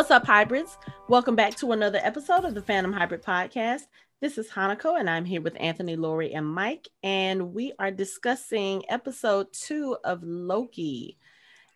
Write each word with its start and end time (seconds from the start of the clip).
What's 0.00 0.10
up, 0.10 0.24
hybrids? 0.24 0.78
Welcome 1.08 1.36
back 1.36 1.56
to 1.56 1.72
another 1.72 2.00
episode 2.02 2.46
of 2.46 2.54
the 2.54 2.62
Phantom 2.62 2.90
Hybrid 2.90 3.22
Podcast. 3.22 3.82
This 4.22 4.38
is 4.38 4.48
Hanako, 4.48 4.98
and 4.98 5.10
I'm 5.10 5.26
here 5.26 5.42
with 5.42 5.60
Anthony, 5.60 5.94
Lori, 5.94 6.32
and 6.32 6.46
Mike, 6.46 6.88
and 7.02 7.52
we 7.52 7.74
are 7.78 7.90
discussing 7.90 8.82
episode 8.88 9.52
two 9.52 9.98
of 10.02 10.22
Loki. 10.22 11.18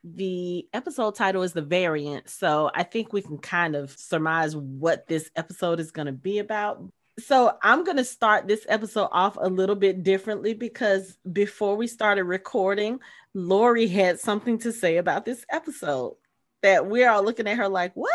The 0.05 0.67
episode 0.73 1.17
title 1.17 1.43
is 1.43 1.53
The 1.53 1.61
Variant, 1.61 2.31
so 2.31 2.71
I 2.75 2.85
think 2.85 3.13
we 3.13 3.21
can 3.21 3.37
kind 3.37 3.77
of 3.77 3.91
surmise 3.91 4.57
what 4.57 5.07
this 5.07 5.31
episode 5.37 5.79
is 5.79 5.91
going 5.91 6.07
to 6.07 6.13
be 6.13 6.39
about. 6.39 6.83
So 7.19 7.59
I'm 7.63 7.85
going 7.85 7.99
to 7.99 8.05
start 8.05 8.49
this 8.49 8.65
episode 8.71 9.11
off 9.13 9.37
a 9.39 9.51
little 9.51 9.77
bit 9.77 10.03
differently 10.03 10.55
because 10.55 11.19
before 11.31 11.77
we 11.77 11.87
started 11.87 12.25
recording, 12.25 13.01
Lori 13.35 13.87
had 13.87 14.19
something 14.19 14.59
to 14.61 14.73
say 14.73 14.97
about 14.97 15.27
this 15.27 15.45
episode 15.51 16.17
that 16.65 16.87
we're 16.87 17.11
all 17.11 17.23
looking 17.23 17.47
at 17.47 17.59
her 17.59 17.69
like, 17.69 17.93
what? 17.95 18.11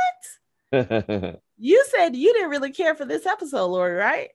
you 1.57 1.85
said 1.95 2.15
you 2.15 2.33
didn't 2.33 2.49
really 2.49 2.71
care 2.71 2.95
for 2.95 3.05
this 3.05 3.27
episode, 3.27 3.67
Lori, 3.67 3.93
right? 3.93 4.29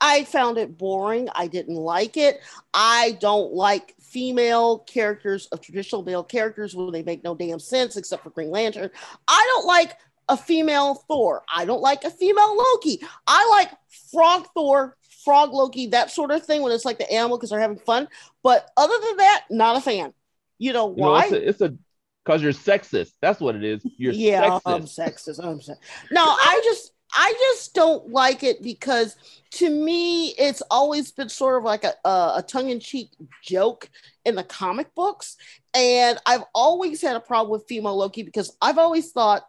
I 0.00 0.24
found 0.24 0.56
it 0.56 0.78
boring. 0.78 1.28
I 1.34 1.48
didn't 1.48 1.74
like 1.74 2.16
it. 2.16 2.40
I 2.72 3.18
don't 3.20 3.52
like 3.52 3.94
female 4.00 4.78
characters 4.78 5.46
of 5.46 5.60
traditional 5.60 6.04
male 6.04 6.22
characters 6.22 6.74
when 6.74 6.92
they 6.92 7.02
make 7.02 7.24
no 7.24 7.34
damn 7.34 7.58
sense 7.58 7.96
except 7.96 8.22
for 8.22 8.30
Green 8.30 8.50
Lantern. 8.50 8.90
I 9.26 9.50
don't 9.52 9.66
like 9.66 9.96
a 10.28 10.36
female 10.36 10.94
Thor. 10.94 11.42
I 11.52 11.64
don't 11.64 11.82
like 11.82 12.04
a 12.04 12.10
female 12.10 12.56
Loki. 12.56 13.02
I 13.26 13.48
like 13.50 13.70
Frog 14.12 14.46
Thor, 14.54 14.96
Frog 15.24 15.52
Loki, 15.52 15.88
that 15.88 16.10
sort 16.10 16.30
of 16.30 16.46
thing 16.46 16.62
when 16.62 16.72
it's 16.72 16.84
like 16.84 16.98
the 16.98 17.10
animal 17.12 17.36
because 17.36 17.50
they're 17.50 17.60
having 17.60 17.78
fun. 17.78 18.06
But 18.44 18.70
other 18.76 18.94
than 19.06 19.16
that, 19.16 19.44
not 19.50 19.76
a 19.76 19.80
fan. 19.80 20.14
You 20.58 20.72
know 20.72 20.86
why? 20.86 21.24
You 21.24 21.30
know, 21.32 21.36
it's, 21.36 21.44
a, 21.44 21.48
it's 21.48 21.60
a 21.62 21.78
because 22.24 22.42
you're 22.42 22.52
sexist. 22.52 23.12
That's 23.20 23.40
what 23.40 23.56
it 23.56 23.64
is. 23.64 23.86
You're 23.96 24.12
yeah, 24.12 24.58
oh, 24.64 24.70
sexist. 24.70 24.74
I'm 24.74 24.82
sexist. 24.82 25.44
I'm 25.44 25.58
sexist. 25.60 25.78
No, 26.10 26.22
I 26.22 26.60
just 26.64 26.92
I 27.12 27.34
just 27.38 27.74
don't 27.74 28.10
like 28.10 28.42
it 28.42 28.62
because 28.62 29.16
to 29.52 29.68
me 29.68 30.28
it's 30.38 30.62
always 30.70 31.10
been 31.10 31.28
sort 31.28 31.58
of 31.58 31.64
like 31.64 31.84
a, 31.84 31.94
a, 32.04 32.34
a 32.36 32.44
tongue-in-cheek 32.46 33.10
joke 33.42 33.90
in 34.24 34.36
the 34.36 34.44
comic 34.44 34.94
books. 34.94 35.36
And 35.74 36.18
I've 36.26 36.44
always 36.54 37.02
had 37.02 37.16
a 37.16 37.20
problem 37.20 37.50
with 37.50 37.66
female 37.68 37.96
Loki 37.96 38.22
because 38.22 38.56
I've 38.62 38.78
always 38.78 39.12
thought 39.12 39.44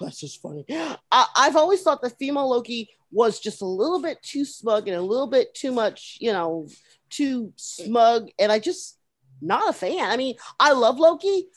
oh, 0.00 0.04
that's 0.04 0.20
just 0.20 0.40
funny. 0.40 0.64
I, 0.70 1.26
I've 1.36 1.56
always 1.56 1.82
thought 1.82 2.02
the 2.02 2.10
female 2.10 2.48
Loki 2.48 2.90
was 3.10 3.40
just 3.40 3.60
a 3.60 3.66
little 3.66 4.00
bit 4.00 4.22
too 4.22 4.44
smug 4.44 4.88
and 4.88 4.96
a 4.96 5.02
little 5.02 5.26
bit 5.26 5.54
too 5.54 5.70
much, 5.70 6.16
you 6.18 6.32
know, 6.32 6.66
too 7.10 7.52
smug. 7.56 8.30
And 8.38 8.50
I 8.50 8.58
just 8.58 8.98
not 9.42 9.68
a 9.68 9.72
fan. 9.72 10.10
I 10.10 10.16
mean, 10.16 10.36
I 10.58 10.72
love 10.72 10.98
Loki, 10.98 11.48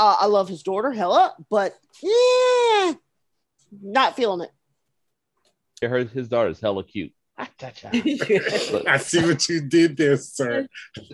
uh, 0.00 0.16
I 0.20 0.26
love 0.26 0.48
his 0.48 0.62
daughter, 0.62 0.90
Hela, 0.90 1.34
but 1.50 1.78
yeah, 2.02 2.94
not 3.82 4.16
feeling 4.16 4.48
it. 4.48 4.50
Her, 5.86 6.04
his 6.04 6.28
daughter 6.28 6.48
is 6.48 6.60
hella 6.60 6.84
cute. 6.84 7.12
I 7.38 8.98
see 8.98 9.22
what 9.22 9.46
you 9.48 9.60
did 9.60 9.98
there, 9.98 10.16
sir. 10.16 10.66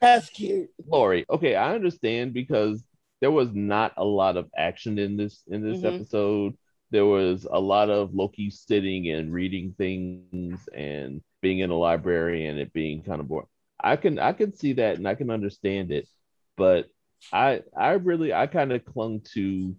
That's 0.00 0.30
cute. 0.30 0.70
Lori, 0.86 1.24
okay, 1.30 1.54
I 1.54 1.74
understand 1.74 2.32
because 2.32 2.82
there 3.20 3.30
was 3.30 3.52
not 3.52 3.92
a 3.96 4.04
lot 4.04 4.36
of 4.36 4.50
action 4.56 4.98
in 4.98 5.16
this 5.16 5.42
in 5.46 5.62
this 5.62 5.78
mm-hmm. 5.78 5.96
episode. 5.96 6.56
There 6.90 7.06
was 7.06 7.46
a 7.50 7.60
lot 7.60 7.90
of 7.90 8.14
Loki 8.14 8.50
sitting 8.50 9.08
and 9.10 9.32
reading 9.32 9.74
things 9.78 10.60
and 10.74 11.20
being 11.42 11.60
in 11.60 11.70
a 11.70 11.76
library 11.76 12.46
and 12.46 12.58
it 12.58 12.72
being 12.72 13.02
kind 13.02 13.20
of 13.20 13.28
boring. 13.28 13.48
I 13.78 13.96
can 13.96 14.18
I 14.18 14.32
can 14.32 14.52
see 14.52 14.74
that 14.74 14.96
and 14.96 15.06
I 15.06 15.14
can 15.14 15.30
understand 15.30 15.92
it 15.92 16.08
but 16.56 16.88
I 17.32 17.62
I 17.76 17.92
really 17.92 18.32
I 18.32 18.46
kind 18.46 18.72
of 18.72 18.84
clung 18.84 19.20
to 19.34 19.76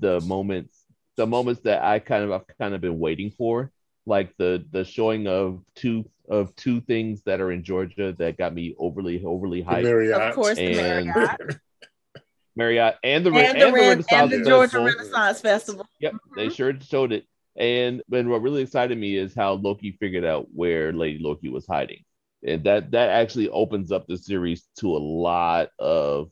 the 0.00 0.20
moments 0.20 0.84
the 1.16 1.26
moments 1.26 1.62
that 1.62 1.82
I 1.82 1.98
kind 1.98 2.24
of 2.24 2.32
I've 2.32 2.46
kind 2.58 2.74
of 2.74 2.80
been 2.80 2.98
waiting 2.98 3.30
for, 3.30 3.70
like 4.06 4.34
the 4.38 4.64
the 4.70 4.84
showing 4.84 5.26
of 5.26 5.62
two 5.74 6.08
of 6.28 6.54
two 6.56 6.80
things 6.80 7.22
that 7.24 7.40
are 7.40 7.52
in 7.52 7.62
Georgia 7.62 8.14
that 8.18 8.38
got 8.38 8.54
me 8.54 8.74
overly 8.78 9.22
overly 9.24 9.62
hyped. 9.62 9.82
Marriott. 9.82 10.20
Of 10.20 10.34
course, 10.34 10.58
and 10.58 10.76
Marriott. 10.76 11.60
Marriott 12.56 12.96
and 13.04 13.24
the 13.24 13.30
and, 13.30 13.58
and 13.58 13.74
the, 13.74 13.80
and 13.80 14.02
the, 14.02 14.14
and 14.14 14.30
the 14.30 14.38
Georgia 14.38 14.70
Festival. 14.70 14.86
Renaissance 14.86 15.40
Festival. 15.40 15.86
Yep, 16.00 16.12
mm-hmm. 16.14 16.38
they 16.38 16.48
sure 16.48 16.72
showed 16.80 17.12
it. 17.12 17.26
And 17.56 18.02
and 18.12 18.30
what 18.30 18.42
really 18.42 18.62
excited 18.62 18.96
me 18.96 19.16
is 19.16 19.34
how 19.34 19.54
Loki 19.54 19.92
figured 19.92 20.24
out 20.24 20.48
where 20.52 20.92
Lady 20.92 21.18
Loki 21.22 21.48
was 21.48 21.66
hiding 21.66 22.02
and 22.46 22.64
that 22.64 22.90
that 22.92 23.10
actually 23.10 23.48
opens 23.48 23.92
up 23.92 24.06
the 24.06 24.16
series 24.16 24.66
to 24.78 24.96
a 24.96 24.98
lot 24.98 25.68
of 25.78 26.30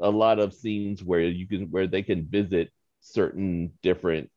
a 0.00 0.10
lot 0.10 0.38
of 0.38 0.54
scenes 0.54 1.02
where 1.02 1.20
you 1.20 1.46
can 1.46 1.70
where 1.70 1.86
they 1.86 2.02
can 2.02 2.26
visit 2.26 2.70
certain 3.00 3.72
different 3.82 4.30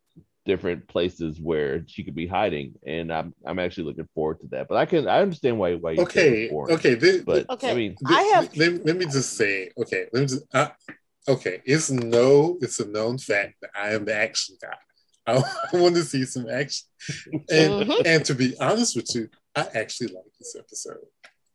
different 0.46 0.86
places 0.90 1.40
where 1.40 1.86
she 1.88 2.04
could 2.04 2.16
be 2.16 2.28
hiding. 2.28 2.74
And 2.86 3.12
i'm 3.14 3.34
i'm 3.46 3.60
actually 3.60 3.86
looking 3.86 4.10
forward 4.14 4.42
to 4.42 4.48
that. 4.48 4.68
But 4.68 4.78
i 4.78 4.86
can 4.86 5.08
i 5.08 5.22
understand 5.22 5.58
why 5.58 5.76
why 5.76 5.92
you 5.92 6.02
okay 6.04 6.50
okay 6.52 6.96
this, 6.96 7.22
but 7.22 7.50
okay 7.50 7.72
i 7.72 7.74
mean 7.74 7.96
this, 8.02 8.18
i 8.18 8.22
have 8.24 8.56
let, 8.58 8.86
let, 8.86 8.98
me 8.98 9.06
just 9.06 9.38
say 9.38 9.72
okay 9.78 10.08
let 10.12 10.22
me 10.22 10.26
just 10.28 10.44
uh, 10.54 10.70
okay 11.28 11.62
it's 11.66 11.90
no 11.90 12.58
it's 12.62 12.80
a 12.80 12.88
known 12.88 13.18
fact 13.18 13.56
that 13.62 13.70
i 13.76 13.90
am 13.90 14.04
the 14.06 14.14
action 14.14 14.56
guy 14.62 14.76
I, 15.28 15.42
want 15.74 15.96
to 15.96 16.04
see 16.04 16.26
some 16.26 16.50
action 16.50 16.86
and 17.34 17.88
mm-hmm. 17.88 18.02
and 18.06 18.26
to 18.26 18.36
be 18.36 18.56
honest 18.60 18.96
with 18.96 19.10
you 19.16 19.30
I 19.56 19.68
actually 19.76 20.08
like 20.08 20.26
this 20.40 20.56
episode. 20.58 20.98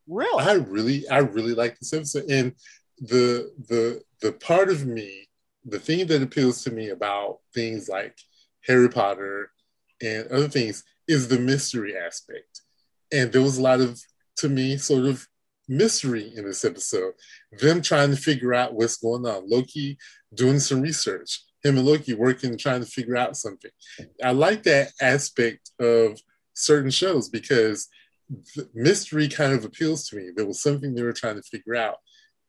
Really? 0.06 0.44
I 0.44 0.52
really, 0.52 1.08
I 1.08 1.18
really 1.18 1.54
like 1.54 1.78
this 1.78 1.92
episode. 1.92 2.30
And 2.30 2.54
the 2.98 3.52
the 3.68 4.02
the 4.20 4.32
part 4.32 4.70
of 4.70 4.86
me, 4.86 5.28
the 5.64 5.78
thing 5.78 6.06
that 6.06 6.22
appeals 6.22 6.62
to 6.64 6.70
me 6.70 6.88
about 6.88 7.38
things 7.54 7.88
like 7.88 8.16
Harry 8.66 8.88
Potter 8.88 9.50
and 10.02 10.26
other 10.28 10.48
things 10.48 10.84
is 11.06 11.28
the 11.28 11.38
mystery 11.38 11.96
aspect. 11.96 12.62
And 13.12 13.32
there 13.32 13.42
was 13.42 13.58
a 13.58 13.62
lot 13.62 13.80
of, 13.80 14.00
to 14.36 14.48
me, 14.48 14.76
sort 14.76 15.06
of 15.06 15.26
mystery 15.66 16.32
in 16.36 16.44
this 16.44 16.64
episode. 16.64 17.14
Them 17.52 17.80
trying 17.80 18.10
to 18.10 18.16
figure 18.16 18.52
out 18.52 18.74
what's 18.74 18.98
going 18.98 19.26
on. 19.26 19.48
Loki 19.48 19.96
doing 20.34 20.58
some 20.58 20.82
research. 20.82 21.42
Him 21.64 21.76
and 21.76 21.86
Loki 21.86 22.14
working, 22.14 22.56
trying 22.56 22.80
to 22.80 22.90
figure 22.90 23.16
out 23.16 23.36
something. 23.36 23.70
I 24.22 24.30
like 24.30 24.62
that 24.64 24.92
aspect 25.00 25.70
of 25.80 26.20
certain 26.54 26.90
shows 26.90 27.28
because 27.28 27.88
mystery 28.74 29.28
kind 29.28 29.52
of 29.52 29.64
appeals 29.64 30.08
to 30.08 30.16
me. 30.16 30.30
There 30.34 30.46
was 30.46 30.62
something 30.62 30.94
they 30.94 31.02
were 31.02 31.12
trying 31.12 31.36
to 31.36 31.42
figure 31.42 31.76
out, 31.76 31.96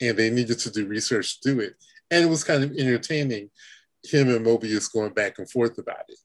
and 0.02 0.18
they 0.18 0.30
needed 0.30 0.60
to 0.60 0.72
do 0.72 0.88
research 0.88 1.42
to 1.42 1.54
do 1.54 1.60
it. 1.60 1.74
And 2.12 2.24
it 2.24 2.30
was 2.30 2.44
kind 2.44 2.64
of 2.64 2.72
entertaining, 2.72 3.50
him 4.04 4.30
and 4.30 4.46
Mobius 4.46 4.92
going 4.92 5.14
back 5.14 5.40
and 5.40 5.50
forth 5.50 5.78
about 5.78 6.06
it. 6.08 6.20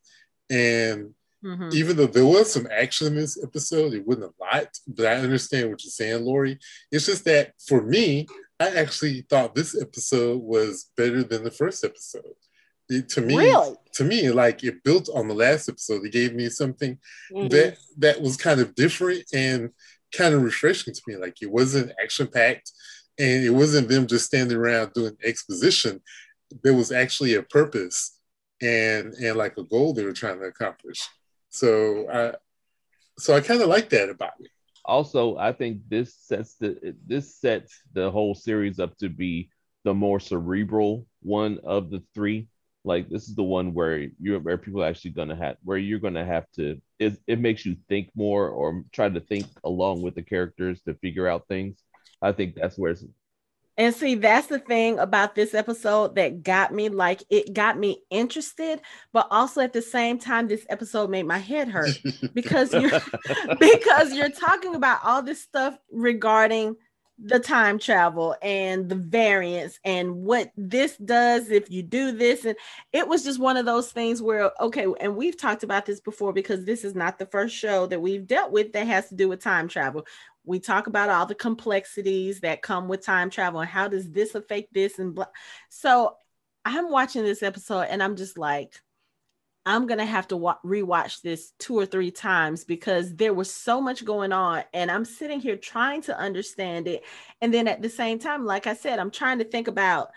And 0.50 1.14
mm-hmm. 1.44 1.70
even 1.72 1.96
though 1.96 2.06
there 2.06 2.26
was 2.26 2.52
some 2.52 2.68
action 2.70 3.08
in 3.08 3.16
this 3.16 3.42
episode, 3.42 3.94
it 3.94 4.06
wasn't 4.06 4.26
a 4.26 4.44
lot, 4.44 4.68
but 4.86 5.06
I 5.06 5.16
understand 5.16 5.70
what 5.70 5.82
you're 5.84 5.90
saying, 5.90 6.24
Lori. 6.24 6.58
It's 6.92 7.06
just 7.06 7.24
that 7.24 7.52
for 7.66 7.82
me, 7.82 8.26
I 8.60 8.68
actually 8.68 9.22
thought 9.22 9.54
this 9.54 9.80
episode 9.80 10.40
was 10.42 10.90
better 10.96 11.24
than 11.24 11.42
the 11.42 11.50
first 11.50 11.84
episode 11.84 12.34
it, 12.94 13.08
to 13.10 13.20
me 13.20 13.36
really? 13.36 13.74
to 13.94 14.04
me 14.04 14.30
like 14.30 14.64
it 14.64 14.82
built 14.84 15.08
on 15.14 15.28
the 15.28 15.34
last 15.34 15.68
episode. 15.68 16.04
It 16.04 16.12
gave 16.12 16.34
me 16.34 16.48
something 16.48 16.98
mm-hmm. 17.32 17.48
that 17.48 17.76
that 17.98 18.20
was 18.20 18.36
kind 18.36 18.60
of 18.60 18.74
different 18.74 19.24
and 19.32 19.70
kind 20.16 20.34
of 20.34 20.42
refreshing 20.42 20.94
to 20.94 21.02
me. 21.06 21.16
Like 21.16 21.42
it 21.42 21.50
wasn't 21.50 21.92
action 22.02 22.26
packed 22.26 22.70
and 23.18 23.44
it 23.44 23.50
wasn't 23.50 23.88
them 23.88 24.06
just 24.06 24.26
standing 24.26 24.56
around 24.56 24.92
doing 24.92 25.16
exposition. 25.24 26.00
There 26.62 26.74
was 26.74 26.92
actually 26.92 27.34
a 27.34 27.42
purpose 27.42 28.18
and 28.62 29.12
and 29.14 29.36
like 29.36 29.56
a 29.58 29.64
goal 29.64 29.92
they 29.92 30.04
were 30.04 30.12
trying 30.12 30.38
to 30.40 30.46
accomplish. 30.46 31.00
So 31.50 32.08
i 32.10 32.34
so 33.18 33.34
i 33.34 33.40
kind 33.40 33.62
of 33.62 33.68
like 33.68 33.88
that 33.90 34.08
about 34.08 34.32
it 34.40 34.50
also 34.84 35.36
i 35.36 35.52
think 35.52 35.80
this 35.88 36.14
sets 36.14 36.56
the 36.56 36.94
this 37.06 37.36
sets 37.36 37.80
the 37.92 38.10
whole 38.10 38.34
series 38.34 38.78
up 38.78 38.96
to 38.98 39.08
be 39.08 39.48
the 39.84 39.94
more 39.94 40.20
cerebral 40.20 41.06
one 41.22 41.58
of 41.64 41.90
the 41.90 42.02
three 42.14 42.48
like 42.84 43.08
this 43.08 43.28
is 43.28 43.34
the 43.34 43.42
one 43.42 43.72
where 43.72 44.06
you're 44.20 44.40
where 44.40 44.58
people 44.58 44.82
are 44.82 44.88
actually 44.88 45.10
gonna 45.10 45.34
have 45.34 45.56
where 45.62 45.78
you're 45.78 45.98
gonna 45.98 46.24
have 46.24 46.44
to 46.52 46.80
it, 46.98 47.18
it 47.26 47.40
makes 47.40 47.64
you 47.64 47.76
think 47.88 48.10
more 48.14 48.48
or 48.48 48.84
try 48.92 49.08
to 49.08 49.20
think 49.20 49.46
along 49.64 50.02
with 50.02 50.14
the 50.14 50.22
characters 50.22 50.80
to 50.82 50.94
figure 50.94 51.26
out 51.26 51.48
things. 51.48 51.78
I 52.22 52.32
think 52.32 52.54
that's 52.54 52.78
where 52.78 52.92
it's 52.92 53.04
and 53.76 53.94
see, 53.94 54.14
that's 54.14 54.46
the 54.46 54.60
thing 54.60 55.00
about 55.00 55.34
this 55.34 55.52
episode 55.52 56.14
that 56.14 56.44
got 56.44 56.72
me 56.72 56.88
like 56.88 57.24
it 57.28 57.52
got 57.52 57.76
me 57.76 58.02
interested, 58.08 58.80
but 59.12 59.26
also 59.32 59.62
at 59.62 59.72
the 59.72 59.82
same 59.82 60.18
time, 60.18 60.46
this 60.46 60.64
episode 60.68 61.10
made 61.10 61.26
my 61.26 61.38
head 61.38 61.68
hurt 61.68 61.98
because 62.34 62.72
you're 62.72 63.00
because 63.58 64.14
you're 64.14 64.30
talking 64.30 64.76
about 64.76 65.00
all 65.04 65.22
this 65.22 65.42
stuff 65.42 65.76
regarding 65.90 66.76
the 67.18 67.38
time 67.38 67.78
travel 67.78 68.34
and 68.42 68.88
the 68.88 68.96
variance 68.96 69.78
and 69.84 70.14
what 70.14 70.50
this 70.56 70.96
does 70.96 71.48
if 71.48 71.70
you 71.70 71.82
do 71.82 72.10
this 72.10 72.44
and 72.44 72.56
it 72.92 73.06
was 73.06 73.22
just 73.22 73.38
one 73.38 73.56
of 73.56 73.64
those 73.64 73.92
things 73.92 74.20
where 74.20 74.50
okay 74.60 74.86
and 75.00 75.14
we've 75.14 75.38
talked 75.38 75.62
about 75.62 75.86
this 75.86 76.00
before 76.00 76.32
because 76.32 76.64
this 76.64 76.82
is 76.82 76.96
not 76.96 77.18
the 77.18 77.26
first 77.26 77.54
show 77.54 77.86
that 77.86 78.02
we've 78.02 78.26
dealt 78.26 78.50
with 78.50 78.72
that 78.72 78.86
has 78.86 79.08
to 79.08 79.14
do 79.14 79.28
with 79.28 79.40
time 79.40 79.68
travel 79.68 80.04
we 80.44 80.58
talk 80.58 80.88
about 80.88 81.08
all 81.08 81.24
the 81.24 81.36
complexities 81.36 82.40
that 82.40 82.62
come 82.62 82.88
with 82.88 83.04
time 83.04 83.30
travel 83.30 83.60
and 83.60 83.70
how 83.70 83.86
does 83.86 84.10
this 84.10 84.34
affect 84.34 84.74
this 84.74 84.98
and 84.98 85.14
blah. 85.14 85.26
so 85.68 86.16
I'm 86.64 86.90
watching 86.90 87.24
this 87.24 87.42
episode 87.42 87.82
and 87.82 88.02
I'm 88.02 88.16
just 88.16 88.38
like, 88.38 88.80
I'm 89.66 89.86
gonna 89.86 90.04
have 90.04 90.28
to 90.28 90.36
wa- 90.36 90.58
rewatch 90.64 91.22
this 91.22 91.52
two 91.58 91.78
or 91.78 91.86
three 91.86 92.10
times 92.10 92.64
because 92.64 93.14
there 93.14 93.32
was 93.32 93.50
so 93.50 93.80
much 93.80 94.04
going 94.04 94.32
on, 94.32 94.64
and 94.74 94.90
I'm 94.90 95.04
sitting 95.04 95.40
here 95.40 95.56
trying 95.56 96.02
to 96.02 96.18
understand 96.18 96.86
it. 96.86 97.04
And 97.40 97.52
then 97.52 97.66
at 97.66 97.80
the 97.80 97.88
same 97.88 98.18
time, 98.18 98.44
like 98.44 98.66
I 98.66 98.74
said, 98.74 98.98
I'm 98.98 99.10
trying 99.10 99.38
to 99.38 99.44
think 99.44 99.68
about 99.68 100.10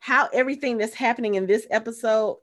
how 0.00 0.28
everything 0.32 0.78
that's 0.78 0.94
happening 0.94 1.36
in 1.36 1.46
this 1.46 1.66
episode, 1.70 2.38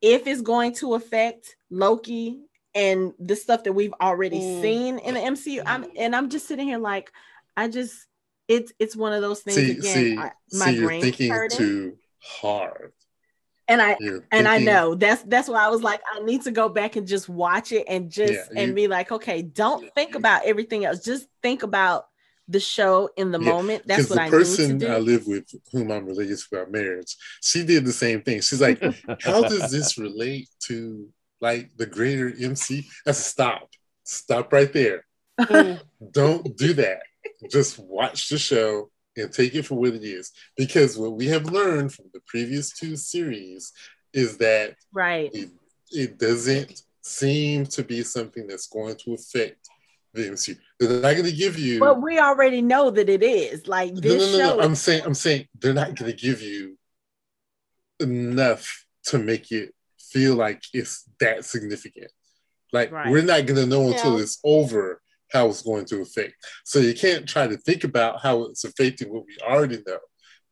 if 0.00 0.26
it's 0.26 0.40
going 0.40 0.74
to 0.76 0.94
affect 0.94 1.56
Loki 1.70 2.40
and 2.74 3.12
the 3.18 3.36
stuff 3.36 3.64
that 3.64 3.72
we've 3.72 3.94
already 4.00 4.40
mm. 4.40 4.62
seen 4.62 4.98
in 4.98 5.14
the 5.14 5.20
MCU. 5.20 5.62
I'm 5.64 5.86
and 5.96 6.16
I'm 6.16 6.30
just 6.30 6.48
sitting 6.48 6.66
here 6.66 6.78
like, 6.78 7.12
I 7.56 7.68
just 7.68 8.06
it's 8.48 8.72
it's 8.78 8.96
one 8.96 9.12
of 9.12 9.22
those 9.22 9.40
things 9.40 9.56
see, 9.56 9.70
again. 9.72 9.82
See, 9.82 10.18
I, 10.18 10.32
my 10.52 10.66
see, 10.66 10.76
you're 10.76 11.00
thinking 11.00 11.30
hurting. 11.30 11.58
too 11.58 11.96
hard 12.18 12.92
and 13.68 13.82
I 13.82 13.96
and 14.30 14.46
I 14.46 14.58
know 14.58 14.94
that's 14.94 15.22
that's 15.24 15.48
why 15.48 15.64
I 15.64 15.68
was 15.68 15.82
like, 15.82 16.00
I 16.12 16.20
need 16.20 16.42
to 16.42 16.50
go 16.50 16.68
back 16.68 16.96
and 16.96 17.06
just 17.06 17.28
watch 17.28 17.72
it 17.72 17.84
and 17.88 18.10
just 18.10 18.32
yeah, 18.32 18.44
you, 18.52 18.62
and 18.62 18.74
be 18.74 18.88
like, 18.88 19.10
okay, 19.10 19.42
don't 19.42 19.92
think 19.94 20.14
about 20.14 20.44
everything 20.44 20.84
else. 20.84 21.04
Just 21.04 21.26
think 21.42 21.62
about 21.62 22.06
the 22.48 22.60
show 22.60 23.10
in 23.16 23.32
the 23.32 23.40
yeah, 23.40 23.50
moment. 23.50 23.82
That's 23.86 24.08
what 24.08 24.18
I 24.18 24.30
person 24.30 24.72
need 24.72 24.80
to 24.80 24.86
do. 24.86 24.92
I 24.92 24.98
live 24.98 25.26
with, 25.26 25.52
whom 25.72 25.90
I'm 25.90 26.06
related 26.06 26.38
to 26.38 26.58
our 26.58 26.66
marriage, 26.66 27.16
she 27.42 27.64
did 27.64 27.84
the 27.84 27.92
same 27.92 28.22
thing. 28.22 28.40
She's 28.40 28.60
like, 28.60 28.80
how 29.20 29.42
does 29.42 29.70
this 29.70 29.98
relate 29.98 30.48
to 30.64 31.08
like 31.40 31.70
the 31.76 31.86
greater 31.86 32.28
MC? 32.28 32.86
That's 33.04 33.18
a 33.18 33.22
stop. 33.22 33.68
Stop 34.04 34.52
right 34.52 34.72
there. 34.72 35.04
Mm. 35.40 35.80
don't 36.12 36.56
do 36.56 36.72
that. 36.74 37.00
Just 37.50 37.78
watch 37.78 38.28
the 38.28 38.38
show 38.38 38.90
and 39.16 39.32
take 39.32 39.54
it 39.54 39.64
for 39.64 39.76
what 39.76 39.94
it 39.94 40.04
is. 40.04 40.32
Because 40.56 40.98
what 40.98 41.12
we 41.12 41.26
have 41.26 41.46
learned 41.46 41.92
from 41.92 42.06
the 42.12 42.20
previous 42.26 42.72
two 42.72 42.96
series 42.96 43.72
is 44.12 44.38
that 44.38 44.74
right 44.92 45.30
it, 45.34 45.50
it 45.90 46.18
doesn't 46.18 46.82
seem 47.02 47.66
to 47.66 47.82
be 47.82 48.02
something 48.02 48.46
that's 48.46 48.66
going 48.66 48.96
to 48.96 49.14
affect 49.14 49.68
the 50.12 50.30
MCU. 50.30 50.56
They're 50.80 51.00
not 51.00 51.12
going 51.12 51.24
to 51.24 51.32
give 51.32 51.58
you. 51.58 51.78
But 51.78 52.02
we 52.02 52.18
already 52.18 52.62
know 52.62 52.90
that 52.90 53.08
it 53.08 53.22
is. 53.22 53.68
Like 53.68 53.94
this 53.94 54.04
no, 54.04 54.18
no, 54.18 54.32
no, 54.32 54.50
show. 54.50 54.56
No. 54.56 54.62
I'm 54.62 54.74
saying, 54.74 55.02
I'm 55.04 55.14
saying 55.14 55.46
they're 55.58 55.74
not 55.74 55.94
going 55.94 56.10
to 56.10 56.16
give 56.16 56.42
you 56.42 56.76
enough 58.00 58.84
to 59.04 59.18
make 59.18 59.52
it 59.52 59.72
feel 59.98 60.34
like 60.34 60.62
it's 60.72 61.04
that 61.20 61.44
significant. 61.44 62.10
Like 62.72 62.90
right. 62.90 63.10
we're 63.10 63.22
not 63.22 63.46
going 63.46 63.60
to 63.60 63.66
know 63.66 63.88
until 63.88 64.16
yeah. 64.16 64.22
it's 64.22 64.40
over 64.42 65.00
how 65.32 65.48
it's 65.48 65.62
going 65.62 65.84
to 65.86 66.02
affect. 66.02 66.34
So 66.64 66.78
you 66.78 66.94
can't 66.94 67.28
try 67.28 67.46
to 67.46 67.56
think 67.56 67.84
about 67.84 68.22
how 68.22 68.44
it's 68.44 68.64
affecting 68.64 69.12
what 69.12 69.24
we 69.26 69.36
already 69.42 69.82
know. 69.86 69.98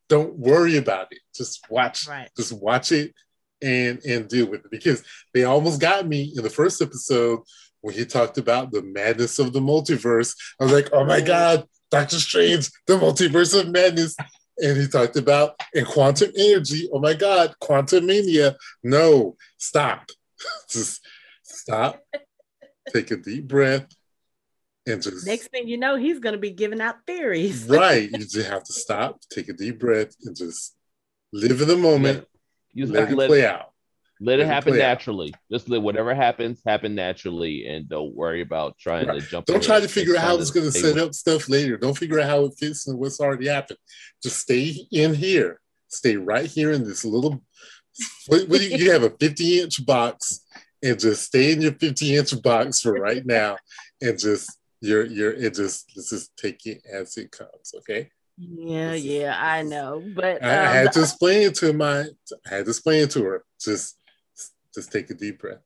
Don't 0.08 0.36
worry 0.36 0.76
about 0.76 1.08
it. 1.10 1.20
Just 1.34 1.64
watch. 1.70 2.06
Right. 2.06 2.28
Just 2.36 2.52
watch 2.52 2.92
it 2.92 3.14
and 3.62 4.04
and 4.04 4.28
deal 4.28 4.46
with 4.46 4.64
it 4.64 4.70
because 4.70 5.02
they 5.32 5.44
almost 5.44 5.80
got 5.80 6.06
me 6.06 6.32
in 6.36 6.42
the 6.42 6.50
first 6.50 6.82
episode 6.82 7.40
when 7.80 7.94
he 7.94 8.04
talked 8.04 8.38
about 8.38 8.72
the 8.72 8.82
madness 8.82 9.38
of 9.38 9.52
the 9.52 9.60
multiverse. 9.60 10.34
I 10.60 10.64
was 10.64 10.72
like, 10.72 10.90
oh 10.92 11.04
my 11.04 11.20
god, 11.20 11.64
Doctor 11.90 12.18
Strange, 12.18 12.70
the 12.86 12.94
multiverse 12.94 13.58
of 13.58 13.68
madness. 13.68 14.16
And 14.56 14.76
he 14.76 14.86
talked 14.86 15.16
about 15.16 15.60
in 15.72 15.84
quantum 15.84 16.30
energy. 16.38 16.88
Oh 16.92 17.00
my 17.00 17.14
god, 17.14 17.54
Quantumania. 17.60 18.54
No, 18.84 19.36
stop. 19.58 20.08
Just 20.70 21.00
stop. 21.42 22.00
Take 22.92 23.10
a 23.10 23.16
deep 23.16 23.48
breath 23.48 23.86
and 24.86 25.02
just 25.02 25.26
next 25.26 25.48
thing 25.48 25.66
you 25.66 25.78
know, 25.78 25.96
he's 25.96 26.18
going 26.18 26.34
to 26.34 26.38
be 26.38 26.50
giving 26.50 26.80
out 26.80 26.96
theories. 27.06 27.64
right. 27.68 28.10
You 28.10 28.18
just 28.18 28.48
have 28.48 28.64
to 28.64 28.72
stop, 28.72 29.20
take 29.30 29.48
a 29.48 29.52
deep 29.52 29.80
breath, 29.80 30.14
and 30.24 30.36
just 30.36 30.76
live 31.32 31.60
in 31.60 31.68
the 31.68 31.76
moment. 31.76 32.26
You 32.72 32.86
let 32.86 33.10
it 33.10 33.16
play 33.16 33.46
out. 33.46 33.70
Let, 34.20 34.40
it 34.40 34.46
happen 34.46 34.76
naturally. 34.78 35.32
Out. 35.34 35.40
Just 35.50 35.68
let 35.68 35.82
whatever 35.82 36.14
happens 36.14 36.62
happen 36.64 36.94
naturally, 36.94 37.66
and 37.66 37.88
don't 37.88 38.14
worry 38.14 38.42
about 38.42 38.78
trying 38.78 39.06
right. 39.06 39.20
to 39.20 39.26
jump. 39.26 39.46
Don't 39.46 39.62
try 39.62 39.80
to 39.80 39.88
figure 39.88 40.16
out 40.16 40.22
how 40.22 40.36
it's 40.36 40.50
going 40.50 40.66
to 40.66 40.72
set 40.72 40.98
up 40.98 41.14
stuff 41.14 41.48
later. 41.48 41.76
Don't 41.76 41.96
figure 41.96 42.20
out 42.20 42.28
how 42.28 42.44
it 42.44 42.54
fits 42.58 42.86
and 42.86 42.98
what's 42.98 43.20
already 43.20 43.48
happened. 43.48 43.78
Just 44.22 44.38
stay 44.38 44.86
in 44.92 45.14
here. 45.14 45.60
Stay 45.88 46.16
right 46.16 46.46
here 46.46 46.72
in 46.72 46.84
this 46.84 47.04
little. 47.04 47.42
what, 48.26 48.48
what 48.48 48.60
you, 48.60 48.76
you 48.76 48.92
have 48.92 49.02
a 49.02 49.10
50 49.10 49.60
inch 49.60 49.84
box, 49.84 50.44
and 50.82 50.98
just 50.98 51.24
stay 51.24 51.52
in 51.52 51.60
your 51.60 51.72
50 51.72 52.16
inch 52.16 52.42
box 52.42 52.80
for 52.80 52.92
right 52.92 53.24
now, 53.26 53.56
and 54.00 54.18
just 54.18 54.58
you're 54.84 55.06
you're 55.06 55.32
it 55.32 55.54
just 55.54 55.90
let's 55.96 56.10
just 56.10 56.36
take 56.36 56.66
it 56.66 56.82
as 56.92 57.16
it 57.16 57.30
comes 57.30 57.74
okay? 57.76 58.10
Yeah 58.36 58.94
yeah 58.94 59.36
i 59.40 59.62
know 59.62 60.02
but 60.14 60.42
I, 60.42 60.56
um, 60.56 60.66
I 60.66 60.72
had 60.72 60.92
to 60.92 61.00
explain 61.02 61.42
it 61.42 61.54
to 61.56 61.72
my 61.72 62.00
i 62.00 62.54
had 62.54 62.64
to 62.64 62.70
explain 62.70 63.04
it 63.04 63.10
to 63.12 63.22
her. 63.22 63.44
Just 63.60 63.96
just 64.74 64.90
take 64.90 65.08
a 65.10 65.14
deep 65.14 65.40
breath 65.40 65.62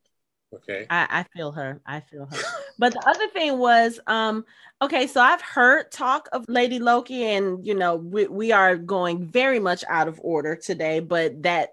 okay? 0.54 0.86
I, 0.90 1.06
I 1.10 1.22
feel 1.34 1.52
her 1.52 1.80
i 1.86 2.00
feel 2.00 2.26
her. 2.26 2.38
But 2.78 2.92
the 2.92 3.08
other 3.08 3.26
thing 3.28 3.58
was 3.58 3.98
um 4.06 4.44
okay 4.82 5.06
so 5.06 5.20
i've 5.20 5.42
heard 5.42 5.90
talk 5.90 6.28
of 6.32 6.44
lady 6.46 6.78
loki 6.78 7.24
and 7.24 7.66
you 7.66 7.74
know 7.74 7.96
we, 7.96 8.26
we 8.26 8.52
are 8.52 8.76
going 8.76 9.26
very 9.26 9.58
much 9.58 9.82
out 9.88 10.08
of 10.08 10.20
order 10.22 10.54
today 10.54 11.00
but 11.00 11.42
that 11.42 11.70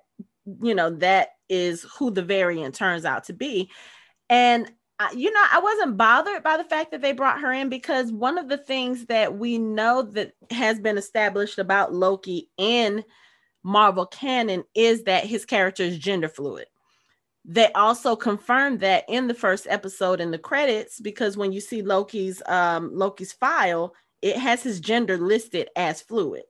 you 0.62 0.74
know 0.74 0.92
that 0.92 1.30
is 1.50 1.86
who 1.98 2.12
the 2.12 2.22
variant 2.22 2.76
turns 2.76 3.06
out 3.06 3.26
to 3.26 3.34
be. 3.34 3.70
And 4.30 4.72
you 5.14 5.32
know, 5.32 5.44
I 5.52 5.60
wasn't 5.60 5.98
bothered 5.98 6.44
by 6.44 6.58
the 6.58 6.64
fact 6.64 6.92
that 6.92 7.02
they 7.02 7.12
brought 7.12 7.42
her 7.42 7.52
in 7.52 7.70
because 7.70 8.12
one 8.12 8.38
of 8.38 8.48
the 8.48 8.58
things 8.58 9.06
that 9.08 9.38
we 9.38 9.58
know 9.58 10.02
that 10.02 10.34
has 10.52 10.80
been 10.80 10.98
established 10.98 11.60
about 11.60 11.94
Loki 11.94 12.50
in 12.58 13.04
Marvel 13.64 14.06
canon 14.06 14.64
is 14.74 15.04
that 15.04 15.26
his 15.26 15.44
character 15.44 15.84
is 15.84 15.98
gender 15.98 16.30
fluid. 16.30 16.68
They 17.44 17.72
also 17.74 18.16
confirmed 18.16 18.80
that 18.80 19.04
in 19.08 19.28
the 19.28 19.34
first 19.34 19.68
episode 19.70 20.22
in 20.22 20.32
the 20.32 20.40
credits 20.40 21.00
because 21.00 21.36
when 21.38 21.52
you 21.52 21.60
see 21.60 21.82
Loki's 21.82 22.42
um, 22.48 22.92
Loki's 22.94 23.34
file, 23.34 23.94
it 24.22 24.38
has 24.38 24.64
his 24.64 24.80
gender 24.80 25.18
listed 25.18 25.70
as 25.76 26.02
fluid. 26.02 26.44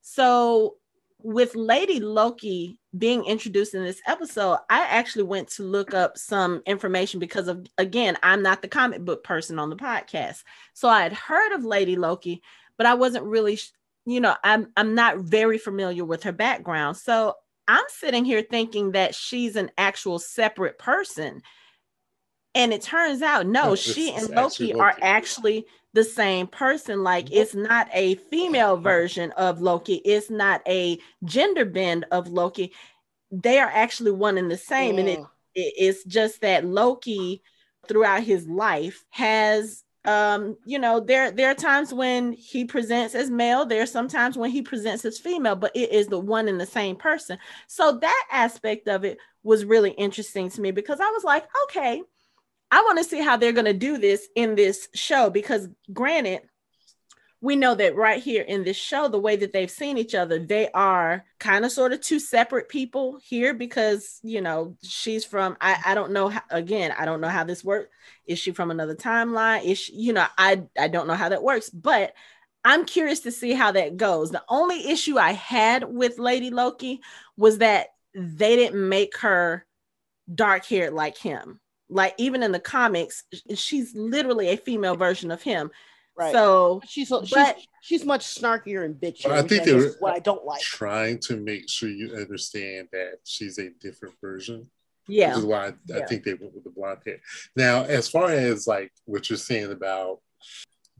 So 0.00 0.76
with 1.24 1.56
Lady 1.56 2.00
Loki 2.00 2.78
being 2.98 3.24
introduced 3.24 3.74
in 3.74 3.82
this 3.82 4.02
episode, 4.06 4.58
I 4.68 4.80
actually 4.80 5.22
went 5.22 5.48
to 5.52 5.62
look 5.62 5.94
up 5.94 6.18
some 6.18 6.62
information 6.66 7.18
because 7.18 7.48
of 7.48 7.66
again, 7.78 8.18
I'm 8.22 8.42
not 8.42 8.60
the 8.60 8.68
comic 8.68 9.00
book 9.06 9.24
person 9.24 9.58
on 9.58 9.70
the 9.70 9.76
podcast. 9.76 10.42
So 10.74 10.86
I 10.86 11.02
had 11.02 11.14
heard 11.14 11.52
of 11.52 11.64
Lady 11.64 11.96
Loki, 11.96 12.42
but 12.76 12.86
I 12.86 12.92
wasn't 12.92 13.24
really, 13.24 13.58
you 14.04 14.20
know, 14.20 14.36
I'm 14.44 14.70
I'm 14.76 14.94
not 14.94 15.16
very 15.16 15.56
familiar 15.56 16.04
with 16.04 16.22
her 16.24 16.32
background. 16.32 16.98
So 16.98 17.34
I'm 17.66 17.86
sitting 17.88 18.26
here 18.26 18.42
thinking 18.42 18.92
that 18.92 19.14
she's 19.14 19.56
an 19.56 19.70
actual 19.78 20.18
separate 20.18 20.78
person. 20.78 21.40
And 22.54 22.70
it 22.74 22.82
turns 22.82 23.22
out 23.22 23.46
no, 23.46 23.74
she 23.74 24.12
and 24.12 24.28
Loki, 24.28 24.74
Loki 24.74 24.74
are 24.74 24.94
actually 25.00 25.64
the 25.94 26.04
same 26.04 26.46
person. 26.46 27.02
Like 27.02 27.32
it's 27.32 27.54
not 27.54 27.88
a 27.92 28.16
female 28.16 28.76
version 28.76 29.30
of 29.32 29.62
Loki, 29.62 29.94
it's 29.94 30.28
not 30.28 30.60
a 30.68 30.98
gender 31.24 31.64
bend 31.64 32.04
of 32.10 32.28
Loki. 32.28 32.72
They 33.30 33.58
are 33.58 33.70
actually 33.72 34.10
one 34.10 34.36
and 34.36 34.50
the 34.50 34.58
same. 34.58 34.94
Yeah. 34.94 35.00
And 35.00 35.08
it, 35.08 35.20
it, 35.54 35.74
it's 35.78 36.04
just 36.04 36.42
that 36.42 36.66
Loki 36.66 37.42
throughout 37.88 38.22
his 38.22 38.46
life 38.46 39.04
has 39.10 39.84
um 40.06 40.56
you 40.66 40.78
know 40.78 41.00
there 41.00 41.30
there 41.30 41.50
are 41.50 41.54
times 41.54 41.92
when 41.92 42.32
he 42.32 42.64
presents 42.64 43.14
as 43.14 43.30
male 43.30 43.64
there 43.64 43.82
are 43.82 43.86
sometimes 43.86 44.36
when 44.36 44.50
he 44.50 44.60
presents 44.60 45.04
as 45.04 45.18
female 45.18 45.56
but 45.56 45.74
it 45.74 45.90
is 45.90 46.08
the 46.08 46.18
one 46.18 46.46
and 46.46 46.60
the 46.60 46.66
same 46.66 46.94
person 46.94 47.38
so 47.68 47.92
that 47.92 48.26
aspect 48.30 48.86
of 48.86 49.04
it 49.04 49.16
was 49.42 49.64
really 49.64 49.92
interesting 49.92 50.50
to 50.50 50.60
me 50.60 50.70
because 50.70 51.00
i 51.00 51.08
was 51.10 51.24
like 51.24 51.46
okay 51.64 52.02
I 52.74 52.80
want 52.80 52.98
to 52.98 53.04
see 53.04 53.20
how 53.20 53.36
they're 53.36 53.52
going 53.52 53.66
to 53.66 53.72
do 53.72 53.98
this 53.98 54.26
in 54.34 54.56
this 54.56 54.88
show 54.94 55.30
because, 55.30 55.68
granted, 55.92 56.40
we 57.40 57.54
know 57.54 57.76
that 57.76 57.94
right 57.94 58.20
here 58.20 58.42
in 58.42 58.64
this 58.64 58.76
show, 58.76 59.06
the 59.06 59.20
way 59.20 59.36
that 59.36 59.52
they've 59.52 59.70
seen 59.70 59.96
each 59.96 60.12
other, 60.12 60.40
they 60.40 60.72
are 60.72 61.24
kind 61.38 61.64
of 61.64 61.70
sort 61.70 61.92
of 61.92 62.00
two 62.00 62.18
separate 62.18 62.68
people 62.68 63.20
here 63.22 63.54
because, 63.54 64.18
you 64.24 64.40
know, 64.40 64.76
she's 64.82 65.24
from, 65.24 65.56
I, 65.60 65.76
I 65.86 65.94
don't 65.94 66.10
know, 66.10 66.30
how, 66.30 66.42
again, 66.50 66.92
I 66.98 67.04
don't 67.04 67.20
know 67.20 67.28
how 67.28 67.44
this 67.44 67.62
works. 67.62 67.90
Is 68.26 68.40
she 68.40 68.50
from 68.50 68.72
another 68.72 68.96
timeline? 68.96 69.62
Is 69.62 69.78
she, 69.78 69.94
you 69.94 70.12
know, 70.12 70.26
I, 70.36 70.64
I 70.76 70.88
don't 70.88 71.06
know 71.06 71.14
how 71.14 71.28
that 71.28 71.44
works, 71.44 71.70
but 71.70 72.12
I'm 72.64 72.86
curious 72.86 73.20
to 73.20 73.30
see 73.30 73.52
how 73.52 73.70
that 73.70 73.96
goes. 73.96 74.32
The 74.32 74.42
only 74.48 74.88
issue 74.88 75.16
I 75.16 75.30
had 75.30 75.84
with 75.84 76.18
Lady 76.18 76.50
Loki 76.50 77.02
was 77.36 77.58
that 77.58 77.90
they 78.16 78.56
didn't 78.56 78.88
make 78.88 79.18
her 79.18 79.64
dark 80.34 80.64
haired 80.64 80.92
like 80.92 81.16
him 81.16 81.60
like 81.94 82.14
even 82.18 82.42
in 82.42 82.50
the 82.52 82.58
comics, 82.58 83.22
she's 83.54 83.94
literally 83.94 84.48
a 84.48 84.56
female 84.56 84.96
version 84.96 85.30
of 85.30 85.42
him. 85.42 85.70
Right. 86.18 86.32
So 86.32 86.82
she's 86.86 87.08
but, 87.08 87.26
she's, 87.26 87.66
she's 87.82 88.04
much 88.04 88.26
snarkier 88.26 88.84
and 88.84 88.94
bitchier. 88.94 89.30
I 89.30 89.42
think 89.42 89.64
they 89.64 89.74
were 89.74 89.94
what 90.00 90.12
I 90.12 90.18
don't 90.18 90.44
like. 90.44 90.60
Trying 90.60 91.18
to 91.20 91.36
make 91.36 91.68
sure 91.68 91.88
you 91.88 92.14
understand 92.16 92.88
that 92.92 93.18
she's 93.24 93.58
a 93.58 93.70
different 93.80 94.14
version. 94.20 94.68
Yeah. 95.06 95.30
Which 95.30 95.38
is 95.38 95.44
why 95.44 95.66
I, 95.68 95.72
yeah. 95.86 95.98
I 95.98 96.06
think 96.06 96.24
they 96.24 96.34
went 96.34 96.54
with 96.54 96.64
the 96.64 96.70
blonde 96.70 97.00
hair. 97.06 97.18
Now, 97.56 97.84
as 97.84 98.08
far 98.08 98.30
as 98.30 98.66
like 98.66 98.90
what 99.04 99.30
you're 99.30 99.36
saying 99.36 99.70
about 99.70 100.20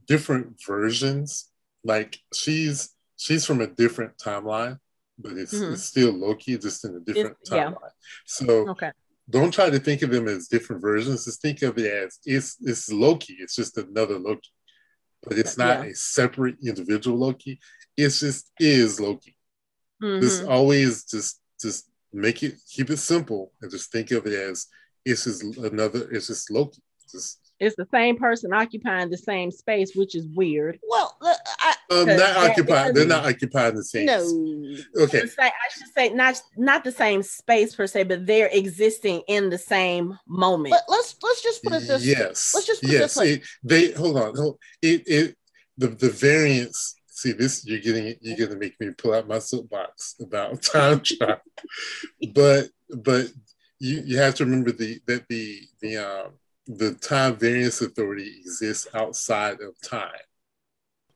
different 0.06 0.60
versions, 0.66 1.50
like 1.84 2.18
she's 2.34 2.90
she's 3.16 3.44
from 3.44 3.60
a 3.60 3.66
different 3.66 4.16
timeline. 4.18 4.78
but 5.16 5.34
it's, 5.34 5.54
Mhm. 5.54 5.72
it's 5.74 5.84
still 5.84 6.12
Loki, 6.12 6.58
just 6.58 6.84
in 6.84 6.96
a 6.96 7.00
different 7.00 7.36
It's- 7.42 7.52
yeah. 7.52 7.70
timeline. 7.70 7.90
So 8.26 8.68
Okay. 8.70 8.90
Don't 9.30 9.52
try 9.52 9.70
to 9.70 9.78
think 9.78 10.02
of 10.02 10.10
them 10.10 10.28
as 10.28 10.48
different 10.48 10.82
versions. 10.82 11.24
Just 11.24 11.40
think 11.42 11.62
of 11.62 11.78
it 11.78 11.90
as 11.92 12.18
it's 12.24 12.56
it's 12.60 12.90
Loki. 12.92 13.36
It's 13.40 13.56
just 13.56 13.76
another 13.78 14.18
Loki, 14.18 14.50
but 15.22 15.38
it's 15.38 15.56
not 15.56 15.84
Yeah. 15.84 15.90
a 15.90 15.94
separate 15.94 16.56
individual 16.62 17.16
Loki. 17.18 17.58
It's 17.96 18.20
just 18.20 18.50
is 18.60 19.00
Loki. 19.00 19.36
Just 20.02 20.42
Mhm. 20.42 20.48
always 20.48 21.04
just 21.04 21.40
just 21.60 21.88
make 22.12 22.42
it 22.42 22.54
keep 22.68 22.90
it 22.90 22.98
simple 22.98 23.52
and 23.62 23.70
just 23.70 23.90
think 23.90 24.10
of 24.10 24.26
it 24.26 24.34
as 24.34 24.66
it's 25.04 25.24
just 25.24 25.42
another. 25.58 26.10
It's 26.10 26.26
just 26.26 26.50
Loki. 26.50 26.82
Just 27.10 27.40
It's 27.60 27.76
the 27.76 27.86
same 27.92 28.16
person 28.18 28.52
occupying 28.52 29.10
the 29.10 29.16
same 29.16 29.50
space, 29.50 29.94
which 29.94 30.14
is 30.14 30.26
weird. 30.34 30.78
Well, 30.82 31.16
I, 31.22 31.73
um, 31.90 32.04
Because 32.06 32.20
not 32.20 32.34
that- 32.34 32.50
occupied. 32.50 32.94
They're 32.94 33.06
not 33.06 33.26
occupying 33.26 33.74
the 33.74 33.84
same. 33.84 34.06
no. 34.06 34.18
Okay. 35.04 35.18
I 35.18 35.20
should 35.20 35.30
say- 35.30 35.42
I 35.42 35.68
should 35.72 35.92
say 35.96 36.08
not 36.10 36.42
not 36.56 36.84
the 36.84 36.92
same 36.92 37.22
space 37.22 37.74
per 37.74 37.86
se, 37.86 38.04
but 38.04 38.26
they're 38.26 38.50
existing 38.52 39.22
in 39.28 39.50
the 39.50 39.58
same 39.58 40.18
moment. 40.26 40.72
But 40.72 40.84
let's 40.88 41.16
let's 41.22 41.42
just 41.42 41.62
put 41.62 41.72
it 41.74 41.86
this. 41.86 42.04
yes. 42.04 42.52
let's 42.54 42.66
just 42.66 42.82
put 42.82 42.90
it 42.90 42.94
yes. 42.94 43.14
this 43.14 43.16
way. 43.16 43.32
It, 43.34 43.42
they 43.62 43.90
hold 43.92 44.16
on. 44.18 44.36
Hold, 44.36 44.58
it 44.82 45.02
it 45.06 45.36
the 45.78 45.88
the 45.88 46.10
variance. 46.10 46.96
See 47.08 47.32
this. 47.32 47.64
You're 47.64 47.80
getting. 47.80 48.14
You're 48.20 48.46
gonna 48.46 48.58
make 48.58 48.78
me 48.80 48.90
pull 48.90 49.14
out 49.14 49.28
my 49.28 49.38
soapbox 49.38 50.16
about 50.20 50.62
time 50.74 51.00
travel. 51.00 51.40
but 52.32 52.68
but 52.90 53.28
you 53.78 54.02
you 54.04 54.18
have 54.18 54.34
to 54.36 54.44
remember 54.44 54.72
the 54.72 55.00
that 55.06 55.26
the 55.28 55.60
the 55.80 55.96
um 55.98 56.32
the 56.66 56.94
time 56.94 57.36
variance 57.36 57.80
authority 57.82 58.40
exists 58.40 58.86
outside 58.94 59.60
of 59.60 59.78
time. 59.82 60.10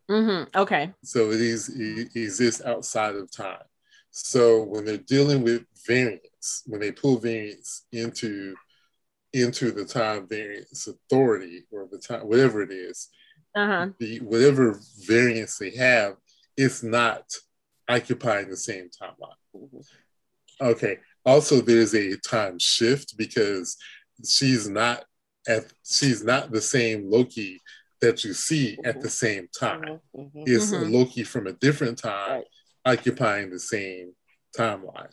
Hmm 0.08 0.44
Okay. 0.54 0.92
So 1.04 1.30
it 1.30 1.40
is 1.40 1.68
it 1.68 2.16
exists 2.16 2.62
outside 2.64 3.14
of 3.14 3.30
time. 3.30 3.62
So 4.10 4.62
when 4.64 4.84
they're 4.84 4.96
dealing 4.96 5.42
with 5.42 5.64
variants, 5.86 6.62
when 6.66 6.80
they 6.80 6.92
pull 6.92 7.18
variants 7.18 7.84
into 7.92 8.56
into 9.34 9.70
the 9.70 9.84
time 9.84 10.26
variance 10.26 10.86
authority 10.86 11.64
or 11.70 11.86
the 11.90 11.98
time 11.98 12.22
whatever 12.26 12.62
it 12.62 12.70
is, 12.72 13.08
Uh-huh. 13.54 13.88
the 13.98 14.18
whatever 14.20 14.80
variants 15.06 15.58
they 15.58 15.70
have, 15.76 16.16
it's 16.56 16.82
not 16.82 17.24
occupying 17.88 18.48
the 18.48 18.56
same 18.56 18.88
timeline. 18.88 19.84
Okay. 20.60 20.98
Also, 21.26 21.60
there's 21.60 21.94
a 21.94 22.16
time 22.16 22.58
shift 22.58 23.16
because 23.18 23.76
she's 24.26 24.68
not 24.68 25.04
at 25.46 25.66
she's 25.84 26.24
not 26.24 26.50
the 26.50 26.60
same 26.60 27.10
Loki 27.10 27.60
that 28.00 28.25
you 28.25 28.33
see 28.33 28.78
at 28.85 29.00
the 29.00 29.11
same 29.11 29.49
time 29.59 29.83
Mhm, 30.14 30.33
mhm. 30.33 30.49
is 30.49 30.73
a 30.73 30.76
Mhm. 30.76 30.93
Loki 30.93 31.25
from 31.25 31.47
a 31.47 31.52
different 31.52 31.99
time 31.99 32.31
Right. 32.38 32.47
occupying 32.85 33.50
the 33.50 33.59
same 33.59 34.14
timeline. 34.57 35.11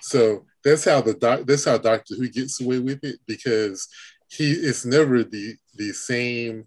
So 0.00 0.46
that's 0.62 0.84
how 0.84 1.00
the 1.00 1.14
doc 1.14 1.46
that's 1.46 1.64
how 1.64 1.78
Doctor 1.78 2.14
Who 2.16 2.28
gets 2.28 2.60
away 2.60 2.78
with 2.78 3.02
it 3.04 3.20
because 3.26 3.88
he 4.28 4.50
it's 4.52 4.84
never 4.84 5.22
the 5.24 5.56
the 5.74 5.92
same 5.92 6.66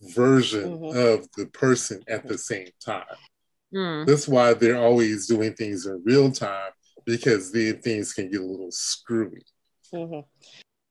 version 0.00 0.78
Mhm. 0.78 0.94
of 0.94 1.28
the 1.36 1.46
person 1.46 2.02
at 2.08 2.26
the 2.28 2.38
same 2.38 2.70
time. 2.84 3.16
Mm. 3.74 4.06
That's 4.06 4.28
why 4.28 4.54
they're 4.54 4.78
always 4.78 5.26
doing 5.26 5.54
things 5.54 5.86
in 5.86 6.02
real 6.04 6.30
time 6.30 6.72
because 7.04 7.50
then 7.52 7.80
things 7.82 8.12
can 8.12 8.30
get 8.30 8.40
a 8.40 8.44
little 8.44 8.70
screwy. 8.70 9.44
Mhm. 9.92 10.24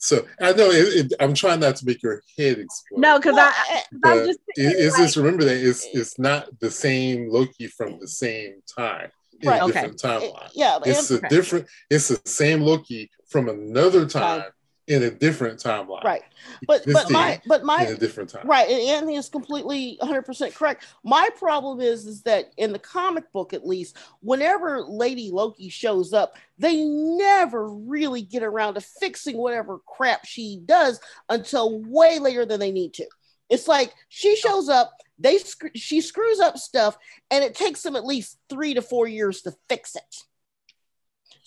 So 0.07 0.25
I 0.39 0.53
know 0.53 0.69
it, 0.71 1.11
it, 1.11 1.13
I'm 1.19 1.33
trying 1.33 1.59
not 1.59 1.75
to 1.77 1.85
make 1.85 2.01
your 2.01 2.21
head 2.37 2.59
explode. 2.59 3.01
No, 3.01 3.19
because 3.19 3.35
Well, 3.35 3.51
I, 3.53 3.83
I'm 4.05 4.25
just 4.25 4.39
it- 4.55 4.61
it's 4.79 4.93
like- 4.97 5.03
just 5.03 5.17
remember 5.17 5.43
that 5.43 5.57
it's 5.57 5.85
it's 5.93 6.17
not 6.17 6.47
the 6.61 6.71
same 6.71 7.29
Loki 7.29 7.67
from 7.67 7.99
the 7.99 8.07
same 8.07 8.61
time 8.73 9.09
in 9.41 9.49
Right, 9.49 9.59
a 9.61 9.65
okay. 9.65 9.73
different 9.73 9.97
timeline. 10.01 10.49
yeah, 10.55 10.79
It's 10.85 11.11
and- 11.11 11.25
a 11.25 11.27
different. 11.27 11.65
It's 11.89 12.07
the 12.07 12.21
same 12.23 12.61
Loki 12.61 13.11
from 13.27 13.49
another 13.49 14.05
Time. 14.05 14.43
In 14.87 15.03
a 15.03 15.11
different 15.11 15.59
timeline. 15.59 16.03
right. 16.03 16.23
But 16.65 16.83
but 16.91 17.11
my 17.11 17.41
but 17.45 17.63
my 17.63 17.85
in 17.85 17.93
a 17.93 17.97
different 17.97 18.29
time. 18.29 18.47
Right, 18.47 18.69
and 18.69 18.79
Anthony 18.79 19.17
is 19.17 19.27
completely 19.27 19.97
100% 20.01 20.55
correct. 20.55 20.85
My 21.03 21.29
problem 21.37 21.81
is 21.81 22.05
is 22.05 22.23
that 22.23 22.51
in 22.57 22.71
the 22.71 22.79
comic 22.79 23.31
book 23.33 23.53
at 23.53 23.67
least, 23.67 23.97
whenever 24.21 24.81
Lady 24.81 25.29
Loki 25.29 25.69
shows 25.69 26.13
up, 26.13 26.35
they 26.57 26.83
never 26.85 27.67
really 27.67 28.21
get 28.21 28.43
around 28.43 28.75
to 28.75 28.81
fixing 28.81 29.37
whatever 29.37 29.79
crap 29.85 30.25
she 30.25 30.61
does 30.65 30.99
until 31.29 31.81
way 31.81 32.19
later 32.19 32.45
than 32.45 32.59
they 32.59 32.71
need 32.71 32.93
to. 32.93 33.05
It's 33.49 33.67
like 33.67 33.93
she 34.07 34.35
shows 34.35 34.69
up, 34.69 34.93
they 35.19 35.39
she 35.75 36.01
screws 36.01 36.39
up 36.39 36.57
stuff 36.57 36.97
and 37.29 37.43
it 37.43 37.55
takes 37.55 37.81
them 37.81 37.95
at 37.95 38.05
least 38.05 38.39
3 38.49 38.73
to 38.75 38.81
4 38.81 39.07
years 39.07 39.41
to 39.41 39.53
fix 39.67 39.95
it. 39.95 40.23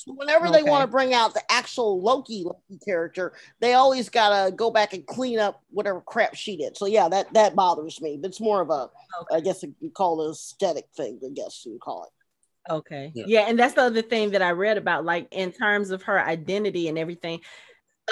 So 0.07 0.14
whenever 0.14 0.50
they 0.50 0.62
want 0.62 0.83
to 0.83 0.90
bring 0.90 1.12
out 1.12 1.35
the 1.35 1.42
actual 1.50 2.00
Loki, 2.00 2.42
Loki 2.45 2.78
character, 2.85 3.35
they 3.61 3.75
always 3.75 4.09
gotta 4.09 4.50
go 4.50 4.71
back 4.71 4.95
and 4.95 5.07
clean 5.07 5.38
up 5.38 5.62
whatever 5.71 6.00
crap 6.00 6.35
she 6.35 6.57
did. 6.57 6.76
So 6.76 6.87
yeah, 6.87 7.09
that 7.09 7.33
that 7.35 7.54
bothers 7.54 8.00
me. 8.00 8.19
But 8.21 8.30
It's 8.30 8.40
more 8.40 8.62
of 8.62 8.71
a, 8.71 8.88
I 9.33 9.40
guess 9.40 9.62
you 9.62 9.90
call 9.90 10.26
it 10.26 10.33
aesthetic 10.33 10.87
thing. 10.97 11.21
I 11.25 11.28
guess 11.35 11.64
you 11.66 11.78
call 11.83 12.04
it. 12.04 12.73
Okay. 12.73 13.12
Yeah. 13.14 13.25
Yeah. 13.26 13.40
and 13.42 13.59
that's 13.59 13.75
the 13.75 13.83
other 13.83 14.02
thing 14.02 14.30
that 14.30 14.42
I 14.42 14.52
read 14.52 14.78
about, 14.78 15.04
like 15.04 15.28
in 15.30 15.52
terms 15.52 15.90
of 15.90 16.02
her 16.04 16.19
identity 16.19 16.88
and 16.88 16.99
everything. 16.99 17.40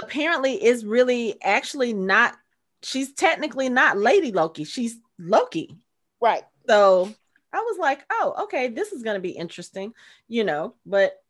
Apparently, 0.00 0.62
is 0.62 0.84
really 0.84 1.42
actually 1.42 1.92
not. 1.92 2.36
She's 2.82 3.12
technically 3.12 3.68
not 3.68 3.98
Lady 3.98 4.30
Loki. 4.30 4.64
She's 4.64 4.96
Loki. 5.18 5.76
Right. 6.20 6.44
So 6.68 7.12
I 7.52 7.58
was 7.58 7.78
like, 7.78 8.04
oh, 8.10 8.44
okay, 8.44 8.68
this 8.68 8.92
is 8.92 9.02
gonna 9.02 9.20
be 9.20 9.30
interesting, 9.30 9.94
you 10.28 10.44
know. 10.44 10.74
But 10.86 11.20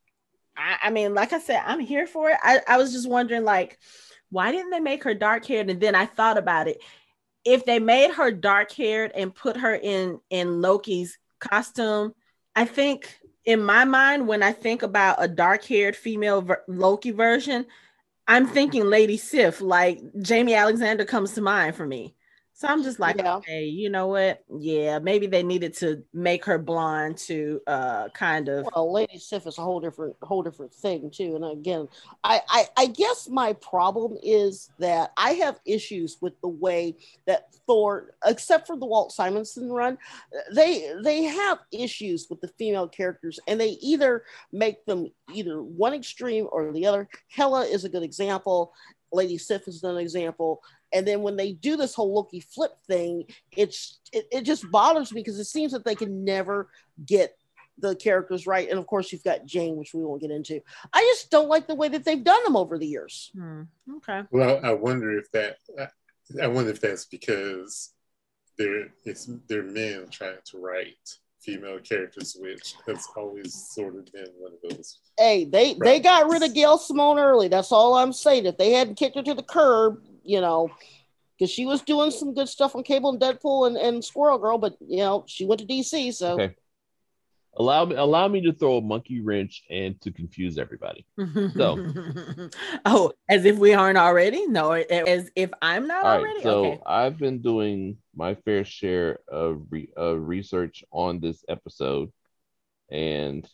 I, 0.58 0.78
I 0.84 0.90
mean, 0.90 1.14
like 1.14 1.32
I 1.32 1.38
said, 1.38 1.62
I'm 1.64 1.80
here 1.80 2.06
for 2.06 2.30
it. 2.30 2.38
I, 2.42 2.60
I 2.68 2.76
was 2.78 2.92
just 2.92 3.08
wondering, 3.08 3.44
like, 3.44 3.78
why 4.30 4.52
didn't 4.52 4.70
they 4.70 4.80
make 4.80 5.04
her 5.04 5.14
dark 5.14 5.46
haired? 5.46 5.70
And 5.70 5.80
then 5.80 5.94
I 5.94 6.06
thought 6.06 6.36
about 6.36 6.68
it. 6.68 6.82
If 7.44 7.64
they 7.64 7.78
made 7.78 8.12
her 8.12 8.30
dark 8.32 8.72
haired 8.72 9.12
and 9.14 9.34
put 9.34 9.56
her 9.56 9.74
in 9.74 10.20
in 10.30 10.60
Loki's 10.60 11.18
costume, 11.38 12.12
I 12.56 12.64
think 12.64 13.18
in 13.44 13.62
my 13.62 13.84
mind, 13.84 14.28
when 14.28 14.42
I 14.42 14.52
think 14.52 14.82
about 14.82 15.22
a 15.22 15.28
dark 15.28 15.64
haired 15.64 15.96
female 15.96 16.42
ver- 16.42 16.64
Loki 16.68 17.12
version, 17.12 17.64
I'm 18.26 18.46
thinking 18.46 18.84
Lady 18.84 19.16
Sif, 19.16 19.62
like 19.62 20.00
Jaimie 20.18 20.58
Alexander 20.58 21.06
comes 21.06 21.32
to 21.34 21.40
mind 21.40 21.76
for 21.76 21.86
me. 21.86 22.14
So 22.58 22.66
I'm 22.66 22.82
just 22.82 22.98
like, 22.98 23.18
Yeah. 23.18 23.36
okay, 23.36 23.66
you 23.66 23.88
know 23.88 24.08
what? 24.08 24.42
Yeah, 24.58 24.98
maybe 24.98 25.28
they 25.28 25.44
needed 25.44 25.74
to 25.74 26.02
make 26.12 26.44
her 26.46 26.58
blonde 26.58 27.16
to 27.18 27.60
uh 27.68 28.08
kind 28.08 28.48
of 28.48 28.66
Well, 28.74 28.92
Lady 28.92 29.16
Sif 29.16 29.46
is 29.46 29.58
a 29.58 29.62
whole 29.62 29.78
different 29.78 30.16
whole 30.22 30.42
different 30.42 30.74
thing 30.74 31.08
too. 31.08 31.36
And 31.36 31.44
again, 31.44 31.86
I, 32.24 32.42
I 32.48 32.66
I 32.76 32.86
guess 32.86 33.28
my 33.28 33.52
problem 33.52 34.18
is 34.24 34.70
that 34.80 35.12
I 35.16 35.34
have 35.34 35.60
issues 35.64 36.18
with 36.20 36.32
the 36.40 36.48
way 36.48 36.96
that 37.28 37.54
Thor, 37.68 38.14
except 38.26 38.66
for 38.66 38.76
the 38.76 38.86
Walt 38.86 39.12
Simonson 39.12 39.70
run, 39.70 39.96
they 40.52 40.92
they 41.04 41.22
have 41.22 41.60
issues 41.70 42.26
with 42.28 42.40
the 42.40 42.48
female 42.48 42.88
characters, 42.88 43.38
and 43.46 43.60
they 43.60 43.78
either 43.80 44.24
make 44.50 44.84
them 44.84 45.12
either 45.32 45.62
one 45.62 45.94
extreme 45.94 46.48
or 46.50 46.72
the 46.72 46.86
other. 46.86 47.08
Hela 47.28 47.66
is 47.66 47.84
a 47.84 47.88
good 47.88 48.02
example. 48.02 48.72
Lady 49.12 49.38
Sif 49.38 49.66
is 49.68 49.82
an 49.84 49.96
example. 49.96 50.60
And 50.92 51.06
then 51.06 51.22
when 51.22 51.36
they 51.36 51.52
do 51.52 51.76
this 51.76 51.94
whole 51.94 52.14
Loki 52.14 52.40
flip 52.40 52.72
thing, 52.86 53.24
it's 53.56 53.98
it, 54.12 54.26
it 54.32 54.42
just 54.42 54.70
bothers 54.70 55.12
me 55.12 55.20
because 55.20 55.38
it 55.38 55.44
seems 55.44 55.72
that 55.72 55.84
they 55.84 55.94
can 55.94 56.24
never 56.24 56.68
get 57.04 57.36
the 57.78 57.94
characters 57.94 58.46
right. 58.46 58.68
And 58.68 58.78
of 58.78 58.86
course, 58.86 59.12
you've 59.12 59.24
got 59.24 59.46
Jane, 59.46 59.76
which 59.76 59.94
we 59.94 60.04
won't 60.04 60.20
get 60.20 60.30
into. 60.30 60.60
I 60.92 61.00
just 61.12 61.30
don't 61.30 61.48
like 61.48 61.66
the 61.66 61.74
way 61.74 61.88
that 61.88 62.04
they've 62.04 62.24
done 62.24 62.42
them 62.44 62.56
over 62.56 62.78
the 62.78 62.86
years. 62.86 63.30
Hmm, 63.34 63.62
okay. 63.96 64.22
Well, 64.30 64.60
I 64.62 64.72
wonder 64.72 65.18
if 65.18 65.30
that. 65.32 65.58
I 66.42 66.46
wonder 66.46 66.70
if 66.70 66.80
that's 66.80 67.06
because 67.06 67.94
they're 68.58 68.88
it's 69.04 69.30
they're 69.46 69.62
men 69.62 70.08
trying 70.10 70.38
to 70.44 70.58
write 70.58 71.18
female 71.40 71.78
characters, 71.80 72.36
which 72.38 72.74
has 72.86 73.06
always 73.16 73.54
sort 73.54 73.96
of 73.96 74.12
been 74.12 74.26
one 74.38 74.52
of 74.52 74.70
those. 74.70 74.98
Hey, 75.18 75.44
they 75.44 75.74
they 75.74 76.00
got 76.00 76.28
rid 76.30 76.42
of 76.42 76.54
Gail 76.54 76.78
Simone 76.78 77.18
early. 77.18 77.48
That's 77.48 77.72
all 77.72 77.94
I'm 77.94 78.12
saying. 78.12 78.46
If 78.46 78.58
they 78.58 78.72
hadn't 78.72 78.96
kicked 78.96 79.16
her 79.16 79.22
to 79.22 79.34
the 79.34 79.42
curb, 79.42 80.02
you 80.24 80.40
know, 80.40 80.70
because 81.38 81.50
she 81.50 81.66
was 81.66 81.82
doing 81.82 82.10
some 82.10 82.34
good 82.34 82.48
stuff 82.48 82.74
on 82.74 82.82
Cable 82.82 83.10
and 83.10 83.20
Deadpool 83.20 83.66
and, 83.66 83.76
and 83.76 84.04
Squirrel 84.04 84.38
Girl, 84.38 84.58
but 84.58 84.76
you 84.86 84.98
know, 84.98 85.24
she 85.26 85.44
went 85.46 85.60
to 85.60 85.66
DC. 85.66 86.12
So 86.14 86.34
Okay. 86.34 86.54
Allow 87.58 87.86
me 87.86 87.96
allow 87.96 88.28
me 88.28 88.40
to 88.42 88.52
throw 88.52 88.76
a 88.76 88.80
monkey 88.80 89.20
wrench 89.20 89.64
and 89.68 90.00
to 90.02 90.12
confuse 90.12 90.58
everybody. 90.58 91.04
So 91.56 91.92
oh, 92.84 93.12
as 93.28 93.44
if 93.44 93.58
we 93.58 93.74
aren't 93.74 93.98
already? 93.98 94.46
No, 94.46 94.70
as 94.72 95.28
if 95.34 95.50
I'm 95.60 95.88
not 95.88 96.04
right, 96.04 96.20
already? 96.20 96.42
so 96.42 96.64
okay. 96.64 96.80
I've 96.86 97.18
been 97.18 97.42
doing 97.42 97.96
my 98.14 98.36
fair 98.36 98.64
share 98.64 99.18
of, 99.26 99.62
re- 99.70 99.90
of 99.96 100.28
research 100.28 100.84
on 100.92 101.18
this 101.18 101.44
episode, 101.48 102.12
and 102.92 103.44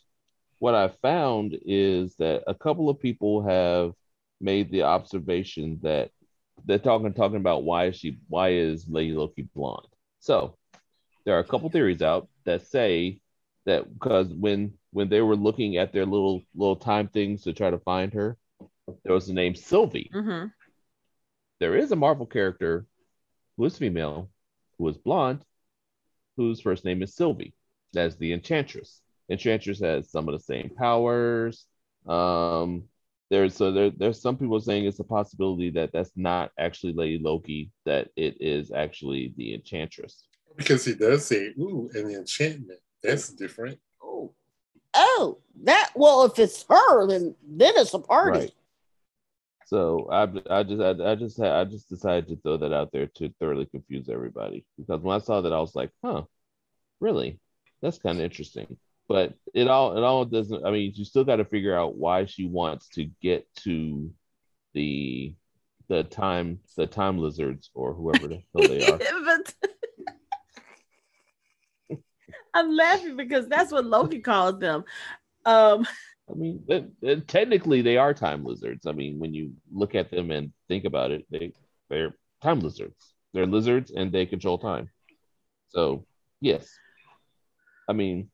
what 0.59 0.75
I 0.75 0.89
found 0.89 1.57
is 1.65 2.15
that 2.17 2.43
a 2.45 2.53
couple 2.53 2.89
of 2.89 2.99
people 2.99 3.41
have 3.41 3.93
made 4.39 4.71
the 4.71 4.83
observation 4.83 5.79
that 5.81 6.11
they're 6.63 6.77
talking 6.77 7.11
talking 7.13 7.37
about 7.37 7.63
why 7.63 7.85
is 7.87 7.95
she 7.95 8.19
why 8.27 8.49
is 8.49 8.87
Lady 8.87 9.13
Loki 9.13 9.47
blonde? 9.55 9.87
So 10.19 10.57
there 11.25 11.35
are 11.35 11.39
a 11.39 11.43
couple 11.43 11.69
theories 11.71 12.03
out 12.03 12.27
that 12.45 12.67
say 12.67 13.19
that 13.65 13.91
because 13.93 14.27
when 14.27 14.73
when 14.91 15.09
they 15.09 15.21
were 15.21 15.35
looking 15.35 15.77
at 15.77 15.91
their 15.91 16.05
little 16.05 16.41
little 16.55 16.75
time 16.75 17.07
things 17.07 17.43
to 17.43 17.53
try 17.53 17.69
to 17.69 17.79
find 17.79 18.13
her, 18.13 18.37
there 19.03 19.13
was 19.13 19.27
the 19.27 19.33
name 19.33 19.55
Sylvie. 19.55 20.09
Mm-hmm. 20.13 20.47
There 21.59 21.75
is 21.75 21.91
a 21.91 21.95
Marvel 21.95 22.25
character 22.25 22.85
who 23.57 23.65
is 23.65 23.77
female, 23.77 24.29
who 24.77 24.87
is 24.87 24.97
blonde, 24.97 25.43
whose 26.37 26.61
first 26.61 26.85
name 26.85 27.01
is 27.01 27.15
Sylvie. 27.15 27.53
That's 27.93 28.15
the 28.17 28.33
Enchantress. 28.33 29.01
Enchantress 29.29 29.79
has 29.79 30.11
some 30.11 30.27
of 30.27 30.33
the 30.33 30.43
same 30.43 30.69
powers. 30.77 31.65
Um, 32.05 32.83
there's 33.31 33.55
so 33.55 33.71
there, 33.71 33.89
there's 33.89 34.21
some 34.21 34.37
people 34.37 34.59
saying 34.59 34.85
it's 34.85 34.99
a 34.99 35.03
possibility 35.03 35.71
that 35.71 35.91
that's 35.91 36.11
not 36.15 36.51
actually 36.59 36.93
Lady 36.93 37.19
Loki, 37.21 37.71
that 37.85 38.09
it 38.15 38.37
is 38.39 38.71
actually 38.71 39.33
the 39.37 39.55
Enchantress. 39.55 40.25
Because 40.55 40.85
he 40.85 40.93
does 40.93 41.25
say, 41.25 41.53
"Ooh, 41.59 41.89
and 41.93 42.09
the 42.09 42.15
enchantment." 42.15 42.79
That's 43.05 43.29
different. 43.29 43.79
Oh, 44.01 44.33
oh, 44.93 45.37
that. 45.63 45.91
Well, 45.95 46.25
if 46.25 46.39
it's 46.39 46.65
her, 46.69 47.07
then 47.07 47.35
then 47.47 47.73
it's 47.77 47.93
a 47.93 47.99
party. 47.99 48.39
Right. 48.39 48.51
So 49.67 50.07
I, 50.11 50.23
I 50.49 50.63
just 50.63 50.81
I, 50.81 51.11
I 51.11 51.15
just 51.15 51.37
had, 51.37 51.51
I 51.51 51.65
just 51.65 51.89
decided 51.89 52.27
to 52.27 52.35
throw 52.37 52.57
that 52.57 52.73
out 52.73 52.91
there 52.91 53.07
to 53.07 53.33
thoroughly 53.39 53.65
confuse 53.65 54.09
everybody 54.09 54.63
because 54.77 55.01
when 55.01 55.15
I 55.15 55.19
saw 55.19 55.41
that 55.41 55.53
I 55.53 55.59
was 55.59 55.75
like, 55.75 55.89
huh, 56.03 56.23
really? 56.99 57.39
That's 57.81 57.97
kind 57.97 58.19
of 58.19 58.23
interesting. 58.23 58.77
But 59.07 59.33
it 59.53 59.67
all 59.67 59.97
it 59.97 60.03
all 60.03 60.25
doesn't. 60.25 60.65
I 60.65 60.71
mean, 60.71 60.91
you 60.95 61.05
still 61.05 61.23
got 61.23 61.37
to 61.37 61.45
figure 61.45 61.77
out 61.77 61.95
why 61.95 62.25
she 62.25 62.47
wants 62.47 62.89
to 62.89 63.09
get 63.21 63.47
to 63.63 64.11
the 64.73 65.35
the 65.87 66.03
time 66.03 66.59
the 66.75 66.87
time 66.87 67.17
lizards 67.17 67.69
or 67.73 67.93
whoever 67.93 68.27
the 68.27 68.41
hell 68.55 68.67
they 68.67 68.85
are. 68.91 68.97
but 68.97 69.53
I'm 72.55 72.75
laughing 72.75 73.17
because 73.17 73.47
that's 73.47 73.71
what 73.71 73.85
Loki 73.85 74.19
calls 74.19 74.59
them. 74.59 74.85
Um, 75.45 75.85
I 76.29 76.33
mean, 76.33 76.63
it, 76.67 76.85
it- 77.01 77.27
technically 77.27 77.81
they 77.83 77.97
are 77.97 78.13
time 78.13 78.43
lizards. 78.43 78.87
I 78.87 78.93
mean, 78.93 79.19
when 79.19 79.33
you 79.33 79.51
look 79.71 79.93
at 79.93 80.09
them 80.09 80.31
and 80.31 80.51
think 80.67 80.85
about 80.85 81.11
it, 81.11 81.25
they 81.29 81.51
they're 81.89 82.15
time 82.41 82.61
lizards. 82.61 83.13
They're 83.33 83.45
lizards 83.45 83.91
and 83.91 84.11
they 84.11 84.25
control 84.25 84.57
time. 84.57 84.89
So 85.69 86.05
yes, 86.41 86.67
I 87.89 87.93
mean, 87.93 88.31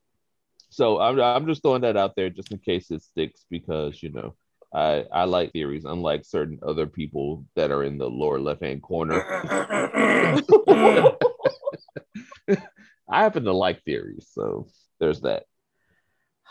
so 0.69 0.99
I'm 0.99 1.19
I'm 1.19 1.47
just 1.47 1.63
throwing 1.63 1.81
that 1.81 1.97
out 1.97 2.15
there 2.15 2.29
just 2.29 2.51
in 2.51 2.59
case 2.59 2.91
it 2.91 3.01
sticks 3.03 3.45
because 3.49 4.01
you 4.01 4.11
know 4.11 4.35
I 4.73 5.05
I 5.11 5.23
like 5.25 5.51
theories 5.51 5.85
unlike 5.85 6.23
certain 6.23 6.59
other 6.65 6.85
people 6.87 7.45
that 7.55 7.71
are 7.71 7.83
in 7.83 7.97
the 7.97 8.09
lower 8.09 8.39
left 8.39 8.63
hand 8.63 8.81
corner. 8.83 9.21
I 13.11 13.23
happen 13.23 13.43
to 13.43 13.53
like 13.53 13.83
theories, 13.83 14.29
so 14.31 14.67
there's 14.99 15.21
that. 15.21 15.43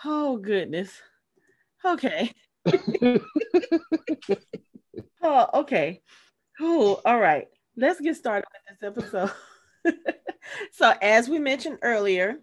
oh 0.05 0.37
goodness. 0.37 0.93
Okay. 1.85 2.33
Oh, 5.23 5.49
okay. 5.61 6.01
Oh, 6.61 7.01
all 7.05 7.21
right. 7.21 7.47
Let's 7.77 8.01
get 8.01 8.17
started 8.17 8.47
with 8.53 8.81
this 8.81 9.05
episode. 9.05 9.33
so, 10.73 10.93
as 11.03 11.29
we 11.29 11.39
mentioned 11.39 11.79
earlier, 11.83 12.37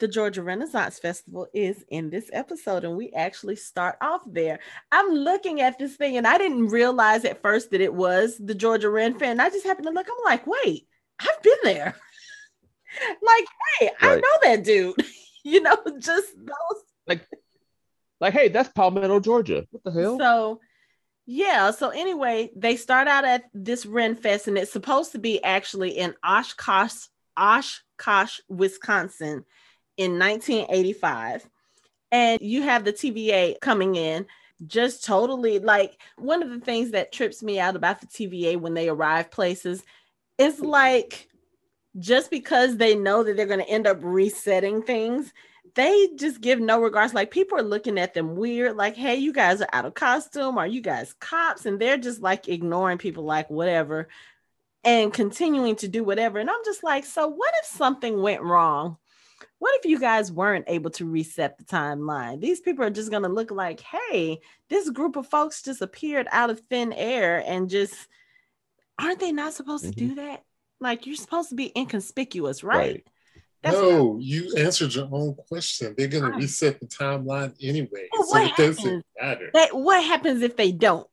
the 0.00 0.08
Georgia 0.08 0.42
Renaissance 0.42 0.98
Festival 0.98 1.46
is 1.54 1.84
in 1.88 2.10
this 2.10 2.28
episode, 2.32 2.84
and 2.84 2.96
we 2.96 3.12
actually 3.12 3.56
start 3.56 3.96
off 4.00 4.22
there. 4.26 4.60
I'm 4.92 5.10
looking 5.10 5.60
at 5.60 5.78
this 5.78 5.96
thing, 5.96 6.16
and 6.16 6.26
I 6.26 6.38
didn't 6.38 6.68
realize 6.68 7.24
at 7.24 7.42
first 7.42 7.70
that 7.70 7.80
it 7.80 7.94
was 7.94 8.36
the 8.38 8.54
Georgia 8.54 8.90
Ren 8.90 9.18
Fair. 9.18 9.30
And 9.30 9.42
I 9.42 9.48
just 9.48 9.66
happened 9.66 9.86
to 9.86 9.92
look. 9.92 10.08
I'm 10.08 10.24
like, 10.24 10.46
wait, 10.46 10.86
I've 11.20 11.42
been 11.42 11.58
there. 11.64 11.96
Like, 13.22 13.44
hey, 13.78 13.90
I 14.00 14.16
know 14.16 14.38
that 14.42 14.64
dude. 14.64 14.94
you 15.44 15.62
know, 15.62 15.76
just 15.98 16.34
those 16.36 16.82
Like, 18.20 18.32
hey, 18.32 18.48
that's 18.48 18.68
Palmetto, 18.70 19.20
Georgia. 19.20 19.66
What 19.70 19.84
the 19.84 19.92
hell? 19.92 20.18
So, 20.18 20.60
yeah. 21.26 21.70
So 21.70 21.90
anyway, 21.90 22.50
they 22.56 22.76
start 22.76 23.08
out 23.08 23.24
at 23.24 23.44
this 23.54 23.86
Ren 23.86 24.16
Fest, 24.16 24.48
and 24.48 24.58
it's 24.58 24.72
supposed 24.72 25.12
to 25.12 25.18
be 25.18 25.42
actually 25.42 25.90
in 25.90 26.14
Oshkosh, 26.24 27.06
Oshkosh, 27.36 28.40
Wisconsin, 28.48 29.44
in 29.96 30.18
1985. 30.18 31.48
And 32.10 32.40
you 32.40 32.62
have 32.62 32.84
the 32.84 32.92
TVA 32.92 33.60
coming 33.60 33.96
in, 33.96 34.26
just 34.66 35.04
totally 35.04 35.58
like 35.58 36.00
one 36.16 36.42
of 36.42 36.50
the 36.50 36.60
things 36.60 36.90
that 36.92 37.12
trips 37.12 37.42
me 37.42 37.60
out 37.60 37.76
about 37.76 38.00
the 38.00 38.06
TVA 38.06 38.56
when 38.56 38.74
they 38.74 38.88
arrive 38.88 39.30
places 39.30 39.84
is 40.38 40.60
like 40.60 41.28
just 41.98 42.30
because 42.30 42.76
they 42.76 42.94
know 42.94 43.22
that 43.22 43.36
they're 43.36 43.46
going 43.46 43.60
to 43.60 43.68
end 43.68 43.86
up 43.86 43.98
resetting 44.00 44.82
things 44.82 45.32
they 45.74 46.08
just 46.16 46.40
give 46.40 46.60
no 46.60 46.80
regards. 46.80 47.14
Like 47.14 47.30
people 47.30 47.56
are 47.56 47.62
looking 47.62 47.98
at 47.98 48.12
them 48.12 48.34
weird, 48.34 48.76
like, 48.76 48.96
hey, 48.96 49.14
you 49.14 49.32
guys 49.32 49.60
are 49.60 49.68
out 49.72 49.84
of 49.84 49.94
costume. 49.94 50.58
Are 50.58 50.66
you 50.66 50.80
guys 50.80 51.14
cops? 51.20 51.66
And 51.66 51.78
they're 51.78 51.98
just 51.98 52.20
like 52.20 52.48
ignoring 52.48 52.98
people, 52.98 53.24
like, 53.24 53.48
whatever, 53.48 54.08
and 54.82 55.12
continuing 55.12 55.76
to 55.76 55.86
do 55.86 56.02
whatever. 56.02 56.40
And 56.40 56.50
I'm 56.50 56.64
just 56.64 56.82
like, 56.82 57.04
so 57.04 57.28
what 57.28 57.54
if 57.62 57.66
something 57.66 58.20
went 58.20 58.42
wrong? 58.42 58.96
What 59.60 59.74
if 59.78 59.88
you 59.88 60.00
guys 60.00 60.32
weren't 60.32 60.64
able 60.68 60.90
to 60.90 61.04
reset 61.04 61.58
the 61.58 61.64
timeline? 61.64 62.40
These 62.40 62.60
people 62.60 62.84
are 62.84 62.90
just 62.90 63.10
going 63.10 63.24
to 63.24 63.28
look 63.28 63.52
like, 63.52 63.80
hey, 63.80 64.40
this 64.68 64.90
group 64.90 65.14
of 65.16 65.28
folks 65.28 65.62
just 65.62 65.80
appeared 65.80 66.26
out 66.30 66.50
of 66.50 66.60
thin 66.68 66.92
air 66.92 67.42
and 67.46 67.70
just 67.70 67.94
aren't 69.00 69.20
they 69.20 69.30
not 69.30 69.54
supposed 69.54 69.84
to 69.84 69.90
do 69.92 70.08
mm-hmm. 70.08 70.16
that? 70.16 70.44
Like, 70.80 71.06
you're 71.06 71.16
supposed 71.16 71.48
to 71.50 71.54
be 71.54 71.72
inconspicuous, 71.76 72.62
right? 72.62 72.76
Right. 72.78 73.06
That's 73.62 73.76
what 73.76 73.90
no, 73.90 74.18
you 74.20 74.54
answered 74.56 74.94
your 74.94 75.08
own 75.10 75.34
question. 75.48 75.94
They're 75.98 76.06
going 76.06 76.22
to 76.24 76.30
Ah. 76.32 76.36
reset 76.36 76.78
the 76.78 76.86
timeline 76.86 77.52
anyway, 77.60 78.08
Well, 78.12 78.22
so 78.24 78.30
what 78.38 78.46
it 78.50 78.56
doesn't 78.56 78.84
happens? 78.84 79.04
matter. 79.20 79.50
That 79.52 79.76
what 79.76 80.04
happens 80.04 80.42
if 80.42 80.56
they 80.56 80.70
don't? 80.70 81.06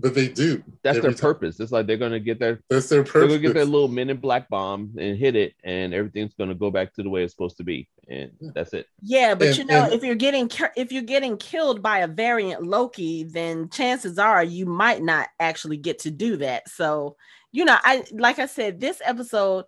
But 0.00 0.14
they 0.14 0.28
do. 0.28 0.62
That's 0.84 1.00
their 1.00 1.10
time. 1.12 1.20
purpose. 1.20 1.58
It's 1.58 1.72
like 1.72 1.86
they're 1.88 1.96
gonna 1.96 2.20
get 2.20 2.38
their 2.38 2.60
That's 2.70 2.88
their 2.88 3.02
purpose. 3.02 3.12
they're 3.14 3.26
gonna 3.38 3.40
get 3.40 3.54
their 3.54 3.64
little 3.64 3.88
men 3.88 4.10
in 4.10 4.16
black 4.18 4.48
bomb 4.48 4.92
and 4.96 5.16
hit 5.16 5.34
it, 5.34 5.54
and 5.64 5.92
everything's 5.92 6.34
gonna 6.34 6.54
go 6.54 6.70
back 6.70 6.94
to 6.94 7.02
the 7.02 7.10
way 7.10 7.24
it's 7.24 7.32
supposed 7.32 7.56
to 7.56 7.64
be, 7.64 7.88
and 8.08 8.30
that's 8.54 8.72
it. 8.74 8.86
Yeah, 9.02 9.34
but 9.34 9.48
And- 9.48 9.58
you 9.58 9.64
know, 9.64 9.84
and- 9.84 9.92
if 9.92 10.04
you're 10.04 10.14
getting 10.14 10.48
if 10.76 10.92
you're 10.92 11.02
getting 11.02 11.36
killed 11.36 11.82
by 11.82 11.98
a 12.00 12.06
variant 12.08 12.62
Loki, 12.64 13.24
then 13.24 13.70
chances 13.70 14.20
are 14.20 14.42
you 14.44 14.66
might 14.66 15.02
not 15.02 15.28
actually 15.40 15.76
get 15.78 15.98
to 16.00 16.12
do 16.12 16.36
that. 16.38 16.68
So, 16.68 17.16
you 17.52 17.64
know, 17.64 17.76
I 17.82 18.04
like 18.12 18.38
I 18.38 18.46
said, 18.46 18.80
this 18.80 19.00
episode 19.04 19.64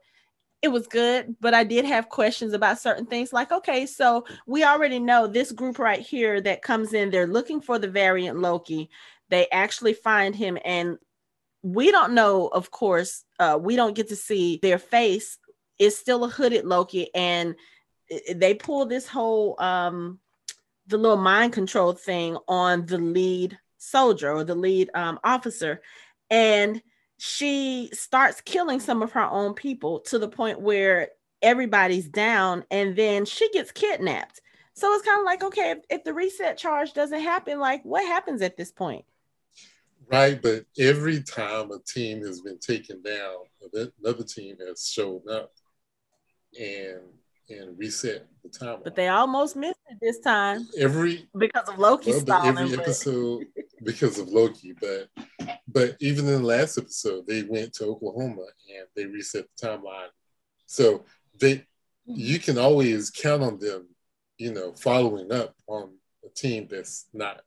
it 0.63 0.69
was 0.69 0.87
good, 0.87 1.37
but 1.41 1.55
I 1.55 1.65
did 1.65 1.87
have 1.87 2.11
questions 2.11 2.53
about 2.53 2.79
certain 2.79 3.07
things. 3.07 3.33
Like, 3.33 3.51
okay, 3.51 3.87
so 3.87 4.27
we 4.47 4.63
already 4.63 4.99
know 4.99 5.27
this 5.27 5.53
group 5.53 5.79
right 5.79 6.01
here 6.01 6.39
that 6.43 6.61
comes 6.61 6.93
in, 6.93 7.11
they're 7.11 7.27
looking 7.27 7.63
for 7.63 7.79
the 7.79 7.89
variant 7.89 8.39
Loki. 8.39 8.91
They 9.31 9.49
actually 9.51 9.95
find 9.95 10.35
him, 10.35 10.59
and 10.65 10.99
we 11.63 11.91
don't 11.91 12.13
know, 12.13 12.49
of 12.49 12.71
course, 12.71 13.25
uh, 13.39 13.59
we 13.61 13.77
don't 13.77 13.95
get 13.95 14.09
to 14.09 14.17
see 14.17 14.59
their 14.61 14.79
face. 14.79 15.39
It's 15.79 15.97
still 15.97 16.25
a 16.25 16.29
hooded 16.29 16.67
Loki, 16.67 17.15
and 17.15 17.55
they 18.35 18.55
pull 18.55 18.87
this 18.87 19.07
whole 19.07 19.61
um 19.63 20.19
the 20.89 20.99
little 20.99 21.17
mind 21.17 21.53
control 21.53 21.93
thing 21.93 22.37
on 22.49 22.85
the 22.85 22.99
lead 22.99 23.57
soldier 23.79 24.33
or 24.33 24.45
the 24.45 24.55
lead 24.55 24.91
um, 24.95 25.21
officer 25.23 25.81
and 26.29 26.83
she 27.21 27.91
starts 27.93 28.41
killing 28.41 28.81
some 28.81 29.03
of 29.03 29.13
her 29.13 29.25
own 29.25 29.53
people 29.53 30.01
to 30.01 30.19
the 30.19 30.29
point 30.29 30.59
where 30.59 31.09
everybody's 31.43 32.09
down 32.09 32.65
and 32.71 32.97
then 32.97 33.27
she 33.27 33.51
gets 33.51 33.73
kidnapped. 33.73 34.41
So 34.73 34.91
it's 34.95 35.05
kind 35.05 35.21
of 35.21 35.27
like 35.27 35.43
okay 35.45 35.73
if, 35.73 35.79
if 35.91 36.05
the 36.05 36.15
reset 36.15 36.57
charge 36.57 36.95
doesn't 36.95 37.21
happen 37.21 37.59
like 37.59 37.85
what 37.85 38.07
happens 38.07 38.41
at 38.41 38.57
this 38.57 38.73
point? 38.73 39.05
Right, 40.11 40.41
but 40.41 40.65
every 40.79 41.23
time 41.23 41.71
a 41.71 41.79
team 41.81 42.25
has 42.25 42.41
been 42.41 42.59
taken 42.59 43.03
down, 43.03 43.37
another 44.03 44.25
team 44.25 44.57
has 44.67 44.89
shown 44.89 45.21
up. 45.31 45.53
And 46.59 47.01
and 47.51 47.79
reset 47.79 48.27
the 48.43 48.49
timeline. 48.49 48.85
but 48.85 48.95
they 48.97 49.09
almost 49.09 49.57
missed 49.57 49.81
it 49.91 49.99
this 50.01 50.19
time 50.21 50.67
every 50.79 51.29
because 51.37 51.69
of 51.69 51.79
loki 51.79 52.11
well, 52.11 52.21
stalling 52.21 52.59
every 52.59 52.77
but- 52.77 52.81
episode 52.81 53.47
because 53.83 54.19
of 54.19 54.29
Loki, 54.29 54.75
but 54.79 55.09
but 55.67 55.97
even 56.01 56.27
in 56.29 56.43
the 56.43 56.47
last 56.47 56.77
episode, 56.77 57.27
they 57.27 57.45
went 57.45 57.73
to 57.73 57.87
Oklahoma 57.87 58.43
and 58.77 58.87
they 58.95 59.07
reset 59.07 59.47
the 59.59 59.67
timeline. 59.67 60.09
So 60.67 61.05
they 61.41 61.65
you 62.05 62.39
can 62.39 62.59
always 62.59 63.09
count 63.11 63.43
on 63.43 63.59
them, 63.59 63.89
you 64.37 64.53
know, 64.53 64.75
following 64.75 65.33
up 65.33 65.55
on 65.67 65.95
a 66.25 66.29
team 66.29 66.69
that's 66.71 67.07
not 67.15 67.41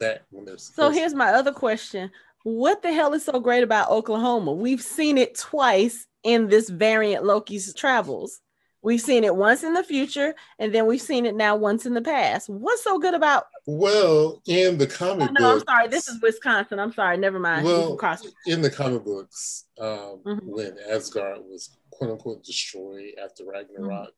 that 0.00 0.24
when 0.30 0.44
they're 0.44 0.58
So 0.58 0.72
supposed 0.72 0.94
to. 0.94 1.00
here's 1.00 1.14
my 1.14 1.30
other 1.32 1.52
question. 1.52 2.10
What 2.42 2.82
the 2.82 2.92
hell 2.92 3.14
is 3.14 3.24
so 3.24 3.40
great 3.40 3.62
about 3.62 3.88
Oklahoma? 3.90 4.52
We've 4.52 4.82
seen 4.82 5.16
it 5.16 5.34
twice 5.34 6.06
in 6.24 6.48
this 6.48 6.68
variant 6.68 7.24
Loki's 7.24 7.72
travels. 7.72 8.40
We've 8.84 9.00
seen 9.00 9.24
it 9.24 9.34
once 9.34 9.62
in 9.64 9.72
the 9.72 9.82
future, 9.82 10.34
and 10.58 10.74
then 10.74 10.84
we've 10.86 11.00
seen 11.00 11.24
it 11.24 11.34
now 11.34 11.56
once 11.56 11.86
in 11.86 11.94
the 11.94 12.02
past. 12.02 12.50
What's 12.50 12.84
so 12.84 12.98
good 12.98 13.14
about? 13.14 13.46
Well, 13.66 14.42
in 14.46 14.76
the 14.76 14.84
Oh, 14.84 14.88
comic 14.88 15.32
no, 15.32 15.52
I'm 15.52 15.58
books, 15.58 15.64
sorry. 15.66 15.88
This 15.88 16.06
is 16.06 16.20
Wisconsin. 16.20 16.78
I'm 16.78 16.92
sorry. 16.92 17.16
Never 17.16 17.38
mind. 17.40 17.64
Well 17.64 17.98
in 18.46 18.60
the 18.60 18.68
comic 18.70 19.02
books 19.02 19.64
um, 19.80 20.20
Mhm. 20.26 20.40
when 20.44 20.76
Asgard 20.90 21.38
was 21.48 21.70
quote 21.90 22.10
unquote 22.10 22.44
destroyed 22.44 23.14
after 23.22 23.44
Ragnarok. 23.46 24.12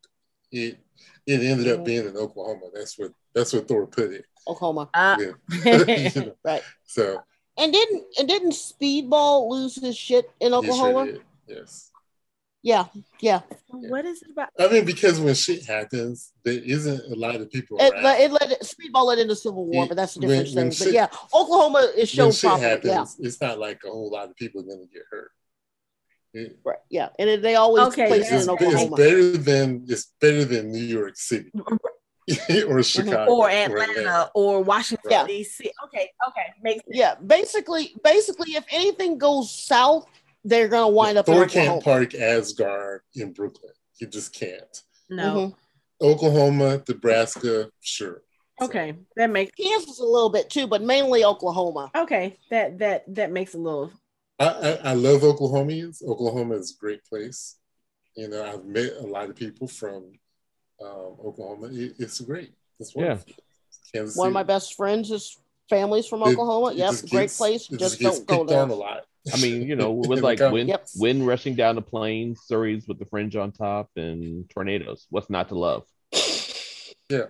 it 0.51 0.79
it 1.27 1.41
ended 1.43 1.69
up 1.69 1.85
being 1.85 2.05
in 2.09 2.17
Oklahoma. 2.17 2.67
That's 2.75 2.99
what 2.99 3.13
that's 3.35 3.53
what 3.53 3.69
Thor 3.69 3.87
put 3.87 4.13
it. 4.13 4.25
Oklahoma. 4.49 4.91
Uh, 4.93 5.17
Yeah. 5.21 5.33
You 6.15 6.21
know, 6.27 6.37
Right. 6.45 6.63
so 6.87 7.23
And 7.57 7.73
didn't 7.73 8.05
and 8.19 8.27
didn't 8.29 8.53
Speedball 8.53 9.49
lose 9.49 9.77
his 9.77 9.97
shit 9.97 10.29
in 10.41 10.53
he 10.53 10.59
sure 10.59 10.59
Oklahoma? 10.73 11.07
did, 11.13 11.23
Yes. 11.47 11.93
Yeah, 12.67 12.87
yeah. 13.21 13.43
what 13.69 14.05
is 14.07 14.23
it 14.23 14.31
about? 14.33 14.49
I 14.59 14.67
mean, 14.67 14.85
because 14.85 15.21
when 15.21 15.35
shit 15.37 15.65
happens, 15.65 16.33
there 16.45 16.59
isn't 16.59 17.13
a 17.13 17.15
lot 17.15 17.37
of 17.37 17.49
people 17.49 17.77
It, 17.79 17.93
around. 17.93 18.03
le- 18.03 18.19
it 18.25 18.33
led 18.33 18.51
Speedball 18.61 19.05
led 19.07 19.21
into 19.21 19.37
Civil 19.37 19.67
War, 19.67 19.85
It- 19.85 19.89
but 19.91 19.97
that's 19.97 20.17
a 20.17 20.19
when- 20.19 20.29
different 20.31 20.57
when 20.57 20.71
thing. 20.73 20.79
But 20.81 20.85
shit- 20.87 20.95
yeah, 20.95 21.09
Oklahoma 21.33 21.93
is 21.97 22.17
when 22.17 22.33
shit 22.33 22.41
properly. 22.51 22.69
happens, 22.69 23.17
Yeah, 23.21 23.27
it's 23.29 23.41
not 23.41 23.61
like 23.61 23.79
a 23.87 23.89
whole 23.89 24.11
lot 24.11 24.29
of 24.31 24.35
people 24.35 24.63
are 24.63 24.65
going 24.65 24.81
to 24.81 24.93
get 24.93 25.05
hurt. 25.13 25.31
It- 26.35 26.59
right. 26.65 26.79
Yeah, 26.91 27.11
and 27.21 27.31
it, 27.31 27.41
they 27.41 27.55
always 27.55 27.85
Okay, 27.85 28.09
place 28.09 28.23
it's, 28.33 28.47
it 28.49 28.61
yeah. 28.61 28.69
in 28.69 28.77
it's 28.79 28.97
better 28.97 29.37
than 29.37 29.85
it's 29.89 30.13
better 30.21 30.45
than 30.45 30.73
New 30.73 30.89
York 30.99 31.15
City 31.17 31.53
mm-hmm. 31.57 31.75
or 32.71 32.81
mm-hmm. 32.81 32.81
Chicago 32.83 33.33
Or 33.33 33.49
Atlanta 33.49 34.29
or 34.35 34.61
Washington 34.65 35.09
Yeah. 35.13 35.25
D.C. 35.25 35.71
Okay, 35.85 36.11
okay, 36.29 36.47
makes 36.63 36.85
sense. 36.85 36.97
Yeah, 37.03 37.15
basically, 37.25 37.95
basically, 38.03 38.57
if 38.57 38.65
anything 38.71 39.19
goes 39.19 39.55
south, 39.55 40.07
they're 40.49 40.69
gonna 40.69 40.89
wind 40.89 41.19
up 41.19 41.29
in 41.29 41.35
Thor 41.35 41.45
Oklahoma. 41.45 41.71
can't 41.73 41.85
park 41.85 42.15
Asgard 42.15 43.01
in 43.15 43.33
Brooklyn. 43.33 43.73
He 43.99 44.07
just 44.07 44.33
can't. 44.35 44.83
No, 45.11 45.55
Oklahoma, 46.01 46.83
Nebraska, 46.89 47.71
sure. 47.81 48.23
So, 48.59 48.67
okay, 48.67 48.95
that 49.17 49.31
makes 49.31 49.53
Kansas 49.55 49.99
a 50.01 50.05
little 50.05 50.31
bit 50.31 50.49
too, 50.51 50.67
but 50.67 50.83
mainly 50.83 51.25
Oklahoma. 51.25 51.91
okay. 51.95 52.37
That 52.51 52.79
that 52.79 53.05
that 53.15 53.31
makes 53.33 53.55
a 53.55 53.59
little. 53.59 53.91
I, 54.39 54.47
I, 54.49 54.71
I 54.91 54.93
love 54.95 55.23
Oklahomians. 55.23 56.03
Oklahoma 56.03 56.57
is 56.57 56.75
a 56.77 56.81
great 56.81 57.05
place. 57.05 57.57
You 58.17 58.29
know, 58.29 58.45
I've 58.45 58.65
met 58.65 58.93
a 58.99 59.07
lot 59.07 59.31
of 59.31 59.37
people 59.37 59.67
from 59.69 60.13
um, 60.83 61.17
Oklahoma. 61.25 61.69
It, 61.73 61.95
it's 61.99 62.21
great. 62.21 62.53
It's 62.79 62.95
Yeah. 62.95 63.19
Kansas 63.95 64.17
One 64.17 64.29
of 64.29 64.35
my 64.35 64.43
best 64.43 64.75
friends 64.75 65.11
is 65.11 65.39
families 65.71 66.07
from 66.07 66.23
it- 66.23 66.29
Oklahoma. 66.29 66.73
it 66.73 66.77
yep, 66.77 66.91
just 66.91 67.11
great 67.11 67.21
gets- 67.23 67.37
place. 67.39 67.71
it 67.71 67.79
Just 67.79 67.99
don't 68.01 68.27
go 68.27 68.39
picked 68.39 68.49
there. 68.51 68.63
a 68.63 68.75
lot. 68.75 69.07
I 69.33 69.41
mean, 69.41 69.63
you 69.63 69.77
know, 69.77 69.93
with 69.93 70.21
like 70.23 70.39
wind, 70.41 70.69
Yep. 70.69 70.87
wind 70.97 71.27
rushing 71.27 71.55
down 71.55 71.75
the 71.75 71.83
plains, 71.83 72.41
Surrey's 72.47 72.87
with 72.87 72.99
the 72.99 73.07
fringe 73.07 73.37
on 73.37 73.53
top, 73.53 73.91
and 73.97 74.49
tornadoes. 74.51 75.07
What's 75.11 75.31
not 75.31 75.49
to 75.49 75.55
love? 75.59 75.85
Yeah. 77.09 77.27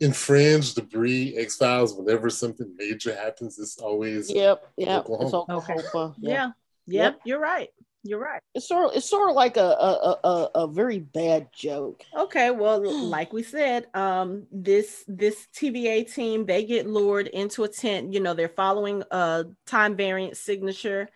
In 0.00 0.12
Fringe, 0.14 0.72
Debris, 0.74 1.36
X 1.36 1.56
Files, 1.56 1.94
whenever 1.94 2.30
something 2.30 2.74
major 2.78 3.14
happens, 3.14 3.58
it's 3.58 3.76
always 3.78 4.30
Yep, 4.30 4.62
yep. 4.78 5.00
Oklahoma. 5.00 5.26
It's 5.26 5.34
Oklahoma. 5.34 6.14
Yeah, 6.18 6.50
Yeah. 6.86 7.02
yep, 7.02 7.20
you're 7.24 7.38
right. 7.40 7.68
You're 8.02 8.18
right. 8.18 8.40
It's 8.54 8.66
sort 8.66 8.86
of 8.86 8.96
it's 8.96 9.04
sort 9.10 9.28
of 9.28 9.36
like 9.36 9.58
a 9.58 9.60
a, 9.60 9.92
a, 10.24 10.28
a 10.28 10.50
a 10.62 10.66
very 10.68 11.00
bad 11.00 11.48
joke. 11.52 12.02
Okay, 12.16 12.50
well, 12.50 12.80
like 13.08 13.30
we 13.34 13.42
said, 13.42 13.88
um, 13.92 14.46
this 14.50 15.04
this 15.06 15.46
TVA 15.54 16.10
team 16.10 16.46
they 16.46 16.64
get 16.64 16.86
lured 16.86 17.26
into 17.26 17.64
a 17.64 17.68
tent. 17.68 18.14
You 18.14 18.20
know, 18.20 18.32
they're 18.32 18.48
following 18.48 19.02
a 19.10 19.44
time 19.66 19.96
variant 19.96 20.38
signature. 20.38 21.10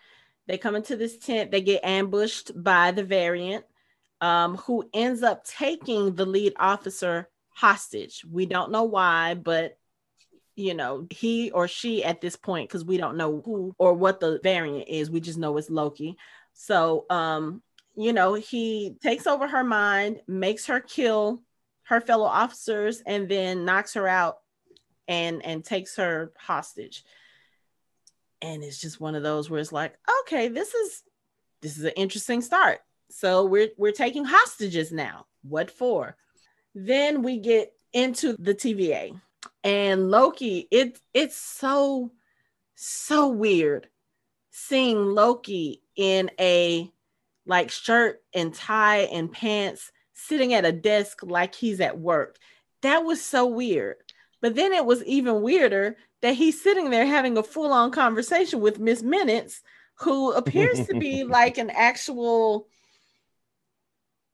They 0.46 0.58
come 0.58 0.76
into 0.76 0.96
this 0.96 1.18
tent. 1.18 1.50
They 1.50 1.60
get 1.60 1.84
ambushed 1.84 2.52
by 2.62 2.90
the 2.90 3.04
variant, 3.04 3.64
um, 4.20 4.56
who 4.56 4.88
ends 4.92 5.22
up 5.22 5.44
taking 5.44 6.14
the 6.14 6.26
lead 6.26 6.54
officer 6.58 7.28
hostage. 7.50 8.24
We 8.30 8.46
don't 8.46 8.72
know 8.72 8.84
why, 8.84 9.34
but 9.34 9.78
you 10.56 10.74
know, 10.74 11.06
he 11.10 11.50
or 11.50 11.66
she 11.66 12.04
at 12.04 12.20
this 12.20 12.36
point, 12.36 12.68
because 12.68 12.84
we 12.84 12.96
don't 12.96 13.16
know 13.16 13.42
who 13.44 13.74
or 13.78 13.94
what 13.94 14.20
the 14.20 14.38
variant 14.42 14.88
is. 14.88 15.10
We 15.10 15.20
just 15.20 15.38
know 15.38 15.56
it's 15.56 15.70
Loki. 15.70 16.16
So, 16.52 17.06
um, 17.10 17.62
you 17.96 18.12
know, 18.12 18.34
he 18.34 18.96
takes 19.02 19.26
over 19.26 19.48
her 19.48 19.64
mind, 19.64 20.20
makes 20.28 20.66
her 20.66 20.80
kill 20.80 21.42
her 21.84 22.00
fellow 22.00 22.26
officers, 22.26 23.02
and 23.04 23.28
then 23.28 23.64
knocks 23.64 23.94
her 23.94 24.06
out 24.06 24.38
and 25.08 25.44
and 25.44 25.64
takes 25.64 25.96
her 25.96 26.32
hostage. 26.38 27.04
And 28.44 28.62
it's 28.62 28.78
just 28.78 29.00
one 29.00 29.14
of 29.14 29.22
those 29.22 29.48
where 29.48 29.58
it's 29.58 29.72
like, 29.72 29.96
okay, 30.20 30.48
this 30.48 30.74
is 30.74 31.02
this 31.62 31.78
is 31.78 31.84
an 31.84 31.92
interesting 31.96 32.42
start. 32.42 32.80
So 33.10 33.46
we're 33.46 33.70
we're 33.78 33.92
taking 33.92 34.26
hostages 34.26 34.92
now. 34.92 35.26
What 35.42 35.70
for? 35.70 36.16
Then 36.74 37.22
we 37.22 37.38
get 37.38 37.72
into 37.94 38.36
the 38.38 38.54
TVA 38.54 39.18
and 39.62 40.10
Loki. 40.10 40.68
It 40.70 41.00
it's 41.14 41.36
so 41.36 42.12
so 42.74 43.28
weird 43.28 43.88
seeing 44.50 45.06
Loki 45.06 45.82
in 45.96 46.30
a 46.38 46.92
like 47.46 47.70
shirt 47.70 48.22
and 48.34 48.52
tie 48.52 49.08
and 49.10 49.32
pants 49.32 49.90
sitting 50.12 50.52
at 50.52 50.66
a 50.66 50.72
desk 50.72 51.20
like 51.22 51.54
he's 51.54 51.80
at 51.80 51.98
work. 51.98 52.36
That 52.82 53.04
was 53.04 53.22
so 53.22 53.46
weird. 53.46 53.96
But 54.42 54.54
then 54.54 54.74
it 54.74 54.84
was 54.84 55.02
even 55.04 55.40
weirder 55.40 55.96
that 56.24 56.34
he's 56.34 56.62
sitting 56.62 56.88
there 56.88 57.04
having 57.04 57.36
a 57.36 57.42
full 57.42 57.70
on 57.70 57.90
conversation 57.90 58.60
with 58.60 58.78
Miss 58.78 59.02
Minutes, 59.02 59.60
who 59.96 60.32
appears 60.32 60.86
to 60.86 60.98
be 60.98 61.22
like 61.28 61.58
an 61.58 61.68
actual. 61.68 62.66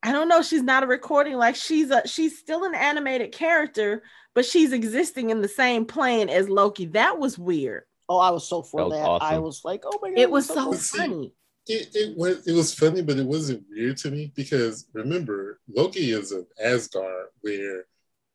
I 0.02 0.12
don't 0.12 0.28
know. 0.28 0.40
She's 0.40 0.62
not 0.62 0.84
a 0.84 0.86
recording. 0.86 1.34
Like 1.34 1.56
she's 1.56 1.90
a 1.90 2.06
she's 2.06 2.38
still 2.38 2.64
an 2.64 2.76
animated 2.76 3.32
character, 3.32 4.04
but 4.34 4.46
she's 4.46 4.72
existing 4.72 5.30
in 5.30 5.42
the 5.42 5.48
same 5.48 5.84
plane 5.84 6.28
as 6.28 6.48
Loki. 6.48 6.86
That 6.86 7.18
was 7.18 7.36
weird. 7.36 7.82
Oh, 8.08 8.18
I 8.18 8.30
was 8.30 8.48
so 8.48 8.62
for 8.62 8.82
That 8.82 8.88
was 8.88 9.20
that. 9.20 9.26
I 9.26 9.38
was 9.38 9.60
like, 9.64 9.82
oh 9.84 9.98
my 10.00 10.10
god, 10.10 10.18
It 10.18 10.30
was 10.30 10.46
that's 10.46 10.58
so 10.60 10.98
cool. 10.98 11.06
Funny. 11.06 11.34
it, 11.66 11.88
it 11.94 12.16
was 12.16 12.46
it 12.46 12.52
was 12.52 12.72
funny, 12.72 13.02
but 13.02 13.18
it 13.18 13.26
wasn't 13.26 13.64
weird 13.68 13.96
to 13.98 14.12
me 14.12 14.32
because 14.36 14.86
remember, 14.92 15.58
Loki 15.68 16.12
is 16.12 16.30
of 16.30 16.46
Asgard 16.62 17.26
where 17.40 17.84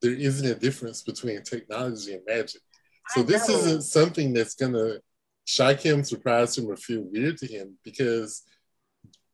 there 0.01 0.11
isn't 0.13 0.45
a 0.45 0.55
difference 0.55 1.01
between 1.03 1.41
technology 1.41 2.13
and 2.13 2.21
magic. 2.27 2.61
So 3.09 3.23
this 3.23 3.49
isn't 3.49 3.83
something 3.83 4.33
that's 4.33 4.55
gonna 4.55 4.95
shock 5.45 5.79
him, 5.79 6.03
surprise 6.03 6.57
him, 6.57 6.69
or 6.69 6.75
feel 6.75 7.01
weird 7.01 7.37
to 7.39 7.47
him 7.47 7.77
because 7.83 8.43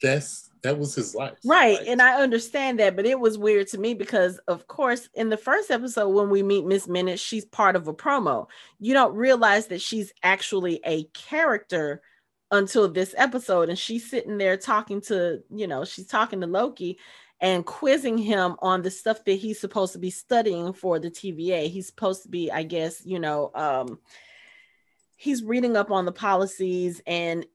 that's 0.02 0.50
that 0.64 0.78
was 0.78 0.94
his 0.94 1.16
life. 1.16 1.38
Right. 1.44 1.80
Like, 1.80 1.88
And 1.88 2.02
I 2.02 2.22
understand 2.22 2.80
that, 2.80 2.96
but 2.96 3.06
it 3.06 3.20
was 3.20 3.38
weird 3.38 3.68
to 3.70 3.80
me 3.80 3.94
because, 3.94 4.40
of 4.48 4.68
course, 4.68 5.10
in 5.16 5.30
the 5.30 5.38
first 5.38 5.72
episode, 5.72 6.10
when 6.10 6.30
we 6.30 6.44
meet 6.44 6.66
Miss 6.66 6.88
Minute, 6.88 7.20
she's 7.20 7.46
part 7.46 7.76
of 7.76 7.88
a 7.88 7.94
promo. 7.94 8.48
You 8.80 8.94
don't 8.94 9.16
realize 9.16 9.68
that 9.68 9.82
she's 9.82 10.14
actually 10.22 10.80
a 10.86 11.06
character 11.06 12.02
until 12.52 12.90
this 12.90 13.16
episode. 13.18 13.70
And 13.70 13.80
she's 13.80 14.10
sitting 14.10 14.38
there 14.38 14.58
talking 14.58 15.02
to, 15.02 15.42
you 15.50 15.68
know, 15.68 15.84
she's 15.84 16.08
talking 16.08 16.42
to 16.42 16.48
Loki 16.48 17.00
and 17.42 17.66
quizzing 17.66 18.20
him 18.20 18.56
on 18.60 18.84
the 18.84 18.92
stuff 18.92 19.26
that 19.26 19.34
he's 19.34 19.60
supposed 19.60 19.94
to 19.94 20.00
be 20.00 20.12
studying 20.12 20.74
for 20.74 21.00
the 21.00 21.10
TVA. 21.10 21.68
He's 21.68 21.88
supposed 21.88 22.22
to 22.24 22.30
be, 22.30 22.52
I 22.52 22.62
guess, 22.62 23.04
you 23.04 23.20
know, 23.20 23.52
um, 23.56 24.00
he's 25.18 25.44
reading 25.44 25.76
up 25.76 25.90
on 25.90 26.06
the 26.06 26.12
policies 26.12 27.02
and 27.08 27.46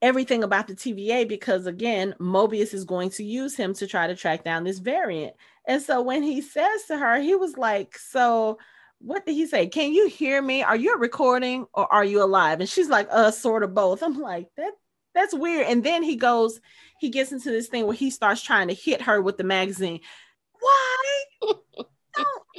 everything 0.00 0.44
about 0.44 0.68
the 0.68 0.74
TVA 0.74 1.28
because 1.28 1.66
again, 1.66 2.14
Mobius 2.20 2.72
is 2.72 2.84
going 2.84 3.10
to 3.10 3.24
use 3.24 3.56
him 3.56 3.74
to 3.74 3.86
try 3.86 4.06
to 4.06 4.14
track 4.14 4.44
down 4.44 4.62
this 4.62 4.78
variant. 4.78 5.34
And 5.66 5.82
so 5.82 6.02
when 6.02 6.22
he 6.22 6.40
says 6.40 6.84
to 6.88 6.96
her, 6.96 7.20
he 7.20 7.34
was 7.34 7.56
like, 7.56 7.96
"So 7.98 8.58
what 8.98 9.26
did 9.26 9.34
he 9.34 9.46
say? 9.46 9.66
Can 9.66 9.92
you 9.92 10.08
hear 10.08 10.40
me? 10.40 10.62
Are 10.62 10.76
you 10.76 10.96
recording 10.98 11.66
or 11.74 11.92
are 11.92 12.04
you 12.04 12.22
alive?" 12.22 12.60
And 12.60 12.68
she's 12.68 12.88
like, 12.88 13.08
"Uh, 13.10 13.30
sort 13.30 13.62
of 13.62 13.74
both." 13.74 14.02
I'm 14.02 14.20
like, 14.20 14.48
"That 14.56 14.72
that's 15.14 15.34
weird." 15.34 15.66
And 15.66 15.82
then 15.84 16.02
he 16.02 16.16
goes, 16.16 16.60
he 17.00 17.08
gets 17.10 17.32
into 17.32 17.50
this 17.50 17.68
thing 17.68 17.86
where 17.86 17.96
he 17.96 18.10
starts 18.10 18.42
trying 18.42 18.68
to 18.68 18.74
hit 18.74 19.02
her 19.02 19.20
with 19.20 19.36
the 19.36 19.44
magazine. 19.44 20.00
Why? 20.60 21.22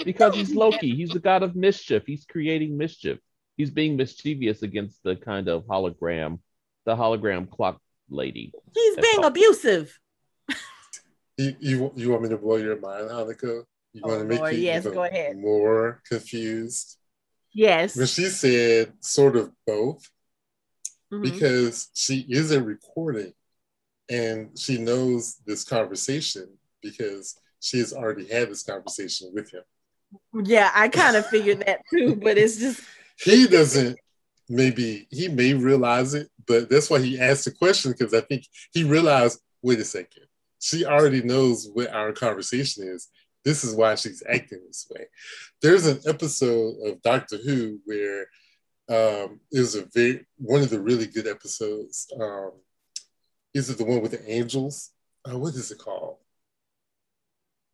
Because 0.03 0.33
he's 0.35 0.53
Loki. 0.53 0.95
He's 0.95 1.11
the 1.11 1.19
god 1.19 1.43
of 1.43 1.55
mischief. 1.55 2.03
He's 2.05 2.25
creating 2.25 2.75
mischief. 2.77 3.19
He's 3.55 3.69
being 3.69 3.95
mischievous 3.95 4.63
against 4.63 5.01
the 5.03 5.15
kind 5.15 5.47
of 5.47 5.63
hologram, 5.65 6.39
the 6.85 6.95
hologram 6.95 7.49
clock 7.49 7.79
lady. 8.09 8.51
He's 8.73 8.95
being 8.97 9.19
all. 9.19 9.25
abusive. 9.25 9.97
you, 11.37 11.55
you 11.59 11.91
you 11.95 12.09
want 12.09 12.23
me 12.23 12.29
to 12.29 12.37
blow 12.37 12.55
your 12.57 12.79
mind, 12.79 13.09
Hanako? 13.09 13.63
You 13.93 14.01
Oh, 14.03 14.07
want 14.09 14.19
to 14.21 14.25
make 14.25 14.39
Lord, 14.39 14.55
you 14.55 14.61
yes, 14.63 14.81
even 14.83 14.93
go 14.95 15.03
ahead. 15.03 15.37
more 15.37 16.01
confused? 16.09 16.97
Yes. 17.53 17.95
When 17.95 18.07
she 18.07 18.25
said 18.25 18.93
sort 18.99 19.35
of 19.37 19.51
both, 19.67 20.09
Mhm. 21.13 21.21
because 21.21 21.89
she 21.93 22.25
is 22.29 22.51
a 22.51 22.61
recording 22.61 23.33
and 24.09 24.57
she 24.57 24.77
knows 24.77 25.37
this 25.45 25.63
conversation 25.63 26.49
because 26.81 27.35
she 27.59 27.79
has 27.79 27.93
already 27.93 28.27
had 28.27 28.49
this 28.49 28.63
conversation 28.63 29.31
with 29.33 29.51
him. 29.51 29.63
Yeah, 30.43 30.71
I 30.73 30.89
kind 30.89 31.15
of 31.15 31.25
figured 31.27 31.63
that 31.65 31.81
too, 31.89 32.15
but 32.15 32.37
it's 32.37 32.57
just 32.57 32.81
He 33.23 33.47
doesn't 33.47 33.97
maybe 34.49 35.07
he 35.09 35.27
may 35.27 35.53
realize 35.53 36.13
it, 36.13 36.29
but 36.45 36.69
that's 36.69 36.89
why 36.89 36.99
he 36.99 37.19
asked 37.19 37.45
the 37.45 37.51
question 37.51 37.91
because 37.91 38.13
I 38.13 38.21
think 38.21 38.45
he 38.73 38.83
realized, 38.83 39.39
wait 39.61 39.79
a 39.79 39.85
second, 39.85 40.23
she 40.59 40.85
already 40.85 41.21
knows 41.21 41.69
what 41.73 41.93
our 41.93 42.11
conversation 42.11 42.87
is. 42.87 43.07
This 43.45 43.63
is 43.63 43.75
why 43.75 43.95
she's 43.95 44.23
acting 44.27 44.61
this 44.67 44.87
way. 44.89 45.05
There's 45.61 45.85
an 45.85 45.99
episode 46.07 46.75
of 46.85 47.01
Doctor 47.01 47.37
Who 47.37 47.79
where 47.85 48.27
um, 48.89 49.39
it 49.51 49.59
was 49.59 49.75
a 49.75 49.85
very 49.93 50.25
one 50.37 50.61
of 50.61 50.69
the 50.69 50.79
really 50.79 51.07
good 51.07 51.27
episodes. 51.27 52.07
Um, 52.19 52.51
is 53.53 53.69
it 53.69 53.77
the 53.77 53.85
one 53.85 54.01
with 54.01 54.11
the 54.11 54.29
angels? 54.31 54.91
Uh, 55.29 55.37
what 55.37 55.53
is 55.53 55.71
it 55.71 55.77
called? 55.77 56.17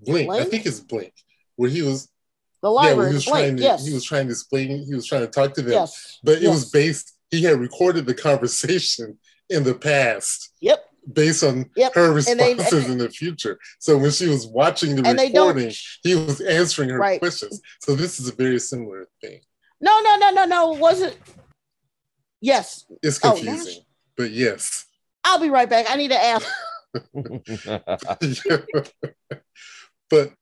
Blink. 0.01 0.29
I 0.31 0.45
think 0.45 0.65
it's 0.65 0.79
Blink, 0.79 1.13
where 1.55 1.69
he 1.69 1.81
was 1.81 2.05
The 2.61 2.67
yeah, 2.67 2.69
library. 2.69 2.97
where 2.97 3.07
he 3.09 3.13
was 3.15 3.25
trying 3.25 3.57
to 3.57 3.63
yes. 3.63 3.85
he 3.85 3.93
was 3.93 4.03
trying 4.03 4.27
to 4.27 4.31
explain 4.31 4.85
he 4.85 4.95
was 4.95 5.05
trying 5.05 5.21
to 5.21 5.27
talk 5.27 5.53
to 5.55 5.61
them, 5.61 5.71
yes. 5.73 6.19
but 6.23 6.41
it 6.41 6.47
was 6.49 6.69
based. 6.69 7.15
He 7.31 7.43
had 7.43 7.59
recorded 7.59 8.05
the 8.05 8.13
conversation 8.15 9.19
in 9.49 9.63
the 9.63 9.75
past 9.75 10.51
Yep. 10.61 10.83
based 11.13 11.43
on 11.43 11.69
Yep. 11.75 11.93
her 11.95 12.05
And 12.17 12.39
they- 12.39 12.53
responses 12.55 12.85
they- 12.85 12.91
in 12.91 12.97
the 12.97 13.09
future. 13.09 13.59
So 13.79 13.97
when 13.97 14.11
she 14.11 14.27
was 14.27 14.47
watching 14.47 14.95
the 14.95 15.07
And 15.07 15.17
they 15.19 15.31
don't. 15.31 15.47
recording, 15.55 15.75
he 16.03 16.15
was 16.15 16.39
answering 16.41 16.89
her 16.89 16.97
Right. 16.99 17.19
questions. 17.19 17.61
So 17.81 17.95
this 17.95 18.19
is 18.19 18.27
a 18.29 18.35
very 18.35 18.59
similar 18.59 19.07
thing. 19.21 19.41
No, 19.81 19.99
no, 20.01 20.15
no, 20.17 20.31
no, 20.31 20.45
no. 20.45 20.73
It 20.75 20.79
wasn't. 20.79 21.17
Yes. 22.41 22.85
It's 23.01 23.19
Oh, 23.23 23.31
confusing, 23.33 23.83
but 24.15 24.31
yes. 24.31 24.85
I'll 25.23 25.39
be 25.39 25.49
right 25.49 25.69
back. 25.69 25.85
I 25.89 25.95
need 25.95 26.09
to 26.09 26.23
ask. 26.23 26.47
but 30.09 30.33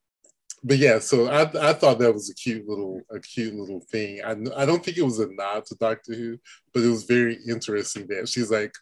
but 0.63 0.77
yeah, 0.77 0.99
so 0.99 1.27
I 1.27 1.41
I 1.69 1.73
thought 1.73 1.99
that 1.99 2.13
was 2.13 2.29
a 2.29 2.33
cute 2.35 2.67
little 2.67 3.01
a 3.11 3.19
cute 3.19 3.53
little 3.53 3.81
thing. 3.91 4.21
I 4.23 4.31
I 4.55 4.65
don't 4.65 4.83
think 4.83 4.97
it 4.97 5.03
was 5.03 5.19
a 5.19 5.27
nod 5.31 5.65
to 5.65 5.75
Doctor 5.75 6.13
Who, 6.13 6.39
but 6.73 6.83
it 6.83 6.87
was 6.89 7.03
very 7.03 7.37
interesting 7.47 8.07
that 8.07 8.27
she's 8.29 8.49
like, 8.51 8.73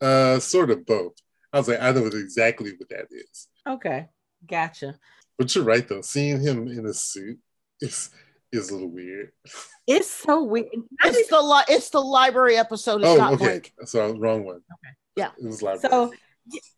uh, 0.00 0.38
sort 0.38 0.70
of 0.70 0.84
both. 0.86 1.14
I 1.52 1.58
was 1.58 1.68
like, 1.68 1.80
I 1.80 1.92
know 1.92 2.06
exactly 2.06 2.72
what 2.76 2.88
that 2.90 3.06
is. 3.10 3.48
Okay, 3.66 4.08
gotcha. 4.46 4.98
But 5.38 5.54
you're 5.54 5.64
right 5.64 5.86
though, 5.86 6.02
seeing 6.02 6.40
him 6.40 6.68
in 6.68 6.86
a 6.86 6.94
suit 6.94 7.38
is 7.80 8.10
is 8.54 8.70
a 8.70 8.74
little 8.74 8.90
weird. 8.90 9.32
It's 9.86 10.10
so 10.10 10.42
weird. 10.42 10.68
It's 11.04 11.28
the 11.28 11.42
li- 11.42 11.64
it's 11.68 11.90
the 11.90 12.00
library 12.00 12.56
episode. 12.56 13.02
It's 13.02 13.08
oh, 13.20 13.34
okay. 13.34 13.44
Blink. 13.44 13.74
So 13.84 14.16
wrong 14.16 14.44
one. 14.44 14.56
Okay. 14.56 14.94
Yeah. 15.16 15.30
It 15.38 15.46
was 15.46 15.62
library. 15.62 15.90
so 15.90 16.12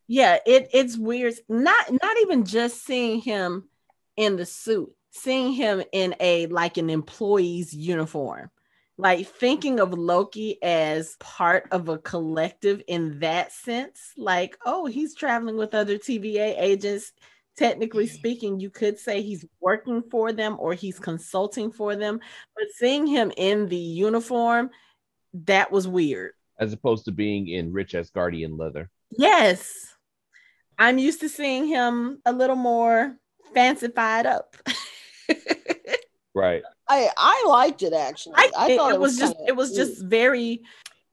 yeah 0.09 0.39
it 0.47 0.69
it's 0.73 0.97
weird 0.97 1.35
not 1.49 1.91
not 1.91 2.17
even 2.23 2.45
just 2.45 2.85
seeing 2.85 3.21
him 3.21 3.69
in 4.17 4.37
the 4.37 4.47
suit 4.47 4.91
seeing 5.11 5.53
him 5.53 5.83
in 5.93 6.15
a 6.21 6.47
like 6.47 6.77
an 6.77 6.91
employee's 6.91 7.73
uniform 7.75 8.51
like 8.99 9.27
thinking 9.27 9.81
of 9.81 9.93
loki 9.93 10.63
as 10.63 11.17
part 11.19 11.67
of 11.73 11.89
a 11.89 11.99
collective 11.99 12.83
in 12.87 13.19
that 13.19 13.53
sense 13.53 14.13
like 14.17 14.57
oh 14.65 14.87
he's 14.87 15.15
traveling 15.15 15.57
with 15.57 15.75
other 15.75 15.99
tva 15.99 16.55
agents 16.59 17.13
technically 17.57 18.07
speaking 18.07 18.61
you 18.61 18.71
could 18.71 18.99
say 18.99 19.23
he's 19.23 19.45
working 19.61 20.03
for 20.11 20.33
them 20.33 20.57
or 20.59 20.75
he's 20.75 20.99
consulting 20.99 21.73
for 21.73 21.97
them 21.97 22.21
but 22.55 22.65
seeing 22.77 23.07
him 23.07 23.33
in 23.37 23.69
the 23.69 23.77
uniform 23.77 24.71
that 25.33 25.71
was 25.71 25.89
weird 25.89 26.33
As 26.59 26.73
opposed 26.73 27.05
to 27.07 27.13
being 27.13 27.49
in 27.49 27.73
rich 27.73 27.93
Asgardian 27.93 28.59
leather. 28.59 28.91
Yes. 29.11 29.95
I'm 30.79 30.99
used 30.99 31.21
to 31.21 31.29
seeing 31.29 31.67
him 31.67 32.21
a 32.25 32.33
little 32.33 32.57
more 32.57 33.17
fancified 33.55 34.27
up. 34.27 34.57
Right. 36.37 36.63
I 36.87 37.09
I 37.17 37.47
liked 37.49 37.83
it 37.83 37.95
actually. 37.95 38.35
I, 38.37 38.51
I, 38.59 38.77
thought 38.77 38.93
it 38.93 39.01
was 39.01 39.17
just 39.17 39.35
it 39.49 39.57
was 39.57 39.75
just 39.75 40.05
very 40.05 40.65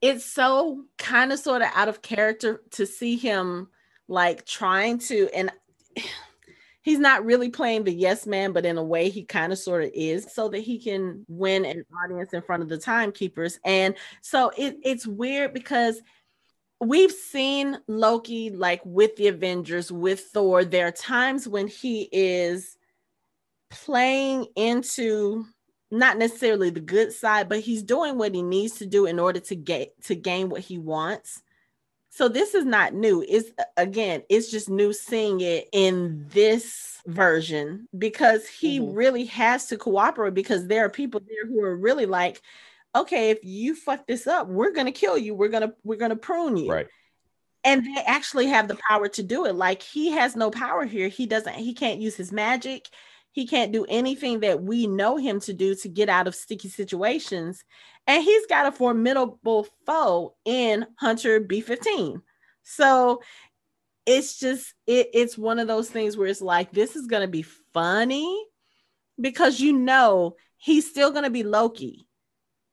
it's 0.02 0.26
so 0.26 0.84
kind 0.98 1.32
of 1.32 1.40
sort 1.40 1.62
of 1.62 1.70
out 1.74 1.88
of 1.88 2.02
character 2.02 2.62
to 2.72 2.86
see 2.86 3.16
him 3.16 3.70
like 4.10 4.46
trying 4.46 5.00
to 5.00 5.30
and 5.34 5.50
he's 6.84 7.00
not 7.00 7.26
really 7.26 7.50
playing 7.50 7.84
the 7.84 7.92
yes 7.92 8.28
man 8.28 8.52
but 8.52 8.66
in 8.66 8.78
a 8.78 8.84
way 8.84 9.10
he 9.10 9.24
kind 9.24 9.52
of 9.52 9.58
sort 9.58 9.84
of 9.84 9.92
is 9.94 10.28
so 10.32 10.48
that 10.50 10.60
he 10.60 10.80
can 10.80 11.26
win 11.28 11.66
an 11.66 11.84
audience 12.04 12.34
in 12.34 12.42
front 12.42 12.62
of 12.62 12.70
the 12.70 12.78
timekeepers 12.78 13.60
and 13.66 13.96
so 14.22 14.52
it, 14.58 14.78
it's 14.84 15.08
weird 15.08 15.54
because 15.54 16.02
we've 16.80 17.12
seen 17.12 17.78
loki 17.88 18.50
like 18.50 18.82
with 18.86 19.16
the 19.16 19.28
avengers 19.28 19.92
with 19.92 20.20
thor 20.20 20.64
there 20.64 20.88
are 20.88 20.92
times 20.92 21.48
when 21.48 21.68
he 21.68 22.10
is 22.12 22.78
playing 23.70 24.46
into 24.56 25.46
not 25.94 26.18
necessarily 26.18 26.72
the 26.72 26.80
good 26.80 27.14
side, 27.14 27.48
but 27.48 27.60
he's 27.60 27.84
doing 27.84 28.18
what 28.18 28.34
he 28.34 28.42
needs 28.42 28.78
to 28.80 28.86
do 28.86 29.06
in 29.06 29.20
order 29.20 29.40
to 29.40 29.56
get 29.56 29.94
to 30.06 30.16
gain 30.16 30.50
what 30.50 30.62
he 30.62 30.80
wants. 30.80 31.43
So 32.16 32.28
this 32.28 32.54
is 32.54 32.64
not 32.64 32.94
new. 32.94 33.26
It's 33.28 33.50
again, 33.76 34.22
it's 34.30 34.52
just 34.52 34.70
new 34.70 34.94
seeing 34.94 35.42
it 35.42 35.68
in 35.72 36.28
this 36.30 37.02
version 37.08 37.88
because 37.98 38.48
he 38.48 38.80
Mhm. 38.80 38.96
really 38.96 39.26
has 39.26 39.66
to 39.68 39.78
cooperate 39.78 40.36
because 40.36 40.68
there 40.68 40.86
are 40.86 40.90
people 40.92 41.22
there 41.28 41.48
who 41.48 41.60
are 41.64 41.76
really 41.76 42.06
like, 42.06 42.40
okay, 42.96 43.32
if 43.32 43.40
you 43.44 43.74
fuck 43.76 44.06
this 44.06 44.28
up, 44.28 44.48
we're 44.48 44.72
gonna 44.72 44.92
kill 44.92 45.18
you. 45.18 45.34
We're 45.34 45.48
gonna 45.50 45.74
we're 45.84 45.98
gonna 45.98 46.16
prune 46.16 46.56
you 46.56 46.72
Right. 46.72 46.88
and 47.64 47.84
they 47.86 48.02
actually 48.06 48.48
have 48.48 48.68
the 48.68 48.78
power 48.90 49.08
to 49.10 49.24
do 49.24 49.46
it 49.46 49.56
like 49.56 49.82
he 49.82 50.12
has 50.12 50.36
no 50.36 50.52
power 50.52 50.86
here 50.86 51.08
he 51.08 51.26
doesn't 51.26 51.56
he 51.56 51.74
can't 51.74 52.00
use 52.02 52.16
his 52.16 52.32
magic 52.32 52.90
he 53.34 53.46
can't 53.48 53.74
do 53.74 53.86
anything 53.90 54.40
that 54.42 54.64
we 54.64 54.88
know 54.88 55.18
him 55.18 55.42
to 55.42 55.54
do 55.54 55.76
to 55.76 55.90
get 55.90 56.10
out 56.10 56.28
of 56.28 56.36
sticky 56.36 56.70
situations. 56.70 57.64
And 58.08 58.24
he's 58.24 58.46
got 58.48 58.68
a 58.68 58.72
formidable 58.72 59.68
foe 59.86 60.36
in 60.46 60.86
hunter 61.00 61.42
b15 61.42 62.22
so 62.64 63.22
it's 64.06 64.40
just 64.40 64.74
it, 64.88 65.10
it's 65.14 65.38
one 65.38 65.60
of 65.60 65.68
those 65.68 65.90
things 65.90 66.18
where 66.18 66.28
it's 66.28 66.42
like 66.42 66.72
this 66.72 66.96
is 66.96 67.08
going 67.08 67.22
to 67.22 67.28
be 67.28 67.44
funny 67.74 68.46
because 69.20 69.60
you 69.60 69.74
know 69.74 70.36
he's 70.58 70.90
still 70.90 71.12
going 71.12 71.24
to 71.24 71.30
be 71.30 71.44
loki. 71.44 72.08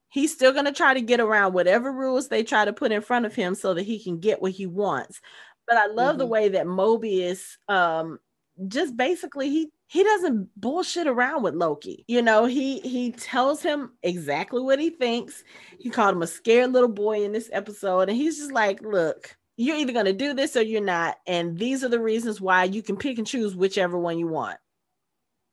He's 0.08 0.32
still 0.32 0.52
going 0.52 0.64
to 0.64 0.72
try 0.72 0.94
to 0.94 1.00
get 1.00 1.20
around 1.20 1.52
whatever 1.52 1.92
rules 1.92 2.28
they 2.28 2.42
try 2.42 2.64
to 2.64 2.72
put 2.72 2.92
in 2.92 3.02
front 3.02 3.26
of 3.26 3.34
him 3.34 3.54
so 3.54 3.74
that 3.74 3.84
he 3.84 4.02
can 4.02 4.18
get 4.18 4.42
what 4.42 4.52
he 4.52 4.66
wants. 4.66 5.20
But 5.68 5.76
i 5.76 5.86
love 5.86 6.18
the 6.18 6.26
Mhm. 6.26 6.30
way 6.30 6.48
that 6.50 6.66
mobius 6.66 7.56
um 7.68 8.18
just 8.68 8.96
basically 8.96 9.50
he 9.50 9.70
he 9.90 10.04
doesn't 10.04 10.48
bullshit 10.54 11.08
around 11.08 11.42
with 11.42 11.54
loki. 11.54 12.04
You 12.06 12.22
know 12.22 12.44
he 12.44 12.78
he 12.78 13.10
tells 13.10 13.60
him 13.60 13.90
exactly 14.04 14.62
what 14.62 14.78
he 14.78 14.90
thinks. 14.90 15.42
He 15.80 15.90
called 15.90 16.14
him 16.14 16.22
a 16.22 16.28
scared 16.28 16.72
little 16.72 16.88
boy 16.88 17.24
in 17.24 17.32
this 17.32 17.50
episode 17.52 18.08
and 18.08 18.16
he's 18.16 18.38
just 18.38 18.52
like 18.52 18.80
look 18.82 19.36
you're 19.56 19.76
either 19.76 19.92
going 19.92 20.06
to 20.06 20.12
do 20.12 20.32
this 20.32 20.56
or 20.56 20.62
you're 20.62 20.80
not 20.80 21.16
and 21.26 21.58
these 21.58 21.82
are 21.82 21.88
the 21.88 21.98
reasons 21.98 22.40
why 22.40 22.64
you 22.64 22.82
can 22.84 22.96
pick 22.96 23.18
and 23.18 23.26
choose 23.26 23.56
whichever 23.56 23.98
one 23.98 24.16
you 24.16 24.28
want. 24.28 24.58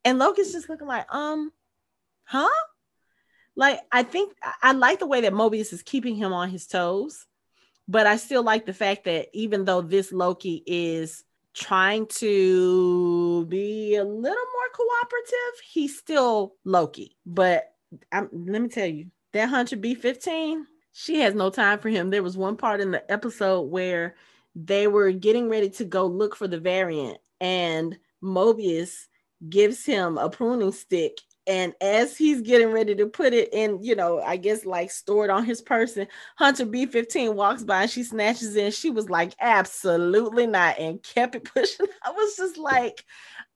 And 0.05 0.19
loki's 0.19 0.51
just 0.51 0.69
looking 0.69 0.87
like 0.87 1.11
um 1.11 1.51
huh? 2.23 2.47
Like 3.55 3.79
I 3.91 4.03
think 4.03 4.33
I- 4.61 4.73
like 4.73 4.99
the 4.99 5.07
way 5.07 5.21
that 5.21 5.33
Mobius 5.33 5.73
is 5.73 5.81
keeping 5.81 6.15
him 6.15 6.31
on 6.31 6.49
his 6.49 6.67
toes, 6.67 7.25
but 7.87 8.05
I 8.05 8.17
still 8.17 8.43
like 8.43 8.67
the 8.67 8.73
fact 8.73 9.05
that 9.05 9.29
even 9.33 9.65
though 9.65 9.81
this 9.81 10.11
Loki 10.11 10.61
is 10.67 11.23
trying 11.57 12.05
to 12.05 13.45
be 13.47 13.95
a 13.95 14.03
little 14.03 14.21
more 14.21 14.69
cooperative, 14.73 15.61
he's 15.67 15.97
still 15.97 16.55
Loki. 16.63 17.17
But 17.25 17.73
I'm, 18.11 18.29
let 18.31 18.61
me 18.61 18.69
tell 18.69 18.87
you, 18.87 19.07
that 19.33 19.49
Hunter 19.49 19.75
B15, 19.75 20.63
she 20.91 21.19
has 21.19 21.33
no 21.33 21.49
time 21.49 21.79
for 21.79 21.89
him. 21.89 22.09
There 22.09 22.23
was 22.23 22.37
one 22.37 22.57
part 22.57 22.79
in 22.79 22.91
the 22.91 23.11
episode 23.11 23.61
where 23.63 24.15
they 24.55 24.87
were 24.87 25.11
getting 25.11 25.49
ready 25.49 25.69
to 25.71 25.85
go 25.85 26.05
look 26.05 26.35
for 26.35 26.47
the 26.47 26.59
variant, 26.59 27.17
and 27.41 27.97
Mobius 28.23 29.07
gives 29.49 29.85
him 29.85 30.17
a 30.17 30.29
pruning 30.29 30.71
stick 30.71 31.17
and 31.47 31.73
as 31.81 32.17
he's 32.17 32.41
getting 32.41 32.71
ready 32.71 32.93
to 32.95 33.07
put 33.07 33.33
it 33.33 33.53
in, 33.53 33.81
you 33.81 33.95
know, 33.95 34.19
I 34.19 34.35
guess 34.35 34.65
like 34.65 34.91
stored 34.91 35.29
on 35.29 35.45
his 35.45 35.61
person, 35.61 36.07
Hunter 36.35 36.65
B15 36.65 37.33
walks 37.33 37.63
by 37.63 37.83
and 37.83 37.91
she 37.91 38.03
snatches. 38.03 38.55
And 38.55 38.73
she 38.73 38.89
was 38.89 39.09
like, 39.09 39.33
absolutely 39.39 40.45
not, 40.45 40.77
and 40.77 41.01
kept 41.01 41.35
it 41.35 41.45
pushing. 41.53 41.87
I 42.03 42.11
was 42.11 42.35
just 42.35 42.57
like, 42.57 43.05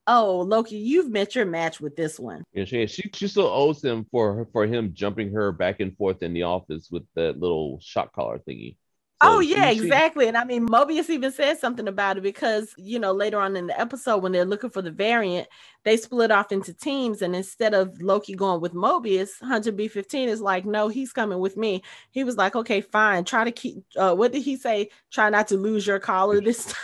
oh, 0.08 0.39
Loki, 0.39 0.77
you've 0.77 1.12
met 1.12 1.36
your 1.36 1.45
match 1.45 1.82
with 1.82 1.95
this 1.95 2.19
one. 2.19 2.43
Yeah, 2.54 2.65
she, 2.65 2.88
she 2.88 3.10
she 3.13 3.27
still 3.27 3.47
owes 3.47 3.84
him 3.84 4.06
for 4.10 4.47
for 4.54 4.65
him 4.65 4.93
jumping 4.93 5.34
her 5.34 5.51
back 5.51 5.80
and 5.80 5.95
forth 5.97 6.23
in 6.23 6.34
the 6.34 6.43
office 6.43 6.89
with 6.89 7.04
that 7.15 7.39
little 7.39 7.80
shock 7.82 8.13
collar 8.13 8.39
thingy. 8.39 8.77
Oh, 9.24 9.40
yeah, 9.40 9.70
exactly. 9.70 10.28
And 10.28 10.36
I 10.36 10.44
mean, 10.44 10.68
Mobius 10.68 11.10
even 11.10 11.32
said 11.32 11.60
something 11.60 11.88
about 11.88 12.18
it 12.18 12.22
because, 12.22 12.74
you 12.78 12.98
know, 13.00 13.12
later 13.12 13.40
on 13.40 13.56
in 13.56 13.68
the 13.68 13.80
episode, 13.80 14.18
when 14.18 14.32
they're 14.32 14.46
looking 14.46 14.72
for 14.72 14.82
the 14.82 14.92
variant, 14.92 15.48
they 15.84 15.98
split 15.98 16.32
off 16.32 16.52
into 16.52 16.74
teams. 16.74 17.22
And 17.22 17.36
instead 17.36 17.74
of 17.74 18.02
Loki 18.02 18.34
going 18.34 18.62
with 18.62 18.74
Mobius, 18.74 19.30
Hunter 19.42 19.72
B15 19.72 20.28
is 20.28 20.42
like, 20.42 20.66
no, 20.66 20.88
he's 20.88 21.14
coming 21.14 21.40
with 21.40 21.56
me. 21.56 21.84
He 22.10 22.24
was 22.24 22.36
like, 22.36 22.56
okay, 22.56 22.82
fine. 22.82 23.24
Try 23.24 23.44
to 23.44 23.52
keep, 23.52 23.84
uh, 23.96 24.16
what 24.16 24.32
did 24.32 24.42
he 24.42 24.56
say? 24.56 24.90
Try 25.12 25.30
not 25.30 25.48
to 25.50 25.58
lose 25.58 25.86
your 25.86 26.00
collar 26.00 26.42
this 26.42 26.66
time. 26.66 26.76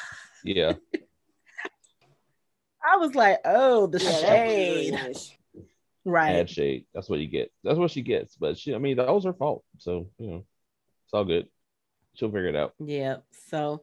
yeah, 0.44 0.74
I 2.88 2.98
was 2.98 3.16
like, 3.16 3.40
oh, 3.46 3.88
the 3.88 4.00
Yeah, 4.00 4.12
that 4.12 4.46
was 4.46 4.56
really 4.56 4.98
shade. 4.98 5.38
Right. 6.06 6.34
bad 6.34 6.50
shade. 6.50 6.86
That's 6.94 7.10
what 7.10 7.20
you 7.20 7.28
get. 7.28 7.52
That's 7.64 7.78
what 7.78 7.92
she 7.92 8.02
gets. 8.02 8.36
But 8.36 8.58
she, 8.58 8.74
I 8.74 8.78
mean, 8.78 8.96
that 8.96 9.14
was 9.14 9.26
her 9.26 9.34
fault. 9.34 9.64
So 9.80 10.08
you 10.18 10.28
know, 10.28 10.46
it's 11.06 11.14
all 11.14 11.26
good. 11.26 11.48
She'll 12.18 12.30
figure 12.30 12.48
it 12.48 12.56
out. 12.56 12.74
Yeah. 12.84 13.18
So, 13.50 13.82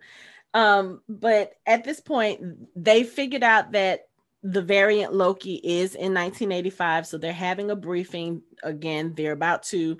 um, 0.53 1.01
but 1.09 1.55
at 1.66 1.85
this 1.85 2.01
point, 2.01 2.40
they 2.77 3.05
figured 3.05 3.42
out 3.42 3.73
that 3.73 4.09
the 4.42 4.62
variant 4.62 5.14
Loki 5.14 5.55
is 5.55 5.94
in 5.94 6.12
1985. 6.12 7.07
So 7.07 7.16
they're 7.16 7.33
having 7.33 7.70
a 7.70 7.77
briefing 7.77 8.42
again. 8.62 9.14
They're 9.16 9.33
about 9.33 9.62
to 9.64 9.97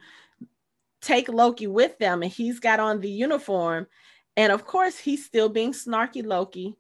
take 1.01 1.29
Loki 1.29 1.67
with 1.67 1.99
them, 1.99 2.23
and 2.23 2.33
he's 2.33 2.61
got 2.61 2.81
on 2.81 3.01
the 3.01 3.11
uniform. 3.11 3.87
And 4.37 4.53
of 4.53 4.67
course, 4.67 4.99
he's 4.99 5.25
still 5.25 5.49
being 5.49 5.73
snarky 5.73 6.25
Loki. 6.25 6.77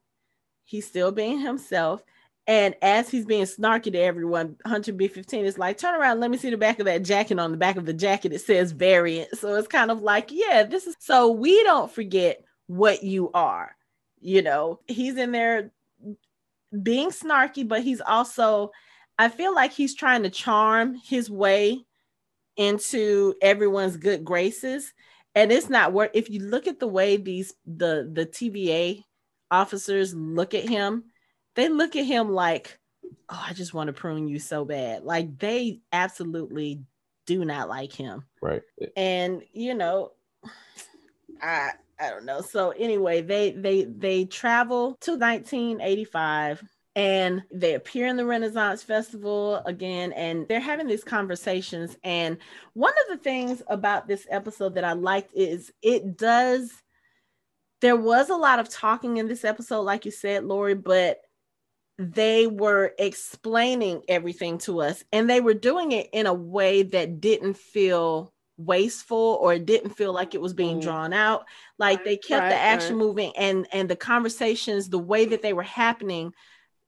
He's 0.64 0.86
still 0.86 1.12
being 1.12 1.40
himself. 1.40 2.02
And 2.46 2.74
as 2.82 3.08
he's 3.08 3.24
being 3.24 3.44
snarky 3.44 3.90
to 3.92 3.98
everyone, 3.98 4.56
Hunter 4.66 4.92
B15 4.92 5.44
is 5.44 5.58
like, 5.58 5.78
turn 5.78 5.98
around, 5.98 6.20
let 6.20 6.30
me 6.30 6.36
see 6.36 6.50
the 6.50 6.58
back 6.58 6.78
of 6.78 6.84
that 6.84 7.02
jacket. 7.02 7.38
On 7.38 7.50
the 7.50 7.56
back 7.56 7.76
of 7.76 7.86
the 7.86 7.94
jacket, 7.94 8.34
it 8.34 8.40
says 8.40 8.72
variant. 8.72 9.38
So 9.38 9.54
it's 9.54 9.68
kind 9.68 9.90
of 9.90 10.02
like, 10.02 10.30
yeah, 10.30 10.62
this 10.64 10.86
is 10.86 10.94
so 10.98 11.30
we 11.30 11.62
don't 11.62 11.90
forget 11.90 12.44
what 12.66 13.02
you 13.02 13.30
are. 13.32 13.74
You 14.20 14.42
know, 14.42 14.80
he's 14.86 15.16
in 15.16 15.32
there 15.32 15.72
being 16.82 17.10
snarky, 17.10 17.66
but 17.66 17.82
he's 17.82 18.02
also, 18.02 18.72
I 19.18 19.30
feel 19.30 19.54
like 19.54 19.72
he's 19.72 19.94
trying 19.94 20.22
to 20.24 20.30
charm 20.30 20.94
his 20.94 21.30
way 21.30 21.84
into 22.56 23.34
everyone's 23.40 23.96
good 23.96 24.24
graces. 24.24 24.92
And 25.34 25.50
it's 25.50 25.70
not 25.70 25.92
work. 25.92 26.10
If 26.14 26.30
you 26.30 26.40
look 26.40 26.66
at 26.66 26.78
the 26.78 26.86
way 26.86 27.16
these 27.16 27.54
the 27.66 28.08
the 28.12 28.24
TVA 28.24 29.02
officers 29.50 30.14
look 30.14 30.54
at 30.54 30.68
him, 30.68 31.04
they 31.54 31.68
look 31.68 31.96
at 31.96 32.04
him 32.04 32.30
like, 32.30 32.78
oh, 33.28 33.44
I 33.48 33.52
just 33.52 33.74
want 33.74 33.88
to 33.88 33.92
prune 33.92 34.28
you 34.28 34.38
so 34.38 34.64
bad. 34.64 35.04
Like 35.04 35.38
they 35.38 35.80
absolutely 35.92 36.82
do 37.26 37.44
not 37.44 37.68
like 37.68 37.92
him. 37.92 38.24
Right. 38.42 38.62
And 38.96 39.42
you 39.52 39.74
know, 39.74 40.12
I 41.42 41.70
I 41.98 42.10
don't 42.10 42.24
know. 42.24 42.40
So 42.40 42.70
anyway, 42.70 43.22
they 43.22 43.52
they 43.52 43.84
they 43.84 44.24
travel 44.24 44.96
to 45.02 45.12
1985 45.12 46.62
and 46.96 47.42
they 47.52 47.74
appear 47.74 48.06
in 48.06 48.16
the 48.16 48.24
Renaissance 48.24 48.82
Festival 48.82 49.56
again 49.66 50.12
and 50.12 50.46
they're 50.48 50.60
having 50.60 50.86
these 50.86 51.02
conversations 51.02 51.96
and 52.04 52.38
one 52.74 52.92
of 52.92 53.16
the 53.16 53.22
things 53.22 53.62
about 53.66 54.06
this 54.06 54.26
episode 54.30 54.76
that 54.76 54.84
I 54.84 54.92
liked 54.92 55.32
is 55.34 55.72
it 55.82 56.16
does 56.16 56.72
there 57.80 57.96
was 57.96 58.30
a 58.30 58.36
lot 58.36 58.60
of 58.60 58.68
talking 58.68 59.16
in 59.16 59.26
this 59.26 59.44
episode 59.44 59.80
like 59.80 60.04
you 60.04 60.12
said 60.12 60.44
Lori 60.44 60.74
but 60.74 61.18
they 61.98 62.46
were 62.46 62.92
explaining 62.98 64.02
everything 64.08 64.58
to 64.58 64.80
us 64.80 65.04
and 65.12 65.30
they 65.30 65.40
were 65.40 65.54
doing 65.54 65.92
it 65.92 66.08
in 66.12 66.26
a 66.26 66.34
way 66.34 66.82
that 66.82 67.20
didn't 67.20 67.56
feel 67.56 68.32
wasteful 68.56 69.38
or 69.40 69.54
it 69.54 69.66
didn't 69.66 69.90
feel 69.90 70.12
like 70.12 70.34
it 70.34 70.40
was 70.40 70.52
being 70.52 70.78
mm. 70.78 70.82
drawn 70.82 71.12
out 71.12 71.44
like 71.78 72.04
they 72.04 72.16
kept 72.16 72.42
right, 72.42 72.50
the 72.50 72.56
action 72.56 72.94
right. 72.94 73.04
moving 73.04 73.32
and 73.36 73.66
and 73.72 73.88
the 73.88 73.96
conversations 73.96 74.88
the 74.88 74.98
way 74.98 75.24
that 75.24 75.42
they 75.42 75.52
were 75.52 75.62
happening 75.62 76.32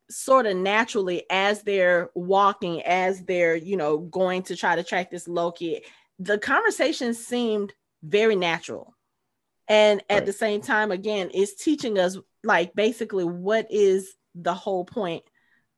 sort 0.09 0.47
of 0.47 0.57
naturally 0.57 1.25
as 1.29 1.63
they're 1.63 2.11
walking 2.15 2.83
as 2.83 3.25
they're 3.25 3.57
you 3.57 3.77
know 3.77 3.99
going 3.99 4.43
to 4.43 4.55
try 4.55 4.77
to 4.77 4.85
track 4.85 5.11
this 5.11 5.27
loki 5.27 5.83
the 6.21 6.39
conversation 6.39 7.13
seemed 7.13 7.73
very 8.05 8.37
natural 8.37 8.95
and 9.67 10.01
at 10.09 10.19
right. 10.19 10.27
the 10.27 10.33
same 10.33 10.61
time 10.61 10.93
again 10.93 11.29
it's 11.35 11.61
teaching 11.61 11.99
us 11.99 12.17
like 12.45 12.73
basically 12.77 13.25
what 13.25 13.67
is 13.71 14.15
the 14.37 14.55
whole 14.55 14.85
point 14.85 15.25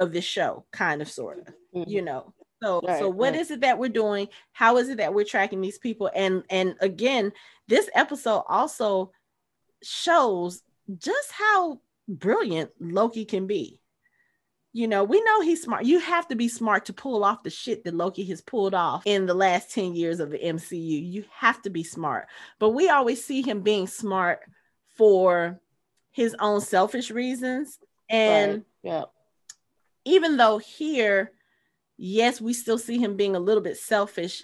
of 0.00 0.12
this 0.12 0.24
show 0.24 0.64
kind 0.72 1.00
of 1.00 1.08
sort 1.08 1.38
of 1.38 1.46
mm-hmm. 1.74 1.88
you 1.88 2.02
know 2.02 2.32
so 2.62 2.80
right, 2.86 2.98
so 2.98 3.08
what 3.08 3.32
right. 3.32 3.40
is 3.40 3.50
it 3.50 3.60
that 3.60 3.78
we're 3.78 3.88
doing 3.88 4.28
how 4.52 4.76
is 4.76 4.88
it 4.88 4.98
that 4.98 5.14
we're 5.14 5.24
tracking 5.24 5.60
these 5.60 5.78
people 5.78 6.10
and 6.14 6.44
and 6.50 6.74
again 6.80 7.32
this 7.68 7.88
episode 7.94 8.42
also 8.48 9.10
shows 9.82 10.62
just 10.98 11.30
how 11.32 11.80
brilliant 12.08 12.70
loki 12.80 13.24
can 13.24 13.46
be 13.46 13.80
you 14.72 14.86
know, 14.86 15.02
we 15.02 15.20
know 15.22 15.40
he's 15.40 15.62
smart. 15.62 15.86
You 15.86 15.98
have 15.98 16.28
to 16.28 16.36
be 16.36 16.46
smart 16.46 16.84
to 16.84 16.92
pull 16.92 17.24
off 17.24 17.42
the 17.42 17.50
shit 17.50 17.84
that 17.84 17.94
Loki 17.94 18.24
has 18.26 18.40
pulled 18.40 18.74
off 18.74 19.02
in 19.06 19.26
the 19.26 19.34
last 19.34 19.72
10 19.72 19.94
years 19.94 20.20
of 20.20 20.30
the 20.30 20.38
MCU. 20.38 21.12
You 21.12 21.24
have 21.32 21.60
to 21.62 21.70
be 21.70 21.82
smart. 21.82 22.28
But 22.58 22.70
we 22.70 22.88
always 22.88 23.24
see 23.24 23.42
him 23.42 23.62
being 23.62 23.86
smart 23.86 24.40
for 24.96 25.60
his 26.12 26.36
own 26.38 26.60
selfish 26.60 27.10
reasons. 27.10 27.78
And 28.08 28.52
right. 28.52 28.64
yeah. 28.82 29.04
even 30.04 30.36
though 30.36 30.58
here, 30.58 31.32
yes, 31.96 32.40
we 32.40 32.52
still 32.52 32.78
see 32.78 32.98
him 32.98 33.16
being 33.16 33.36
a 33.36 33.40
little 33.40 33.62
bit 33.62 33.76
selfish, 33.76 34.42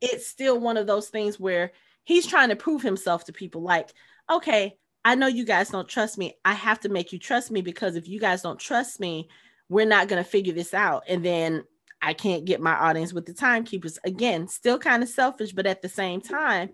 it's 0.00 0.26
still 0.26 0.58
one 0.58 0.76
of 0.76 0.86
those 0.86 1.08
things 1.08 1.40
where 1.40 1.72
he's 2.04 2.26
trying 2.26 2.50
to 2.50 2.56
prove 2.56 2.82
himself 2.82 3.24
to 3.24 3.32
people 3.32 3.62
like, 3.62 3.92
okay, 4.30 4.76
I 5.04 5.14
know 5.14 5.28
you 5.28 5.44
guys 5.44 5.70
don't 5.70 5.88
trust 5.88 6.18
me. 6.18 6.36
I 6.44 6.52
have 6.52 6.80
to 6.80 6.88
make 6.88 7.12
you 7.12 7.18
trust 7.18 7.50
me 7.50 7.62
because 7.62 7.96
if 7.96 8.08
you 8.08 8.18
guys 8.18 8.42
don't 8.42 8.58
trust 8.58 8.98
me, 9.00 9.28
we're 9.68 9.86
not 9.86 10.08
going 10.08 10.22
to 10.22 10.28
figure 10.28 10.52
this 10.52 10.74
out. 10.74 11.04
And 11.08 11.24
then 11.24 11.64
I 12.02 12.12
can't 12.12 12.44
get 12.44 12.60
my 12.60 12.74
audience 12.74 13.12
with 13.12 13.26
the 13.26 13.32
timekeepers. 13.32 13.98
Again, 14.04 14.48
still 14.48 14.78
kind 14.78 15.02
of 15.02 15.08
selfish, 15.08 15.52
but 15.52 15.66
at 15.66 15.82
the 15.82 15.88
same 15.88 16.20
time, 16.20 16.70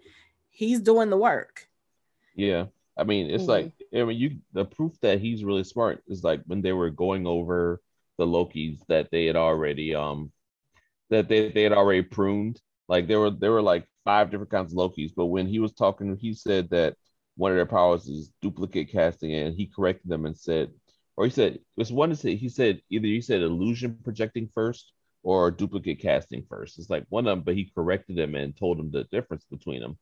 he's 0.51 0.81
doing 0.81 1.11
the 1.11 1.17
work. 1.17 1.69
Yeah. 2.35 2.67
I 2.97 3.05
mean, 3.05 3.31
it's 3.31 3.43
mm-hmm. 3.43 3.51
like 3.51 3.73
I 3.95 4.05
mean, 4.05 4.19
you 4.19 4.39
the 4.53 4.65
proof 4.65 4.99
that 5.03 5.21
he's 5.21 5.45
really 5.45 5.65
smart 5.65 6.03
is 6.09 6.25
like 6.25 6.43
when 6.47 6.63
they 6.63 6.73
were 6.73 6.91
going 6.91 7.27
over 7.27 7.81
the 8.19 8.27
Lokis 8.27 8.79
that 8.89 9.11
they 9.11 9.27
had 9.27 9.37
already 9.37 9.95
um 9.95 10.33
that 11.11 11.29
they, 11.29 11.51
they 11.51 11.63
had 11.63 11.73
already 11.73 12.03
pruned. 12.03 12.61
Like 12.89 13.07
there 13.09 13.21
were 13.21 13.31
there 13.31 13.53
were 13.53 13.63
like 13.63 13.87
five 14.05 14.31
different 14.31 14.51
kinds 14.51 14.73
of 14.73 14.79
Lokis, 14.79 15.13
but 15.17 15.27
when 15.27 15.47
he 15.47 15.59
was 15.59 15.73
talking, 15.73 16.17
he 16.17 16.35
said 16.35 16.71
that 16.71 16.97
one 17.37 17.53
of 17.53 17.57
their 17.57 17.67
powers 17.67 18.07
is 18.09 18.31
duplicate 18.43 18.91
casting, 18.91 19.35
and 19.35 19.55
he 19.57 19.67
corrected 19.67 20.11
them 20.11 20.27
and 20.27 20.37
said 20.37 20.71
or 21.17 21.25
he 21.27 21.31
said 21.31 21.55
it 21.55 21.63
was 21.77 21.93
one 21.93 22.09
to 22.11 22.17
say 22.17 22.37
he 22.37 22.49
said 22.49 22.81
either 22.91 23.07
he 23.07 23.21
said 23.21 23.43
illusion 23.43 23.99
projecting 24.05 24.49
first 24.55 24.93
or 25.23 25.51
duplicate 25.51 26.01
casting 26.01 26.45
first. 26.49 26.79
It's 26.79 26.91
like 26.91 27.05
one 27.11 27.27
of 27.27 27.37
them, 27.37 27.45
but 27.45 27.55
he 27.55 27.71
corrected 27.75 28.19
him 28.19 28.35
and 28.35 28.57
told 28.57 28.79
him 28.81 28.91
the 28.91 29.05
difference 29.05 29.45
between 29.51 29.81
them. 29.81 29.99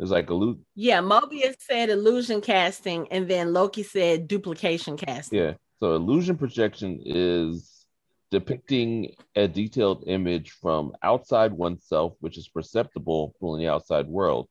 It's 0.00 0.10
like 0.10 0.28
a 0.28 0.32
illusion. 0.32 0.64
Yeah, 0.74 1.00
Mobius 1.00 1.54
said 1.60 1.88
illusion 1.88 2.40
casting, 2.40 3.06
and 3.12 3.28
then 3.28 3.52
Loki 3.52 3.82
said 3.82 4.26
duplication 4.26 4.96
casting. 4.96 5.38
Yeah. 5.38 5.52
So 5.80 5.94
illusion 5.94 6.36
projection 6.36 7.00
is 7.04 7.86
depicting 8.30 9.14
a 9.36 9.46
detailed 9.46 10.04
image 10.06 10.50
from 10.50 10.92
outside 11.02 11.52
oneself, 11.52 12.14
which 12.20 12.38
is 12.38 12.48
perceptible 12.48 13.34
in 13.40 13.58
the 13.58 13.68
outside 13.68 14.08
world, 14.08 14.48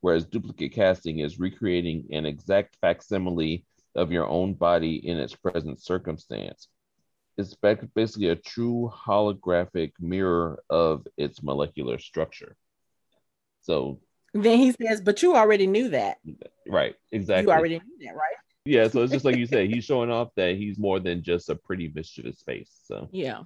whereas 0.00 0.24
duplicate 0.24 0.72
casting 0.72 1.18
is 1.18 1.38
recreating 1.38 2.06
an 2.12 2.24
exact 2.24 2.76
facsimile 2.80 3.66
of 3.94 4.10
your 4.10 4.26
own 4.26 4.54
body 4.54 5.06
in 5.06 5.18
its 5.18 5.34
present 5.34 5.82
circumstance. 5.82 6.68
It's 7.36 7.54
basically 7.94 8.28
a 8.28 8.36
true 8.36 8.90
holographic 8.94 9.92
mirror 10.00 10.62
of 10.70 11.06
its 11.16 11.42
molecular 11.42 11.98
structure. 11.98 12.56
So 13.62 14.00
then 14.34 14.58
he 14.58 14.72
says, 14.72 15.00
But 15.00 15.22
you 15.22 15.36
already 15.36 15.66
knew 15.66 15.90
that. 15.90 16.18
Right, 16.66 16.94
exactly. 17.12 17.52
You 17.52 17.58
already 17.58 17.80
knew 17.80 18.06
that, 18.06 18.14
right? 18.14 18.36
Yeah, 18.64 18.88
so 18.88 19.02
it's 19.02 19.12
just 19.12 19.24
like 19.24 19.36
you 19.36 19.46
said, 19.46 19.70
he's 19.70 19.84
showing 19.84 20.10
off 20.10 20.28
that 20.36 20.56
he's 20.56 20.78
more 20.78 21.00
than 21.00 21.22
just 21.22 21.48
a 21.48 21.54
pretty 21.54 21.90
mischievous 21.94 22.42
face. 22.42 22.70
So 22.84 23.08
yeah. 23.12 23.42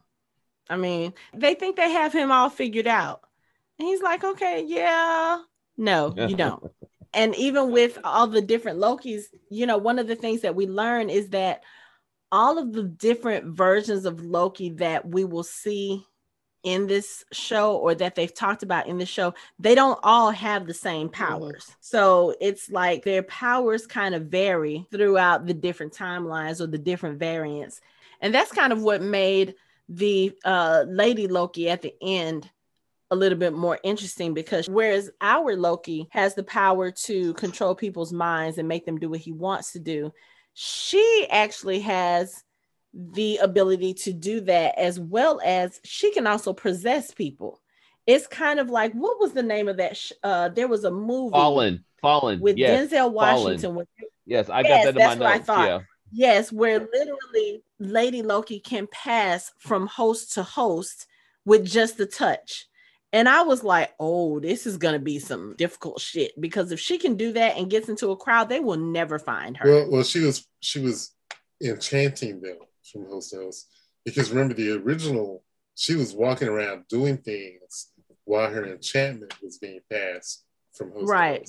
I 0.68 0.77
mean, 0.77 1.14
they 1.35 1.55
think 1.55 1.77
they 1.77 1.90
have 1.90 2.12
him 2.12 2.33
all 2.33 2.49
figured 2.49 2.87
out. 2.87 3.21
And 3.79 3.87
he's 3.87 4.03
like, 4.03 4.25
okay, 4.25 4.64
yeah. 4.66 5.42
No, 5.77 6.14
you 6.16 6.37
don't 6.37 6.62
and 7.14 7.35
even 7.37 7.71
with 7.71 7.99
all 8.05 8.27
the 8.27 8.40
different 8.40 8.79
Lokis, 8.79 9.25
you 9.51 9.66
know, 9.66 9.79
one 9.79 9.99
of 9.99 10.07
the 10.07 10.16
things 10.16 10.42
that 10.42 10.55
we 10.55 10.66
learn 10.66 11.11
is 11.11 11.31
that 11.31 11.62
all 12.31 12.59
of 12.59 12.73
the 12.73 12.85
different 12.85 13.57
versions 13.57 14.07
of 14.07 14.23
Loki 14.23 14.71
that 14.71 15.07
we 15.07 15.25
will 15.25 15.42
see 15.45 16.05
in 16.62 16.87
this 16.87 17.25
show 17.33 17.77
or 17.77 17.94
that 17.94 18.14
they've 18.14 18.35
talked 18.35 18.62
about 18.62 18.87
in 18.87 18.98
the 18.98 19.07
show, 19.07 19.35
they 19.59 19.75
don't 19.75 19.99
all 20.03 20.30
have 20.30 20.66
the 20.66 20.74
same 20.74 21.09
powers. 21.09 21.64
Mm-hmm. 21.64 21.72
So 21.80 22.34
it's 22.41 22.70
like 22.70 23.05
their 23.05 23.22
powers 23.24 23.86
kind 23.86 24.14
of 24.14 24.26
vary 24.26 24.86
throughout 24.91 25.47
the 25.47 25.55
different 25.55 25.93
timelines 25.93 26.61
or 26.61 26.66
the 26.66 26.78
different 26.78 27.18
variants. 27.18 27.80
And 28.20 28.34
that's 28.34 28.53
kind 28.53 28.72
of 28.72 28.82
what 28.82 29.03
made 29.03 29.55
the 29.89 30.32
uh, 30.45 30.84
Lady 30.86 31.26
Loki 31.26 31.68
at 31.68 31.82
the 31.82 31.95
end 32.01 32.49
a 33.11 33.16
little 33.16 33.39
bit 33.39 33.53
more 33.53 33.78
interesting 33.82 34.32
because 34.32 34.70
whereas 34.70 35.11
our 35.20 35.55
Loki 35.55 36.09
has 36.12 36.34
the 36.34 36.45
power 36.45 36.91
to 36.91 37.34
control 37.34 37.74
people's 37.74 38.12
minds 38.12 38.57
and 38.57 38.66
make 38.66 38.86
them 38.86 38.99
do 38.99 39.11
what 39.11 39.20
he 39.20 39.32
wants 39.32 39.72
to 39.72 39.78
do, 39.78 40.12
she 40.55 41.26
actually 41.30 41.80
has 41.80 42.43
the 42.95 43.38
ability 43.38 43.95
to 43.95 44.12
do 44.12 44.40
that 44.43 44.78
as 44.78 45.01
well 45.01 45.40
as 45.45 45.80
she 45.84 46.12
can 46.12 46.26
also 46.26 46.53
possess 46.53 47.11
people. 47.11 47.61
It's 48.07 48.26
kind 48.26 48.59
of 48.59 48.68
like 48.68 48.93
what 48.93 49.20
was 49.20 49.32
the 49.32 49.43
name 49.43 49.68
of 49.68 49.76
that? 49.78 49.97
Sh- 49.97 50.12
uh, 50.22 50.49
there 50.49 50.68
was 50.68 50.84
a 50.84 50.90
movie, 50.90 51.32
Fallen, 51.32 51.84
Fallen, 52.01 52.40
with 52.40 52.59
yes. 52.59 52.90
Denzel 52.90 53.12
Washington. 53.12 53.76
With, 53.76 53.88
yes, 54.26 54.49
I 54.51 54.62
got 54.62 54.84
that 54.84 54.97
in 54.97 54.97
my 54.97 55.14
notes. 55.14 55.22
I 55.22 55.38
thought. 55.38 55.68
Yeah. 55.68 55.80
Yes, 56.14 56.53
where 56.53 56.78
literally 56.78 57.62
Lady 57.78 58.22
Loki 58.22 58.61
can 58.61 58.86
pass 58.93 59.51
from 59.59 59.86
host 59.86 60.34
to 60.34 60.43
host 60.43 61.07
with 61.47 61.64
just 61.64 61.97
the 61.97 62.05
touch. 62.05 62.66
And 63.14 63.28
I 63.28 63.43
was 63.43 63.62
like, 63.62 63.93
oh, 63.99 64.40
this 64.40 64.66
is 64.66 64.76
going 64.76 64.95
to 64.95 64.99
be 64.99 65.18
some 65.18 65.55
difficult 65.57 66.01
shit 66.01 66.38
because 66.40 66.72
if 66.72 66.80
she 66.80 66.99
can 66.99 67.16
do 67.16 67.32
that 67.32 67.57
and 67.57 67.70
gets 67.70 67.88
into 67.88 68.11
a 68.11 68.16
crowd, 68.16 68.49
they 68.49 68.61
will 68.61 68.76
never 68.76 69.18
find 69.18 69.57
her. 69.57 69.70
Well, 69.70 69.90
well 69.90 70.03
she 70.03 70.20
was 70.20 70.47
she 70.61 70.80
was 70.80 71.12
enchanting 71.62 72.40
them 72.40 72.59
from 72.91 73.07
host 73.07 73.30
to 73.30 73.37
host 73.37 73.68
because 74.05 74.30
remember 74.30 74.55
the 74.55 74.72
original, 74.72 75.45
she 75.74 75.95
was 75.95 76.12
walking 76.14 76.49
around 76.49 76.85
doing 76.89 77.16
things 77.18 77.93
while 78.24 78.51
her 78.51 78.64
enchantment 78.66 79.35
was 79.43 79.59
being 79.59 79.80
passed 79.91 80.45
from 80.72 80.91
host 80.93 81.09
right. 81.11 81.49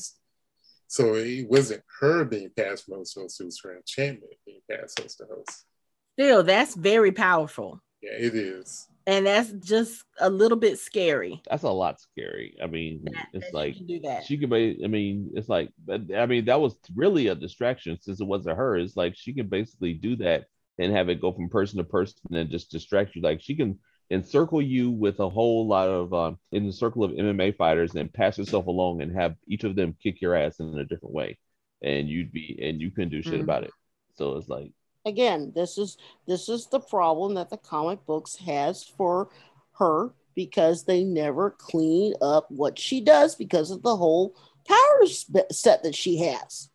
So 0.88 1.16
it 1.16 1.50
wasn't 1.50 1.82
her 2.00 2.24
being 2.24 2.52
passed 2.56 2.86
from 2.86 2.96
host 2.96 3.14
to 3.16 3.22
host, 3.22 3.42
it 3.42 3.46
was 3.46 3.60
her 3.64 3.76
enchantment 3.78 4.34
being 4.46 4.62
passed 4.70 5.00
host 5.00 5.18
to 5.20 5.26
host. 5.26 5.66
still 6.14 6.44
that's 6.44 6.76
very 6.76 7.12
powerful. 7.12 7.82
Yeah, 8.02 8.12
it 8.28 8.36
is. 8.36 8.88
And 9.06 9.26
that's 9.26 9.52
just 9.52 10.04
a 10.20 10.30
little 10.30 10.58
bit 10.58 10.80
scary. 10.80 11.42
That's 11.50 11.64
a 11.64 11.70
lot 11.70 12.00
scary. 12.00 12.56
I 12.64 12.68
mean, 12.68 13.02
That- 13.06 13.28
it's 13.34 13.46
that 13.48 13.54
like 13.54 13.74
she 13.74 13.80
can 13.80 13.88
do 13.88 14.00
that. 14.02 14.24
she 14.26 14.38
could 14.38 14.50
be. 14.50 14.80
I 14.84 14.88
mean, 14.88 15.32
it's 15.34 15.50
like, 15.50 15.72
but 15.86 16.02
I 16.16 16.26
mean, 16.26 16.46
that 16.46 16.62
was 16.62 16.78
really 16.96 17.28
a 17.28 17.36
distraction 17.36 17.98
since 18.00 18.22
it 18.22 18.26
wasn't 18.28 18.58
her. 18.58 18.78
It's 18.78 18.96
like 18.96 19.16
she 19.18 19.34
can 19.34 19.48
basically 19.48 19.94
do 19.94 20.16
that 20.18 20.46
and 20.80 20.92
have 20.94 21.10
it 21.10 21.22
go 21.22 21.32
from 21.32 21.50
person 21.50 21.78
to 21.78 21.84
person 21.84 22.18
and 22.34 22.50
just 22.50 22.72
distract 22.72 23.16
you. 23.16 23.22
Like 23.22 23.42
she 23.42 23.56
can 23.56 23.80
encircle 24.12 24.62
you 24.62 24.92
with 24.92 25.20
a 25.20 25.30
whole 25.30 25.68
lot 25.68 25.90
of 25.90 26.14
um, 26.14 26.40
in 26.52 26.66
the 26.66 26.74
circle 26.74 27.04
of 27.04 27.12
MMA 27.12 27.52
fighters 27.52 27.96
and 27.96 28.12
pass 28.12 28.38
herself 28.38 28.68
along 28.68 29.02
and 29.02 29.16
have 29.16 29.36
each 29.48 29.64
of 29.64 29.76
them 29.76 29.96
kick 30.02 30.22
your 30.22 30.36
ass 30.36 30.60
in 30.60 30.78
a 30.78 30.86
different 30.86 31.14
way, 31.14 31.38
and 31.82 32.10
you'd 32.10 32.32
be 32.32 32.60
and 32.62 32.82
you 32.82 32.92
couldn't 32.92 33.10
do 33.10 33.22
shit 33.22 33.40
Mhm. 33.40 33.44
about 33.44 33.64
it. 33.64 33.72
So 34.16 34.38
it's 34.38 34.50
like, 34.50 34.72
again 35.06 35.52
this 35.56 35.78
is 35.78 35.98
this 36.28 36.48
is 36.48 36.68
the 36.68 36.80
problem 36.80 37.34
that 37.34 37.50
the 37.50 37.58
comic 37.58 38.06
books 38.06 38.36
has 38.38 38.84
for 38.84 39.30
her 39.74 40.14
because 40.36 40.84
they 40.86 41.04
never 41.04 41.52
clean 41.52 42.14
up 42.22 42.50
what 42.50 42.80
she 42.80 43.02
does 43.02 43.36
because 43.36 43.70
of 43.70 43.82
the 43.82 43.96
whole 43.98 44.36
power 44.68 45.06
set 45.52 45.84
that 45.84 45.94
she 45.96 46.18
has 46.20 46.70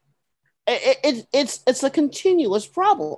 it, 0.66 0.98
it, 1.02 1.26
it's 1.32 1.60
it's 1.66 1.82
a 1.82 1.90
continuous 1.90 2.66
problem 2.66 3.16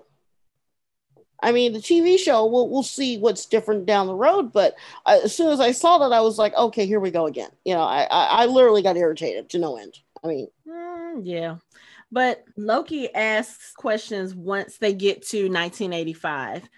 i 1.43 1.53
mean 1.53 1.73
the 1.73 1.79
tv 1.79 2.19
show 2.19 2.47
we'll, 2.47 2.69
we'll 2.69 2.83
see 2.83 3.19
what's 3.19 3.47
different 3.47 3.87
down 3.87 4.07
the 4.07 4.15
road 4.15 4.53
but 4.53 4.75
as 5.07 5.35
soon 5.35 5.51
as 5.51 5.61
i 5.61 5.73
saw 5.73 5.99
that 5.99 6.13
i 6.13 6.21
was 6.21 6.39
like 6.39 6.55
okay 6.55 6.87
here 6.87 7.01
we 7.01 7.11
go 7.11 7.27
again 7.27 7.51
you 7.65 7.75
know 7.75 7.83
i 7.83 8.03
i, 8.11 8.43
I 8.43 8.47
literally 8.47 8.83
got 8.83 8.97
irritated 8.97 9.51
to 9.51 9.59
no 9.59 9.77
end 9.77 9.99
i 10.25 10.29
mean 10.29 10.49
Mm, 11.11 11.23
yeah. 11.25 11.57
But 12.13 12.45
Loki 12.57 13.13
asks 13.15 13.73
questions 13.73 14.35
once 14.35 14.79
they 14.79 14.93
get 14.93 15.27
to 15.29 15.45
1985. 15.45 16.69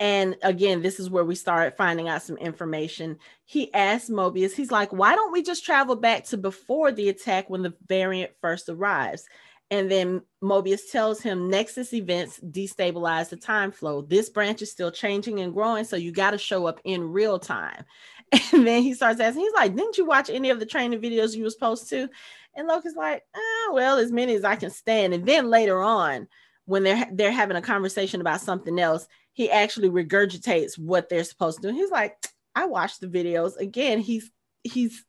And 0.00 0.36
again, 0.42 0.82
this 0.82 0.98
is 0.98 1.10
where 1.10 1.24
we 1.24 1.36
start 1.36 1.76
finding 1.76 2.08
out 2.08 2.22
some 2.22 2.36
information. 2.38 3.18
He 3.44 3.72
asks 3.72 4.10
Mobius, 4.10 4.52
he's 4.52 4.72
like, 4.72 4.92
why 4.92 5.14
don't 5.14 5.32
we 5.32 5.42
just 5.42 5.64
travel 5.64 5.94
back 5.94 6.24
to 6.26 6.36
before 6.36 6.90
the 6.90 7.08
attack 7.08 7.48
when 7.48 7.62
the 7.62 7.74
variant 7.86 8.32
first 8.40 8.68
arrives? 8.68 9.28
And 9.72 9.90
then 9.90 10.20
Mobius 10.44 10.90
tells 10.90 11.22
him 11.22 11.48
Nexus 11.48 11.94
events 11.94 12.38
destabilize 12.40 13.30
the 13.30 13.38
time 13.38 13.72
flow. 13.72 14.02
This 14.02 14.28
branch 14.28 14.60
is 14.60 14.70
still 14.70 14.90
changing 14.90 15.40
and 15.40 15.54
growing, 15.54 15.84
so 15.84 15.96
you 15.96 16.12
got 16.12 16.32
to 16.32 16.38
show 16.38 16.66
up 16.66 16.78
in 16.84 17.10
real 17.10 17.38
time. 17.38 17.84
And 18.52 18.66
then 18.66 18.82
he 18.82 18.94
starts 18.94 19.20
asking, 19.20 19.42
he's 19.42 19.52
like, 19.52 19.74
Didn't 19.74 19.98
you 19.98 20.04
watch 20.04 20.30
any 20.30 20.50
of 20.50 20.60
the 20.60 20.66
training 20.66 21.00
videos 21.00 21.34
you 21.34 21.44
were 21.44 21.50
supposed 21.50 21.88
to? 21.90 22.08
And 22.54 22.68
Loki's 22.68 22.96
like, 22.96 23.22
ah, 23.34 23.72
well, 23.72 23.96
as 23.96 24.12
many 24.12 24.34
as 24.34 24.44
I 24.44 24.56
can 24.56 24.70
stand. 24.70 25.14
And 25.14 25.26
then 25.26 25.48
later 25.48 25.80
on, 25.80 26.28
when 26.66 26.82
they're 26.82 27.08
they're 27.12 27.32
having 27.32 27.56
a 27.56 27.62
conversation 27.62 28.20
about 28.20 28.40
something 28.40 28.78
else, 28.78 29.06
he 29.32 29.50
actually 29.50 29.88
regurgitates 29.88 30.78
what 30.78 31.08
they're 31.08 31.24
supposed 31.24 31.62
to 31.62 31.68
do. 31.68 31.74
He's 31.74 31.90
like, 31.90 32.16
I 32.54 32.66
watched 32.66 33.00
the 33.00 33.08
videos. 33.08 33.56
Again, 33.56 34.00
he's 34.00 34.30
he's 34.62 35.04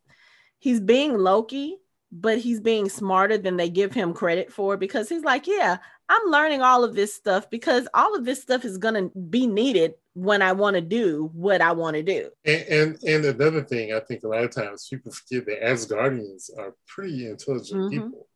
he's 0.60 0.80
being 0.80 1.18
Loki, 1.18 1.78
but 2.16 2.38
he's 2.38 2.62
being 2.62 2.88
smarter 2.90 3.40
than 3.40 3.58
they 3.58 3.70
give 3.70 3.92
him 3.92 4.14
credit 4.14 4.54
for 4.54 4.78
because 4.78 5.10
he's 5.10 5.24
like, 5.24 5.48
yeah, 5.48 5.78
I'm 6.08 6.30
learning 6.30 6.62
all 6.62 6.84
of 6.84 6.94
this 6.94 7.14
stuff 7.16 7.50
because 7.50 7.88
all 7.94 8.16
of 8.16 8.24
this 8.24 8.40
stuff 8.42 8.64
is 8.66 8.78
gonna 8.78 9.10
be 9.30 9.48
needed 9.48 9.96
when 10.14 10.44
I 10.44 10.52
want 10.52 10.76
to 10.76 10.82
do 10.82 11.32
what 11.34 11.60
I 11.60 11.72
want 11.72 11.96
to 11.96 12.04
do. 12.04 12.30
And, 12.46 12.62
and 12.70 13.04
and 13.04 13.26
another 13.26 13.64
thing, 13.64 13.94
I 13.94 14.00
think 14.00 14.24
a 14.24 14.28
lot 14.28 14.44
of 14.44 14.52
times 14.52 14.88
people 14.88 15.12
forget 15.12 15.46
that 15.48 15.64
Asgardians 15.64 16.52
are 16.56 16.76
pretty 16.88 17.28
intelligent 17.28 17.82
Mhm. 17.82 17.90
people. 17.90 18.28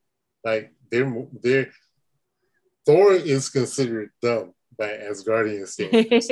Like 0.44 0.74
they're 0.90 1.28
they're 1.44 1.70
Thor 2.86 3.14
is 3.14 3.50
considered 3.50 4.10
dumb 4.22 4.54
by 4.78 4.90
Asgardian 4.90 5.68
standards, 5.68 6.32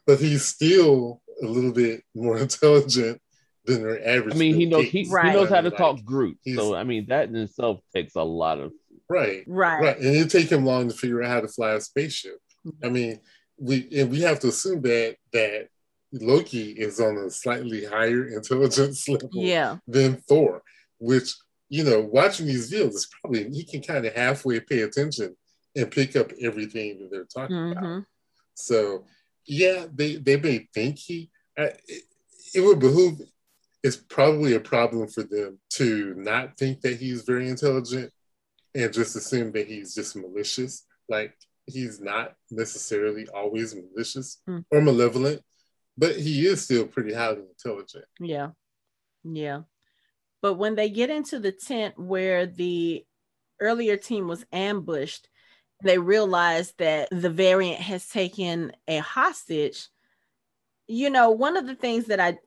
but 0.06 0.18
he's 0.20 0.44
still 0.46 1.20
a 1.42 1.46
little 1.46 1.72
bit 1.72 2.02
more 2.14 2.38
intelligent 2.46 3.20
than 3.66 3.82
their 3.82 4.06
average. 4.08 4.34
I 4.34 4.38
mean, 4.38 4.54
he 4.54 4.66
knows 4.66 4.84
he, 4.86 5.02
Gates. 5.04 5.10
he 5.10 5.30
knows 5.32 5.48
how 5.48 5.60
to 5.60 5.68
Like, 5.70 5.78
talk 5.78 6.04
Groot. 6.04 6.38
So 6.54 6.74
I 6.74 6.84
mean, 6.84 7.06
that 7.08 7.28
in 7.28 7.36
itself 7.36 7.80
takes 7.94 8.14
a 8.16 8.22
lot 8.22 8.58
of. 8.58 8.72
Right. 9.08 9.44
right. 9.46 9.80
Right. 9.80 9.96
And 9.98 10.16
it 10.16 10.30
take 10.30 10.50
him 10.50 10.64
long 10.64 10.88
to 10.88 10.94
figure 10.94 11.22
out 11.22 11.30
how 11.30 11.40
to 11.40 11.48
fly 11.48 11.72
a 11.72 11.80
spaceship. 11.80 12.38
I 12.82 12.88
mean, 12.88 13.20
we 13.58 13.88
and 13.96 14.10
we 14.10 14.20
have 14.22 14.40
to 14.40 14.48
assume 14.48 14.82
that 14.82 15.16
that 15.32 15.68
Loki 16.12 16.70
is 16.72 17.00
on 17.00 17.16
a 17.18 17.30
slightly 17.30 17.84
higher 17.84 18.26
intelligence 18.36 19.08
level 19.08 19.30
Yeah. 19.32 19.78
than 19.86 20.16
Thor, 20.16 20.62
which 20.98 21.34
you 21.68 21.82
know, 21.84 22.00
watching 22.00 22.46
these 22.46 22.70
videos 22.72 22.94
is 22.94 23.08
probably 23.20 23.48
he 23.50 23.64
can 23.64 23.82
kind 23.82 24.06
of 24.06 24.14
halfway 24.14 24.60
pay 24.60 24.82
attention 24.82 25.36
and 25.74 25.90
pick 25.90 26.14
up 26.16 26.30
everything 26.40 26.98
that 27.00 27.10
they're 27.10 27.24
talking 27.24 27.72
about. 27.72 27.84
Mhm. 27.84 28.06
So 28.54 29.04
yeah, 29.46 29.86
they 29.94 30.16
they 30.16 30.36
may 30.36 30.66
think 30.74 30.98
he. 30.98 31.30
I, 31.58 31.62
it, 31.86 32.02
it 32.54 32.60
would 32.60 32.80
behoove. 32.80 33.20
It's 33.82 33.96
probably 33.96 34.54
a 34.54 34.60
problem 34.60 35.08
for 35.08 35.22
them 35.22 35.58
to 35.74 36.14
not 36.16 36.56
think 36.56 36.80
that 36.80 36.96
he's 36.98 37.22
very 37.22 37.48
intelligent 37.48 38.12
and 38.74 38.92
just 38.92 39.16
assume 39.16 39.52
that 39.52 39.66
he's 39.68 39.94
just 39.94 40.16
malicious. 40.16 40.84
Like 41.08 41.34
he's 41.66 42.00
not 42.00 42.34
necessarily 42.50 43.28
always 43.28 43.74
malicious 43.74 44.40
Hmm. 44.46 44.60
or 44.70 44.80
malevolent, 44.80 45.42
but 45.96 46.16
he 46.16 46.46
is 46.46 46.64
still 46.64 46.86
pretty 46.86 47.14
highly 47.14 47.42
intelligent. 47.48 48.04
Yeah. 48.20 48.50
Yeah. 49.24 49.62
But 50.42 50.54
when 50.54 50.74
they 50.74 50.90
get 50.90 51.10
into 51.10 51.38
the 51.38 51.52
tent 51.52 51.98
where 51.98 52.46
the 52.46 53.04
earlier 53.60 53.96
team 53.96 54.28
was 54.28 54.44
ambushed, 54.52 55.28
they 55.82 55.98
realize 55.98 56.72
that 56.78 57.08
the 57.10 57.30
variant 57.30 57.80
has 57.80 58.08
taken 58.08 58.72
a 58.88 58.98
hostage. 58.98 59.88
You 60.86 61.10
know, 61.10 61.30
one 61.30 61.56
of 61.56 61.66
the 61.66 61.74
things 61.74 62.06
that 62.06 62.20
I, 62.20 62.38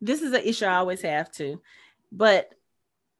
this 0.00 0.22
is 0.22 0.32
an 0.32 0.42
issue 0.44 0.66
I 0.66 0.76
always 0.76 1.02
have 1.02 1.30
too, 1.30 1.60
but 2.12 2.50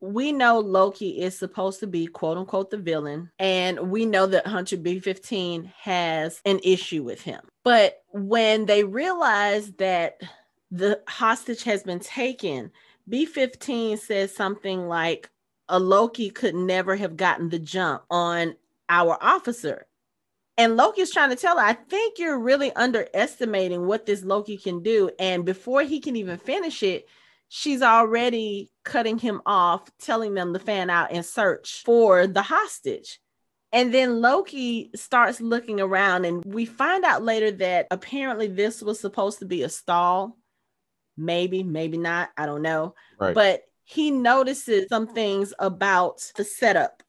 we 0.00 0.30
know 0.30 0.60
Loki 0.60 1.20
is 1.20 1.36
supposed 1.36 1.80
to 1.80 1.86
be 1.86 2.06
quote 2.06 2.38
unquote 2.38 2.70
the 2.70 2.76
villain, 2.76 3.30
and 3.38 3.90
we 3.90 4.06
know 4.06 4.26
that 4.26 4.46
Hunter 4.46 4.76
B15 4.76 5.72
has 5.80 6.40
an 6.44 6.60
issue 6.62 7.02
with 7.02 7.20
him. 7.20 7.40
But 7.64 8.02
when 8.10 8.66
they 8.66 8.84
realize 8.84 9.72
that 9.72 10.20
the 10.70 11.00
hostage 11.08 11.64
has 11.64 11.82
been 11.82 12.00
taken, 12.00 12.70
B15 13.10 13.98
says 13.98 14.34
something 14.34 14.86
like, 14.86 15.30
a 15.68 15.78
Loki 15.78 16.30
could 16.30 16.54
never 16.54 16.96
have 16.96 17.16
gotten 17.16 17.48
the 17.48 17.58
jump 17.58 18.02
on 18.10 18.56
our 18.88 19.18
officer. 19.20 19.86
And 20.58 20.76
Loki's 20.76 21.12
trying 21.12 21.30
to 21.30 21.36
tell 21.36 21.56
her, 21.56 21.64
I 21.64 21.72
think 21.72 22.18
you're 22.18 22.38
really 22.38 22.72
underestimating 22.72 23.86
what 23.86 24.04
this 24.04 24.24
Loki 24.24 24.58
can 24.58 24.82
do. 24.82 25.10
And 25.18 25.44
before 25.44 25.82
he 25.82 26.00
can 26.00 26.16
even 26.16 26.36
finish 26.36 26.82
it, 26.82 27.06
she's 27.48 27.80
already 27.80 28.70
cutting 28.84 29.18
him 29.18 29.40
off, 29.46 29.88
telling 30.00 30.34
them 30.34 30.52
to 30.52 30.58
fan 30.58 30.90
out 30.90 31.12
and 31.12 31.24
search 31.24 31.82
for 31.84 32.26
the 32.26 32.42
hostage. 32.42 33.20
And 33.70 33.94
then 33.94 34.20
Loki 34.20 34.90
starts 34.96 35.40
looking 35.40 35.80
around, 35.80 36.24
and 36.24 36.44
we 36.44 36.64
find 36.64 37.04
out 37.04 37.22
later 37.22 37.50
that 37.52 37.86
apparently 37.90 38.48
this 38.48 38.82
was 38.82 38.98
supposed 38.98 39.38
to 39.38 39.44
be 39.44 39.62
a 39.62 39.68
stall. 39.68 40.38
Maybe, 41.16 41.62
maybe 41.62 41.98
not. 41.98 42.30
I 42.36 42.46
don't 42.46 42.62
know. 42.62 42.94
Right. 43.20 43.34
But 43.34 43.62
he 43.84 44.10
notices 44.10 44.86
some 44.88 45.06
things 45.06 45.54
about 45.58 46.20
the 46.36 46.44
setup, 46.44 47.02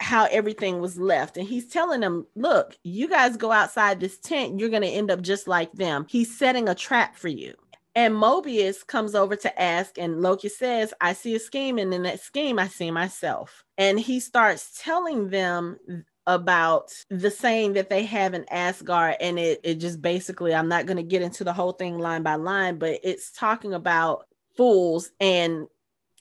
how 0.00 0.26
everything 0.30 0.80
was 0.80 0.98
left. 0.98 1.36
And 1.36 1.48
he's 1.48 1.68
telling 1.68 2.00
them, 2.00 2.26
look, 2.34 2.76
you 2.84 3.08
guys 3.08 3.36
go 3.36 3.50
outside 3.50 3.98
this 4.00 4.18
tent, 4.18 4.58
you're 4.60 4.68
going 4.68 4.82
to 4.82 4.88
end 4.88 5.10
up 5.10 5.22
just 5.22 5.48
like 5.48 5.72
them. 5.72 6.06
He's 6.08 6.36
setting 6.36 6.68
a 6.68 6.74
trap 6.74 7.16
for 7.16 7.28
you. 7.28 7.54
And 7.94 8.12
Mobius 8.14 8.86
comes 8.86 9.14
over 9.14 9.36
to 9.36 9.62
ask, 9.62 9.96
and 9.96 10.20
Loki 10.20 10.50
says, 10.50 10.92
I 11.00 11.14
see 11.14 11.34
a 11.34 11.38
scheme, 11.38 11.78
and 11.78 11.94
in 11.94 12.02
that 12.02 12.20
scheme, 12.20 12.58
I 12.58 12.68
see 12.68 12.90
myself. 12.90 13.64
And 13.78 13.98
he 13.98 14.20
starts 14.20 14.78
telling 14.84 15.30
them 15.30 15.78
about 16.26 16.92
the 17.08 17.30
saying 17.30 17.72
that 17.74 17.88
they 17.88 18.04
have 18.04 18.34
in 18.34 18.44
Asgard. 18.50 19.16
And 19.18 19.38
it, 19.38 19.60
it 19.64 19.76
just 19.76 20.02
basically, 20.02 20.54
I'm 20.54 20.68
not 20.68 20.84
going 20.84 20.98
to 20.98 21.02
get 21.02 21.22
into 21.22 21.42
the 21.42 21.54
whole 21.54 21.72
thing 21.72 21.98
line 21.98 22.22
by 22.22 22.34
line, 22.34 22.76
but 22.78 23.00
it's 23.02 23.30
talking 23.30 23.72
about 23.72 24.26
fools 24.58 25.10
and 25.18 25.66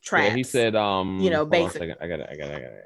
traps. 0.01 0.29
Yeah, 0.29 0.35
he 0.35 0.43
said, 0.43 0.75
um, 0.77 1.19
You 1.19 1.29
know, 1.29 1.39
hold 1.39 1.53
on 1.53 1.59
a 1.59 1.63
basic- 1.65 1.79
second. 1.81 1.95
I 1.99 2.07
got 2.07 2.19
it. 2.21 2.29
I 2.31 2.35
got 2.37 2.49
it. 2.51 2.55
I 2.55 2.59
got 2.59 2.71
it. 2.71 2.85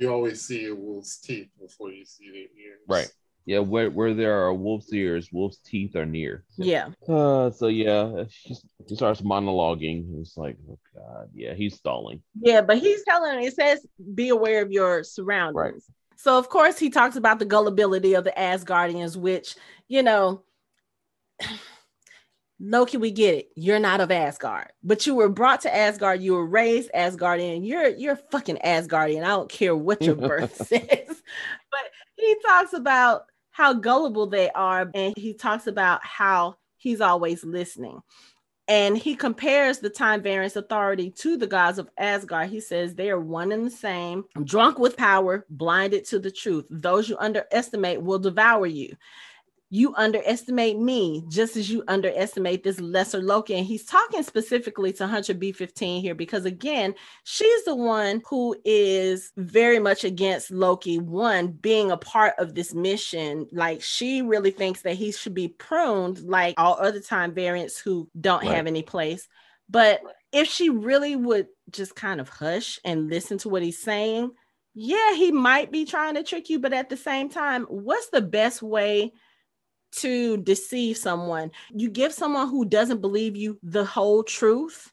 You 0.00 0.10
always 0.10 0.40
see 0.40 0.66
a 0.66 0.74
wolf's 0.74 1.18
teeth 1.18 1.50
before 1.60 1.90
you 1.90 2.06
see 2.06 2.30
their 2.30 2.40
ears. 2.40 2.80
Right. 2.88 3.12
Yeah, 3.44 3.58
where, 3.58 3.90
where 3.90 4.14
there 4.14 4.46
are 4.46 4.54
wolf's 4.54 4.90
ears, 4.94 5.28
wolf's 5.30 5.58
teeth 5.58 5.94
are 5.94 6.06
near. 6.06 6.44
Yeah. 6.56 6.88
Uh, 7.06 7.50
so 7.50 7.66
yeah, 7.66 8.24
she's, 8.30 8.64
he 8.88 8.96
starts 8.96 9.20
monologuing. 9.20 10.18
It's 10.20 10.38
like, 10.38 10.56
oh 10.70 10.78
god, 10.94 11.28
yeah, 11.34 11.52
he's 11.52 11.74
stalling. 11.74 12.22
Yeah, 12.40 12.62
but 12.62 12.78
he's 12.78 13.02
telling 13.04 13.44
it 13.44 13.54
says 13.54 13.86
be 14.14 14.30
aware 14.30 14.62
of 14.62 14.72
your 14.72 15.04
surroundings. 15.04 15.56
Right. 15.56 15.74
So 16.16 16.38
of 16.38 16.48
course 16.48 16.78
he 16.78 16.88
talks 16.88 17.16
about 17.16 17.38
the 17.38 17.44
gullibility 17.44 18.14
of 18.14 18.24
the 18.24 18.32
Asgardians, 18.32 19.16
which 19.16 19.54
you 19.86 20.02
know, 20.02 20.44
Loki, 22.60 22.98
we 22.98 23.10
get 23.10 23.34
it. 23.34 23.48
You're 23.56 23.78
not 23.78 24.00
of 24.00 24.10
Asgard, 24.10 24.68
but 24.82 25.06
you 25.06 25.14
were 25.14 25.30
brought 25.30 25.62
to 25.62 25.74
Asgard. 25.74 26.20
You 26.20 26.34
were 26.34 26.46
raised 26.46 26.90
Asgardian. 26.94 27.66
You're 27.66 27.88
you're 27.88 28.16
fucking 28.16 28.58
Asgardian. 28.62 29.24
I 29.24 29.28
don't 29.28 29.50
care 29.50 29.74
what 29.74 30.02
your 30.02 30.14
birth 30.16 30.56
says. 30.66 31.22
But 31.70 31.90
he 32.16 32.36
talks 32.46 32.74
about 32.74 33.24
how 33.50 33.72
gullible 33.72 34.26
they 34.26 34.50
are. 34.50 34.90
And 34.94 35.14
he 35.16 35.32
talks 35.32 35.66
about 35.66 36.04
how 36.04 36.56
he's 36.76 37.00
always 37.00 37.44
listening. 37.44 38.00
And 38.68 38.96
he 38.96 39.16
compares 39.16 39.78
the 39.78 39.90
time 39.90 40.22
variance 40.22 40.54
authority 40.54 41.10
to 41.12 41.36
the 41.36 41.46
gods 41.46 41.78
of 41.78 41.90
Asgard. 41.98 42.50
He 42.50 42.60
says 42.60 42.94
they 42.94 43.10
are 43.10 43.18
one 43.18 43.52
and 43.52 43.66
the 43.66 43.70
same, 43.70 44.24
drunk 44.44 44.78
with 44.78 44.96
power, 44.96 45.44
blinded 45.50 46.04
to 46.06 46.20
the 46.20 46.30
truth. 46.30 46.66
Those 46.70 47.08
you 47.08 47.16
underestimate 47.18 48.02
will 48.02 48.20
devour 48.20 48.66
you 48.66 48.94
you 49.72 49.94
underestimate 49.94 50.76
me 50.78 51.24
just 51.28 51.56
as 51.56 51.70
you 51.70 51.84
underestimate 51.86 52.64
this 52.64 52.80
lesser 52.80 53.22
Loki. 53.22 53.54
And 53.54 53.64
he's 53.64 53.84
talking 53.84 54.24
specifically 54.24 54.92
to 54.94 55.06
Hunter 55.06 55.32
B15 55.32 56.00
here 56.00 56.16
because, 56.16 56.44
again, 56.44 56.92
she's 57.22 57.64
the 57.64 57.76
one 57.76 58.20
who 58.28 58.56
is 58.64 59.30
very 59.36 59.78
much 59.78 60.02
against 60.02 60.50
Loki, 60.50 60.98
one, 60.98 61.52
being 61.52 61.92
a 61.92 61.96
part 61.96 62.34
of 62.38 62.56
this 62.56 62.74
mission. 62.74 63.46
Like, 63.52 63.80
she 63.80 64.22
really 64.22 64.50
thinks 64.50 64.82
that 64.82 64.94
he 64.94 65.12
should 65.12 65.34
be 65.34 65.46
pruned 65.46 66.20
like 66.24 66.56
all 66.58 66.76
other 66.80 67.00
time 67.00 67.32
variants 67.32 67.78
who 67.78 68.10
don't 68.20 68.44
right. 68.44 68.56
have 68.56 68.66
any 68.66 68.82
place. 68.82 69.28
But 69.68 70.00
if 70.32 70.48
she 70.48 70.68
really 70.68 71.14
would 71.14 71.46
just 71.70 71.94
kind 71.94 72.20
of 72.20 72.28
hush 72.28 72.80
and 72.84 73.08
listen 73.08 73.38
to 73.38 73.48
what 73.48 73.62
he's 73.62 73.80
saying, 73.80 74.32
yeah, 74.74 75.14
he 75.14 75.30
might 75.30 75.70
be 75.70 75.84
trying 75.84 76.14
to 76.14 76.24
trick 76.24 76.50
you. 76.50 76.58
But 76.58 76.72
at 76.72 76.88
the 76.88 76.96
same 76.96 77.28
time, 77.28 77.66
what's 77.66 78.08
the 78.08 78.20
best 78.20 78.62
way? 78.62 79.12
To 79.96 80.36
deceive 80.38 80.96
someone. 80.96 81.50
You 81.70 81.90
give 81.90 82.12
someone 82.12 82.48
who 82.48 82.64
doesn't 82.64 83.00
believe 83.00 83.36
you 83.36 83.58
the 83.62 83.84
whole 83.84 84.22
truth, 84.22 84.92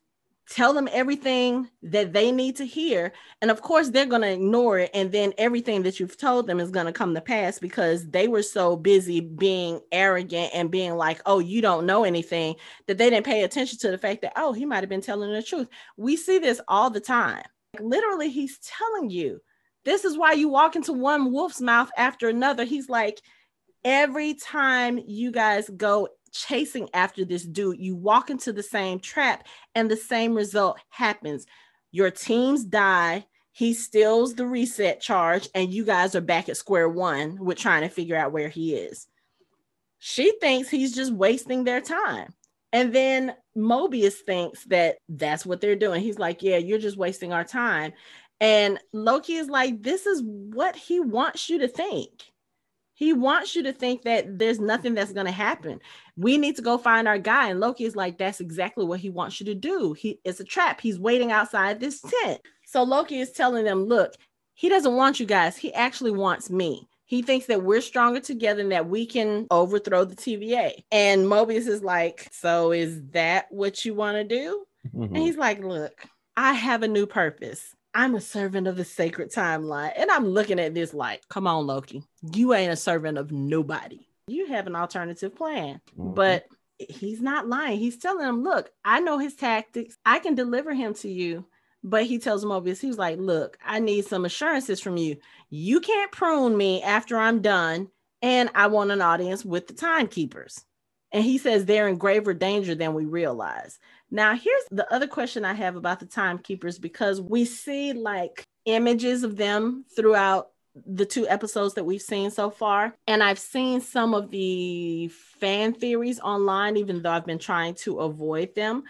tell 0.50 0.74
them 0.74 0.88
everything 0.92 1.70
that 1.84 2.14
they 2.14 2.32
need 2.32 2.56
to 2.56 2.66
hear. 2.66 3.12
And 3.42 3.52
of 3.52 3.62
course, 3.62 3.90
they're 3.90 4.06
going 4.06 4.22
to 4.22 4.32
ignore 4.32 4.80
it. 4.80 4.92
And 4.94 5.12
then 5.12 5.34
everything 5.38 5.84
that 5.84 6.00
you've 6.00 6.18
told 6.18 6.48
them 6.48 6.60
is 6.60 6.72
going 6.72 6.86
to 6.86 6.94
come 6.94 7.14
to 7.14 7.22
pass 7.22 7.60
because 7.60 8.08
they 8.10 8.28
were 8.28 8.44
so 8.44 8.76
busy 8.78 9.20
being 9.20 9.82
arrogant 9.92 10.52
and 10.54 10.72
being 10.72 10.96
like, 10.96 11.22
oh, 11.26 11.40
you 11.40 11.62
don't 11.62 11.86
know 11.86 12.04
anything, 12.04 12.56
that 12.88 12.98
they 12.98 13.10
didn't 13.10 13.26
pay 13.26 13.44
attention 13.44 13.78
to 13.80 13.92
the 13.92 13.98
fact 13.98 14.22
that, 14.22 14.34
oh, 14.36 14.54
he 14.54 14.66
might 14.66 14.82
have 14.82 14.90
been 14.90 15.02
telling 15.02 15.32
the 15.32 15.44
truth. 15.44 15.68
We 15.98 16.16
see 16.16 16.40
this 16.40 16.62
all 16.68 16.90
the 16.90 17.02
time. 17.02 17.44
literally, 17.80 18.30
he's 18.30 18.60
telling 18.60 19.10
you. 19.10 19.42
This 19.86 20.04
is 20.04 20.18
why 20.18 20.34
you 20.34 20.50
walk 20.50 20.76
into 20.76 20.92
one 20.92 21.32
wolf's 21.32 21.62
mouth 21.62 21.90
after 21.98 22.28
another. 22.28 22.66
He's 22.66 22.90
like, 22.90 23.22
every 23.84 24.34
time 24.34 25.00
you 25.06 25.32
guys 25.32 25.70
go 25.76 26.10
chasing 26.32 26.90
after 26.94 27.26
this 27.26 27.44
dude, 27.44 27.80
you 27.80 27.96
walk 27.96 28.30
into 28.30 28.54
the 28.54 28.64
same 28.64 29.00
trap 29.00 29.48
and 29.76 29.90
the 29.90 29.98
same 29.98 30.34
result 30.34 30.80
happens. 30.90 31.46
Your 31.92 32.12
teams 32.12 32.64
die, 32.64 33.26
he 33.52 33.74
steals 33.74 34.36
the 34.36 34.46
reset 34.46 35.02
charge, 35.02 35.50
and 35.56 35.74
you 35.74 35.84
guys 35.84 36.16
are 36.16 36.22
back 36.22 36.50
at 36.50 36.58
square 36.58 36.90
one 36.90 37.38
with 37.44 37.58
trying 37.58 37.82
to 37.82 37.90
figure 37.90 38.16
out 38.16 38.32
where 38.32 38.50
he 38.50 38.76
is. 38.76 39.08
She 40.00 40.34
thinks 40.40 40.70
he's 40.70 40.94
just 40.94 41.12
wasting 41.12 41.64
their 41.64 41.82
time. 41.82 42.34
And 42.74 42.94
then 42.94 43.34
Mobius 43.58 44.16
thinks 44.26 44.66
that 44.66 44.98
that's 45.10 45.46
what 45.46 45.62
they're 45.62 45.76
doing. 45.76 46.02
He's 46.02 46.20
like, 46.20 46.44
Yeah, 46.44 46.58
you're 46.58 46.78
just 46.78 46.98
wasting 46.98 47.34
our 47.34 47.44
time. 47.44 47.94
And 48.40 48.80
Loki 48.94 49.36
is 49.36 49.48
like, 49.48 49.82
This 49.82 50.06
is 50.06 50.22
what 50.24 50.76
he 50.76 51.00
wants 51.00 51.50
you 51.50 51.60
to 51.60 51.68
think. 51.68 52.32
He 52.98 53.14
wants 53.14 53.56
you 53.56 53.62
to 53.62 53.74
think 53.74 54.02
that 54.02 54.40
there's 54.40 54.60
nothing 54.60 54.96
that's 54.96 55.14
going 55.14 55.28
to 55.28 55.32
happen. 55.32 55.80
We 56.16 56.40
need 56.40 56.56
to 56.56 56.64
go 56.64 56.80
find 56.80 57.08
our 57.08 57.20
guy. 57.20 57.50
And 57.50 57.60
Loki 57.60 57.86
is 57.86 57.96
like, 57.96 58.18
that's 58.18 58.40
exactly 58.40 58.86
what 58.86 59.00
he 59.00 59.12
wants 59.12 59.40
you 59.40 59.46
to 59.46 59.54
do. 59.54 59.94
He 59.94 60.20
it's 60.24 60.40
a 60.40 60.44
trap. 60.44 60.82
He's 60.82 61.00
waiting 61.00 61.32
outside 61.32 61.80
this 61.80 62.02
tent. 62.02 62.42
So 62.66 62.82
Loki 62.82 63.20
is 63.20 63.32
telling 63.32 63.66
them, 63.66 63.86
look, 63.86 64.16
he 64.56 64.68
doesn't 64.68 64.96
want 64.96 65.20
you 65.20 65.28
guys. 65.28 65.56
He 65.56 65.72
actually 65.76 66.10
wants 66.10 66.50
me. 66.50 66.90
He 67.06 67.22
thinks 67.22 67.46
that 67.46 67.62
we're 67.62 67.82
stronger 67.82 68.20
together 68.20 68.62
and 68.62 68.72
that 68.72 68.90
we 68.90 69.06
can 69.06 69.46
overthrow 69.52 70.04
the 70.04 70.16
TVA. 70.16 70.84
And 70.92 71.28
Mobius 71.28 71.68
is 71.68 71.84
like, 71.84 72.28
so 72.32 72.72
is 72.72 73.00
that 73.12 73.46
what 73.52 73.86
you 73.86 73.94
want 73.94 74.18
to 74.18 74.24
do? 74.24 74.66
Mm-hmm. 74.88 75.04
And 75.04 75.18
he's 75.18 75.38
like, 75.38 75.64
look, 75.64 76.04
I 76.36 76.54
have 76.54 76.82
a 76.82 76.88
new 76.88 77.06
purpose. 77.06 77.76
I'm 77.98 78.14
a 78.14 78.22
servant 78.22 78.68
of 78.68 78.78
the 78.78 78.86
sacred 78.86 79.32
timeline. 79.32 79.92
And 79.98 80.12
I'm 80.12 80.28
looking 80.28 80.60
at 80.60 80.76
this 80.76 80.94
like, 80.94 81.28
come 81.30 81.48
on, 81.48 81.66
Loki. 81.66 82.04
You 82.22 82.54
ain't 82.54 82.72
a 82.72 82.76
servant 82.76 83.18
of 83.18 83.32
nobody. 83.32 84.02
You 84.28 84.46
have 84.50 84.68
an 84.68 84.76
alternative 84.76 85.36
plan. 85.36 85.82
Mm-hmm. 85.98 86.14
But 86.14 86.46
he's 86.78 87.22
not 87.22 87.48
lying. 87.48 87.80
He's 87.80 87.98
telling 87.98 88.28
him, 88.28 88.44
look, 88.44 88.70
I 88.86 89.00
know 89.00 89.18
his 89.18 89.34
tactics. 89.34 89.98
I 90.06 90.20
can 90.20 90.36
deliver 90.36 90.76
him 90.76 90.94
to 90.94 91.10
you. 91.10 91.48
But 91.84 92.04
he 92.04 92.20
tells 92.20 92.46
Mobius, 92.46 92.80
he's 92.80 93.00
like, 93.00 93.18
look, 93.18 93.58
I 93.66 93.80
need 93.80 94.06
some 94.06 94.26
assurances 94.26 94.80
from 94.80 94.98
you. 94.98 95.18
You 95.50 95.80
can't 95.80 96.12
prune 96.12 96.56
me 96.56 96.84
after 96.84 97.18
I'm 97.18 97.42
done. 97.42 97.88
And 98.22 98.52
I 98.54 98.68
want 98.68 98.92
an 98.92 99.02
audience 99.02 99.44
with 99.44 99.66
the 99.66 99.74
timekeepers. 99.74 100.64
And 101.12 101.24
he 101.24 101.40
says 101.40 101.66
they're 101.66 101.88
in 101.88 101.98
graver 101.98 102.36
danger 102.36 102.76
than 102.76 102.94
we 102.94 103.06
realize. 103.06 103.80
Now, 104.10 104.36
here's 104.36 104.64
the 104.72 104.92
other 104.94 105.08
question 105.08 105.44
I 105.44 105.54
have 105.54 105.76
about 105.76 106.00
the 106.00 106.06
timekeepers 106.06 106.80
because 106.80 107.22
we 107.22 107.46
see 107.46 107.94
like 107.94 108.44
images 108.66 109.24
of 109.24 109.36
them 109.36 109.86
throughout 109.96 110.50
the 110.86 111.06
two 111.06 111.28
episodes 111.28 111.74
that 111.74 111.84
we've 111.84 112.02
seen 112.02 112.32
so 112.32 112.50
far. 112.50 112.96
And 113.08 113.24
I've 113.24 113.40
seen 113.40 113.82
some 113.82 114.14
of 114.14 114.30
the 114.30 115.10
fan 115.40 115.74
theories 115.74 116.20
online, 116.20 116.78
even 116.78 117.02
though 117.02 117.12
I've 117.12 117.26
been 117.26 117.40
trying 117.40 117.76
to 117.76 118.00
avoid 118.00 118.56
them. 118.56 118.84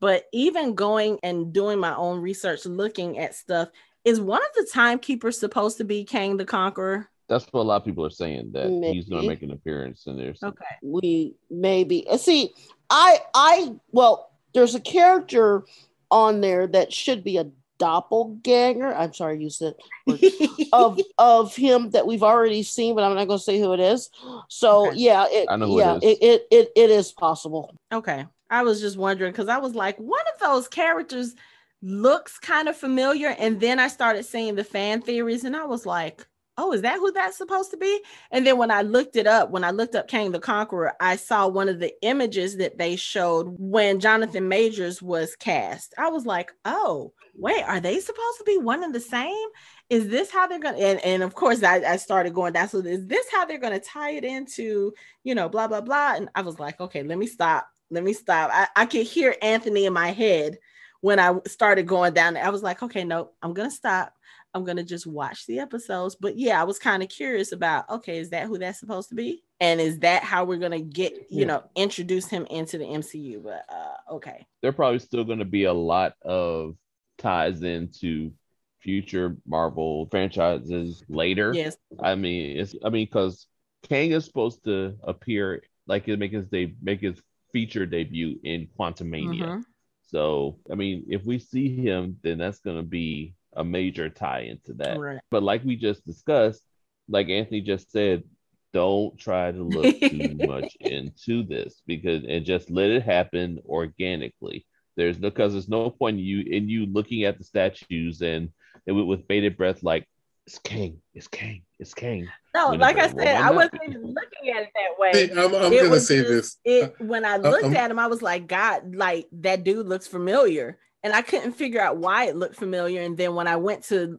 But 0.00 0.24
even 0.32 0.74
going 0.74 1.18
and 1.22 1.52
doing 1.52 1.78
my 1.78 1.94
own 1.94 2.20
research, 2.20 2.66
looking 2.66 3.18
at 3.18 3.34
stuff, 3.34 3.68
is 4.04 4.20
one 4.20 4.42
of 4.42 4.54
the 4.54 4.68
timekeepers 4.70 5.38
supposed 5.38 5.78
to 5.78 5.84
be 5.84 6.04
Kang 6.04 6.36
the 6.36 6.44
Conqueror? 6.44 7.08
That's 7.28 7.46
what 7.52 7.60
a 7.60 7.62
lot 7.62 7.76
of 7.76 7.84
people 7.86 8.04
are 8.04 8.10
saying 8.10 8.50
that 8.52 8.68
maybe. 8.68 8.96
he's 8.98 9.08
going 9.08 9.22
to 9.22 9.28
make 9.28 9.42
an 9.42 9.52
appearance 9.52 10.06
in 10.06 10.18
there. 10.18 10.34
Okay, 10.42 10.64
we 10.82 11.36
maybe 11.50 12.06
see. 12.18 12.52
I 12.90 13.18
I 13.34 13.72
well, 13.92 14.33
there's 14.54 14.74
a 14.74 14.80
character 14.80 15.64
on 16.10 16.40
there 16.40 16.66
that 16.66 16.92
should 16.92 17.24
be 17.24 17.36
a 17.36 17.50
doppelganger. 17.78 18.94
I'm 18.94 19.12
sorry, 19.12 19.42
you 19.42 19.50
said 19.50 19.74
of 20.72 21.00
of 21.18 21.54
him 21.54 21.90
that 21.90 22.06
we've 22.06 22.22
already 22.22 22.62
seen, 22.62 22.94
but 22.94 23.04
I'm 23.04 23.14
not 23.14 23.26
going 23.26 23.38
to 23.38 23.44
say 23.44 23.58
who 23.58 23.72
it 23.72 23.80
is. 23.80 24.10
So 24.48 24.88
okay. 24.88 24.96
yeah, 24.98 25.26
it, 25.28 25.46
I 25.50 25.56
know 25.56 25.78
yeah, 25.78 25.96
it 25.96 26.04
is. 26.04 26.12
It, 26.12 26.22
it, 26.22 26.46
it 26.50 26.72
it 26.76 26.90
is 26.90 27.12
possible. 27.12 27.74
Okay, 27.92 28.26
I 28.50 28.62
was 28.62 28.80
just 28.80 28.96
wondering 28.96 29.32
because 29.32 29.48
I 29.48 29.58
was 29.58 29.74
like, 29.74 29.96
one 29.98 30.24
of 30.34 30.40
those 30.40 30.68
characters 30.68 31.34
looks 31.82 32.38
kind 32.38 32.68
of 32.68 32.76
familiar, 32.76 33.34
and 33.38 33.60
then 33.60 33.78
I 33.78 33.88
started 33.88 34.24
seeing 34.24 34.54
the 34.54 34.64
fan 34.64 35.02
theories, 35.02 35.44
and 35.44 35.56
I 35.56 35.64
was 35.64 35.84
like, 35.84 36.26
oh, 36.56 36.72
is 36.72 36.82
that 36.82 36.98
who 36.98 37.10
that's 37.12 37.36
supposed 37.36 37.70
to 37.72 37.76
be? 37.76 38.00
And 38.30 38.46
then 38.46 38.58
when 38.58 38.70
I 38.70 38.82
looked 38.82 39.16
it 39.16 39.26
up, 39.26 39.50
when 39.50 39.64
I 39.64 39.70
looked 39.70 39.94
up 39.94 40.08
Kang 40.08 40.32
the 40.32 40.38
Conqueror, 40.38 40.92
I 41.00 41.16
saw 41.16 41.48
one 41.48 41.68
of 41.68 41.80
the 41.80 41.92
images 42.02 42.56
that 42.58 42.78
they 42.78 42.96
showed 42.96 43.54
when 43.58 44.00
Jonathan 44.00 44.48
Majors 44.48 45.02
was 45.02 45.36
cast. 45.36 45.94
I 45.98 46.10
was 46.10 46.26
like, 46.26 46.52
oh, 46.64 47.12
wait, 47.34 47.62
are 47.64 47.80
they 47.80 47.98
supposed 48.00 48.38
to 48.38 48.44
be 48.44 48.58
one 48.58 48.84
and 48.84 48.94
the 48.94 49.00
same? 49.00 49.48
Is 49.90 50.08
this 50.08 50.30
how 50.30 50.46
they're 50.46 50.60
gonna 50.60 50.78
and, 50.78 51.00
and 51.04 51.22
of 51.22 51.34
course 51.34 51.62
I, 51.62 51.76
I 51.76 51.96
started 51.96 52.34
going 52.34 52.52
that's 52.52 52.72
So 52.72 52.78
is 52.78 53.06
this 53.06 53.26
how 53.32 53.44
they're 53.44 53.58
gonna 53.58 53.80
tie 53.80 54.12
it 54.12 54.24
into, 54.24 54.94
you 55.24 55.34
know, 55.34 55.48
blah 55.48 55.68
blah 55.68 55.80
blah? 55.80 56.14
And 56.14 56.28
I 56.34 56.42
was 56.42 56.58
like, 56.58 56.80
okay, 56.80 57.02
let 57.02 57.18
me 57.18 57.26
stop. 57.26 57.68
Let 57.90 58.04
me 58.04 58.12
stop. 58.12 58.50
I, 58.52 58.68
I 58.76 58.86
could 58.86 59.06
hear 59.06 59.36
Anthony 59.42 59.86
in 59.86 59.92
my 59.92 60.08
head 60.08 60.58
when 61.00 61.18
I 61.18 61.34
started 61.46 61.86
going 61.86 62.14
down. 62.14 62.36
I 62.36 62.48
was 62.48 62.62
like, 62.62 62.82
okay, 62.82 63.04
no, 63.04 63.30
I'm 63.42 63.52
gonna 63.52 63.70
stop. 63.70 64.13
I'm 64.54 64.64
gonna 64.64 64.84
just 64.84 65.06
watch 65.06 65.46
the 65.46 65.58
episodes. 65.58 66.16
But 66.18 66.38
yeah, 66.38 66.60
I 66.60 66.64
was 66.64 66.78
kind 66.78 67.02
of 67.02 67.08
curious 67.08 67.50
about 67.52 67.90
okay, 67.90 68.18
is 68.18 68.30
that 68.30 68.46
who 68.46 68.56
that's 68.58 68.78
supposed 68.78 69.08
to 69.08 69.14
be? 69.16 69.42
And 69.60 69.80
is 69.80 69.98
that 70.00 70.22
how 70.22 70.44
we're 70.44 70.58
gonna 70.58 70.80
get, 70.80 71.12
you 71.28 71.40
yeah. 71.40 71.46
know, 71.46 71.64
introduce 71.74 72.28
him 72.28 72.46
into 72.46 72.78
the 72.78 72.84
MCU? 72.84 73.42
But 73.42 73.64
uh 73.68 74.14
okay. 74.14 74.46
There 74.62 74.72
probably 74.72 75.00
still 75.00 75.24
gonna 75.24 75.44
be 75.44 75.64
a 75.64 75.72
lot 75.72 76.14
of 76.22 76.76
ties 77.18 77.62
into 77.62 78.32
future 78.78 79.36
Marvel 79.46 80.06
franchises 80.10 81.02
later. 81.08 81.52
Yes. 81.52 81.76
I 82.00 82.14
mean 82.14 82.56
it's 82.56 82.74
I 82.84 82.90
mean 82.90 83.06
because 83.06 83.46
Kang 83.82 84.12
is 84.12 84.24
supposed 84.24 84.64
to 84.64 84.96
appear 85.02 85.62
like 85.86 86.06
it 86.06 86.18
make 86.18 86.32
his 86.32 86.46
day 86.46 86.74
make 86.80 87.00
his 87.00 87.20
feature 87.52 87.86
debut 87.86 88.38
in 88.44 88.68
Quantumania. 88.78 89.42
Mm-hmm. 89.42 89.60
So 90.06 90.58
I 90.70 90.76
mean 90.76 91.06
if 91.08 91.24
we 91.24 91.40
see 91.40 91.74
him, 91.74 92.18
then 92.22 92.38
that's 92.38 92.60
gonna 92.60 92.84
be 92.84 93.34
a 93.56 93.64
major 93.64 94.08
tie 94.08 94.40
into 94.40 94.74
that. 94.74 94.98
Right. 94.98 95.20
But 95.30 95.42
like 95.42 95.64
we 95.64 95.76
just 95.76 96.04
discussed, 96.06 96.62
like 97.08 97.28
Anthony 97.28 97.60
just 97.60 97.90
said, 97.90 98.24
don't 98.72 99.16
try 99.18 99.52
to 99.52 99.62
look 99.62 100.00
too 100.00 100.36
much 100.46 100.76
into 100.80 101.44
this 101.44 101.82
because 101.86 102.24
and 102.28 102.44
just 102.44 102.70
let 102.70 102.90
it 102.90 103.02
happen 103.02 103.60
organically. 103.66 104.66
There's 104.96 105.18
no 105.18 105.30
because 105.30 105.52
there's 105.52 105.68
no 105.68 105.90
point 105.90 106.18
in 106.18 106.24
you 106.24 106.40
in 106.40 106.68
you 106.68 106.86
looking 106.86 107.24
at 107.24 107.38
the 107.38 107.44
statues 107.44 108.20
and, 108.20 108.50
and 108.86 108.96
with, 108.96 109.06
with 109.06 109.28
bated 109.28 109.56
breath 109.56 109.82
like 109.82 110.06
it's 110.46 110.58
Kang, 110.58 111.00
it's 111.14 111.26
Kang, 111.26 111.62
it's 111.78 111.94
Kang. 111.94 112.28
No, 112.54 112.68
like 112.72 112.98
I 112.98 113.08
said, 113.08 113.36
I 113.36 113.50
wasn't 113.50 113.80
even 113.88 114.02
looking 114.02 114.54
at 114.54 114.64
it 114.64 114.68
that 114.74 114.98
way. 114.98 115.10
Hey, 115.12 115.30
I'm, 115.30 115.54
I'm 115.54 115.72
gonna 115.72 115.98
say 116.00 116.18
just, 116.18 116.28
this. 116.28 116.56
It, 116.64 116.94
when 117.00 117.24
I 117.24 117.36
uh, 117.36 117.50
looked 117.50 117.64
uh, 117.74 117.78
at 117.78 117.90
him, 117.90 117.98
I 117.98 118.08
was 118.08 118.20
like, 118.20 118.46
God, 118.46 118.94
like 118.94 119.26
that 119.32 119.64
dude 119.64 119.86
looks 119.86 120.06
familiar 120.06 120.78
and 121.04 121.12
I 121.12 121.22
couldn't 121.22 121.52
figure 121.52 121.80
out 121.80 121.98
why 121.98 122.24
it 122.24 122.34
looked 122.34 122.56
familiar. 122.56 123.02
And 123.02 123.16
then 123.16 123.34
when 123.34 123.46
I 123.46 123.56
went 123.56 123.84
to 123.84 124.18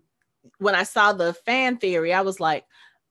when 0.59 0.75
I 0.75 0.83
saw 0.83 1.11
the 1.11 1.33
fan 1.33 1.77
theory, 1.77 2.13
I 2.13 2.21
was 2.21 2.39
like, 2.39 2.63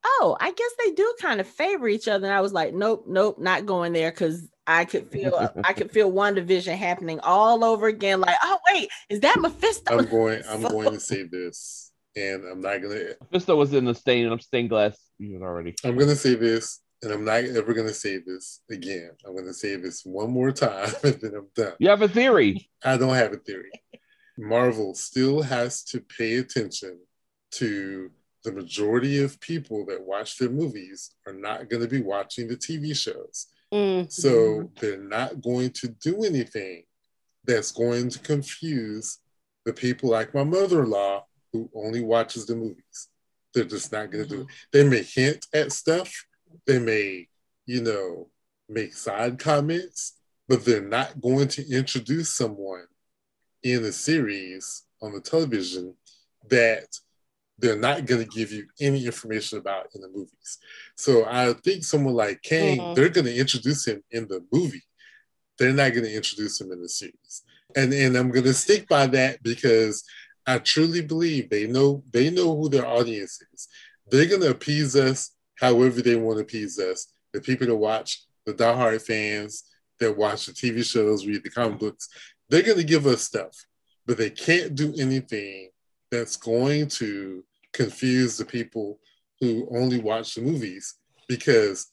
oh, 0.04 0.36
I 0.40 0.52
guess 0.52 0.70
they 0.78 0.92
do 0.92 1.14
kind 1.20 1.40
of 1.40 1.48
favor 1.48 1.88
each 1.88 2.06
other. 2.06 2.26
And 2.26 2.34
I 2.34 2.40
was 2.40 2.52
like, 2.52 2.72
nope, 2.72 3.04
nope, 3.08 3.38
not 3.38 3.66
going 3.66 3.92
there 3.92 4.12
because 4.12 4.48
I 4.66 4.84
could 4.84 5.08
feel 5.08 5.50
I 5.64 5.72
could 5.72 5.90
feel 5.90 6.12
WandaVision 6.12 6.76
happening 6.76 7.18
all 7.20 7.64
over 7.64 7.88
again. 7.88 8.20
Like, 8.20 8.36
oh 8.42 8.58
wait, 8.72 8.88
is 9.10 9.20
that 9.20 9.40
Mephisto? 9.40 9.98
I'm 9.98 10.06
going. 10.06 10.42
I'm 10.48 10.62
so... 10.62 10.68
going 10.70 10.92
to 10.92 11.00
say 11.00 11.24
this, 11.24 11.90
and 12.16 12.44
I'm 12.44 12.60
not 12.60 12.80
gonna. 12.80 13.00
Mephisto 13.22 13.56
was 13.56 13.74
in 13.74 13.84
the 13.84 13.94
stained 13.94 14.40
stained 14.40 14.70
glass 14.70 14.96
unit 15.18 15.42
already. 15.42 15.74
I'm 15.84 15.98
gonna 15.98 16.14
say 16.14 16.36
this, 16.36 16.80
and 17.04 17.12
I'm 17.12 17.24
not 17.24 17.44
ever 17.44 17.74
gonna 17.74 17.94
say 17.94 18.18
this 18.18 18.60
again. 18.70 19.10
I'm 19.26 19.36
gonna 19.36 19.52
say 19.52 19.76
this 19.76 20.04
one 20.04 20.30
more 20.30 20.52
time, 20.52 20.90
and 21.04 21.20
then 21.20 21.34
I'm 21.34 21.48
done. 21.54 21.74
You 21.78 21.88
have 21.88 22.02
a 22.02 22.08
theory. 22.08 22.70
I 22.82 22.96
don't 22.96 23.14
have 23.14 23.32
a 23.32 23.38
theory. 23.38 23.70
Marvel 24.36 24.94
still 24.94 25.42
has 25.42 25.84
to 25.84 26.00
pay 26.00 26.36
attention 26.36 26.98
to 27.52 28.10
the 28.42 28.52
majority 28.52 29.22
of 29.22 29.40
people 29.40 29.86
that 29.86 30.02
watch 30.02 30.38
their 30.38 30.50
movies 30.50 31.12
are 31.26 31.32
not 31.32 31.70
going 31.70 31.82
to 31.82 31.88
be 31.88 32.02
watching 32.02 32.46
the 32.46 32.56
TV 32.56 32.94
shows. 32.96 33.46
Mm-hmm. 33.72 34.08
So 34.08 34.70
they're 34.80 34.98
not 34.98 35.40
going 35.40 35.70
to 35.70 35.88
do 35.88 36.24
anything 36.24 36.84
that's 37.44 37.72
going 37.72 38.10
to 38.10 38.18
confuse 38.18 39.18
the 39.64 39.72
people 39.72 40.10
like 40.10 40.34
my 40.34 40.44
mother-in-law 40.44 41.24
who 41.52 41.70
only 41.74 42.02
watches 42.02 42.46
the 42.46 42.54
movies. 42.54 43.08
They're 43.54 43.64
just 43.64 43.92
not 43.92 44.10
going 44.10 44.28
to 44.28 44.34
mm-hmm. 44.34 44.42
do 44.42 44.48
it. 44.48 44.54
They 44.72 44.88
may 44.88 45.02
hint 45.02 45.46
at 45.54 45.72
stuff. 45.72 46.26
They 46.66 46.78
may, 46.78 47.28
you 47.66 47.82
know, 47.82 48.28
make 48.68 48.94
side 48.94 49.38
comments, 49.38 50.14
but 50.48 50.64
they're 50.64 50.86
not 50.86 51.20
going 51.20 51.48
to 51.48 51.68
introduce 51.70 52.32
someone 52.32 52.86
in 53.62 53.82
the 53.82 53.92
series 53.92 54.82
on 55.02 55.12
the 55.12 55.20
television 55.20 55.94
that 56.50 56.86
they're 57.58 57.78
not 57.78 58.04
going 58.06 58.26
to 58.26 58.36
give 58.36 58.52
you 58.52 58.66
any 58.80 59.06
information 59.06 59.58
about 59.58 59.86
in 59.94 60.00
the 60.00 60.08
movies. 60.08 60.58
So 60.96 61.24
I 61.24 61.52
think 61.52 61.84
someone 61.84 62.14
like 62.14 62.42
Kang, 62.42 62.78
mm-hmm. 62.78 62.94
they're 62.94 63.08
going 63.08 63.26
to 63.26 63.36
introduce 63.36 63.86
him 63.86 64.02
in 64.10 64.26
the 64.28 64.44
movie. 64.52 64.82
They're 65.58 65.72
not 65.72 65.92
going 65.92 66.04
to 66.04 66.14
introduce 66.14 66.60
him 66.60 66.72
in 66.72 66.82
the 66.82 66.88
series. 66.88 67.42
And 67.76 67.92
and 67.92 68.16
I'm 68.16 68.30
going 68.30 68.44
to 68.44 68.54
stick 68.54 68.88
by 68.88 69.06
that 69.08 69.42
because 69.42 70.04
I 70.46 70.58
truly 70.58 71.00
believe 71.00 71.48
they 71.48 71.66
know 71.66 72.02
they 72.12 72.30
know 72.30 72.56
who 72.56 72.68
their 72.68 72.86
audience 72.86 73.40
is. 73.52 73.68
They're 74.10 74.26
going 74.26 74.42
to 74.42 74.50
appease 74.50 74.96
us 74.96 75.33
however 75.60 76.02
they 76.02 76.16
want 76.16 76.38
to 76.38 76.42
appease 76.42 76.78
us. 76.78 77.12
The 77.32 77.40
people 77.40 77.66
that 77.66 77.76
watch, 77.76 78.24
the 78.46 78.54
diehard 78.54 79.02
fans 79.02 79.64
that 80.00 80.16
watch 80.16 80.46
the 80.46 80.52
TV 80.52 80.84
shows, 80.84 81.26
read 81.26 81.42
the 81.42 81.50
comic 81.50 81.78
books, 81.78 82.08
they're 82.48 82.62
going 82.62 82.78
to 82.78 82.84
give 82.84 83.06
us 83.06 83.22
stuff, 83.22 83.56
but 84.06 84.18
they 84.18 84.30
can't 84.30 84.74
do 84.74 84.94
anything 84.98 85.70
that's 86.10 86.36
going 86.36 86.88
to 86.88 87.44
confuse 87.72 88.36
the 88.36 88.44
people 88.44 88.98
who 89.40 89.66
only 89.70 89.98
watch 89.98 90.34
the 90.34 90.42
movies 90.42 90.94
because 91.28 91.92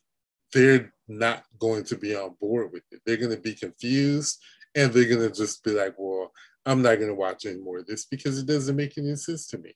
they're 0.53 0.93
not 1.07 1.43
going 1.59 1.84
to 1.86 1.95
be 1.95 2.16
on 2.16 2.36
board 2.39 2.72
with 2.72 2.84
it. 2.91 3.01
They're 3.05 3.18
going 3.18 3.36
to 3.36 3.41
be 3.41 3.55
confused 3.55 4.41
and 4.76 4.91
they're 4.91 5.07
going 5.07 5.28
to 5.28 5.36
just 5.36 5.64
be 5.64 5.72
like, 5.72 5.95
well, 5.97 6.32
I'm 6.66 6.82
not 6.82 6.95
going 6.95 7.07
to 7.07 7.16
watch 7.16 7.45
any 7.45 7.59
more 7.59 7.80
of 7.80 7.88
this 7.88 8.05
because 8.05 8.38
it 8.38 8.45
doesn't 8.45 8.76
make 8.76 8.97
any 8.97 9.16
sense 9.16 9.47
to 9.47 9.57
me. 9.57 9.74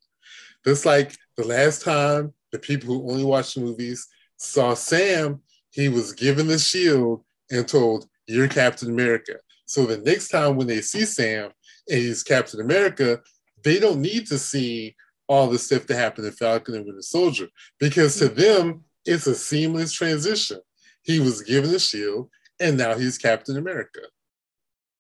Just 0.66 0.86
like 0.86 1.16
the 1.38 1.46
last 1.46 1.84
time 1.84 2.34
the 2.52 2.60
people 2.60 2.94
who 2.94 3.12
only 3.12 3.24
watch 3.24 3.54
the 3.54 3.62
movies 3.62 4.08
saw 4.38 4.74
Sam, 4.74 5.42
he 5.72 5.90
was 5.90 6.14
given 6.14 6.48
the 6.48 6.58
shield 6.58 7.24
and 7.52 7.68
told, 7.68 8.08
You're 8.28 8.48
Captain 8.48 8.90
America. 8.90 9.36
So 9.66 9.86
the 9.86 9.98
next 9.98 10.30
time 10.30 10.56
when 10.56 10.68
they 10.68 10.82
see 10.82 11.06
Sam 11.06 11.52
and 11.90 12.00
he's 12.00 12.24
Captain 12.24 12.62
America, 12.62 13.22
they 13.64 13.80
don't 13.80 14.02
need 14.02 14.28
to 14.28 14.38
see 14.38 14.96
all 15.28 15.48
the 15.48 15.58
stuff 15.58 15.88
that 15.88 15.98
happened 15.98 16.28
in 16.28 16.34
Falcon 16.34 16.76
and 16.76 16.86
Winter 16.86 17.02
Soldier 17.02 17.48
because 17.80 18.18
to 18.20 18.26
mm-hmm. 18.26 18.40
them 18.40 18.84
it's 19.06 19.28
a 19.28 19.36
seamless 19.36 19.92
transition. 19.92 20.60
He 21.04 21.20
was 21.20 21.42
given 21.42 21.72
the 21.72 21.80
shield 21.80 22.30
and 22.60 22.78
now 22.78 22.96
he's 22.96 23.18
Captain 23.18 23.58
America. 23.58 24.02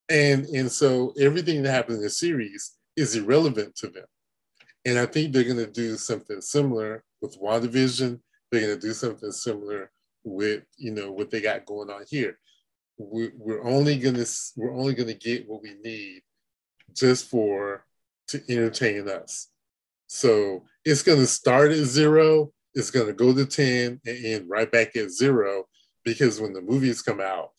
And 0.10 0.46
and 0.46 0.72
so 0.72 1.14
everything 1.20 1.64
that 1.64 1.72
happened 1.72 1.98
in 1.98 2.04
the 2.04 2.10
series 2.10 2.74
is 2.96 3.16
irrelevant 3.16 3.76
to 3.78 3.88
them. 3.88 4.06
And 4.86 5.00
I 5.00 5.06
think 5.06 5.34
they're 5.34 5.44
going 5.44 5.58
to 5.58 5.72
do 5.72 5.98
something 5.98 6.42
similar 6.42 7.04
with 7.22 7.40
WandaVision. 7.42 8.20
They're 8.52 8.62
going 8.62 8.80
to 8.80 8.88
do 8.88 8.94
something 8.94 9.32
similar 9.32 9.92
with 10.24 10.64
you 10.78 10.92
know 10.92 11.12
what 11.12 11.30
they 11.30 11.42
got 11.42 11.66
going 11.66 11.90
on 11.90 12.04
here. 12.10 12.38
We, 12.98 13.32
we're 13.36 13.64
only 13.64 13.98
going 13.98 14.16
to 14.16 14.28
we're 14.56 14.74
only 14.74 14.94
going 14.94 15.10
to 15.10 15.14
get 15.14 15.48
what 15.48 15.62
we 15.62 15.76
need 15.84 16.22
just 16.94 17.30
for 17.30 17.86
to 18.30 18.42
entertain 18.50 19.08
us. 19.10 19.50
So 20.08 20.64
it's 20.84 21.04
going 21.04 21.20
to 21.20 21.28
start 21.28 21.72
at 21.72 21.86
zero, 21.86 22.52
it's 22.74 22.92
going 22.92 23.08
to 23.08 23.14
go 23.14 23.34
to 23.34 23.46
10 23.46 24.02
and 24.06 24.26
end 24.26 24.50
right 24.50 24.72
back 24.72 24.96
at 24.96 25.10
zero 25.10 25.66
because 26.04 26.40
when 26.40 26.54
the 26.54 26.62
movies 26.62 27.02
come 27.02 27.20
out, 27.20 27.52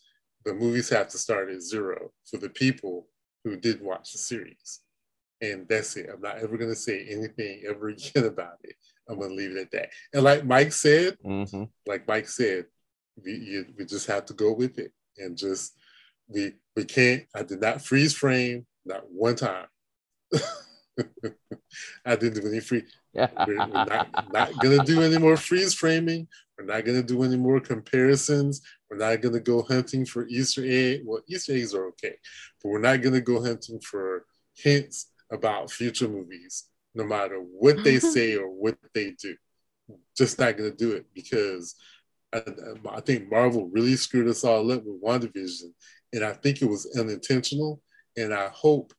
the 0.44 0.54
movies 0.54 0.88
have 0.90 1.08
to 1.08 1.18
start 1.18 1.50
at 1.50 1.60
zero 1.60 2.12
for 2.30 2.38
the 2.38 2.48
people 2.48 3.08
who 3.44 3.56
did 3.56 3.82
watch 3.82 4.12
the 4.12 4.18
series. 4.18 4.80
And 5.40 5.68
that's 5.68 5.96
it. 5.96 6.08
I'm 6.12 6.20
not 6.20 6.38
ever 6.38 6.56
going 6.56 6.70
to 6.70 6.76
say 6.76 7.06
anything 7.08 7.62
ever 7.68 7.88
again 7.90 8.24
about 8.24 8.58
it. 8.62 8.76
I'm 9.08 9.18
going 9.18 9.30
to 9.30 9.36
leave 9.36 9.52
it 9.52 9.60
at 9.60 9.70
that. 9.72 9.90
And 10.12 10.22
like 10.22 10.44
Mike 10.44 10.72
said, 10.72 11.16
mm-hmm. 11.24 11.64
like 11.86 12.08
Mike 12.08 12.28
said, 12.28 12.66
we, 13.22 13.32
you, 13.32 13.66
we 13.78 13.84
just 13.84 14.06
have 14.08 14.26
to 14.26 14.34
go 14.34 14.52
with 14.52 14.78
it 14.78 14.92
and 15.18 15.36
just, 15.36 15.74
we, 16.28 16.52
we 16.74 16.84
can't, 16.84 17.24
I 17.34 17.42
did 17.42 17.60
not 17.60 17.82
freeze 17.82 18.14
frame, 18.14 18.66
not 18.84 19.10
one 19.10 19.36
time. 19.36 19.66
I 22.04 22.16
didn't 22.16 22.40
do 22.40 22.48
any 22.48 22.60
free. 22.60 22.84
We're, 23.14 23.30
we're 23.46 23.66
not, 23.66 24.32
not 24.32 24.58
gonna 24.58 24.84
do 24.84 25.02
any 25.02 25.18
more 25.18 25.36
freeze 25.36 25.74
framing. 25.74 26.28
We're 26.58 26.66
not 26.66 26.84
gonna 26.84 27.02
do 27.02 27.22
any 27.22 27.36
more 27.36 27.60
comparisons. 27.60 28.62
We're 28.90 28.98
not 28.98 29.20
gonna 29.20 29.40
go 29.40 29.62
hunting 29.62 30.04
for 30.06 30.26
Easter 30.26 30.62
egg. 30.64 31.02
Well, 31.04 31.22
Easter 31.28 31.52
eggs 31.52 31.74
are 31.74 31.86
okay, 31.88 32.16
but 32.62 32.68
we're 32.68 32.80
not 32.80 33.02
gonna 33.02 33.20
go 33.20 33.42
hunting 33.42 33.80
for 33.80 34.24
hints 34.54 35.08
about 35.30 35.70
future 35.70 36.08
movies, 36.08 36.64
no 36.94 37.04
matter 37.04 37.36
what 37.36 37.82
they 37.84 37.98
say 38.14 38.36
or 38.36 38.48
what 38.48 38.76
they 38.94 39.12
do. 39.20 39.36
Just 40.16 40.38
not 40.38 40.56
gonna 40.56 40.70
do 40.70 40.92
it 40.92 41.06
because 41.14 41.76
I, 42.32 42.42
I 42.90 43.00
think 43.00 43.30
Marvel 43.30 43.68
really 43.68 43.96
screwed 43.96 44.28
us 44.28 44.44
all 44.44 44.70
up 44.72 44.82
with 44.84 45.02
WandaVision, 45.02 45.72
and 46.12 46.24
I 46.24 46.32
think 46.32 46.60
it 46.60 46.66
was 46.68 46.96
unintentional. 46.98 47.80
And 48.16 48.32
I 48.32 48.48
hope 48.48 48.92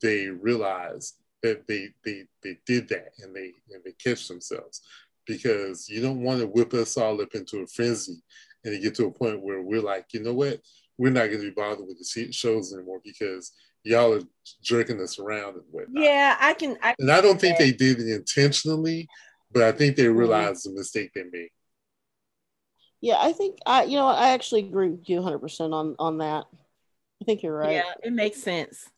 they 0.00 0.28
realize 0.28 1.14
that 1.42 1.66
they 1.66 1.88
they 2.04 2.24
they 2.42 2.58
did 2.66 2.88
that 2.88 3.12
and 3.18 3.34
they 3.34 3.52
and 3.72 3.82
they 3.84 3.92
catch 3.92 4.28
themselves 4.28 4.80
because 5.26 5.88
you 5.88 6.00
don't 6.00 6.22
want 6.22 6.40
to 6.40 6.46
whip 6.46 6.74
us 6.74 6.96
all 6.96 7.20
up 7.20 7.34
into 7.34 7.58
a 7.58 7.66
frenzy 7.66 8.16
and 8.64 8.74
to 8.74 8.80
get 8.80 8.94
to 8.96 9.06
a 9.06 9.10
point 9.10 9.42
where 9.42 9.62
we're 9.62 9.80
like, 9.80 10.06
you 10.12 10.22
know 10.22 10.34
what, 10.34 10.60
we're 10.98 11.10
not 11.10 11.26
going 11.26 11.40
to 11.40 11.48
be 11.48 11.50
bothered 11.50 11.86
with 11.86 11.98
the 11.98 12.32
shows 12.32 12.72
anymore 12.72 13.00
because 13.04 13.52
y'all 13.84 14.14
are 14.14 14.22
jerking 14.62 15.00
us 15.00 15.18
around 15.18 15.54
and 15.54 15.64
whatnot. 15.70 16.02
Yeah, 16.02 16.36
I 16.40 16.54
can. 16.54 16.76
I 16.82 16.94
and 16.98 17.10
I 17.10 17.20
don't 17.20 17.40
think 17.40 17.58
they 17.58 17.72
did 17.72 18.00
it 18.00 18.08
intentionally, 18.08 19.08
but 19.52 19.62
I 19.62 19.72
think 19.72 19.96
they 19.96 20.04
mm-hmm. 20.04 20.18
realized 20.18 20.66
mm-hmm. 20.66 20.74
the 20.74 20.80
mistake 20.80 21.10
they 21.14 21.24
made. 21.30 21.50
Yeah, 23.00 23.16
I 23.18 23.32
think 23.32 23.58
I, 23.66 23.84
you 23.84 23.96
know, 23.96 24.06
I 24.06 24.30
actually 24.30 24.60
agree 24.60 24.90
with 24.90 25.08
you 25.08 25.16
100 25.16 25.38
percent 25.38 25.72
on 25.74 25.96
on 25.98 26.18
that. 26.18 26.44
I 27.20 27.24
think 27.24 27.42
you're 27.42 27.56
right. 27.56 27.72
Yeah, 27.72 27.92
it 28.02 28.12
makes 28.12 28.42
sense 28.42 28.88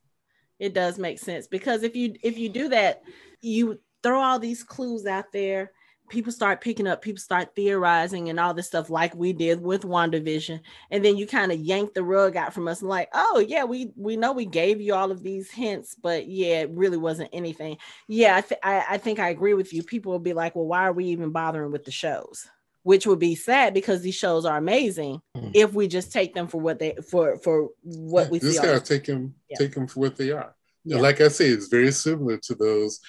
it 0.59 0.75
does 0.75 0.99
make 0.99 1.19
sense 1.19 1.47
because 1.47 1.83
if 1.83 1.97
you 1.97 2.15
if 2.23 2.39
you 2.39 2.49
do 2.49 2.69
that 2.69 3.03
you 3.41 3.79
throw 4.03 4.21
all 4.21 4.39
these 4.39 4.63
clues 4.63 5.07
out 5.07 5.33
there 5.33 5.73
people 6.09 6.33
start 6.33 6.61
picking 6.61 6.87
up 6.87 7.01
people 7.01 7.21
start 7.21 7.55
theorizing 7.55 8.29
and 8.29 8.39
all 8.39 8.53
this 8.53 8.67
stuff 8.67 8.91
like 8.91 9.15
we 9.15 9.33
did 9.33 9.61
with 9.61 9.83
wandavision 9.83 10.61
and 10.91 11.05
then 11.05 11.17
you 11.17 11.27
kind 11.27 11.51
of 11.51 11.59
yank 11.59 11.95
the 11.95 12.03
rug 12.03 12.37
out 12.37 12.53
from 12.53 12.69
us 12.69 12.81
and 12.81 12.91
like 12.91 13.09
oh 13.15 13.45
yeah 13.47 13.65
we 13.65 13.91
we 13.97 14.17
know 14.17 14.33
we 14.33 14.45
gave 14.45 14.81
you 14.81 14.95
all 14.95 15.11
of 15.11 15.23
these 15.23 15.51
hints 15.51 15.95
but 15.95 16.29
yeah 16.29 16.61
it 16.61 16.71
really 16.71 16.99
wasn't 16.99 17.29
anything 17.33 17.77
yeah 18.07 18.37
i, 18.37 18.41
th- 18.43 18.61
I, 18.63 18.85
I 18.91 18.99
think 18.99 19.19
i 19.19 19.31
agree 19.31 19.55
with 19.55 19.73
you 19.73 19.83
people 19.83 20.13
will 20.13 20.19
be 20.19 20.35
like 20.35 20.55
well 20.55 20.67
why 20.67 20.83
are 20.83 20.93
we 20.93 21.07
even 21.07 21.31
bothering 21.31 21.73
with 21.73 21.85
the 21.85 21.91
shows 21.91 22.49
which 22.85 23.07
would 23.07 23.19
be 23.19 23.35
sad 23.35 23.73
because 23.75 24.03
these 24.03 24.15
shows 24.15 24.45
are 24.45 24.59
amazing 24.59 25.21
mm. 25.37 25.51
if 25.55 25.73
we 25.73 25.89
just 25.89 26.13
take 26.13 26.35
them 26.35 26.47
for 26.47 26.61
what 26.61 26.79
they 26.79 26.95
for 27.11 27.39
for 27.39 27.71
what 27.83 28.31
we 28.31 28.39
just 28.39 28.63
gotta 28.63 28.79
take 28.79 29.05
them 29.05 29.35
yeah. 29.49 29.57
take 29.59 29.75
them 29.75 29.89
for 29.89 30.01
what 30.01 30.17
they 30.17 30.31
are. 30.31 30.55
Yeah. 30.85 30.99
Like 30.99 31.21
I 31.21 31.29
say, 31.29 31.47
it's 31.47 31.69
very 31.69 31.91
similar 31.91 32.37
to 32.37 32.55
those 32.55 33.01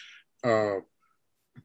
uh, 0.44 0.76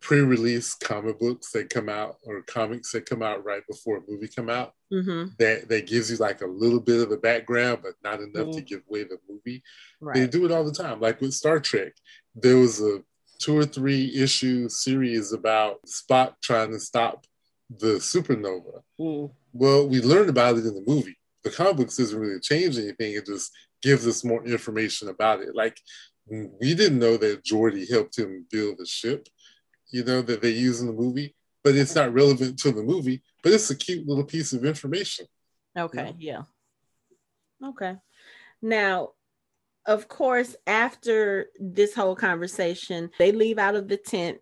pre-release 0.00 0.74
comic 0.74 1.18
books 1.18 1.50
that 1.52 1.68
come 1.70 1.88
out 1.88 2.16
or 2.24 2.42
comics 2.42 2.92
that 2.92 3.06
come 3.06 3.22
out 3.22 3.44
right 3.44 3.62
before 3.68 3.98
a 3.98 4.02
movie 4.08 4.28
come 4.28 4.48
out. 4.48 4.74
Mm-hmm. 4.92 5.30
That 5.38 5.68
that 5.68 5.86
gives 5.86 6.10
you 6.10 6.16
like 6.16 6.42
a 6.42 6.46
little 6.46 6.80
bit 6.80 7.00
of 7.00 7.10
a 7.10 7.16
background, 7.16 7.80
but 7.82 7.94
not 8.02 8.20
enough 8.20 8.48
mm-hmm. 8.48 8.52
to 8.52 8.62
give 8.62 8.82
away 8.88 9.04
the 9.04 9.18
movie. 9.28 9.62
Right. 10.00 10.14
They 10.14 10.26
do 10.26 10.44
it 10.44 10.52
all 10.52 10.64
the 10.64 10.72
time. 10.72 11.00
Like 11.00 11.20
with 11.20 11.34
Star 11.34 11.60
Trek, 11.60 11.92
there 12.34 12.56
was 12.56 12.80
a 12.80 13.02
two 13.38 13.56
or 13.56 13.64
three 13.64 14.14
issue 14.14 14.68
series 14.68 15.32
about 15.32 15.80
Spock 15.86 16.34
trying 16.42 16.72
to 16.72 16.80
stop 16.80 17.26
the 17.70 17.94
supernova. 17.96 18.82
Mm. 19.00 19.30
Well, 19.52 19.88
we 19.88 20.00
learned 20.00 20.30
about 20.30 20.56
it 20.56 20.66
in 20.66 20.74
the 20.74 20.84
movie. 20.86 21.16
The 21.42 21.50
comic 21.50 21.76
books 21.76 21.96
doesn't 21.96 22.18
really 22.18 22.40
change 22.40 22.76
anything. 22.76 23.14
It 23.14 23.26
just 23.26 23.50
gives 23.82 24.06
us 24.06 24.24
more 24.24 24.44
information 24.44 25.08
about 25.08 25.40
it. 25.40 25.54
Like 25.54 25.78
we 26.28 26.74
didn't 26.74 26.98
know 26.98 27.16
that 27.16 27.44
Geordi 27.44 27.90
helped 27.90 28.18
him 28.18 28.46
build 28.50 28.78
the 28.78 28.86
ship, 28.86 29.26
you 29.90 30.04
know, 30.04 30.22
that 30.22 30.42
they 30.42 30.50
use 30.50 30.80
in 30.80 30.86
the 30.86 30.92
movie. 30.92 31.34
but 31.62 31.74
it's 31.74 31.94
not 31.94 32.14
relevant 32.14 32.58
to 32.58 32.72
the 32.72 32.82
movie. 32.82 33.22
But 33.42 33.52
it's 33.52 33.70
a 33.70 33.76
cute 33.76 34.06
little 34.06 34.24
piece 34.24 34.52
of 34.52 34.64
information. 34.64 35.26
Okay, 35.76 36.14
yeah. 36.18 36.42
Okay. 37.62 37.96
Now, 38.62 39.10
of 39.86 40.08
course, 40.08 40.56
after 40.66 41.48
this 41.58 41.94
whole 41.94 42.16
conversation, 42.16 43.10
they 43.18 43.32
leave 43.32 43.58
out 43.58 43.74
of 43.74 43.88
the 43.88 43.96
tent 43.96 44.38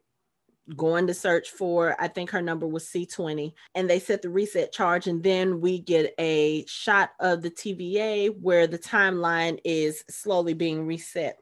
going 0.76 1.07
to 1.07 1.14
search 1.14 1.49
for 1.51 1.96
i 1.99 2.07
think 2.07 2.30
her 2.30 2.42
number 2.42 2.66
was 2.66 2.84
c20 2.88 3.53
and 3.74 3.88
they 3.88 3.99
set 3.99 4.20
the 4.20 4.28
reset 4.28 4.70
charge 4.70 5.07
and 5.07 5.22
then 5.22 5.61
we 5.61 5.78
get 5.78 6.12
a 6.18 6.64
shot 6.66 7.11
of 7.20 7.40
the 7.40 7.51
tva 7.51 8.28
where 8.40 8.66
the 8.66 8.78
timeline 8.78 9.59
is 9.64 10.05
slowly 10.11 10.53
being 10.53 10.86
reset 10.86 11.38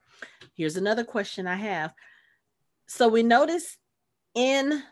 here's 0.56 0.76
another 0.76 1.04
question 1.04 1.46
i 1.46 1.56
have 1.56 1.92
so 2.86 3.08
we 3.08 3.24
notice 3.24 3.76
in 4.36 4.82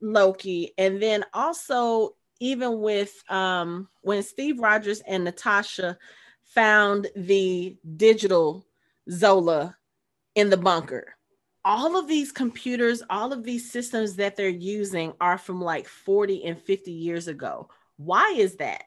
loki 0.00 0.72
and 0.76 1.00
then 1.00 1.24
also 1.32 2.16
even 2.40 2.80
with 2.80 3.22
um 3.30 3.88
when 4.00 4.22
steve 4.22 4.58
rogers 4.58 5.00
and 5.06 5.22
natasha 5.24 5.96
found 6.46 7.06
the 7.14 7.76
digital 7.96 8.66
zola 9.08 9.76
in 10.34 10.50
the 10.50 10.56
bunker 10.56 11.14
all 11.64 11.96
of 11.96 12.08
these 12.08 12.32
computers, 12.32 13.02
all 13.10 13.32
of 13.32 13.44
these 13.44 13.70
systems 13.70 14.16
that 14.16 14.36
they're 14.36 14.48
using 14.48 15.12
are 15.20 15.38
from 15.38 15.60
like 15.60 15.86
40 15.86 16.44
and 16.44 16.58
50 16.58 16.90
years 16.90 17.28
ago. 17.28 17.68
Why 17.96 18.34
is 18.36 18.56
that? 18.56 18.84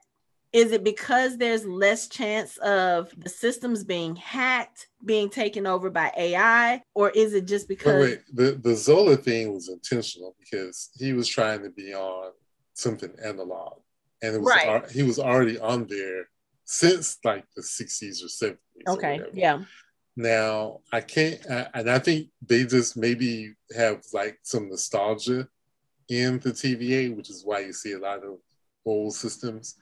Is 0.54 0.72
it 0.72 0.84
because 0.84 1.38
there's 1.38 1.66
less 1.66 2.08
chance 2.08 2.58
of 2.58 3.12
the 3.18 3.30
systems 3.30 3.84
being 3.84 4.16
hacked, 4.16 4.88
being 5.04 5.30
taken 5.30 5.66
over 5.66 5.90
by 5.90 6.12
AI, 6.16 6.84
or 6.94 7.10
is 7.10 7.34
it 7.34 7.48
just 7.48 7.68
because 7.68 8.00
wait, 8.00 8.00
wait. 8.00 8.36
the 8.36 8.52
the 8.70 8.76
Zola 8.76 9.18
thing 9.18 9.52
was 9.54 9.68
intentional 9.68 10.36
because 10.40 10.92
he 10.96 11.14
was 11.14 11.28
trying 11.28 11.64
to 11.64 11.72
be 11.72 11.94
on 11.94 12.32
something 12.76 13.12
analog, 13.24 13.80
and 14.22 14.36
it 14.36 14.42
was 14.42 14.50
Right. 14.56 14.90
he 14.92 15.02
was 15.04 15.18
already 15.18 15.58
on 15.60 15.88
there 15.88 16.30
since 16.66 17.18
like 17.24 17.46
the 17.56 17.62
60s 17.64 18.24
or 18.24 18.28
70s. 18.28 18.58
okay, 18.88 19.18
whatever. 19.18 19.32
yeah, 19.34 19.64
Now 20.16 20.82
I 20.92 21.02
can't, 21.02 21.40
I, 21.50 21.68
and 21.74 21.90
I 21.90 21.98
think 22.00 22.30
they 22.46 22.64
just 22.64 22.96
maybe 22.96 23.56
have 23.76 24.04
like 24.14 24.38
some 24.44 24.70
nostalgia 24.70 25.48
in 26.10 26.40
the 26.40 26.52
TVA, 26.52 27.16
which 27.16 27.30
is 27.30 27.44
why 27.44 27.60
you 27.62 27.74
see 27.74 27.94
a 27.94 28.00
lot 28.00 28.24
of 28.24 28.38
old 28.86 29.14
systems, 29.16 29.76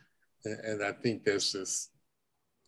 and, 0.45 0.59
and 0.59 0.83
I 0.83 0.91
think 0.91 1.23
that's 1.23 1.51
just, 1.51 1.91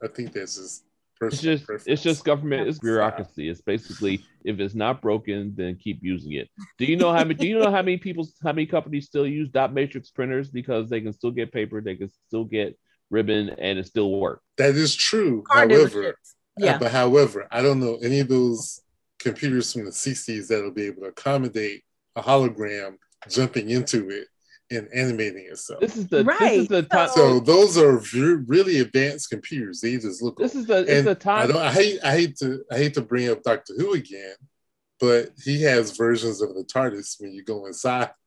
I 0.03 0.07
think 0.07 0.33
that's 0.33 0.55
just 0.55 0.83
It's 1.21 1.41
just 1.41 1.65
preference. 1.65 1.87
it's 1.87 2.03
just 2.03 2.25
government. 2.25 2.67
It's 2.67 2.79
bureaucracy. 2.79 3.49
It's 3.49 3.61
basically 3.61 4.25
if 4.43 4.59
it's 4.59 4.75
not 4.75 5.01
broken, 5.01 5.53
then 5.55 5.77
keep 5.81 5.99
using 6.01 6.33
it. 6.33 6.49
Do 6.77 6.85
you 6.85 6.97
know 6.97 7.11
how 7.11 7.23
many? 7.23 7.35
Do 7.35 7.47
you 7.47 7.59
know 7.59 7.71
how 7.71 7.81
many 7.81 7.97
people, 7.97 8.27
how 8.43 8.51
many 8.51 8.65
companies 8.65 9.05
still 9.05 9.25
use 9.27 9.49
dot 9.49 9.73
matrix 9.73 10.09
printers 10.09 10.49
because 10.49 10.89
they 10.89 11.01
can 11.01 11.13
still 11.13 11.31
get 11.31 11.51
paper, 11.53 11.81
they 11.81 11.95
can 11.95 12.09
still 12.27 12.43
get 12.43 12.77
ribbon, 13.09 13.49
and 13.49 13.79
it 13.79 13.87
still 13.87 14.11
works 14.11 14.43
that 14.57 14.75
is 14.75 14.95
true. 14.95 15.43
car 15.43 15.67
However. 15.69 16.09
Uh, 16.09 16.11
Yeah, 16.57 16.77
but 16.77 16.91
however, 16.91 17.47
I 17.51 17.61
don't 17.61 17.79
know 17.79 17.97
any 18.03 18.19
of 18.19 18.27
those 18.27 18.79
computers 19.19 19.71
from 19.71 19.85
the 19.85 19.91
60s 19.91 20.47
that'll 20.47 20.71
be 20.71 20.85
able 20.85 21.03
to 21.03 21.07
accommodate 21.07 21.83
a 22.15 22.21
hologram 22.21 22.95
jumping 23.29 23.69
into 23.69 24.09
it 24.09 24.27
and 24.71 24.87
animating 24.93 25.45
itself. 25.49 25.81
This 25.81 25.95
is 25.97 26.07
the 26.07 26.23
this 26.23 26.39
Right. 26.39 26.59
is 26.59 26.67
the 26.67 26.83
time. 26.83 27.09
So 27.09 27.39
those 27.39 27.77
are 27.77 27.97
re- 28.13 28.43
really 28.47 28.79
advanced 28.79 29.29
computers. 29.29 29.81
They 29.81 29.97
just 29.97 30.21
look. 30.21 30.37
this 30.37 30.55
old. 30.55 30.61
is 30.61 30.67
the 30.67 30.79
it's 30.81 30.89
and 30.91 31.07
the 31.07 31.11
I 31.11 31.13
time. 31.15 31.47
don't. 31.49 31.61
I 31.61 31.71
hate. 31.71 31.99
I 32.03 32.11
hate 32.11 32.37
to. 32.37 32.63
I 32.71 32.77
hate 32.77 32.93
to 32.95 33.01
bring 33.01 33.29
up 33.29 33.43
Doctor 33.43 33.73
Who 33.77 33.93
again, 33.93 34.35
but 34.99 35.29
he 35.43 35.61
has 35.63 35.95
versions 35.97 36.41
of 36.41 36.55
the 36.55 36.63
TARDIS 36.63 37.19
when 37.19 37.33
you 37.33 37.43
go 37.43 37.65
inside. 37.65 38.09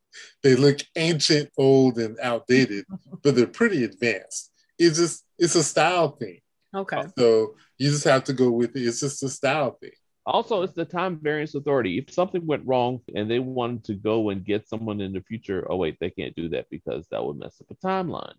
They 0.43 0.57
look 0.57 0.78
ancient, 0.97 1.51
old, 1.59 1.99
and 1.99 2.18
outdated, 2.22 2.87
but 3.22 3.34
they're 3.34 3.47
pretty 3.47 3.84
advanced. 3.84 4.51
It's 4.78 4.97
just. 4.97 5.24
It's 5.39 5.55
a 5.57 5.62
style 5.62 6.12
thing. 6.16 6.41
okay, 6.74 7.05
So 7.18 7.57
you 7.76 7.91
just 7.91 8.05
have 8.05 8.24
to 8.24 8.32
go 8.32 8.51
with 8.51 8.74
it. 8.74 8.80
It's 8.87 9.01
just 9.01 9.22
a 9.22 9.28
style 9.28 9.72
thing. 9.78 9.91
Also, 10.27 10.62
it's 10.62 10.72
the 10.72 10.85
time 10.85 11.20
variance 11.22 11.55
authority. 11.55 11.99
If 11.99 12.12
something 12.12 12.45
went 12.45 12.66
wrong 12.66 13.01
and 13.14 13.31
they 13.31 13.39
wanted 13.39 13.85
to 13.85 13.95
go 13.95 14.31
and 14.31 14.45
get 14.45 14.68
someone 14.68 15.01
in 15.01 15.12
the 15.12 15.20
future, 15.20 15.64
oh 15.70 15.77
wait, 15.77 15.99
they 16.01 16.11
can't 16.11 16.35
do 16.35 16.49
that 16.49 16.66
because 16.68 17.07
that 17.11 17.24
would 17.24 17.39
mess 17.39 17.61
up 17.61 17.70
a 17.70 17.87
timeline. 17.87 18.35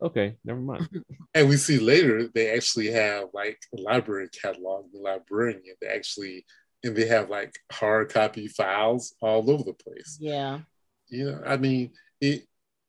Okay, 0.00 0.36
never 0.44 0.60
mind. 0.60 0.88
And 1.34 1.48
we 1.48 1.56
see 1.56 1.78
later 1.78 2.28
they 2.34 2.50
actually 2.50 2.90
have 2.90 3.28
like 3.32 3.58
a 3.76 3.80
library 3.80 4.28
catalog, 4.30 4.86
the 4.92 4.98
librarian. 4.98 5.62
They 5.80 5.86
actually 5.86 6.44
and 6.82 6.96
they 6.96 7.06
have 7.06 7.30
like 7.30 7.54
hard 7.70 8.12
copy 8.12 8.48
files 8.48 9.14
all 9.20 9.48
over 9.50 9.62
the 9.62 9.74
place. 9.74 10.18
yeah, 10.20 10.60
You 11.08 11.26
know, 11.26 11.42
I 11.46 11.56
mean, 11.56 11.92
it 12.20 12.42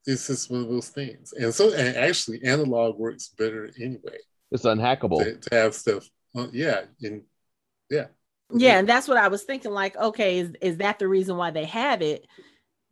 it's 0.06 0.28
just 0.28 0.50
one 0.50 0.62
of 0.62 0.70
those 0.70 0.90
things. 0.90 1.34
And 1.34 1.54
so, 1.54 1.74
and 1.74 1.96
actually, 1.96 2.44
analog 2.44 2.98
works 2.98 3.30
better 3.38 3.70
anyway. 3.80 4.18
It's 4.52 4.64
unhackable. 4.64 5.24
To, 5.24 5.36
to 5.38 5.56
have 5.56 5.74
stuff, 5.74 6.08
uh, 6.36 6.48
yeah, 6.52 6.82
and 7.02 7.24
yeah, 7.94 8.06
yeah, 8.52 8.80
and 8.80 8.88
that's 8.88 9.08
what 9.08 9.18
I 9.18 9.28
was 9.28 9.44
thinking. 9.44 9.72
Like, 9.72 9.96
okay, 9.98 10.40
is 10.40 10.52
is 10.62 10.78
that 10.78 11.00
the 11.00 11.08
reason 11.08 11.38
why 11.38 11.52
they 11.52 11.66
have 11.66 12.02
it? 12.02 12.26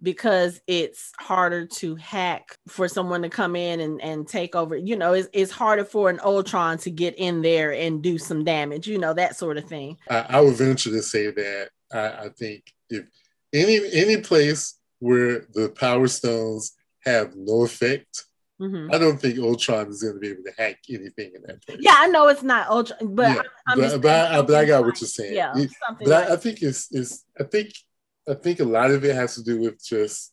Because 0.04 0.60
it's 0.66 1.12
harder 1.20 1.68
to 1.68 1.96
hack 1.96 2.58
for 2.68 2.88
someone 2.88 3.22
to 3.22 3.30
come 3.30 3.56
in 3.56 3.80
and, 3.80 4.02
and 4.02 4.28
take 4.28 4.56
over. 4.56 4.76
You 4.76 4.96
know, 4.96 5.14
it's, 5.14 5.30
it's 5.32 5.52
harder 5.52 5.86
for 5.86 6.10
an 6.10 6.20
Ultron 6.24 6.80
to 6.80 6.90
get 6.90 7.16
in 7.20 7.44
there 7.44 7.72
and 7.72 8.02
do 8.02 8.18
some 8.18 8.44
damage. 8.44 8.88
You 8.88 8.98
know, 8.98 9.14
that 9.14 9.36
sort 9.36 9.58
of 9.58 9.66
thing. 9.66 9.98
I, 10.10 10.26
I 10.30 10.42
would 10.42 10.56
venture 10.56 10.90
to 10.90 11.02
say 11.04 11.30
that 11.30 11.70
I, 11.94 12.26
I 12.26 12.30
think 12.30 12.64
if 12.90 13.06
any 13.54 13.80
any 13.94 14.18
place 14.22 14.80
where 15.00 15.46
the 15.54 15.70
Power 15.70 16.08
Stones 16.08 16.74
have 17.06 17.36
no 17.36 17.64
effect, 17.64 18.26
Mhm. 18.62 18.94
I 18.94 18.98
don't 19.00 19.20
think 19.20 19.40
Ultron 19.40 19.88
is 19.90 20.04
going 20.04 20.14
to 20.16 20.20
be 20.20 20.30
able 20.30 20.44
to 20.44 20.54
hack 20.58 20.80
anything 20.90 21.32
in 21.36 21.42
that 21.48 21.66
place. 21.66 21.80
Yeah, 21.82 21.96
I 21.98 22.08
know 22.08 22.28
it's 22.28 22.44
not 22.44 22.68
Ultron, 22.70 23.16
but 23.16 23.24
Yeah, 23.30 23.38
I'm, 23.40 23.44
I'm 23.68 23.78
but, 23.80 23.82
just 23.90 24.02
but, 24.02 24.32
I, 24.32 24.42
but 24.44 24.56
I 24.56 24.66
got 24.66 24.84
what 24.86 25.02
you're 25.02 25.08
saying. 25.08 25.34
Yeah, 25.36 25.52
It- 25.58 25.72
something 25.88 26.08
but 26.08 26.22
like, 26.22 26.30
I, 26.30 26.34
I 26.34 26.36
think 26.38 26.62
it's, 26.62 26.88
it's 26.92 27.26
I 27.40 27.44
think 27.44 27.74
I 28.30 28.36
think 28.36 28.60
a 28.60 28.64
lot 28.66 28.92
of 28.92 29.04
it 29.04 29.16
has 29.16 29.34
to 29.36 29.44
do 29.44 29.60
with 29.62 29.84
just 29.84 30.32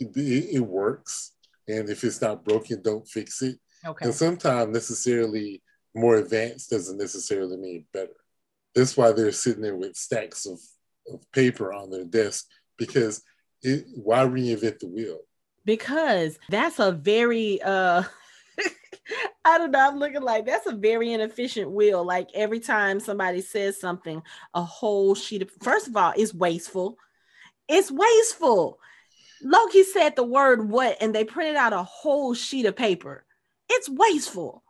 it, 0.00 0.08
it, 0.16 0.56
it 0.56 0.60
works, 0.60 1.32
and 1.68 1.88
if 1.88 2.02
it's 2.02 2.20
not 2.20 2.44
broken, 2.44 2.82
don't 2.82 3.06
fix 3.06 3.40
it. 3.42 3.58
okay. 3.86 4.06
And 4.06 4.14
sometimes 4.14 4.72
necessarily 4.72 5.62
more 5.94 6.16
advanced 6.16 6.70
doesn't 6.70 6.98
necessarily 6.98 7.56
mean 7.56 7.86
better. 7.92 8.16
That's 8.74 8.96
why 8.96 9.12
they're 9.12 9.30
sitting 9.30 9.62
there 9.62 9.76
with 9.76 9.94
stacks 9.94 10.46
of, 10.46 10.58
of 11.12 11.20
paper 11.32 11.72
on 11.72 11.90
their 11.90 12.04
desk 12.04 12.46
because 12.76 13.22
it, 13.62 13.84
why 13.94 14.24
reinvent 14.24 14.80
the 14.80 14.88
wheel? 14.88 15.20
Because 15.64 16.38
that's 16.48 16.78
a 16.78 16.92
very 16.92 17.60
uh 17.62 18.02
I 19.44 19.58
don't 19.58 19.72
know. 19.72 19.80
I'm 19.80 19.98
looking 19.98 20.22
like 20.22 20.46
that's 20.46 20.66
a 20.66 20.74
very 20.74 21.12
inefficient 21.12 21.70
wheel. 21.70 22.04
Like 22.04 22.28
every 22.34 22.60
time 22.60 23.00
somebody 23.00 23.40
says 23.40 23.80
something, 23.80 24.22
a 24.54 24.62
whole 24.62 25.14
sheet 25.14 25.42
of 25.42 25.50
first 25.62 25.88
of 25.88 25.96
all, 25.96 26.12
it's 26.16 26.34
wasteful. 26.34 26.98
It's 27.68 27.90
wasteful. 27.90 28.78
Loki 29.42 29.82
said 29.82 30.14
the 30.14 30.22
word 30.22 30.68
what, 30.68 30.96
and 31.00 31.14
they 31.14 31.24
printed 31.24 31.56
out 31.56 31.72
a 31.72 31.82
whole 31.82 32.34
sheet 32.34 32.66
of 32.66 32.76
paper. 32.76 33.24
It's 33.68 33.88
wasteful. 33.88 34.61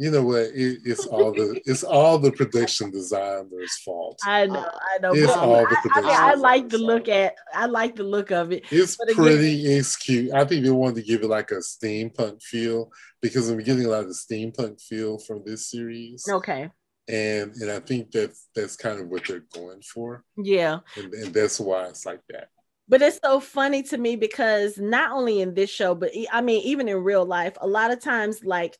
You 0.00 0.10
know 0.10 0.22
what? 0.22 0.44
It, 0.54 0.78
it's 0.86 1.04
all 1.04 1.30
the 1.30 1.60
it's 1.66 1.84
all 1.84 2.18
the 2.18 2.32
production 2.32 2.90
designer's 2.90 3.76
fault. 3.84 4.18
I 4.24 4.46
know, 4.46 4.66
I 4.66 4.98
know. 5.02 5.12
It's 5.12 5.30
all 5.30 5.52
the 5.52 5.56
I, 5.56 5.60
I, 5.60 5.60
mean, 5.60 5.76
production 5.92 6.10
I 6.22 6.34
like 6.36 6.68
the 6.70 6.78
look 6.78 7.06
at 7.10 7.34
I 7.54 7.66
like 7.66 7.96
the 7.96 8.04
look 8.04 8.30
of 8.30 8.50
it. 8.50 8.64
It's 8.70 8.98
again- 8.98 9.14
pretty, 9.14 9.62
it's 9.66 9.96
cute. 9.96 10.32
I 10.32 10.46
think 10.46 10.64
they 10.64 10.70
wanted 10.70 10.96
to 10.96 11.02
give 11.02 11.22
it 11.22 11.28
like 11.28 11.50
a 11.50 11.56
steampunk 11.56 12.40
feel 12.42 12.90
because 13.20 13.52
we're 13.52 13.60
getting 13.60 13.84
a 13.84 13.90
lot 13.90 14.04
of 14.04 14.10
steampunk 14.12 14.80
feel 14.80 15.18
from 15.18 15.42
this 15.44 15.68
series, 15.70 16.26
Okay. 16.26 16.70
and 17.06 17.52
and 17.56 17.70
I 17.70 17.80
think 17.80 18.10
that's 18.10 18.48
that's 18.54 18.76
kind 18.76 19.00
of 19.00 19.08
what 19.08 19.26
they're 19.28 19.44
going 19.52 19.82
for, 19.82 20.24
Yeah. 20.38 20.78
and, 20.96 21.12
and 21.12 21.34
that's 21.34 21.60
why 21.60 21.88
it's 21.88 22.06
like 22.06 22.22
that. 22.30 22.48
But 22.88 23.02
it's 23.02 23.20
so 23.22 23.38
funny 23.38 23.82
to 23.84 23.98
me 23.98 24.16
because 24.16 24.78
not 24.78 25.12
only 25.12 25.42
in 25.42 25.52
this 25.52 25.68
show, 25.68 25.94
but 25.94 26.10
i 26.32 26.40
mean, 26.40 26.62
even 26.64 26.88
in 26.88 27.04
real 27.04 27.26
life, 27.26 27.58
a 27.60 27.66
lot 27.66 27.90
of 27.92 28.00
times, 28.00 28.42
like 28.42 28.78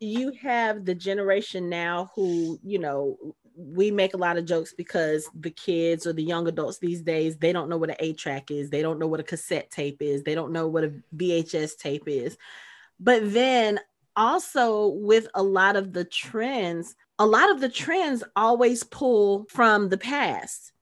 you 0.00 0.32
have 0.42 0.84
the 0.84 0.94
generation 0.94 1.68
now 1.68 2.10
who, 2.14 2.58
you 2.62 2.78
know, 2.78 3.16
we 3.56 3.90
make 3.90 4.14
a 4.14 4.18
lot 4.18 4.36
of 4.36 4.44
jokes 4.44 4.74
because 4.74 5.28
the 5.38 5.50
kids 5.50 6.06
or 6.06 6.12
the 6.12 6.22
young 6.22 6.48
adults 6.48 6.78
these 6.78 7.02
days, 7.02 7.36
they 7.36 7.52
don't 7.52 7.68
know 7.68 7.76
what 7.76 7.90
an 7.90 7.96
eight 8.00 8.18
track 8.18 8.50
is. 8.50 8.70
They 8.70 8.82
don't 8.82 8.98
know 8.98 9.06
what 9.06 9.20
a 9.20 9.24
cassette 9.24 9.70
tape 9.70 10.02
is. 10.02 10.22
They 10.22 10.34
don't 10.34 10.52
know 10.52 10.66
what 10.66 10.84
a 10.84 10.92
VHS 11.16 11.78
tape 11.78 12.08
is. 12.08 12.36
But 12.98 13.32
then 13.32 13.80
also 14.16 14.88
with 14.88 15.28
a 15.34 15.42
lot 15.42 15.76
of 15.76 15.92
the 15.92 16.04
trends, 16.04 16.96
a 17.18 17.26
lot 17.26 17.50
of 17.50 17.60
the 17.60 17.68
trends 17.68 18.24
always 18.34 18.82
pull 18.82 19.46
from 19.48 19.88
the 19.88 19.98
past 19.98 20.72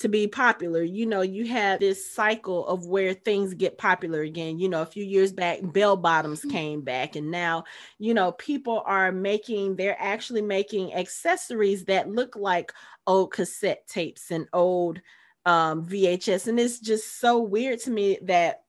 to 0.00 0.08
be 0.08 0.26
popular. 0.26 0.82
You 0.82 1.06
know, 1.06 1.20
you 1.22 1.46
have 1.46 1.80
this 1.80 2.12
cycle 2.12 2.66
of 2.66 2.86
where 2.86 3.14
things 3.14 3.54
get 3.54 3.78
popular 3.78 4.22
again. 4.22 4.58
You 4.58 4.68
know, 4.68 4.82
a 4.82 4.86
few 4.86 5.04
years 5.04 5.32
back, 5.32 5.60
bell 5.62 5.96
bottoms 5.96 6.44
came 6.44 6.82
back, 6.82 7.16
and 7.16 7.30
now, 7.30 7.64
you 7.98 8.14
know, 8.14 8.32
people 8.32 8.82
are 8.86 9.12
making, 9.12 9.76
they're 9.76 10.00
actually 10.00 10.42
making 10.42 10.94
accessories 10.94 11.84
that 11.86 12.10
look 12.10 12.36
like 12.36 12.72
old 13.06 13.32
cassette 13.32 13.86
tapes 13.86 14.30
and 14.30 14.46
old 14.52 15.00
um, 15.46 15.86
VHS. 15.86 16.46
And 16.48 16.58
it's 16.58 16.78
just 16.78 17.20
so 17.20 17.40
weird 17.40 17.80
to 17.80 17.90
me 17.90 18.18
that 18.22 18.62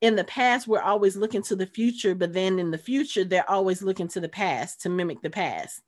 in 0.00 0.14
the 0.14 0.24
past 0.24 0.68
we're 0.68 0.80
always 0.80 1.16
looking 1.16 1.42
to 1.42 1.56
the 1.56 1.66
future 1.66 2.14
but 2.14 2.32
then 2.32 2.58
in 2.58 2.70
the 2.70 2.78
future 2.78 3.24
they're 3.24 3.50
always 3.50 3.82
looking 3.82 4.06
to 4.06 4.20
the 4.20 4.28
past 4.28 4.80
to 4.80 4.88
mimic 4.88 5.20
the 5.22 5.30
past 5.30 5.82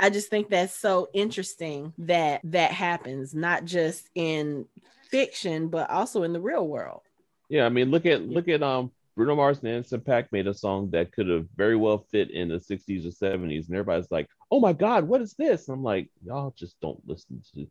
i 0.00 0.10
just 0.10 0.30
think 0.30 0.48
that's 0.48 0.74
so 0.74 1.08
interesting 1.12 1.92
that 1.98 2.40
that 2.44 2.72
happens 2.72 3.34
not 3.34 3.64
just 3.64 4.08
in 4.14 4.64
fiction 5.10 5.68
but 5.68 5.88
also 5.90 6.22
in 6.22 6.32
the 6.32 6.40
real 6.40 6.66
world 6.66 7.02
yeah 7.48 7.64
i 7.64 7.68
mean 7.68 7.90
look 7.90 8.06
at 8.06 8.22
look 8.22 8.48
at 8.48 8.62
um 8.62 8.90
bruno 9.16 9.34
mars 9.34 9.58
and 9.58 9.68
anderson 9.68 10.00
.paak 10.00 10.26
made 10.32 10.46
a 10.46 10.54
song 10.54 10.90
that 10.90 11.12
could 11.12 11.28
have 11.28 11.46
very 11.56 11.76
well 11.76 12.06
fit 12.10 12.30
in 12.30 12.48
the 12.48 12.56
60s 12.56 13.06
or 13.06 13.10
70s 13.10 13.66
and 13.66 13.76
everybody's 13.76 14.10
like 14.10 14.28
oh 14.50 14.60
my 14.60 14.72
god 14.72 15.06
what 15.06 15.20
is 15.20 15.34
this 15.34 15.68
and 15.68 15.76
i'm 15.76 15.82
like 15.82 16.08
y'all 16.24 16.54
just 16.56 16.80
don't 16.80 17.00
listen 17.06 17.42
to 17.54 17.66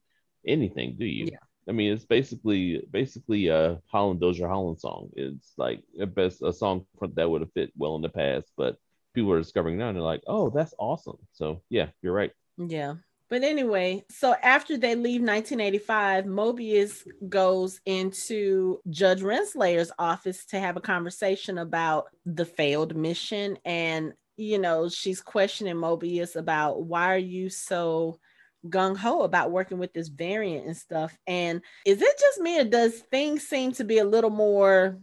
anything 0.45 0.95
do 0.97 1.05
you 1.05 1.27
yeah. 1.32 1.38
I 1.69 1.71
mean, 1.71 1.93
it's 1.93 2.05
basically 2.05 2.82
basically 2.89 3.47
a 3.47 3.80
Holland 3.86 4.19
Dozier 4.19 4.47
Holland 4.47 4.80
song. 4.80 5.09
It's 5.15 5.53
like 5.55 5.84
a 5.99 6.07
best 6.07 6.41
a 6.41 6.51
song 6.51 6.88
that 7.13 7.30
would 7.30 7.41
have 7.41 7.53
fit 7.53 7.71
well 7.77 7.95
in 7.95 8.01
the 8.01 8.09
past, 8.09 8.51
but 8.57 8.77
people 9.14 9.32
are 9.32 9.39
discovering 9.39 9.78
now 9.78 9.88
and 9.88 9.95
they're 9.95 10.03
like, 10.03 10.24
oh, 10.28 10.49
that's 10.49 10.74
awesome. 10.80 11.18
So 11.34 11.62
yeah, 11.70 11.88
you're 12.01 12.14
right. 12.14 12.32
Yeah. 12.57 12.95
But 13.30 13.43
anyway, 13.43 14.03
so 14.10 14.34
after 14.41 14.76
they 14.76 14.95
leave 14.95 15.22
1985, 15.22 16.26
Mobius 16.26 17.07
goes 17.28 17.80
into 17.86 18.80
Judge 18.89 19.22
Renslayer's 19.22 19.91
office 19.99 20.45
to 20.47 20.60
have 20.60 20.78
a 20.78 20.82
conversation 20.82 21.60
about 21.60 22.05
the 22.26 22.45
failed 22.45 22.95
mission. 22.95 23.60
And, 23.64 24.14
you 24.36 24.57
know, 24.57 24.89
she's 24.89 25.22
questioning 25.22 25.76
Mobius 25.76 26.36
about 26.36 26.82
why 26.82 27.14
are 27.14 27.20
you 27.20 27.49
so 27.49 28.20
gung 28.68 28.97
ho 28.97 29.22
about 29.22 29.51
working 29.51 29.78
with 29.78 29.93
this 29.93 30.07
variant 30.07 30.66
and 30.66 30.76
stuff. 30.76 31.16
And 31.28 31.62
is 31.86 32.01
it 32.01 32.20
just 32.20 32.39
me 32.39 32.60
or 32.60 32.64
does 32.64 32.97
things 33.12 33.47
seem 33.47 33.74
to 33.74 33.84
be 33.84 33.99
a 33.99 34.05
little 34.05 34.32
more? 34.32 34.97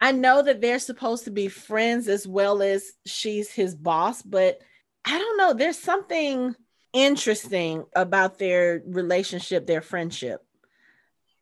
I 0.00 0.12
know 0.12 0.42
that 0.42 0.60
they're 0.60 0.78
supposed 0.78 1.24
to 1.24 1.30
be 1.30 1.48
friends 1.48 2.08
as 2.08 2.26
well 2.26 2.62
as 2.62 2.92
she's 3.04 3.50
his 3.50 3.74
boss, 3.74 4.22
but 4.22 4.60
I 5.04 5.18
don't 5.18 5.36
know. 5.36 5.54
There's 5.54 5.78
something 5.78 6.54
interesting 6.92 7.84
about 7.94 8.38
their 8.38 8.82
relationship, 8.86 9.66
their 9.66 9.82
friendship. 9.82 10.44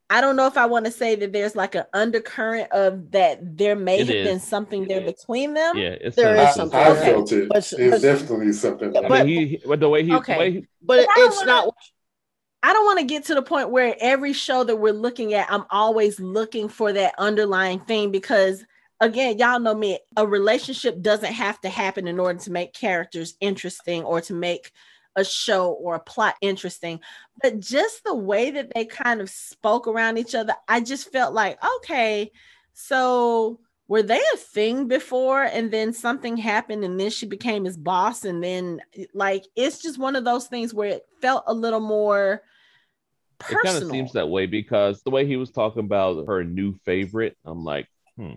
I 0.08 0.20
don't 0.20 0.36
know 0.36 0.46
if 0.46 0.56
I 0.56 0.66
want 0.66 0.84
to 0.84 0.92
say 0.92 1.16
that 1.16 1.32
there's 1.32 1.56
like 1.56 1.74
an 1.74 1.84
undercurrent 1.92 2.70
of 2.70 3.10
that 3.10 3.58
there 3.58 3.74
may 3.74 3.98
it 3.98 4.06
have 4.06 4.16
is. 4.16 4.28
been 4.28 4.40
something 4.40 4.86
there 4.86 5.00
between 5.00 5.52
them. 5.52 5.76
Yeah, 5.76 5.96
it's 6.00 6.14
there 6.14 6.36
is 6.36 6.54
something. 6.54 6.78
I, 6.78 6.90
I 6.90 6.94
felt 6.94 7.32
it. 7.32 7.48
But, 7.48 7.72
it's 7.72 8.02
definitely 8.02 8.52
something. 8.52 8.92
But, 8.92 9.10
I 9.10 9.24
mean, 9.24 9.48
he, 9.48 9.62
but 9.66 9.80
the 9.80 9.88
way 9.88 10.04
he, 10.04 10.14
okay. 10.14 10.38
Way 10.38 10.50
he, 10.52 10.66
but, 10.80 11.06
but 11.06 11.08
it's 11.18 11.36
wanna, 11.38 11.46
not. 11.46 11.74
I 12.66 12.72
don't 12.72 12.84
want 12.84 12.98
to 12.98 13.04
get 13.04 13.24
to 13.26 13.34
the 13.36 13.42
point 13.42 13.70
where 13.70 13.94
every 14.00 14.32
show 14.32 14.64
that 14.64 14.74
we're 14.74 14.92
looking 14.92 15.34
at, 15.34 15.46
I'm 15.52 15.66
always 15.70 16.18
looking 16.18 16.68
for 16.68 16.92
that 16.92 17.14
underlying 17.16 17.78
thing 17.78 18.10
because 18.10 18.64
again, 18.98 19.38
y'all 19.38 19.60
know 19.60 19.72
me, 19.72 20.00
a 20.16 20.26
relationship 20.26 21.00
doesn't 21.00 21.32
have 21.32 21.60
to 21.60 21.68
happen 21.68 22.08
in 22.08 22.18
order 22.18 22.40
to 22.40 22.50
make 22.50 22.72
characters 22.72 23.36
interesting 23.40 24.02
or 24.02 24.20
to 24.22 24.34
make 24.34 24.72
a 25.14 25.24
show 25.24 25.74
or 25.74 25.94
a 25.94 26.00
plot 26.00 26.34
interesting. 26.40 26.98
But 27.40 27.60
just 27.60 28.02
the 28.02 28.16
way 28.16 28.50
that 28.50 28.74
they 28.74 28.84
kind 28.84 29.20
of 29.20 29.30
spoke 29.30 29.86
around 29.86 30.18
each 30.18 30.34
other, 30.34 30.56
I 30.66 30.80
just 30.80 31.12
felt 31.12 31.34
like, 31.34 31.64
okay, 31.76 32.32
so 32.72 33.60
were 33.86 34.02
they 34.02 34.20
a 34.34 34.36
thing 34.38 34.88
before 34.88 35.44
and 35.44 35.70
then 35.70 35.92
something 35.92 36.36
happened 36.36 36.82
and 36.82 36.98
then 36.98 37.10
she 37.10 37.26
became 37.26 37.64
his 37.64 37.76
boss 37.76 38.24
and 38.24 38.42
then 38.42 38.80
like 39.14 39.44
it's 39.54 39.80
just 39.80 40.00
one 40.00 40.16
of 40.16 40.24
those 40.24 40.48
things 40.48 40.74
where 40.74 40.88
it 40.88 41.06
felt 41.22 41.44
a 41.46 41.54
little 41.54 41.78
more 41.78 42.42
personal. 43.38 43.60
It 43.60 43.64
kind 43.64 43.82
of 43.82 43.90
seems 43.90 44.12
that 44.12 44.28
way 44.28 44.46
because 44.46 45.02
the 45.02 45.10
way 45.10 45.26
he 45.26 45.36
was 45.36 45.50
talking 45.50 45.84
about 45.84 46.26
her 46.26 46.44
new 46.44 46.74
favorite, 46.84 47.36
I'm 47.44 47.64
like, 47.64 47.88
hmm. 48.16 48.34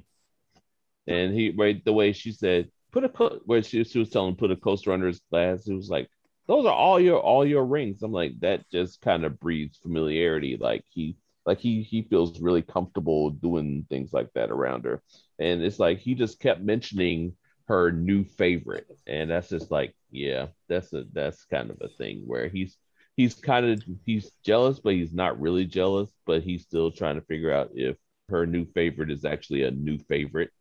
And 1.08 1.34
he 1.34 1.50
right 1.52 1.84
the 1.84 1.94
way 1.94 2.14
she 2.14 2.32
said, 2.32 2.70
put 2.92 3.04
a 3.04 3.10
co- 3.10 3.40
where 3.46 3.64
she, 3.64 3.84
she 3.84 4.00
was 4.00 4.10
telling 4.10 4.30
him 4.30 4.36
put 4.36 4.52
a 4.52 4.56
coaster 4.56 4.92
under 4.92 5.08
his 5.08 5.22
glass. 5.32 5.68
It 5.68 5.74
was 5.74 5.90
like 5.90 6.10
those 6.48 6.66
are 6.66 6.74
all 6.74 7.00
your 7.00 7.20
all 7.20 7.46
your 7.46 7.66
rings. 7.66 8.04
I'm 8.04 8.12
like, 8.12 8.40
that 8.42 8.70
just 8.72 9.02
kind 9.02 9.24
of 9.24 9.40
breeds 9.40 9.78
familiarity. 9.78 10.58
Like 10.58 10.84
he 10.90 11.16
like 11.46 11.60
he 11.60 11.82
he 11.82 12.04
feels 12.04 12.40
really 12.42 12.62
comfortable 12.62 13.32
doing 13.32 13.86
things 13.90 14.14
like 14.14 14.32
that 14.34 14.52
around 14.52 14.86
her. 14.86 15.02
And 15.40 15.64
it's 15.64 15.80
like 15.80 16.00
he 16.00 16.16
just 16.16 16.40
kept 16.40 16.62
mentioning 16.62 17.36
her 17.68 17.92
new 17.92 18.24
favorite. 18.24 18.88
And 19.08 19.30
that's 19.30 19.50
just 19.50 19.72
like, 19.72 19.96
yeah, 20.12 20.48
that's 20.68 20.92
a 20.94 21.06
that's 21.14 21.46
kind 21.46 21.70
of 21.70 21.78
a 21.82 21.88
thing 21.88 22.24
where 22.26 22.50
he's 22.50 22.78
he's 23.20 23.36
kind 23.36 23.66
of 23.66 23.84
he's 24.06 24.32
jealous, 24.46 24.80
but 24.80 24.94
he's 24.94 25.12
not 25.12 25.42
really 25.42 25.66
jealous, 25.66 26.10
but 26.26 26.42
he's 26.42 26.62
still 26.62 26.90
trying 26.90 27.16
to 27.16 27.22
figure 27.22 27.52
out 27.54 27.72
if 27.74 27.98
her 28.30 28.46
new 28.46 28.66
favorite 28.74 29.12
is 29.12 29.26
actually 29.26 29.64
a 29.64 29.72
new 29.72 29.98
favorite. 29.98 30.52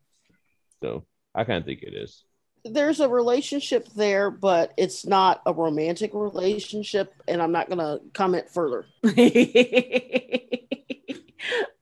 So 0.82 1.06
I 1.36 1.44
kind 1.44 1.58
of 1.58 1.64
think 1.66 1.82
it 1.82 1.94
is 1.94 2.24
there's 2.64 2.98
a 2.98 3.08
relationship 3.08 3.88
there, 3.94 4.28
but 4.28 4.72
it's 4.76 5.06
not 5.06 5.40
a 5.46 5.52
romantic 5.52 6.10
relationship, 6.12 7.14
and 7.28 7.40
I'm 7.40 7.52
not 7.52 7.68
going 7.68 7.78
to 7.78 8.00
comment 8.12 8.50
further. 8.50 8.86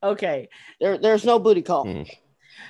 okay. 0.03 0.51
There, 0.79 0.99
there's 0.99 1.25
no 1.25 1.39
booty 1.39 1.63
call. 1.63 1.87
Mm. 1.87 2.07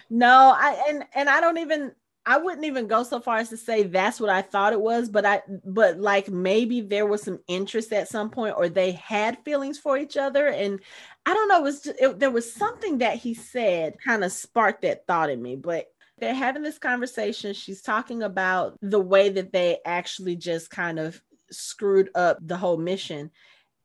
No, 0.09 0.55
I 0.57 0.85
and 0.89 1.05
and 1.13 1.29
I 1.29 1.41
don't 1.41 1.59
even 1.59 1.91
I 2.29 2.39
wouldn't 2.39 2.67
even 2.67 2.89
go 2.89 3.05
so 3.05 3.21
far 3.21 3.37
as 3.37 3.51
to 3.51 3.57
say 3.57 3.85
that's 3.85 4.21
what 4.21 4.31
I 4.31 4.43
thought 4.43 4.73
it 4.73 4.81
was, 4.81 5.09
but 5.09 5.25
I 5.25 5.43
but 5.65 6.01
like 6.01 6.29
maybe 6.29 6.81
there 6.81 7.07
was 7.07 7.23
some 7.23 7.39
interest 7.47 7.93
at 7.93 8.09
some 8.09 8.31
point 8.31 8.57
or 8.57 8.69
they 8.69 8.93
had 8.93 9.39
feelings 9.45 9.79
for 9.79 9.97
each 9.97 10.17
other 10.17 10.49
and 10.49 10.81
I 11.25 11.35
don't 11.35 11.49
know, 11.49 11.61
it 11.61 11.63
was 11.63 11.81
just, 11.83 12.01
it, 12.01 12.19
there 12.19 12.33
was 12.33 12.53
something 12.53 12.99
that 12.99 13.17
he 13.17 13.35
said 13.35 13.99
kind 14.05 14.25
of 14.25 14.33
sparked 14.33 14.83
that 14.83 15.07
thought 15.07 15.31
in 15.31 15.41
me, 15.41 15.55
but 15.55 15.87
they're 16.19 16.35
having 16.35 16.63
this 16.63 16.79
conversation. 16.79 17.53
She's 17.53 17.83
talking 17.83 18.23
about 18.23 18.77
the 18.83 19.01
way 19.01 19.29
that 19.29 19.53
they 19.53 19.79
actually 19.85 20.37
just 20.37 20.71
kind 20.71 20.99
of 20.99 21.21
screwed 21.51 22.11
up 22.15 22.39
the 22.41 22.57
whole 22.57 22.77
mission. 22.77 23.31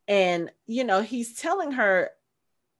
And, 0.07 0.51
you 0.65 0.83
know, 0.83 1.01
he's 1.01 1.35
telling 1.35 1.73
her, 1.73 2.09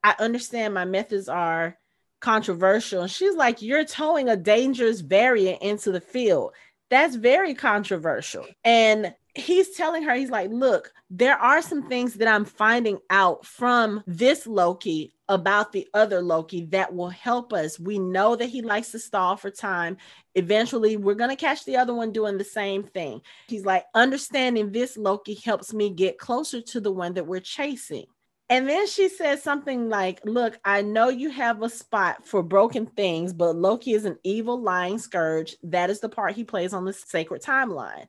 I 0.04 0.16
understand 0.20 0.74
my 0.74 0.86
methods 0.86 1.30
are 1.30 1.78
controversial. 2.22 3.02
And 3.02 3.12
she's 3.12 3.36
like, 3.36 3.62
You're 3.62 3.86
towing 3.86 4.30
a 4.30 4.38
dangerous 4.38 5.02
variant 5.02 5.62
into 5.62 5.92
the 5.92 6.02
field. 6.02 6.54
That's 6.90 7.16
very 7.16 7.54
controversial. 7.54 8.46
And 8.64 9.14
he's 9.36 9.76
telling 9.76 10.04
her, 10.04 10.14
he's 10.16 10.30
like, 10.30 10.50
look, 10.52 10.92
there 11.10 11.38
are 11.38 11.62
some 11.62 11.88
things 11.88 12.16
that 12.16 12.28
I'm 12.28 12.46
finding 12.46 13.00
out 13.10 13.46
from 13.46 14.04
this 14.06 14.46
Loki 14.46 15.14
about 15.30 15.72
the 15.72 15.88
other 15.94 16.22
Loki 16.22 16.66
that 16.66 16.94
will 16.94 17.10
help 17.10 17.54
us. 17.54 17.80
We 17.80 18.00
know 18.00 18.36
that 18.36 18.50
he 18.50 18.62
likes 18.62 18.92
to 18.92 19.00
stall 19.00 19.38
for 19.38 19.50
time. 19.50 19.98
Eventually, 20.36 20.98
we're 20.98 21.16
going 21.16 21.30
to 21.30 21.36
catch 21.36 21.64
the 21.64 21.78
other 21.78 21.94
one 21.94 22.12
doing 22.12 22.38
the 22.38 22.44
same 22.44 22.84
thing. 22.84 23.22
He's 23.48 23.66
like, 23.66 23.86
understanding 23.94 24.72
this 24.72 24.98
Loki 24.98 25.36
helps 25.36 25.74
me 25.74 25.90
get 25.90 26.18
closer 26.18 26.62
to 26.62 26.82
the 26.82 26.92
one 26.92 27.14
that 27.14 27.28
we're 27.28 27.40
chasing. 27.40 28.06
And 28.52 28.68
then 28.68 28.86
she 28.86 29.08
says 29.08 29.42
something 29.42 29.88
like, 29.88 30.20
Look, 30.26 30.60
I 30.66 30.82
know 30.82 31.08
you 31.08 31.30
have 31.30 31.62
a 31.62 31.70
spot 31.70 32.28
for 32.28 32.44
broken 32.44 32.86
things, 32.86 33.32
but 33.32 33.56
Loki 33.56 33.94
is 33.94 34.04
an 34.04 34.20
evil, 34.24 34.62
lying 34.62 35.00
scourge. 35.00 35.56
That 35.64 35.90
is 35.90 36.02
the 36.02 36.10
part 36.10 36.36
he 36.36 36.44
plays 36.44 36.74
on 36.74 36.84
the 36.84 36.92
sacred 36.92 37.42
timeline. 37.42 38.08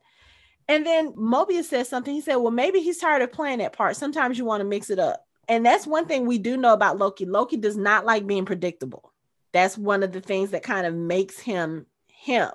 And 0.67 0.85
then 0.85 1.13
Mobius 1.13 1.65
says 1.65 1.87
something. 1.87 2.13
He 2.13 2.19
said, 2.19 2.35
Well, 2.35 2.51
maybe 2.51 2.81
he's 2.81 2.97
tired 2.97 3.21
of 3.21 3.31
playing 3.31 3.59
that 3.59 3.71
part. 3.71 3.95
Sometimes 3.95 4.37
you 4.37 4.43
want 4.43 4.59
to 4.59 4.65
mix 4.65 4.89
it 4.89 4.99
up. 4.99 5.25
And 5.47 5.65
that's 5.65 5.87
one 5.87 6.07
thing 6.07 6.25
we 6.25 6.39
do 6.39 6.57
know 6.57 6.73
about 6.73 6.97
Loki. 6.97 7.25
Loki 7.25 7.55
does 7.55 7.77
not 7.77 8.05
like 8.05 8.27
being 8.27 8.45
predictable. 8.45 9.13
That's 9.53 9.77
one 9.77 10.03
of 10.03 10.11
the 10.11 10.21
things 10.21 10.51
that 10.51 10.61
kind 10.61 10.85
of 10.85 10.93
makes 10.93 11.39
him 11.39 11.85
him. 12.07 12.51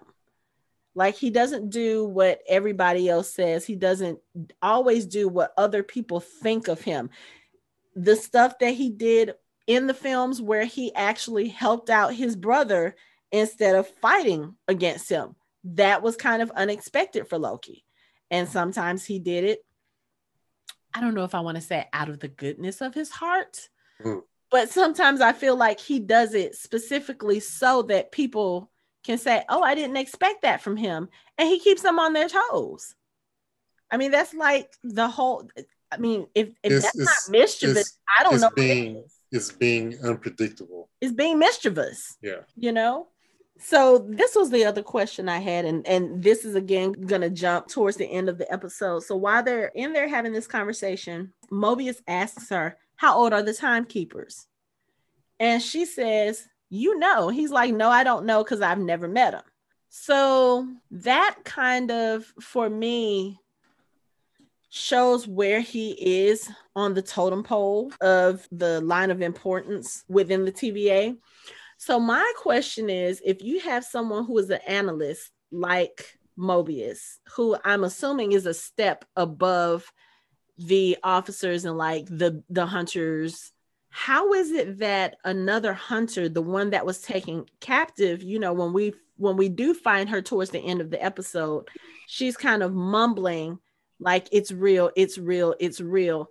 Like 0.95 1.14
he 1.14 1.30
doesn't 1.30 1.70
do 1.70 2.05
what 2.05 2.41
everybody 2.49 3.09
else 3.09 3.32
says, 3.32 3.64
he 3.64 3.76
doesn't 3.76 4.18
always 4.61 5.07
do 5.07 5.28
what 5.28 5.55
other 5.57 5.82
people 5.82 6.20
think 6.20 6.68
of 6.68 6.80
him. 6.82 7.09
The 8.03 8.16
stuff 8.16 8.59
that 8.61 8.74
he 8.74 8.90
did 8.90 9.34
in 9.66 9.86
the 9.86 9.94
films 9.94 10.40
where 10.40 10.64
he 10.64 10.94
actually 10.94 11.49
helped 11.49 11.90
out 11.90 12.14
his 12.14 12.36
brother 12.36 12.96
instead 13.30 13.74
of 13.74 13.86
fighting 13.86 14.55
against 14.66 15.09
him, 15.09 15.36
that 15.64 16.03
was 16.03 16.16
kind 16.16 16.42
of 16.42 16.51
unexpected 16.53 17.28
for 17.28 17.38
Loki 17.38 17.84
and 18.30 18.49
sometimes 18.49 19.05
he 19.05 19.18
did 19.18 19.44
it. 19.44 19.64
I 20.94 21.01
don't 21.01 21.14
know 21.14 21.24
if 21.24 21.34
I 21.34 21.40
want 21.40 21.57
to 21.57 21.62
say 21.62 21.86
out 21.92 22.09
of 22.09 22.20
the 22.20 22.28
goodness 22.28 22.80
of 22.80 22.94
his 22.94 23.11
heart, 23.11 23.68
mm. 24.03 24.22
but 24.51 24.70
sometimes 24.70 25.20
I 25.20 25.32
feel 25.32 25.57
like 25.57 25.80
he 25.80 26.01
does 26.01 26.34
it 26.34 26.55
specifically 26.55 27.40
so 27.40 27.82
that 27.82 28.12
people 28.12 28.70
can 29.05 29.18
say, 29.18 29.44
Oh, 29.49 29.62
I 29.62 29.74
didn't 29.74 29.96
expect 29.96 30.42
that 30.42 30.61
from 30.62 30.76
him. 30.76 31.09
And 31.36 31.49
he 31.49 31.61
keeps 31.61 31.82
them 31.82 31.99
on 31.99 32.12
their 32.12 32.28
toes. 32.28 32.94
I 33.90 33.96
mean, 33.96 34.11
that's 34.11 34.34
like 34.34 34.72
the 34.82 35.09
whole. 35.09 35.49
I 35.91 35.97
mean, 35.99 36.26
if, 36.34 36.49
if 36.62 36.72
it's, 36.72 36.84
that's 36.84 36.99
it's, 36.99 37.05
not 37.05 37.39
mischievous, 37.39 37.99
I 38.18 38.24
don't 38.24 38.41
know. 38.41 38.51
Being, 38.55 39.05
it's 39.32 39.53
being 39.53 39.99
unpredictable. 40.05 40.89
It's 41.01 41.12
being 41.12 41.39
mischievous. 41.39 42.16
Yeah. 42.22 42.41
You 42.57 42.72
know? 42.72 43.09
So 43.61 44.07
this 44.09 44.36
was 44.36 44.51
the 44.51 44.64
other 44.64 44.82
question 44.82 45.28
I 45.28 45.39
had, 45.39 45.64
and 45.64 45.84
and 45.86 46.22
this 46.22 46.45
is 46.45 46.55
again 46.55 46.93
gonna 46.93 47.28
jump 47.28 47.66
towards 47.66 47.97
the 47.97 48.07
end 48.07 48.28
of 48.28 48.39
the 48.39 48.51
episode. 48.53 49.03
So 49.03 49.16
while 49.16 49.43
they're 49.43 49.72
in 49.74 49.93
there 49.93 50.09
having 50.09 50.32
this 50.32 50.47
conversation, 50.47 51.32
Mobius 51.51 51.97
asks 52.07 52.51
her, 52.51 52.78
"How 52.95 53.16
old 53.16 53.32
are 53.32 53.43
the 53.43 53.53
timekeepers?" 53.53 54.47
And 55.41 55.62
she 55.62 55.84
says, 55.84 56.49
You 56.68 56.99
know. 56.99 57.28
He's 57.28 57.51
like, 57.51 57.74
No, 57.74 57.89
I 57.89 58.05
don't 58.05 58.26
know 58.26 58.43
because 58.43 58.61
I've 58.61 58.78
never 58.78 59.09
met 59.09 59.34
him. 59.34 59.43
So 59.89 60.68
that 60.91 61.36
kind 61.45 61.91
of, 61.91 62.24
for 62.41 62.68
me, 62.68 63.39
shows 64.71 65.27
where 65.27 65.61
he 65.61 65.93
is 66.27 66.51
on 66.77 66.95
the 66.95 67.03
totem 67.03 67.43
pole 67.43 67.93
of 68.01 68.47
the 68.53 68.81
line 68.83 69.11
of 69.11 69.23
importance 69.23 70.05
within 70.09 70.45
the 70.45 70.53
TVA. 70.53 71.16
So 71.79 71.99
my 71.99 72.33
question 72.37 72.91
is 72.91 73.23
if 73.25 73.43
you 73.43 73.61
have 73.61 73.85
someone 73.85 74.25
who 74.25 74.37
is 74.39 74.51
an 74.51 74.61
analyst 74.66 75.31
like 75.51 76.19
Mobius, 76.39 77.19
who 77.35 77.57
I'm 77.64 77.85
assuming 77.85 78.33
is 78.33 78.47
a 78.47 78.55
step 78.55 79.05
above 79.16 79.91
the 80.59 80.99
officers 81.03 81.64
and 81.64 81.79
like 81.79 82.07
the 82.07 82.43
the 82.51 82.66
hunters, 82.66 83.53
how 83.91 84.35
is 84.35 84.51
it 84.51 84.79
that 84.79 85.16
another 85.25 85.73
hunter, 85.73 86.29
the 86.29 86.43
one 86.43 86.71
that 86.71 86.85
was 86.85 87.01
taken 87.01 87.47
captive, 87.61 88.23
you 88.23 88.39
know, 88.39 88.53
when 88.53 88.73
we 88.73 88.93
when 89.16 89.37
we 89.37 89.49
do 89.49 89.73
find 89.73 90.09
her 90.11 90.21
towards 90.21 90.51
the 90.51 90.61
end 90.61 90.81
of 90.81 90.91
the 90.91 91.03
episode, 91.03 91.69
she's 92.07 92.37
kind 92.37 92.62
of 92.62 92.75
mumbling 92.75 93.59
like 94.01 94.28
it's 94.32 94.53
real, 94.53 94.90
it's 94.96 95.18
real, 95.18 95.55
it's 95.59 95.80
real. 95.80 96.28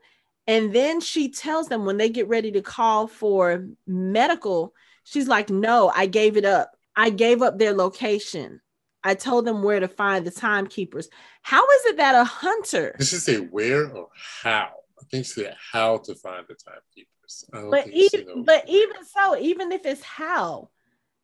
And 0.48 0.74
then 0.74 1.02
she 1.02 1.30
tells 1.30 1.68
them 1.68 1.86
when 1.86 1.98
they 1.98 2.10
get 2.10 2.30
ready 2.30 2.52
to 2.54 2.62
call 2.62 3.08
for 3.08 3.68
medical, 3.86 4.74
she's 5.04 5.28
like, 5.28 5.50
No, 5.50 5.92
I 5.94 6.06
gave 6.06 6.38
it 6.38 6.46
up. 6.46 6.72
I 6.96 7.10
gave 7.10 7.42
up 7.42 7.60
their 7.60 7.74
location. 7.74 8.62
I 9.04 9.14
told 9.14 9.46
them 9.46 9.62
where 9.62 9.80
to 9.80 9.88
find 9.88 10.26
the 10.26 10.32
timekeepers. 10.32 11.10
How 11.42 11.64
is 11.64 11.86
it 11.86 11.98
that 11.98 12.16
a 12.16 12.24
hunter? 12.24 12.96
Did 12.98 13.08
she 13.08 13.18
say 13.18 13.38
where 13.38 13.88
or 13.90 14.10
how? 14.42 14.70
I 15.00 15.04
think 15.10 15.26
she 15.26 15.44
said 15.44 15.56
how 15.72 15.98
to 15.98 16.16
find 16.16 16.46
the 16.48 16.56
timekeepers. 16.56 17.46
But 17.52 17.88
even, 17.88 18.44
but 18.44 18.68
even 18.68 19.06
so, 19.06 19.38
even 19.38 19.72
if 19.72 19.86
it's 19.86 20.04
how, 20.04 20.70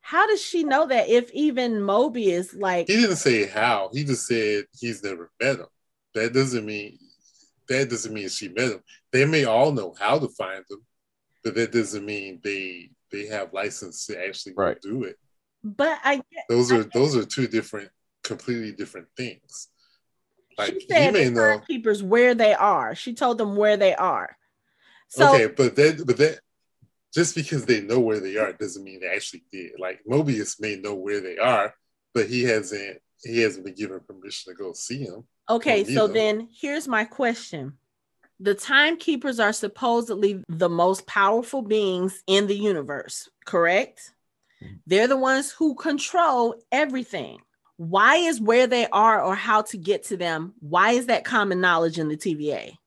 how 0.01 0.27
does 0.27 0.41
she 0.41 0.63
know 0.63 0.85
that 0.87 1.09
if 1.09 1.31
even 1.31 1.75
Mobius 1.79 2.57
like 2.57 2.87
he 2.87 2.97
didn't 2.97 3.15
say 3.15 3.47
how, 3.47 3.89
he 3.91 4.03
just 4.03 4.27
said 4.27 4.65
he's 4.77 5.03
never 5.03 5.31
met 5.41 5.59
him. 5.59 5.65
That 6.15 6.33
doesn't 6.33 6.65
mean 6.65 6.99
that 7.69 7.89
doesn't 7.89 8.13
mean 8.13 8.29
she 8.29 8.49
met 8.49 8.69
them. 8.69 8.83
They 9.11 9.25
may 9.25 9.45
all 9.45 9.71
know 9.71 9.95
how 9.97 10.19
to 10.19 10.27
find 10.27 10.63
them, 10.69 10.83
but 11.43 11.55
that 11.55 11.71
doesn't 11.71 12.05
mean 12.05 12.39
they 12.43 12.89
they 13.11 13.27
have 13.27 13.53
license 13.53 14.05
to 14.07 14.27
actually 14.27 14.53
right. 14.55 14.79
do 14.81 15.03
it. 15.03 15.17
But 15.63 15.99
I 16.03 16.15
get, 16.15 16.45
those 16.49 16.71
are 16.71 16.81
I 16.81 16.89
those 16.93 17.15
are 17.15 17.25
two 17.25 17.47
different, 17.47 17.89
completely 18.23 18.71
different 18.73 19.07
things. 19.15 19.69
Like 20.57 20.73
she 20.73 20.87
said, 20.89 21.13
may 21.13 21.29
know 21.29 21.59
keepers 21.59 22.03
where 22.03 22.35
they 22.35 22.53
are. 22.53 22.95
She 22.95 23.13
told 23.13 23.37
them 23.37 23.55
where 23.55 23.77
they 23.77 23.95
are. 23.95 24.35
So, 25.09 25.33
okay, 25.33 25.47
but 25.47 25.75
that 25.75 26.03
but 26.05 26.17
that 26.17 26.39
just 27.13 27.35
because 27.35 27.65
they 27.65 27.81
know 27.81 27.99
where 27.99 28.19
they 28.19 28.37
are 28.37 28.53
doesn't 28.53 28.83
mean 28.83 28.99
they 28.99 29.07
actually 29.07 29.43
did. 29.51 29.73
Like 29.79 30.01
Mobius 30.09 30.59
may 30.59 30.75
know 30.75 30.95
where 30.95 31.21
they 31.21 31.37
are, 31.37 31.73
but 32.13 32.27
he 32.27 32.43
hasn't 32.43 32.99
he 33.23 33.39
hasn't 33.39 33.65
been 33.65 33.75
given 33.75 33.99
permission 34.01 34.51
to 34.51 34.57
go 34.57 34.73
see 34.73 35.05
them. 35.05 35.23
Okay, 35.49 35.83
so 35.83 36.07
then 36.07 36.47
here's 36.53 36.87
my 36.87 37.03
question. 37.03 37.73
The 38.39 38.55
timekeepers 38.55 39.39
are 39.39 39.53
supposedly 39.53 40.43
the 40.49 40.69
most 40.69 41.05
powerful 41.05 41.61
beings 41.61 42.23
in 42.27 42.47
the 42.47 42.55
universe, 42.55 43.29
correct? 43.45 44.11
They're 44.87 45.07
the 45.07 45.17
ones 45.17 45.51
who 45.51 45.75
control 45.75 46.55
everything. 46.71 47.39
Why 47.77 48.17
is 48.17 48.39
where 48.39 48.67
they 48.67 48.87
are 48.87 49.21
or 49.21 49.35
how 49.35 49.63
to 49.63 49.77
get 49.77 50.03
to 50.05 50.17
them? 50.17 50.53
Why 50.59 50.91
is 50.91 51.07
that 51.07 51.25
common 51.25 51.59
knowledge 51.59 51.99
in 51.99 52.07
the 52.07 52.17
TVA? 52.17 52.77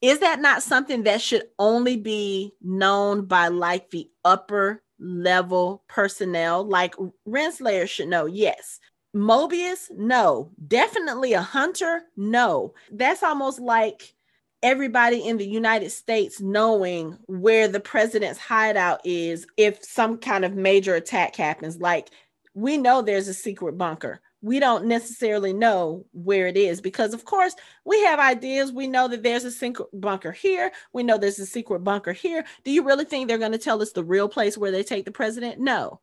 Is 0.00 0.20
that 0.20 0.40
not 0.40 0.62
something 0.62 1.04
that 1.04 1.20
should 1.20 1.44
only 1.58 1.96
be 1.96 2.52
known 2.60 3.24
by 3.26 3.48
like 3.48 3.90
the 3.90 4.08
upper 4.24 4.82
level 4.98 5.82
personnel? 5.88 6.64
Like 6.64 6.94
Renslayer 7.26 7.88
should 7.88 8.08
know, 8.08 8.26
yes. 8.26 8.78
Mobius, 9.16 9.90
no. 9.96 10.50
Definitely 10.68 11.32
a 11.32 11.40
hunter, 11.40 12.02
no. 12.16 12.74
That's 12.92 13.22
almost 13.22 13.58
like 13.58 14.14
everybody 14.62 15.26
in 15.26 15.38
the 15.38 15.46
United 15.46 15.90
States 15.90 16.40
knowing 16.40 17.16
where 17.26 17.66
the 17.66 17.80
president's 17.80 18.38
hideout 18.38 19.00
is 19.04 19.46
if 19.56 19.82
some 19.82 20.18
kind 20.18 20.44
of 20.44 20.54
major 20.54 20.94
attack 20.94 21.34
happens. 21.34 21.78
Like, 21.78 22.10
we 22.54 22.76
know 22.76 23.00
there's 23.00 23.28
a 23.28 23.34
secret 23.34 23.78
bunker. 23.78 24.20
We 24.42 24.60
don't 24.60 24.84
necessarily 24.84 25.54
know 25.54 26.04
where 26.12 26.46
it 26.46 26.58
is 26.58 26.82
because, 26.82 27.14
of 27.14 27.24
course, 27.24 27.54
we 27.86 28.02
have 28.04 28.20
ideas. 28.20 28.70
We 28.70 28.86
know 28.86 29.08
that 29.08 29.22
there's 29.22 29.44
a 29.44 29.50
secret 29.50 29.88
bunker 29.94 30.30
here. 30.30 30.72
We 30.92 31.02
know 31.02 31.16
there's 31.16 31.38
a 31.38 31.46
secret 31.46 31.80
bunker 31.80 32.12
here. 32.12 32.44
Do 32.64 32.70
you 32.70 32.84
really 32.84 33.06
think 33.06 33.28
they're 33.28 33.38
going 33.38 33.52
to 33.52 33.58
tell 33.58 33.80
us 33.80 33.92
the 33.92 34.04
real 34.04 34.28
place 34.28 34.58
where 34.58 34.70
they 34.70 34.82
take 34.82 35.06
the 35.06 35.10
president? 35.10 35.58
No. 35.58 36.00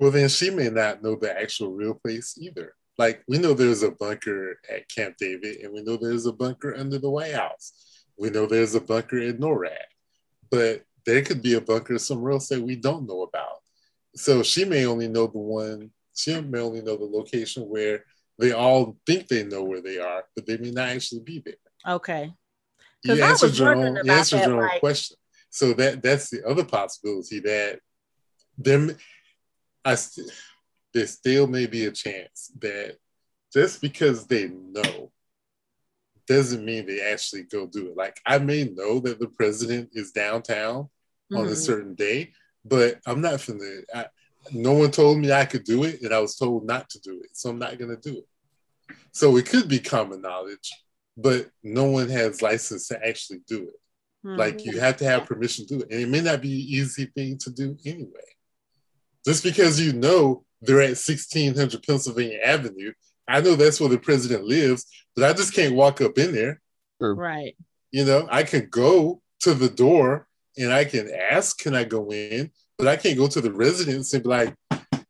Well, 0.00 0.10
then 0.10 0.30
she 0.30 0.48
may 0.48 0.70
not 0.70 1.02
know 1.02 1.14
the 1.14 1.38
actual 1.38 1.72
real 1.72 1.92
place 1.92 2.34
either. 2.40 2.74
Like 2.96 3.22
we 3.28 3.36
know 3.36 3.52
there's 3.52 3.82
a 3.82 3.90
bunker 3.90 4.58
at 4.74 4.88
Camp 4.88 5.16
David, 5.18 5.58
and 5.58 5.74
we 5.74 5.82
know 5.82 5.98
there's 5.98 6.24
a 6.24 6.32
bunker 6.32 6.74
under 6.74 6.98
the 6.98 7.10
White 7.10 7.34
House. 7.34 7.72
We 8.18 8.30
know 8.30 8.46
there's 8.46 8.74
a 8.74 8.80
bunker 8.80 9.18
in 9.18 9.36
NORAD, 9.36 9.76
but 10.50 10.84
there 11.04 11.22
could 11.22 11.42
be 11.42 11.54
a 11.54 11.60
bunker 11.60 11.98
somewhere 11.98 12.32
else 12.32 12.48
that 12.48 12.62
we 12.62 12.76
don't 12.76 13.06
know 13.06 13.22
about. 13.22 13.58
So 14.16 14.42
she 14.42 14.64
may 14.64 14.86
only 14.86 15.06
know 15.06 15.26
the 15.26 15.38
one. 15.38 15.90
She 16.14 16.38
may 16.40 16.60
only 16.60 16.80
know 16.80 16.96
the 16.96 17.04
location 17.04 17.64
where 17.64 18.04
they 18.38 18.52
all 18.52 18.96
think 19.06 19.28
they 19.28 19.44
know 19.44 19.64
where 19.64 19.82
they 19.82 19.98
are, 19.98 20.24
but 20.34 20.46
they 20.46 20.56
may 20.56 20.70
not 20.70 20.88
actually 20.88 21.20
be 21.20 21.42
there. 21.44 21.54
Okay. 21.86 22.32
You 23.04 23.22
answered 23.22 23.56
your 23.56 23.74
own, 23.74 24.00
you 24.02 24.10
answered 24.10 24.46
your 24.46 24.62
own 24.62 24.68
like... 24.68 24.80
question. 24.80 25.16
So 25.50 25.74
that 25.74 26.02
that's 26.02 26.30
the 26.30 26.46
other 26.46 26.64
possibility 26.64 27.40
that 27.40 27.80
them 28.56 28.96
I 29.84 29.94
st- 29.94 30.30
there 30.92 31.06
still 31.06 31.46
may 31.46 31.66
be 31.66 31.86
a 31.86 31.92
chance 31.92 32.52
that 32.60 32.96
just 33.52 33.80
because 33.80 34.26
they 34.26 34.48
know 34.48 35.10
doesn't 36.26 36.64
mean 36.64 36.86
they 36.86 37.00
actually 37.00 37.42
go 37.42 37.66
do 37.66 37.88
it. 37.88 37.96
Like 37.96 38.20
I 38.24 38.38
may 38.38 38.64
know 38.64 39.00
that 39.00 39.18
the 39.18 39.28
president 39.28 39.90
is 39.92 40.12
downtown 40.12 40.84
mm-hmm. 40.84 41.36
on 41.36 41.44
a 41.44 41.46
mm-hmm. 41.46 41.54
certain 41.54 41.94
day, 41.94 42.32
but 42.64 43.00
I'm 43.06 43.20
not 43.20 43.40
from 43.40 43.58
the. 43.58 43.84
I, 43.94 44.06
no 44.52 44.72
one 44.72 44.90
told 44.90 45.18
me 45.18 45.32
I 45.32 45.44
could 45.44 45.64
do 45.64 45.84
it, 45.84 46.00
and 46.02 46.14
I 46.14 46.20
was 46.20 46.36
told 46.36 46.64
not 46.64 46.88
to 46.90 47.00
do 47.00 47.20
it, 47.22 47.30
so 47.36 47.50
I'm 47.50 47.58
not 47.58 47.78
going 47.78 47.94
to 47.94 48.10
do 48.10 48.18
it. 48.18 48.96
So 49.12 49.36
it 49.36 49.46
could 49.46 49.68
be 49.68 49.80
common 49.80 50.22
knowledge, 50.22 50.70
but 51.16 51.50
no 51.62 51.84
one 51.84 52.08
has 52.08 52.40
license 52.40 52.88
to 52.88 53.06
actually 53.06 53.40
do 53.46 53.64
it. 53.64 54.26
Mm-hmm. 54.26 54.36
Like 54.36 54.64
you 54.64 54.78
have 54.80 54.96
to 54.98 55.04
have 55.04 55.26
permission 55.26 55.66
to 55.66 55.78
do 55.78 55.82
it, 55.82 55.90
and 55.90 56.00
it 56.00 56.08
may 56.08 56.20
not 56.20 56.40
be 56.40 56.52
an 56.52 56.68
easy 56.68 57.06
thing 57.06 57.38
to 57.38 57.50
do 57.50 57.76
anyway. 57.84 58.30
Just 59.24 59.44
because 59.44 59.80
you 59.80 59.92
know 59.92 60.44
they're 60.62 60.80
at 60.80 60.98
1600 60.98 61.82
Pennsylvania 61.82 62.38
Avenue, 62.44 62.92
I 63.28 63.40
know 63.40 63.54
that's 63.54 63.80
where 63.80 63.88
the 63.88 63.98
president 63.98 64.44
lives, 64.44 64.86
but 65.14 65.24
I 65.24 65.32
just 65.32 65.54
can't 65.54 65.74
walk 65.74 66.00
up 66.00 66.18
in 66.18 66.32
there. 66.32 66.60
Right. 67.00 67.56
You 67.92 68.04
know, 68.04 68.28
I 68.30 68.42
can 68.42 68.68
go 68.68 69.22
to 69.40 69.54
the 69.54 69.68
door 69.68 70.26
and 70.56 70.72
I 70.72 70.84
can 70.84 71.10
ask, 71.10 71.58
can 71.58 71.74
I 71.74 71.84
go 71.84 72.10
in? 72.10 72.50
But 72.76 72.88
I 72.88 72.96
can't 72.96 73.16
go 73.16 73.28
to 73.28 73.40
the 73.40 73.52
residence 73.52 74.12
and 74.14 74.22
be 74.22 74.28
like, 74.28 74.54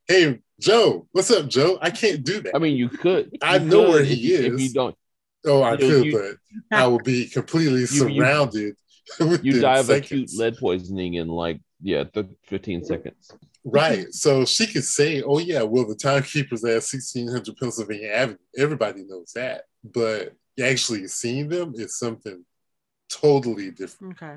hey, 0.07 0.41
Joe, 0.61 1.07
what's 1.13 1.31
up, 1.31 1.49
Joe? 1.49 1.79
I 1.81 1.91
can't 1.91 2.25
do 2.25 2.41
that. 2.43 2.55
I 2.55 2.59
mean, 2.59 2.77
you 2.77 2.89
could. 2.89 3.37
I 3.43 3.57
you 3.57 3.67
know 3.67 3.85
could 3.85 3.91
where 3.91 4.05
he 4.05 4.35
if, 4.35 4.41
is. 4.41 4.55
If 4.55 4.61
you 4.61 4.73
don't. 4.73 4.97
Oh, 5.47 5.63
I 5.63 5.73
you, 5.73 5.79
could, 5.79 6.05
you, 6.05 6.37
but 6.71 6.79
I 6.79 6.87
would 6.87 7.05
be 7.05 7.27
completely 7.33 7.81
you, 7.81 7.87
surrounded. 7.87 8.77
You 9.43 9.61
die 9.61 9.79
of 9.79 9.91
acute 9.91 10.31
lead 10.37 10.57
poisoning 10.59 11.15
in 11.15 11.27
like 11.27 11.61
yeah, 11.83 12.05
the 12.13 12.29
15 12.47 12.85
seconds. 12.85 13.33
Right. 13.65 14.13
So 14.13 14.45
she 14.45 14.67
could 14.67 14.85
say, 14.85 15.23
oh, 15.23 15.39
yeah, 15.39 15.63
well, 15.63 15.87
the 15.87 15.95
timekeeper's 15.95 16.65
at 16.65 16.75
1600 16.75 17.57
Pennsylvania 17.57 18.09
Avenue. 18.09 18.39
Everybody 18.57 19.05
knows 19.05 19.33
that. 19.35 19.65
But 19.85 20.35
actually 20.63 21.07
seeing 21.09 21.49
them 21.49 21.75
is 21.77 21.99
something 21.99 22.45
totally 23.11 23.71
different. 23.71 24.17
Okay. 24.23 24.37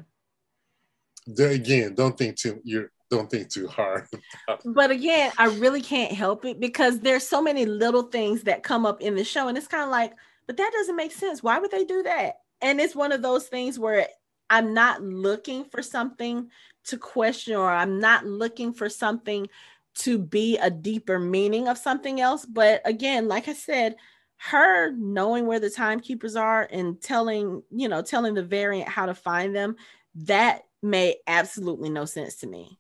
There, 1.26 1.52
again, 1.52 1.96
don't 1.96 2.18
think 2.18 2.36
too 2.36 2.60
you're 2.64 2.92
don't 3.10 3.30
think 3.30 3.50
too 3.50 3.68
hard. 3.68 4.08
but 4.66 4.92
again, 4.92 5.32
I 5.38 5.46
really 5.46 5.82
can't 5.82 6.12
help 6.12 6.46
it 6.46 6.60
because 6.60 7.00
there's 7.00 7.28
so 7.28 7.42
many 7.42 7.66
little 7.66 8.04
things 8.04 8.44
that 8.44 8.64
come 8.64 8.86
up 8.86 9.02
in 9.02 9.16
the 9.16 9.24
show, 9.24 9.48
and 9.48 9.58
it's 9.58 9.68
kind 9.68 9.84
of 9.84 9.90
like, 9.90 10.14
but 10.48 10.58
that 10.58 10.72
doesn't 10.74 10.96
make 10.96 11.12
sense. 11.12 11.44
Why 11.44 11.60
would 11.60 11.72
they 11.72 11.86
do 11.86 12.04
that? 12.04 12.40
And 12.62 12.82
it's 12.82 12.96
one 12.96 13.12
of 13.12 13.22
those 13.22 13.48
things 13.48 13.78
where 13.78 14.08
I'm 14.54 14.76
not 14.76 15.02
looking 15.02 15.66
for 15.66 15.82
something 15.82 16.52
to 16.86 16.98
question 17.00 17.56
or 17.56 17.72
I'm 17.72 18.00
not 18.00 18.24
looking 18.24 18.72
for 18.72 18.88
something 18.88 19.48
to 19.96 20.20
be 20.20 20.60
a 20.60 20.70
deeper 20.70 21.18
meaning 21.18 21.68
of 21.68 21.80
something 21.80 22.22
else. 22.22 22.46
But 22.46 22.84
again, 22.86 23.28
like 23.28 23.48
I 23.48 23.54
said, 23.54 23.96
her 24.38 24.92
knowing 24.92 25.48
where 25.48 25.60
the 25.60 25.72
timekeepers 25.72 26.36
are 26.36 26.68
and 26.72 27.02
telling, 27.02 27.64
you 27.72 27.90
know, 27.90 28.04
telling 28.04 28.36
the 28.36 28.44
variant 28.44 28.90
how 28.90 29.08
to 29.08 29.16
find 29.16 29.56
them, 29.56 29.76
that 30.16 30.62
made 30.84 31.16
absolutely 31.26 31.90
no 31.90 32.06
sense 32.06 32.36
to 32.38 32.48
me. 32.48 32.78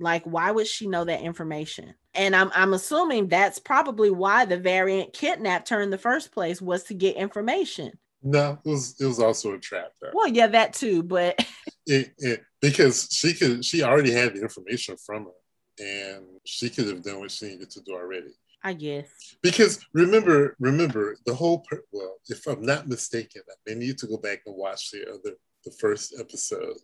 Like, 0.00 0.24
why 0.24 0.50
would 0.50 0.66
she 0.66 0.88
know 0.88 1.04
that 1.04 1.20
information? 1.22 1.94
And 2.14 2.34
I'm 2.34 2.50
I'm 2.52 2.74
assuming 2.74 3.28
that's 3.28 3.60
probably 3.60 4.10
why 4.10 4.44
the 4.44 4.58
variant 4.58 5.12
kidnapped 5.12 5.68
her 5.68 5.80
in 5.80 5.90
the 5.90 5.98
first 5.98 6.32
place 6.32 6.60
was 6.60 6.82
to 6.84 6.94
get 6.94 7.14
information. 7.14 7.92
No, 8.28 8.58
it 8.64 8.68
was 8.68 9.00
it 9.00 9.06
was 9.06 9.20
also 9.20 9.54
a 9.54 9.58
trap. 9.58 9.92
Though. 10.02 10.10
Well, 10.12 10.28
yeah, 10.28 10.48
that 10.48 10.72
too, 10.72 11.02
but 11.02 11.38
it, 11.86 12.12
it, 12.18 12.42
because 12.60 13.08
she 13.12 13.34
could 13.34 13.64
she 13.64 13.82
already 13.82 14.10
had 14.10 14.34
the 14.34 14.42
information 14.42 14.96
from 14.96 15.24
her. 15.26 15.84
and 15.84 16.24
she 16.44 16.68
could 16.70 16.88
have 16.88 17.02
done 17.02 17.20
what 17.20 17.30
she 17.30 17.46
needed 17.46 17.70
to 17.70 17.80
do 17.82 17.92
already. 17.92 18.32
I 18.64 18.72
guess. 18.72 19.06
Because 19.42 19.78
remember, 19.92 20.56
remember 20.58 21.16
the 21.24 21.34
whole 21.34 21.60
per- 21.60 21.84
well, 21.92 22.16
if 22.28 22.46
I'm 22.48 22.62
not 22.62 22.88
mistaken, 22.88 23.42
I 23.48 23.54
may 23.66 23.76
need 23.76 23.96
to 23.98 24.08
go 24.08 24.16
back 24.16 24.40
and 24.46 24.56
watch 24.56 24.90
the 24.90 25.02
other 25.08 25.36
the 25.64 25.70
first 25.70 26.14
episode. 26.18 26.76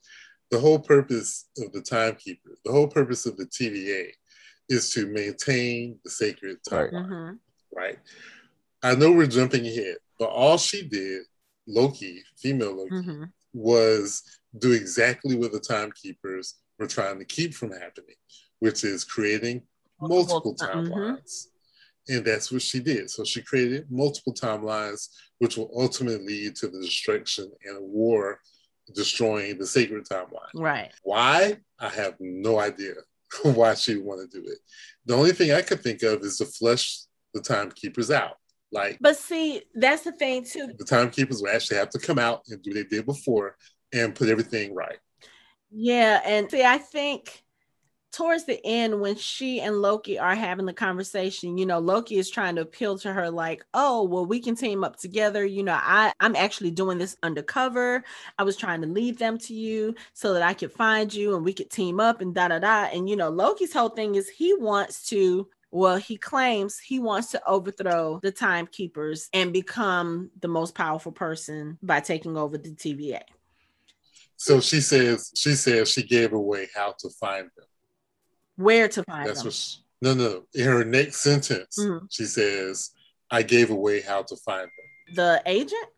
The 0.53 0.61
whole 0.61 0.79
purpose 0.79 1.49
of 1.59 1.73
the 1.73 1.81
timekeeper, 1.83 2.51
the 2.65 2.71
whole 2.73 2.87
purpose 2.87 3.27
of 3.27 3.37
the 3.37 3.47
TVA 3.47 4.09
is 4.69 4.93
to 4.95 5.07
maintain 5.07 5.99
the 6.05 6.11
sacred 6.11 6.59
timeline, 6.71 6.93
Mm-hmm. 6.93 7.25
right. 7.25 7.37
right? 7.75 7.99
I 8.83 8.95
know 8.95 9.11
we're 9.13 9.27
jumping 9.27 9.67
ahead, 9.67 9.97
but 10.19 10.29
all 10.29 10.59
she 10.59 10.87
did, 10.89 11.23
Loki, 11.67 12.23
female 12.39 12.75
Loki, 12.77 12.91
Mm-hmm. 12.95 13.25
was 13.55 14.23
do 14.59 14.73
exactly 14.73 15.37
what 15.37 15.53
the 15.53 15.61
timekeepers 15.61 16.55
were 16.79 16.87
trying 16.87 17.19
to 17.19 17.25
keep 17.25 17.55
from 17.55 17.71
happening, 17.71 18.17
which 18.61 18.85
is 18.85 19.05
creating 19.05 19.63
multiple 20.01 20.55
Multiple 20.55 20.55
ti- 20.55 20.67
mhm. 20.67 20.89
timelines. 20.91 21.47
And 22.09 22.25
that's 22.25 22.51
what 22.51 22.63
she 22.63 22.81
did. 22.81 23.09
So 23.11 23.25
she 23.25 23.43
created 23.43 23.87
multiple 23.91 24.35
timelines, 24.35 25.09
which 25.39 25.57
will 25.57 25.71
ultimately 25.77 26.27
lead 26.27 26.57
to 26.57 26.67
the 26.69 26.81
destruction 26.81 27.51
and 27.65 27.77
a 27.79 27.81
war 27.83 28.41
destroying 28.95 29.59
the 29.59 29.67
sacred 29.67 30.05
timeline. 30.07 30.51
Right. 30.55 30.91
Why? 31.05 31.59
I 31.79 31.89
have 31.89 32.15
no 32.19 32.59
idea 32.59 32.95
why 33.45 33.75
she 33.75 33.95
would 33.97 34.05
want 34.05 34.31
to 34.31 34.41
do 34.41 34.45
it. 34.47 34.59
The 35.07 35.15
only 35.15 35.33
thing 35.33 35.53
I 35.53 35.63
could 35.63 35.81
think 35.83 36.03
of 36.03 36.23
is 36.23 36.39
to 36.39 36.47
flush 36.47 37.03
the 37.33 37.41
timekeepers 37.41 38.11
out. 38.11 38.37
Like 38.73 38.99
But 39.01 39.17
see, 39.17 39.63
that's 39.75 40.03
the 40.03 40.13
thing 40.13 40.45
too. 40.45 40.73
the 40.79 40.85
timekeepers 40.85 41.43
will 41.43 41.51
actually 41.51 41.77
have 41.77 41.91
to 41.91 41.99
come 41.99 42.19
out 42.19 42.43
and 42.49 42.63
do 42.63 42.71
what 42.71 42.77
they 42.77 42.97
did 42.97 43.07
before 43.07 43.57
and 43.93 44.15
put 44.15 44.29
everything 44.29 44.75
right. 44.75 44.99
Yeah, 45.71 46.21
and 46.25 46.51
see, 46.51 46.65
I 46.65 46.79
think 46.79 47.45
towards 48.13 48.45
the 48.45 48.61
end 48.65 49.01
when 49.01 49.17
she 49.17 49.61
and 49.61 49.81
Loki 49.81 50.19
are 50.19 50.35
having 50.35 50.67
the 50.67 50.73
conversation, 50.73 51.57
you 51.57 51.65
know, 51.65 51.79
Loki 51.79 52.19
is 52.19 52.29
trying 52.31 52.57
to 52.57 52.63
appeal 52.63 52.99
to 52.99 53.13
her 53.13 53.31
like, 53.31 53.65
"Oh, 53.73 54.05
well, 54.05 54.27
we 54.27 54.41
can 54.41 54.55
team 54.55 54.85
up 54.85 54.97
together. 54.97 55.45
You 55.45 55.63
know, 55.63 55.79
I 55.81 56.13
I'm 56.21 56.37
actually 56.37 56.71
doing 56.71 56.99
this 56.99 57.17
undercover. 57.23 58.05
I 58.39 58.43
was 58.43 58.57
trying 58.57 58.83
to 58.83 58.87
lead 58.87 59.19
them 59.19 59.39
to 59.39 59.55
you 59.55 59.95
so 60.13 60.35
that 60.35 60.43
I 60.43 60.55
could 60.55 60.73
find 60.73 61.13
you 61.13 61.35
and 61.35 61.45
we 61.45 61.55
could 61.55 61.71
team 61.71 62.01
up 62.01 62.21
and 62.21 62.35
da 62.35 62.49
da 62.49 62.59
da." 62.59 62.85
And 62.93 63.09
you 63.09 63.17
know, 63.17 63.31
Loki's 63.31 63.73
whole 63.73 63.89
thing 63.91 64.15
is 64.15 64.29
he 64.29 64.55
wants 64.55 65.09
to 65.09 65.49
well, 65.73 65.97
he 65.97 66.17
claims 66.19 66.79
he 66.79 66.99
wants 67.01 67.31
to 67.33 67.43
overthrow 67.47 68.21
the 68.23 68.31
timekeepers 68.31 69.29
and 69.33 69.53
become 69.53 70.31
the 70.41 70.49
most 70.49 70.75
powerful 70.75 71.11
person 71.13 71.79
by 71.83 71.99
taking 72.01 72.37
over 72.37 72.59
the 72.59 72.71
TVA. 72.71 73.23
So 74.37 74.61
she 74.61 74.81
says 74.81 75.31
she 75.35 75.55
says 75.55 75.89
she 75.91 76.03
gave 76.03 76.33
away 76.33 76.69
how 76.75 76.95
to 76.99 77.09
find 77.11 77.47
them. 77.57 77.67
Where 78.57 78.87
to 78.89 79.03
find 79.05 79.27
That's 79.29 79.39
them? 79.41 79.47
what 79.47 79.55
she, 79.55 79.79
no 80.03 80.15
no. 80.15 80.45
In 80.55 80.65
her 80.67 80.85
next 80.85 81.17
sentence, 81.23 81.79
Mhm. 81.79 82.07
she 82.11 82.25
says, 82.25 82.91
I 83.31 83.43
gave 83.43 83.71
away 83.71 84.01
how 84.03 84.23
to 84.25 84.37
find 84.37 84.65
them. 84.65 85.15
the 85.15 85.43
agent? 85.47 85.89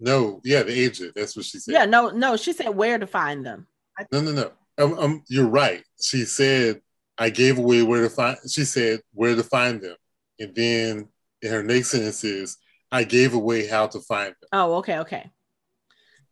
No, 0.00 0.40
yeah, 0.44 0.62
the 0.62 0.72
agent. 0.78 1.12
That's 1.14 1.36
what 1.36 1.44
she 1.46 1.58
said. 1.58 1.72
Yeah, 1.72 1.84
no, 1.86 2.10
no. 2.10 2.36
She 2.36 2.52
said 2.52 2.68
where 2.70 2.98
to 2.98 3.06
find 3.06 3.46
them. 3.46 3.66
No, 4.12 4.20
no, 4.20 4.32
no. 4.32 4.52
Um, 4.76 4.98
um, 4.98 5.24
you're 5.28 5.46
right. 5.48 5.84
She 6.02 6.24
said, 6.24 6.80
I 7.18 7.30
gave 7.30 7.58
away 7.58 7.82
where 7.82 8.02
to 8.02 8.10
find, 8.10 8.36
she 8.48 8.64
said, 8.64 9.00
where 9.12 9.36
to 9.36 9.42
find 9.42 9.80
them. 9.80 9.96
And 10.38 10.54
then 10.54 11.08
in 11.42 11.50
her 11.50 11.62
next 11.62 11.90
sentence 11.90 12.24
is, 12.24 12.58
I 12.90 13.04
gave 13.04 13.34
away 13.34 13.66
how 13.66 13.86
to 13.88 14.00
find 14.00 14.34
them. 14.40 14.48
Oh, 14.52 14.74
okay, 14.76 14.98
okay. 14.98 15.30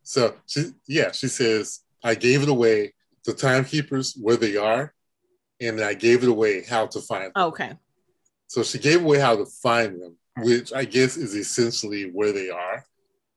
So 0.02 0.36
she, 0.46 0.72
yeah, 0.86 1.12
she 1.12 1.28
says, 1.28 1.80
I 2.02 2.14
gave 2.14 2.42
it 2.42 2.48
away, 2.48 2.94
the 3.24 3.32
timekeepers, 3.32 4.16
where 4.20 4.36
they 4.36 4.56
are, 4.56 4.92
and 5.60 5.80
I 5.80 5.94
gave 5.94 6.24
it 6.24 6.28
away 6.28 6.62
how 6.62 6.86
to 6.86 7.00
find 7.00 7.32
them. 7.34 7.44
Okay. 7.44 7.72
So 8.48 8.62
she 8.62 8.78
gave 8.78 9.02
away 9.02 9.20
how 9.20 9.36
to 9.36 9.46
find 9.46 10.02
them, 10.02 10.16
which 10.38 10.72
I 10.72 10.84
guess 10.84 11.16
is 11.16 11.34
essentially 11.34 12.10
where 12.10 12.32
they 12.32 12.50
are, 12.50 12.84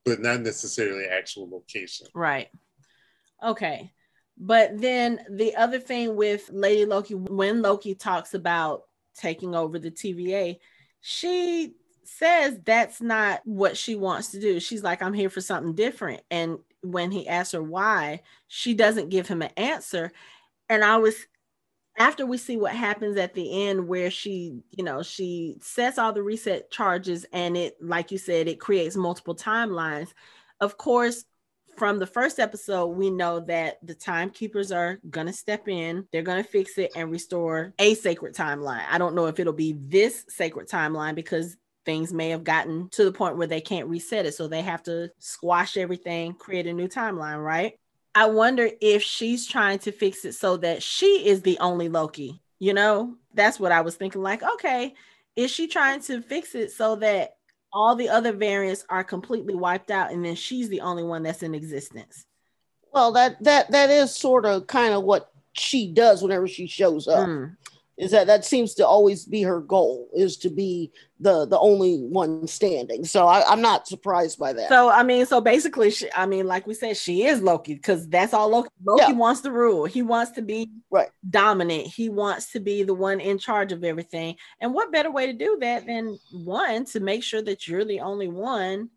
but 0.04 0.20
not 0.20 0.42
necessarily 0.42 1.06
actual 1.06 1.50
location. 1.50 2.08
Right. 2.14 2.50
Okay. 3.44 3.92
But 4.38 4.82
then 4.82 5.22
the 5.30 5.56
other 5.56 5.80
thing 5.80 6.16
with 6.16 6.50
Lady 6.52 6.86
Loki, 6.86 7.16
when 7.16 7.62
Loki 7.62 7.96
talks 7.96 8.34
about 8.34 8.84
taking 9.16 9.56
over 9.56 9.80
the 9.80 9.92
TVA, 9.92 10.58
she 11.02 11.74
says 12.04 12.60
that's 12.66 13.02
not 13.02 13.42
what 13.46 13.78
she 13.78 13.96
wants 13.96 14.32
to 14.32 14.40
do. 14.40 14.60
She's 14.60 14.84
like, 14.84 15.02
I'm 15.02 15.14
here 15.14 15.30
for 15.30 15.42
something 15.42 15.74
different. 15.74 16.22
And 16.30 16.60
when 16.82 17.12
he 17.12 17.28
asks 17.28 17.54
her 17.54 17.64
why, 17.64 18.22
she 18.48 18.74
doesn't 18.74 19.10
give 19.10 19.28
him 19.28 19.42
an 19.42 19.52
answer. 19.58 20.12
And 20.70 20.84
I 20.84 20.98
was, 20.98 21.16
after 21.98 22.26
we 22.26 22.38
see 22.38 22.58
what 22.58 22.76
happens 22.76 23.18
at 23.18 23.34
the 23.34 23.68
end, 23.68 23.88
where 23.88 24.12
she, 24.12 24.60
you 24.72 24.84
know, 24.84 25.02
she 25.02 25.58
sets 25.62 25.98
all 25.98 26.14
the 26.14 26.24
reset 26.24 26.70
charges 26.72 27.26
and 27.32 27.56
it, 27.56 27.78
like 27.82 28.12
you 28.12 28.18
said, 28.18 28.48
it 28.48 28.60
creates 28.60 28.96
multiple 28.96 29.36
timelines. 29.36 30.14
Of 30.60 30.78
course, 30.78 31.26
from 31.78 32.00
the 32.00 32.08
first 32.08 32.40
episode, 32.40 32.88
we 32.88 33.10
know 33.10 33.40
that 33.42 33.78
the 33.84 33.96
timekeepers 33.96 34.72
are 34.72 35.00
going 35.10 35.28
to 35.28 35.34
step 35.34 35.68
in, 35.68 36.08
they're 36.12 36.22
going 36.22 36.44
to 36.44 36.50
fix 36.50 36.78
it 36.78 36.92
and 36.96 37.12
restore 37.12 37.74
a 37.80 37.94
sacred 37.96 38.36
timeline. 38.36 38.84
I 38.90 38.98
don't 38.98 39.16
know 39.16 39.28
if 39.28 39.40
it'll 39.40 39.54
be 39.54 39.76
this 39.78 40.26
sacred 40.30 40.70
timeline 40.70 41.16
because 41.16 41.58
things 41.86 42.12
may 42.12 42.30
have 42.30 42.44
gotten 42.44 42.90
to 42.90 43.06
the 43.06 43.12
point 43.12 43.38
where 43.38 43.48
they 43.48 43.62
can't 43.62 43.88
reset 43.88 44.26
it. 44.26 44.34
So 44.34 44.48
they 44.48 44.62
have 44.62 44.84
to 44.84 45.12
squash 45.20 45.78
everything, 45.78 46.34
create 46.34 46.68
a 46.68 46.74
new 46.74 46.88
timeline, 46.88 47.44
right? 47.44 47.74
I 48.14 48.28
wonder 48.28 48.70
if 48.82 49.04
she's 49.04 49.46
trying 49.46 49.80
to 49.80 49.92
fix 49.92 50.26
it 50.26 50.34
so 50.34 50.58
that 50.58 50.82
she 50.82 51.28
is 51.28 51.42
the 51.42 51.60
only 51.60 51.90
Loki. 51.90 52.42
You 52.60 52.74
know, 52.74 53.16
that's 53.34 53.60
what 53.60 53.72
I 53.72 53.82
was 53.82 53.96
thinking. 53.96 54.22
Like, 54.22 54.42
okay, 54.42 54.96
is 55.36 55.52
she 55.52 55.68
trying 55.68 56.00
to 56.02 56.22
fix 56.22 56.56
it 56.56 56.72
so 56.72 56.96
that 56.98 57.36
all 57.76 57.96
the 57.96 58.10
other 58.10 58.32
variants 58.32 58.86
are 58.90 59.04
completely 59.04 59.54
wiped 59.54 59.92
out 59.92 60.12
and 60.12 60.26
then 60.26 60.34
she's 60.34 60.70
the 60.70 60.82
only 60.82 61.04
one 61.04 61.22
that's 61.22 61.44
in 61.44 61.54
existence? 61.54 62.26
Well, 62.94 63.12
that 63.12 63.44
that 63.44 63.70
that 63.72 63.90
is 63.90 64.16
sort 64.16 64.46
of 64.46 64.66
kind 64.68 64.94
of 64.94 65.04
what 65.04 65.30
she 65.52 65.92
does 65.92 66.24
whenever 66.24 66.48
she 66.48 66.66
shows 66.66 67.08
up. 67.08 67.28
Mm. 67.28 67.58
Is 67.98 68.12
that 68.12 68.28
that 68.28 68.44
seems 68.44 68.74
to 68.76 68.86
always 68.86 69.24
be 69.24 69.42
her 69.44 69.62
goal 69.62 70.10
is 70.14 70.36
to 70.38 70.50
be 70.50 70.92
the 71.22 71.46
the 71.46 71.58
only 71.58 72.00
one 72.00 72.46
standing. 72.46 73.06
So 73.06 73.26
I, 73.26 73.50
I'm 73.50 73.62
not 73.62 73.88
surprised 73.88 74.38
by 74.38 74.52
that. 74.52 74.68
So 74.68 74.90
I 74.90 75.02
mean, 75.04 75.26
so 75.26 75.40
basically, 75.40 75.92
she, 75.92 76.10
I 76.14 76.26
mean, 76.26 76.46
like 76.46 76.68
we 76.68 76.74
said, 76.74 76.98
she 76.98 77.24
is 77.24 77.42
Loki 77.42 77.74
because 77.74 78.06
that's 78.10 78.34
all 78.34 78.50
Loki. 78.50 78.68
Loki 78.84 79.04
Yeah. 79.04 79.12
wants 79.14 79.40
to 79.42 79.52
rule. 79.52 79.86
He 79.86 80.02
wants 80.02 80.32
to 80.34 80.42
be 80.42 80.70
Right. 80.92 81.08
dominant. 81.30 81.88
He 81.88 82.10
wants 82.10 82.52
to 82.52 82.60
be 82.60 82.84
the 82.84 82.94
one 82.94 83.22
in 83.22 83.38
charge 83.38 83.72
of 83.72 83.86
everything. 83.86 84.36
And 84.60 84.74
what 84.74 84.92
better 84.92 85.10
way 85.10 85.28
to 85.28 85.34
do 85.34 85.58
that 85.62 85.86
than 85.88 86.20
one 86.34 86.84
to 86.88 87.00
make 87.00 87.24
sure 87.24 87.42
that 87.44 87.66
you're 87.66 87.86
the 87.86 88.02
only 88.02 88.28
one, 88.28 88.90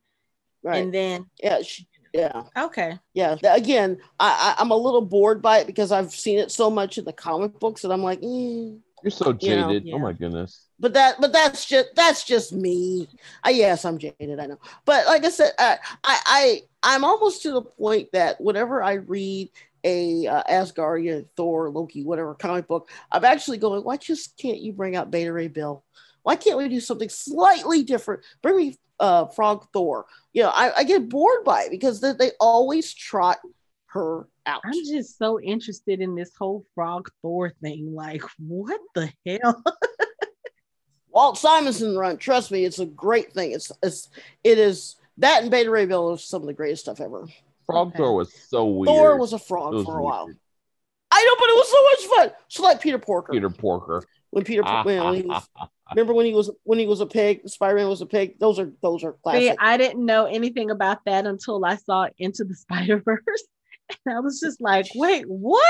right? 0.65 0.83
and 0.83 0.93
then 0.93 1.27
yeah, 1.41 1.63
she, 1.63 1.87
yeah, 2.13 2.43
okay, 2.57 2.99
yeah. 3.15 3.37
Again, 3.45 3.99
I, 4.19 4.55
I 4.59 4.61
I'm 4.61 4.73
a 4.73 4.77
little 4.77 5.03
bored 5.03 5.41
by 5.41 5.59
it 5.59 5.69
because 5.69 5.93
I've 5.93 6.11
seen 6.11 6.41
it 6.41 6.51
so 6.51 6.69
much 6.69 6.99
in 6.99 7.05
the 7.05 7.13
comic 7.13 7.61
books 7.61 7.83
that 7.83 7.93
I'm 7.93 8.03
like, 8.03 8.19
eh. 8.25 8.71
You're 9.03 9.11
so 9.11 9.37
You 9.41 9.57
know, 9.57 9.69
jaded. 9.69 9.85
yeah. 9.85 9.95
Oh 9.95 9.99
my 9.99 10.13
goodness. 10.13 10.67
but 10.79 10.95
that 10.95 11.21
but 11.21 11.33
that's 11.33 11.65
just 11.65 11.89
that's 11.95 12.25
just 12.25 12.53
me 12.53 13.09
I, 13.43 13.51
yes 13.51 13.85
i'm 13.85 13.99
jaded 13.99 14.39
i 14.41 14.47
know 14.47 14.59
but 14.85 15.07
like 15.07 15.25
i 15.25 15.31
said 15.31 15.53
I, 15.59 15.79
I 16.05 16.19
i 16.27 16.63
i'm 16.83 17.05
almost 17.05 17.43
to 17.43 17.53
the 17.53 17.63
point 17.63 18.09
that 18.13 18.41
whenever 18.41 18.83
i 18.83 18.95
read 18.95 19.51
a 19.85 20.27
uh, 20.27 20.43
asgardian 20.51 21.27
thor 21.37 21.71
loki 21.71 22.05
whatever 22.05 22.35
comic 22.35 22.67
book 22.69 22.91
i'm 23.13 23.25
actually 23.25 23.59
going 23.59 23.83
why 23.85 23.97
just 23.97 24.37
can't 24.39 24.59
you 24.61 24.73
bring 24.73 24.97
out 24.97 25.11
beta 25.11 25.33
ray 25.33 25.49
bill 25.49 25.85
why 26.23 26.37
can't 26.37 26.59
we 26.59 26.69
do 26.69 26.81
something 26.81 27.09
slightly 27.09 27.83
different 27.83 28.23
bring 28.43 28.57
me 28.57 28.77
uh 29.01 29.27
frog 29.27 29.67
thor 29.73 30.07
you 30.33 30.43
know 30.43 30.51
i, 30.51 30.79
I 30.79 30.85
get 30.85 31.09
bored 31.09 31.45
by 31.45 31.63
it 31.65 31.71
because 31.71 32.01
they, 32.01 32.13
they 32.13 32.33
always 32.41 32.93
trot 32.95 33.39
her 33.89 34.29
out 34.47 34.61
I'm 34.65 34.73
just 34.73 35.19
so 35.19 35.41
interested 35.41 36.01
in 36.01 36.15
this 36.15 36.35
whole 36.37 36.65
frog 36.75 37.11
Thor 37.23 37.53
thing. 37.63 37.95
Like, 37.95 38.23
what 38.39 38.81
the 38.95 39.13
hell? 39.27 39.63
Walt 41.11 41.39
Simonson 41.39 41.97
run. 41.97 42.17
Trust 42.19 42.51
me, 42.51 42.65
it's 42.65 42.79
a 42.79 42.87
great 42.87 43.33
thing. 43.33 43.53
It's 43.53 43.73
it's 43.83 44.09
it 44.45 44.59
is 44.59 44.97
that 45.19 45.43
and 45.43 45.51
Beta 45.51 45.71
Ray 45.71 45.87
Bill 45.87 46.15
is 46.15 46.25
some 46.25 46.43
of 46.43 46.47
the 46.47 46.53
greatest 46.55 46.83
stuff 46.83 47.01
ever. 47.01 47.27
Frog 47.67 47.89
Okay. 47.89 47.99
Thor 47.99 48.15
was 48.15 48.33
so 48.49 48.67
weird. 48.67 48.89
Thor 48.89 49.19
was 49.19 49.33
a 49.33 49.39
frog 49.39 49.75
was 49.75 49.85
for 49.85 49.99
a 49.99 50.03
while. 50.03 50.27
weird. 50.27 50.39
I 51.11 51.25
know, 51.25 51.37
but 51.39 51.49
it 51.49 51.57
was 51.57 51.71
so 51.71 51.85
much 51.85 52.17
fun. 52.31 52.37
So 52.49 52.63
like 52.63 52.81
Peter 52.81 52.99
Porker. 52.99 53.33
Peter 53.33 53.51
Porker. 53.51 54.05
When 54.31 54.45
Peter 54.45 54.63
Ah, 54.65 54.83
when 54.85 54.99
ah, 54.99 55.13
he 55.13 55.23
was, 55.23 55.49
remember 55.91 56.13
when 56.13 56.27
he 56.27 56.35
was 56.35 56.51
when 56.65 56.79
he 56.79 56.87
was 56.87 57.01
a 57.01 57.07
pig, 57.07 57.49
Spider-Man 57.49 57.89
was 57.89 58.03
a 58.03 58.07
pig. 58.07 58.39
Those 58.39 58.59
are 58.59 58.71
those 58.83 59.03
are 59.05 59.13
See, 59.13 59.19
classic. 59.23 59.57
I 59.59 59.77
didn't 59.79 60.05
know 60.05 60.27
anything 60.27 60.71
about 60.71 61.05
that 61.07 61.27
until 61.27 61.65
I 61.65 61.77
saw 61.77 62.07
Into 62.19 62.45
the 62.45 62.55
Spider 62.55 62.99
Verse, 63.05 63.45
and 64.07 64.17
I 64.17 64.21
was 64.21 64.41
just 64.41 64.61
like, 64.61 64.87
wait, 64.95 65.25
what? 65.29 65.63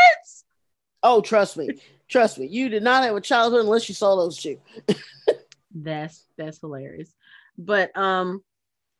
oh, 1.03 1.20
trust 1.20 1.57
me. 1.57 1.69
Trust 2.09 2.39
me. 2.39 2.47
You 2.47 2.69
did 2.69 2.82
not 2.82 3.05
have 3.05 3.15
a 3.15 3.20
childhood 3.20 3.61
unless 3.61 3.89
you 3.89 3.95
saw 3.95 4.16
those 4.16 4.39
two. 4.39 4.59
That's 5.74 6.24
that's 6.39 6.61
hilarious. 6.61 7.15
But 7.59 7.97
um 7.97 8.43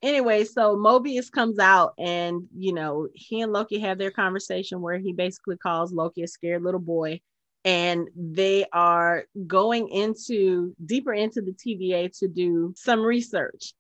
anyway, 0.03 0.45
so 0.45 0.77
Mobius 0.77 1.33
comes 1.33 1.59
out 1.59 1.95
and 1.99 2.47
you 2.55 2.75
know, 2.75 3.09
he 3.15 3.41
and 3.41 3.53
Loki 3.53 3.81
have 3.81 3.99
their 3.99 4.11
conversation 4.11 4.83
where 4.83 4.99
he 4.99 5.13
basically 5.13 5.57
calls 5.57 5.93
Loki 5.93 6.23
a 6.23 6.29
scared 6.29 6.63
little 6.63 6.79
boy 6.79 7.21
and 7.65 8.09
they 8.15 8.67
are 8.73 9.25
going 9.47 9.89
into 9.89 10.75
deeper 10.85 11.13
into 11.13 11.41
the 11.41 11.53
TVA 11.53 12.17
to 12.19 12.29
do 12.29 12.73
some 12.77 13.01
research. 13.01 13.75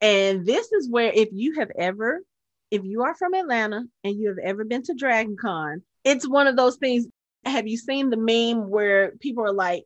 And 0.00 0.46
this 0.46 0.72
is 0.72 0.88
where, 0.88 1.10
if 1.12 1.30
you 1.32 1.58
have 1.58 1.70
ever, 1.76 2.20
if 2.70 2.82
you 2.84 3.02
are 3.02 3.14
from 3.14 3.34
Atlanta 3.34 3.84
and 4.04 4.16
you 4.16 4.28
have 4.28 4.38
ever 4.42 4.64
been 4.64 4.82
to 4.84 4.94
Dragon 4.94 5.36
Con, 5.40 5.82
it's 6.04 6.28
one 6.28 6.46
of 6.46 6.56
those 6.56 6.76
things. 6.76 7.06
Have 7.44 7.66
you 7.66 7.76
seen 7.76 8.10
the 8.10 8.16
meme 8.16 8.68
where 8.68 9.12
people 9.20 9.44
are 9.44 9.52
like, 9.52 9.84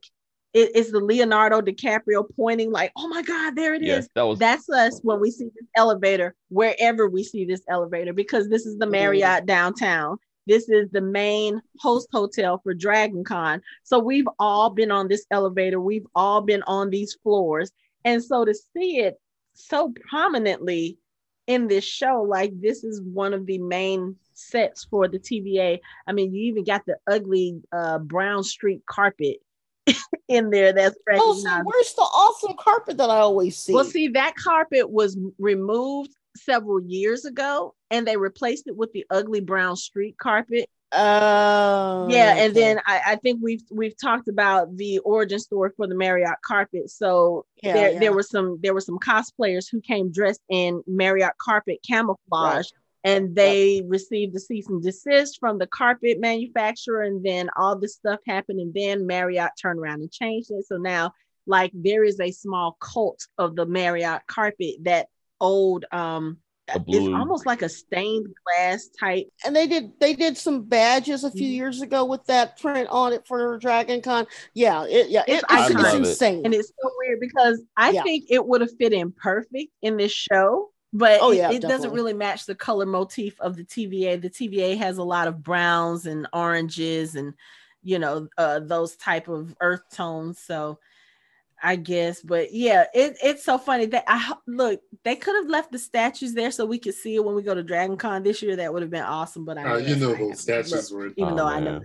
it, 0.53 0.71
it's 0.75 0.91
the 0.91 0.99
Leonardo 0.99 1.61
DiCaprio 1.61 2.25
pointing, 2.35 2.71
like, 2.71 2.91
oh 2.97 3.07
my 3.07 3.21
God, 3.21 3.55
there 3.55 3.73
it 3.73 3.83
Yes, 3.83 4.05
is. 4.05 4.09
that 4.15 4.23
was 4.23 4.39
That's 4.39 4.69
us 4.69 4.99
when 5.03 5.19
we 5.19 5.31
see 5.31 5.45
this 5.45 5.67
elevator, 5.75 6.35
wherever 6.49 7.07
we 7.07 7.23
see 7.23 7.45
this 7.45 7.61
elevator, 7.69 8.13
because 8.13 8.49
this 8.49 8.65
is 8.65 8.77
the 8.77 8.85
mm-hmm. 8.85 8.91
Marriott 8.91 9.45
downtown. 9.45 10.17
This 10.47 10.69
is 10.69 10.89
the 10.89 11.01
main 11.01 11.61
host 11.79 12.09
hotel 12.11 12.59
for 12.63 12.73
Dragon 12.73 13.23
Con. 13.23 13.61
So 13.83 13.99
we've 13.99 14.27
all 14.39 14.71
been 14.71 14.91
on 14.91 15.07
this 15.07 15.25
elevator, 15.31 15.79
we've 15.79 16.07
all 16.15 16.41
been 16.41 16.63
on 16.63 16.89
these 16.89 17.15
floors. 17.21 17.71
And 18.03 18.23
so 18.23 18.43
to 18.43 18.53
see 18.53 18.97
it 18.97 19.21
so 19.53 19.93
prominently 20.09 20.97
in 21.47 21.67
this 21.67 21.83
show, 21.83 22.25
like 22.27 22.51
this 22.59 22.83
is 22.83 23.01
one 23.01 23.33
of 23.33 23.45
the 23.45 23.57
main 23.57 24.15
sets 24.33 24.85
for 24.85 25.07
the 25.07 25.19
TVA. 25.19 25.79
I 26.07 26.11
mean, 26.11 26.33
you 26.33 26.43
even 26.45 26.63
got 26.63 26.85
the 26.85 26.97
ugly 27.09 27.61
uh, 27.71 27.99
brown 27.99 28.43
street 28.43 28.83
carpet 28.85 29.37
in 30.27 30.49
there 30.49 30.73
that's 30.73 30.95
Oh, 31.11 31.33
so 31.33 31.61
where's 31.63 31.93
the 31.93 32.01
awesome 32.01 32.55
carpet 32.57 32.97
that 32.97 33.09
I 33.09 33.17
always 33.17 33.57
see? 33.57 33.73
Well, 33.73 33.85
see, 33.85 34.09
that 34.09 34.35
carpet 34.35 34.89
was 34.89 35.17
removed 35.39 36.11
several 36.35 36.81
years 36.81 37.25
ago 37.25 37.75
and 37.89 38.07
they 38.07 38.17
replaced 38.17 38.67
it 38.67 38.75
with 38.75 38.91
the 38.93 39.05
ugly 39.09 39.41
brown 39.41 39.75
street 39.75 40.17
carpet. 40.17 40.69
Oh, 40.93 42.07
yeah, 42.09 42.35
and 42.37 42.51
okay. 42.51 42.59
then 42.59 42.81
I, 42.85 43.01
I 43.07 43.15
think 43.15 43.39
we've 43.41 43.63
we've 43.71 43.97
talked 43.97 44.27
about 44.27 44.75
the 44.75 44.99
origin 44.99 45.39
story 45.39 45.71
for 45.77 45.87
the 45.87 45.95
Marriott 45.95 46.41
carpet. 46.45 46.89
So 46.89 47.45
Yeah, 47.63 47.73
there 47.73 47.91
yeah. 47.93 47.99
there 47.99 48.13
were 48.13 48.23
some 48.23 48.59
there 48.61 48.73
were 48.73 48.81
some 48.81 48.99
cosplayers 48.99 49.67
who 49.71 49.81
came 49.81 50.11
dressed 50.11 50.41
in 50.49 50.83
Marriott 50.87 51.37
carpet 51.37 51.79
camouflage. 51.87 52.67
And 53.03 53.35
they 53.35 53.81
received 53.87 54.35
a 54.35 54.39
cease 54.39 54.69
and 54.69 54.83
desist 54.83 55.39
from 55.39 55.57
the 55.57 55.65
carpet 55.65 56.19
manufacturer, 56.19 57.01
and 57.01 57.25
then 57.25 57.49
all 57.57 57.75
this 57.75 57.95
stuff 57.95 58.19
happened, 58.27 58.59
and 58.59 58.71
then 58.75 59.07
Marriott 59.07 59.53
turned 59.59 59.79
around 59.79 60.01
and 60.01 60.11
changed 60.11 60.51
it. 60.51 60.67
So 60.67 60.77
now, 60.77 61.13
like, 61.47 61.71
there 61.73 62.03
is 62.03 62.19
a 62.19 62.29
small 62.29 62.77
cult 62.79 63.27
of 63.39 63.55
the 63.55 63.65
Marriott 63.65 64.21
carpet 64.27 64.75
that 64.83 65.07
old 65.39 65.85
um 65.91 66.37
A 66.75 66.83
it's 66.87 67.07
almost 67.15 67.45
like 67.45 67.61
a 67.61 67.69
stained 67.69 68.27
glass 68.45 68.89
type 68.99 69.27
and 69.45 69.55
they 69.55 69.67
did 69.67 69.91
they 69.99 70.13
did 70.13 70.37
some 70.37 70.63
badges 70.63 71.23
a 71.23 71.31
few 71.31 71.47
Mhm. 71.47 71.55
years 71.55 71.81
ago 71.81 72.05
with 72.05 72.25
that 72.25 72.59
print 72.59 72.87
on 72.89 73.13
it 73.13 73.25
for 73.27 73.57
Dragon 73.57 74.01
Con. 74.01 74.25
Yeah, 74.53 74.85
it, 74.85 75.09
yeah, 75.09 75.23
It's 75.27 75.43
it- 75.43 75.45
it's, 75.49 75.69
it's 75.69 75.79
iconic. 75.79 75.95
insane. 75.97 76.41
and 76.45 76.53
it's 76.53 76.69
so 76.69 76.91
weird 76.99 77.19
because 77.19 77.61
I 77.77 77.91
Yeah. 77.91 78.03
think 78.03 78.25
it 78.29 78.45
would 78.45 78.61
have 78.61 78.71
fit 78.79 78.93
in 78.93 79.11
perfect 79.11 79.71
in 79.81 79.97
this 79.97 80.11
show, 80.11 80.69
but 80.93 81.19
Oh, 81.21 81.31
it, 81.31 81.37
yeah, 81.37 81.51
it 81.51 81.61
doesn't 81.61 81.91
really 81.93 82.13
match 82.13 82.45
the 82.45 82.55
color 82.55 82.85
motif 82.85 83.39
of 83.41 83.55
the 83.55 83.63
TVA. 83.63 84.17
The 84.21 84.29
TVA 84.29 84.77
has 84.77 84.97
a 84.97 85.03
lot 85.03 85.27
of 85.27 85.43
browns 85.43 86.05
and 86.05 86.27
oranges 86.33 87.15
and 87.15 87.33
you 87.83 87.97
know 87.99 88.27
uh, 88.37 88.59
those 88.59 88.95
type 88.95 89.27
of 89.27 89.55
earth 89.59 89.83
tones. 89.91 90.39
So 90.39 90.79
I 91.63 91.75
guess, 91.75 92.21
but 92.21 92.51
yeah, 92.53 92.85
it, 92.93 93.17
it's 93.23 93.43
so 93.43 93.57
funny 93.57 93.85
that 93.87 94.03
I 94.07 94.33
look. 94.47 94.81
They 95.03 95.15
could 95.15 95.35
have 95.35 95.49
left 95.49 95.71
the 95.71 95.79
statues 95.79 96.33
there 96.33 96.51
so 96.51 96.65
we 96.65 96.79
could 96.79 96.95
see 96.95 97.15
it 97.15 97.23
when 97.23 97.35
we 97.35 97.43
go 97.43 97.53
to 97.53 97.63
Dragon 97.63 97.97
Con 97.97 98.23
this 98.23 98.41
year. 98.41 98.55
That 98.55 98.73
would 98.73 98.81
have 98.81 98.91
been 98.91 99.03
awesome. 99.03 99.45
But 99.45 99.57
I, 99.59 99.75
Uh, 99.75 99.77
you 99.77 99.95
know 99.95 100.15
those 100.15 100.39
statues 100.39 100.91
Look, 100.91 100.99
were. 100.99 101.07
even 101.17 101.33
Oh, 101.33 101.35
though 101.35 101.47
I 101.47 101.59
know. 101.59 101.81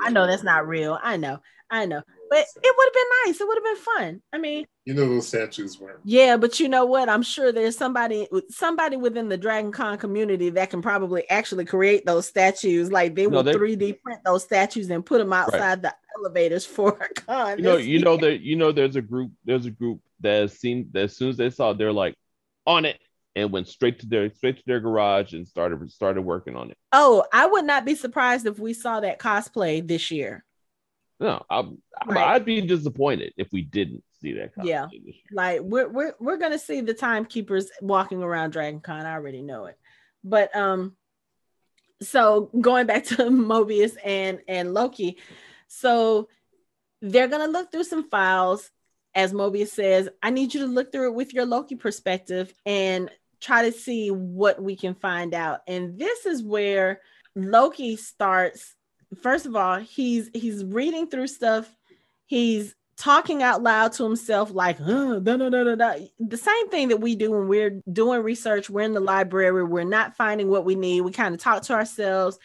I 0.00 0.10
know 0.10 0.26
that's 0.26 0.42
not 0.42 0.66
real. 0.66 0.98
I 1.02 1.16
know, 1.16 1.40
I 1.70 1.86
know, 1.86 2.02
but 2.30 2.38
it 2.38 2.74
would 2.76 2.86
have 2.86 2.94
been 2.94 3.10
nice. 3.26 3.40
It 3.40 3.46
would 3.48 3.56
have 3.58 3.64
been 3.64 3.84
fun. 3.84 4.22
I 4.32 4.38
mean, 4.38 4.64
You 4.86 4.94
know 4.94 5.08
those 5.08 5.26
statues 5.28 5.78
were. 5.78 6.00
yeah, 6.04 6.36
but 6.36 6.60
you 6.60 6.68
know 6.68 6.84
what? 6.86 7.08
I'm 7.08 7.22
sure 7.22 7.50
there's 7.52 7.76
somebody 7.76 8.28
somebody 8.48 8.96
within 8.96 9.28
the 9.28 9.36
Dragon 9.36 9.72
Con 9.72 9.98
community 9.98 10.50
that 10.50 10.70
can 10.70 10.80
probably 10.80 11.28
actually 11.28 11.64
create 11.64 12.06
those 12.06 12.26
statues. 12.26 12.90
Like 12.92 13.14
they 13.16 13.24
No, 13.26 13.30
will 13.38 13.42
they- 13.42 13.54
3D 13.54 14.00
print 14.02 14.20
those 14.24 14.44
statues 14.44 14.88
and 14.90 15.04
put 15.04 15.18
them 15.18 15.32
outside 15.32 15.82
the 15.82 15.94
elevators 16.18 16.64
for 16.64 16.90
a 17.00 17.08
con. 17.20 17.58
you 17.58 17.64
know, 17.64 17.76
this 17.76 17.86
you 17.86 17.98
know 18.00 18.12
year. 18.12 18.30
that 18.32 18.40
you 18.40 18.56
know 18.56 18.72
there's 18.72 18.96
a 18.96 19.02
group 19.02 19.32
there's 19.44 19.66
a 19.66 19.70
group 19.70 20.00
that 20.20 20.40
has 20.42 20.52
seen 20.58 20.88
that 20.92 21.04
as 21.04 21.16
soon 21.16 21.30
as 21.30 21.36
they 21.36 21.50
saw 21.50 21.70
it, 21.72 21.78
they're 21.78 21.92
like 21.92 22.14
on 22.66 22.84
it 22.84 23.00
and 23.36 23.50
went 23.52 23.66
straight 23.68 23.98
to 24.00 24.06
their 24.06 24.28
straight 24.34 24.56
to 24.58 24.62
their 24.66 24.80
garage 24.80 25.32
and 25.32 25.46
started 25.48 25.90
started 25.90 26.22
working 26.22 26.56
on 26.56 26.70
it. 26.70 26.76
Oh, 26.92 27.24
I 27.32 27.46
would 27.46 27.64
not 27.64 27.84
be 27.84 27.94
surprised 27.94 28.46
if 28.46 28.58
we 28.58 28.72
saw 28.74 29.00
that 29.00 29.18
cosplay 29.18 29.86
this 29.86 30.10
year. 30.10 30.44
No, 31.20 31.44
I'm, 31.50 31.78
I'm- 32.00 32.08
Right. 32.08 32.28
I'd 32.28 32.44
be 32.46 32.60
disappointed 32.62 33.34
if 33.36 33.48
we 33.52 33.62
didn't 33.62 34.02
see 34.20 34.32
that. 34.34 34.52
Yeah. 34.64 34.84
cosplay 34.86 35.04
this 35.04 35.14
year. 35.16 35.24
Like 35.32 35.60
we're 35.60 35.88
we're 35.88 36.14
we're 36.18 36.38
gonna 36.38 36.58
see 36.58 36.80
the 36.80 36.94
timekeepers 36.94 37.70
walking 37.82 38.22
around 38.22 38.50
Dragon 38.52 38.80
Con. 38.80 39.04
I 39.06 39.12
already 39.14 39.42
know 39.42 39.66
it. 39.66 39.78
But 40.24 40.54
um 40.56 40.96
so 42.02 42.50
going 42.58 42.86
back 42.86 43.04
to 43.10 43.16
Mobius 43.16 43.96
and 44.04 44.40
and 44.48 44.72
Loki, 44.72 45.18
so 45.68 46.28
they're 47.02 47.28
gonna 47.28 47.48
look 47.48 47.70
through 47.70 47.84
some 47.84 48.08
files. 48.08 48.70
As 49.14 49.32
Mobius 49.32 49.68
says, 49.68 50.08
I 50.22 50.30
need 50.30 50.54
you 50.54 50.60
to 50.60 50.66
look 50.66 50.92
through 50.92 51.08
it 51.10 51.14
with 51.16 51.34
your 51.34 51.44
Loki 51.44 51.74
perspective 51.74 52.54
and 52.64 53.10
try 53.40 53.68
to 53.68 53.72
see 53.76 54.10
what 54.10 54.62
we 54.62 54.76
can 54.76 54.94
find 54.94 55.34
out. 55.34 55.60
And 55.66 55.98
this 55.98 56.26
is 56.26 56.42
where 56.42 57.00
Loki 57.34 57.96
starts. 57.96 58.74
First 59.22 59.46
of 59.46 59.56
all, 59.56 59.78
he's 59.78 60.30
he's 60.32 60.64
reading 60.64 61.08
through 61.08 61.26
stuff. 61.26 61.74
He's 62.26 62.74
talking 63.00 63.42
out 63.42 63.62
loud 63.62 63.92
to 63.94 64.04
himself, 64.04 64.50
like 64.52 64.78
da, 64.78 65.18
da, 65.18 65.36
da, 65.36 65.64
da, 65.64 65.74
da. 65.74 65.94
the 66.18 66.36
same 66.36 66.68
thing 66.68 66.88
that 66.88 67.00
we 67.00 67.16
do 67.16 67.30
when 67.30 67.48
we're 67.48 67.80
doing 67.90 68.22
research. 68.22 68.68
We're 68.68 68.82
in 68.82 68.92
the 68.92 69.00
library. 69.00 69.64
We're 69.64 69.84
not 69.84 70.16
finding 70.16 70.48
what 70.48 70.64
we 70.64 70.74
need. 70.74 71.00
We 71.00 71.10
kind 71.10 71.34
of 71.34 71.40
talk 71.40 71.62
to 71.64 71.74
ourselves, 71.74 72.38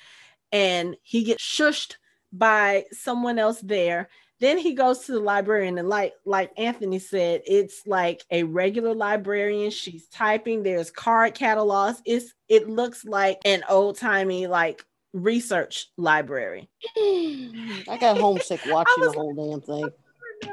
and 0.51 0.95
he 1.03 1.23
gets 1.23 1.43
shushed 1.43 1.97
by 2.31 2.85
someone 2.91 3.37
else 3.37 3.59
there. 3.61 4.09
Then 4.39 4.57
he 4.57 4.73
goes 4.73 4.99
to 5.01 5.11
the 5.11 5.19
librarian, 5.19 5.77
and 5.77 5.89
like 5.89 6.13
like 6.25 6.51
Anthony 6.57 6.99
said, 6.99 7.41
it's 7.45 7.85
like 7.85 8.23
a 8.31 8.43
regular 8.43 8.95
librarian. 8.95 9.71
She's 9.71 10.07
typing. 10.07 10.63
There's 10.63 10.89
card 10.89 11.35
catalogs. 11.35 12.01
It's 12.05 12.33
it 12.47 12.69
looks 12.69 13.05
like 13.05 13.39
an 13.45 13.63
old 13.69 13.97
timey 13.97 14.47
like 14.47 14.85
research 15.15 15.87
library. 15.97 16.69
I 16.97 17.97
got 17.99 18.17
homesick 18.17 18.61
watching 18.67 18.93
was 18.97 19.13
the 19.13 19.19
whole 19.19 19.33
damn 19.33 19.61
thing 19.61 19.89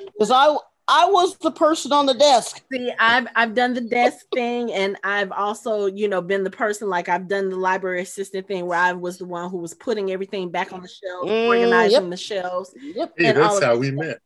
because 0.07 0.31
I 0.31 0.57
I 0.89 1.07
was 1.07 1.37
the 1.39 1.51
person 1.51 1.93
on 1.93 2.07
the 2.07 2.15
desk. 2.15 2.63
See, 2.73 2.93
I've 2.99 3.27
I've 3.37 3.55
done 3.55 3.73
the 3.75 3.81
desk 3.81 4.27
thing, 4.35 4.73
and 4.73 4.97
I've 5.05 5.31
also, 5.33 5.87
you 5.87 6.09
know, 6.09 6.21
been 6.21 6.43
the 6.45 6.51
person 6.51 6.89
like 6.89 7.09
I've 7.09 7.29
done 7.29 7.51
the 7.51 7.57
library 7.57 8.03
assistant 8.03 8.49
thing 8.49 8.67
where 8.67 8.79
I 8.79 8.93
was 8.93 9.19
the 9.19 9.25
one 9.25 9.51
who 9.51 9.59
was 9.59 9.75
putting 9.75 10.11
everything 10.11 10.51
back 10.51 10.73
on 10.73 10.83
the 10.83 10.89
shelves, 10.89 11.31
Mm, 11.31 11.47
organizing 11.49 12.03
yep. 12.03 12.11
the 12.11 12.17
shelves. 12.17 12.75
Yep. 12.81 13.13
Hey, 13.17 13.27
And 13.27 13.39
that's 13.39 13.57
of 13.59 13.63
how 13.63 13.77
we 13.77 13.87
stuff. 13.89 13.97
met. 14.01 14.23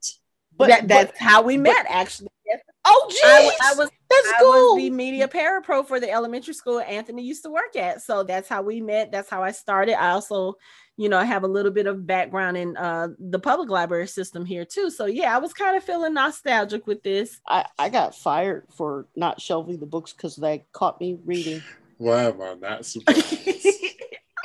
But, 0.58 0.68
that, 0.68 0.88
that's 0.88 1.12
but- 1.12 1.20
how 1.20 1.42
we 1.42 1.56
met, 1.58 1.84
actually. 1.88 2.28
Yes. 2.86 2.94
oh 2.94 3.06
I, 3.24 3.40
geez, 3.42 3.52
wa- 3.60 3.66
I 3.66 3.74
was 3.76 3.90
that's 4.08 4.28
I 4.28 4.40
cool. 4.40 4.74
was 4.74 4.82
the 4.82 4.90
media 4.90 5.28
parapro 5.28 5.86
for 5.86 5.98
the 6.00 6.10
elementary 6.10 6.54
school 6.54 6.80
Anthony 6.80 7.22
used 7.22 7.42
to 7.44 7.50
work 7.50 7.76
at. 7.76 8.02
So 8.02 8.22
that's 8.22 8.48
how 8.48 8.62
we 8.62 8.80
met. 8.80 9.10
That's 9.10 9.28
how 9.28 9.42
I 9.42 9.50
started. 9.50 10.00
I 10.00 10.10
also, 10.10 10.54
you 10.96 11.08
know, 11.08 11.18
have 11.18 11.42
a 11.42 11.48
little 11.48 11.72
bit 11.72 11.86
of 11.86 12.06
background 12.06 12.56
in 12.56 12.76
uh, 12.76 13.08
the 13.18 13.38
public 13.40 13.68
library 13.68 14.06
system 14.06 14.44
here 14.44 14.64
too. 14.64 14.90
So 14.90 15.06
yeah, 15.06 15.34
I 15.34 15.38
was 15.38 15.52
kind 15.52 15.76
of 15.76 15.82
feeling 15.82 16.14
nostalgic 16.14 16.86
with 16.86 17.02
this. 17.02 17.40
I, 17.48 17.66
I 17.78 17.88
got 17.88 18.14
fired 18.14 18.66
for 18.76 19.06
not 19.16 19.40
shelving 19.40 19.78
the 19.80 19.86
books 19.86 20.12
because 20.12 20.36
they 20.36 20.64
caught 20.72 21.00
me 21.00 21.18
reading. 21.24 21.62
Why 21.98 22.24
am 22.24 22.40
I 22.40 22.54
not 22.54 22.86
surprised? 22.86 23.48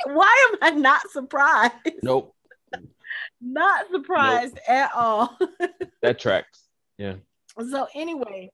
Why 0.06 0.50
am 0.52 0.58
I 0.62 0.70
not 0.70 1.02
surprised? 1.10 1.74
Nope, 2.02 2.34
Not 3.40 3.86
surprised 3.92 4.58
at 4.66 4.90
all. 4.94 5.38
that 6.02 6.18
tracks. 6.18 6.66
Yeah, 6.98 7.14
so 7.58 7.86
anyway, 7.94 8.50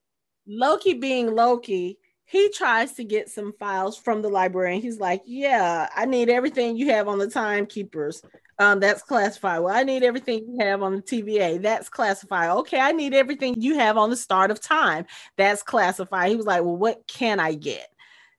Loki 0.47 0.93
being 0.93 1.33
Loki, 1.33 1.97
he 2.25 2.49
tries 2.49 2.93
to 2.93 3.03
get 3.03 3.29
some 3.29 3.53
files 3.59 3.97
from 3.97 4.21
the 4.21 4.29
library 4.29 4.75
and 4.75 4.83
He's 4.83 4.99
like, 4.99 5.21
"Yeah, 5.25 5.89
I 5.95 6.05
need 6.05 6.29
everything 6.29 6.77
you 6.77 6.89
have 6.89 7.07
on 7.07 7.17
the 7.17 7.29
timekeepers. 7.29 8.21
Um, 8.59 8.79
that's 8.79 9.01
classified. 9.01 9.61
Well, 9.61 9.75
I 9.75 9.83
need 9.83 10.03
everything 10.03 10.45
you 10.47 10.57
have 10.65 10.83
on 10.83 10.95
the 10.95 11.01
TVA. 11.01 11.61
That's 11.61 11.89
classified. 11.89 12.49
Okay, 12.49 12.79
I 12.79 12.91
need 12.91 13.13
everything 13.13 13.55
you 13.57 13.79
have 13.79 13.97
on 13.97 14.09
the 14.09 14.15
start 14.15 14.51
of 14.51 14.61
time. 14.61 15.05
That's 15.37 15.63
classified." 15.63 16.29
He 16.29 16.35
was 16.35 16.45
like, 16.45 16.63
"Well, 16.63 16.77
what 16.77 17.07
can 17.07 17.39
I 17.39 17.53
get?" 17.53 17.87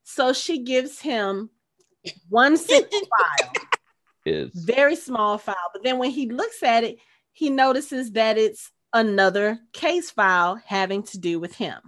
So 0.05 0.32
she 0.32 0.59
gives 0.59 1.01
him 1.01 1.51
one 2.28 2.57
single 2.57 2.91
file 3.19 3.53
is 4.27 4.51
very 4.55 4.97
small 4.97 5.39
file. 5.39 5.57
But 5.73 5.82
then 5.82 5.99
when 5.99 6.11
he 6.11 6.31
looks 6.31 6.62
at 6.62 6.85
it, 6.85 6.99
he 7.32 7.51
notices 7.51 8.12
that 8.12 8.39
it's 8.39 8.70
another 8.92 9.58
case 9.72 10.10
file 10.10 10.60
having 10.66 11.02
to 11.04 11.18
do 11.18 11.38
with 11.38 11.54
him. 11.54 11.78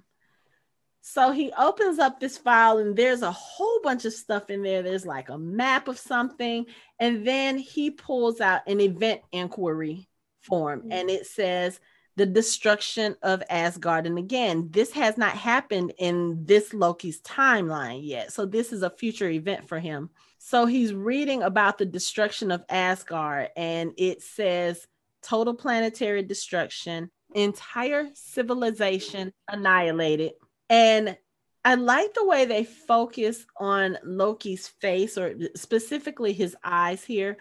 So 1.00 1.32
he 1.32 1.52
opens 1.58 1.98
up 1.98 2.20
this 2.20 2.38
file 2.38 2.78
and 2.78 2.96
there's 2.96 3.22
a 3.22 3.32
whole 3.32 3.80
bunch 3.82 4.04
of 4.04 4.12
stuff 4.12 4.50
in 4.50 4.62
there. 4.62 4.82
There's 4.82 5.04
like 5.04 5.30
a 5.30 5.38
map 5.38 5.88
of 5.88 5.98
something. 5.98 6.66
And 7.00 7.26
then 7.26 7.58
he 7.58 7.90
pulls 7.90 8.40
out 8.40 8.68
an 8.68 8.80
event 8.80 9.22
inquiry 9.32 10.08
form, 10.42 10.80
mm-hmm. 10.80 10.92
and 10.92 11.10
it 11.10 11.26
says 11.26 11.80
the 12.16 12.26
destruction 12.26 13.16
of 13.22 13.42
Asgard. 13.50 14.06
And 14.06 14.18
again, 14.18 14.68
this 14.70 14.92
has 14.92 15.16
not 15.16 15.32
happened 15.32 15.92
in 15.98 16.44
this 16.44 16.72
Loki's 16.72 17.20
timeline 17.22 18.00
yet. 18.04 18.32
So 18.32 18.46
this 18.46 18.72
is 18.72 18.82
a 18.82 18.90
future 18.90 19.28
event 19.28 19.68
for 19.68 19.80
him. 19.80 20.10
So 20.38 20.66
he's 20.66 20.92
reading 20.92 21.42
about 21.42 21.78
the 21.78 21.86
destruction 21.86 22.50
of 22.50 22.64
Asgard, 22.68 23.50
and 23.56 23.92
it 23.96 24.22
says 24.22 24.86
total 25.22 25.54
planetary 25.54 26.22
destruction, 26.22 27.10
entire 27.34 28.08
civilization 28.14 29.32
annihilated. 29.48 30.32
And 30.68 31.16
I 31.64 31.76
like 31.76 32.14
the 32.14 32.26
way 32.26 32.44
they 32.44 32.64
focus 32.64 33.46
on 33.56 33.98
Loki's 34.04 34.66
face, 34.66 35.16
or 35.16 35.34
specifically 35.54 36.32
his 36.32 36.56
eyes 36.64 37.04
here, 37.04 37.36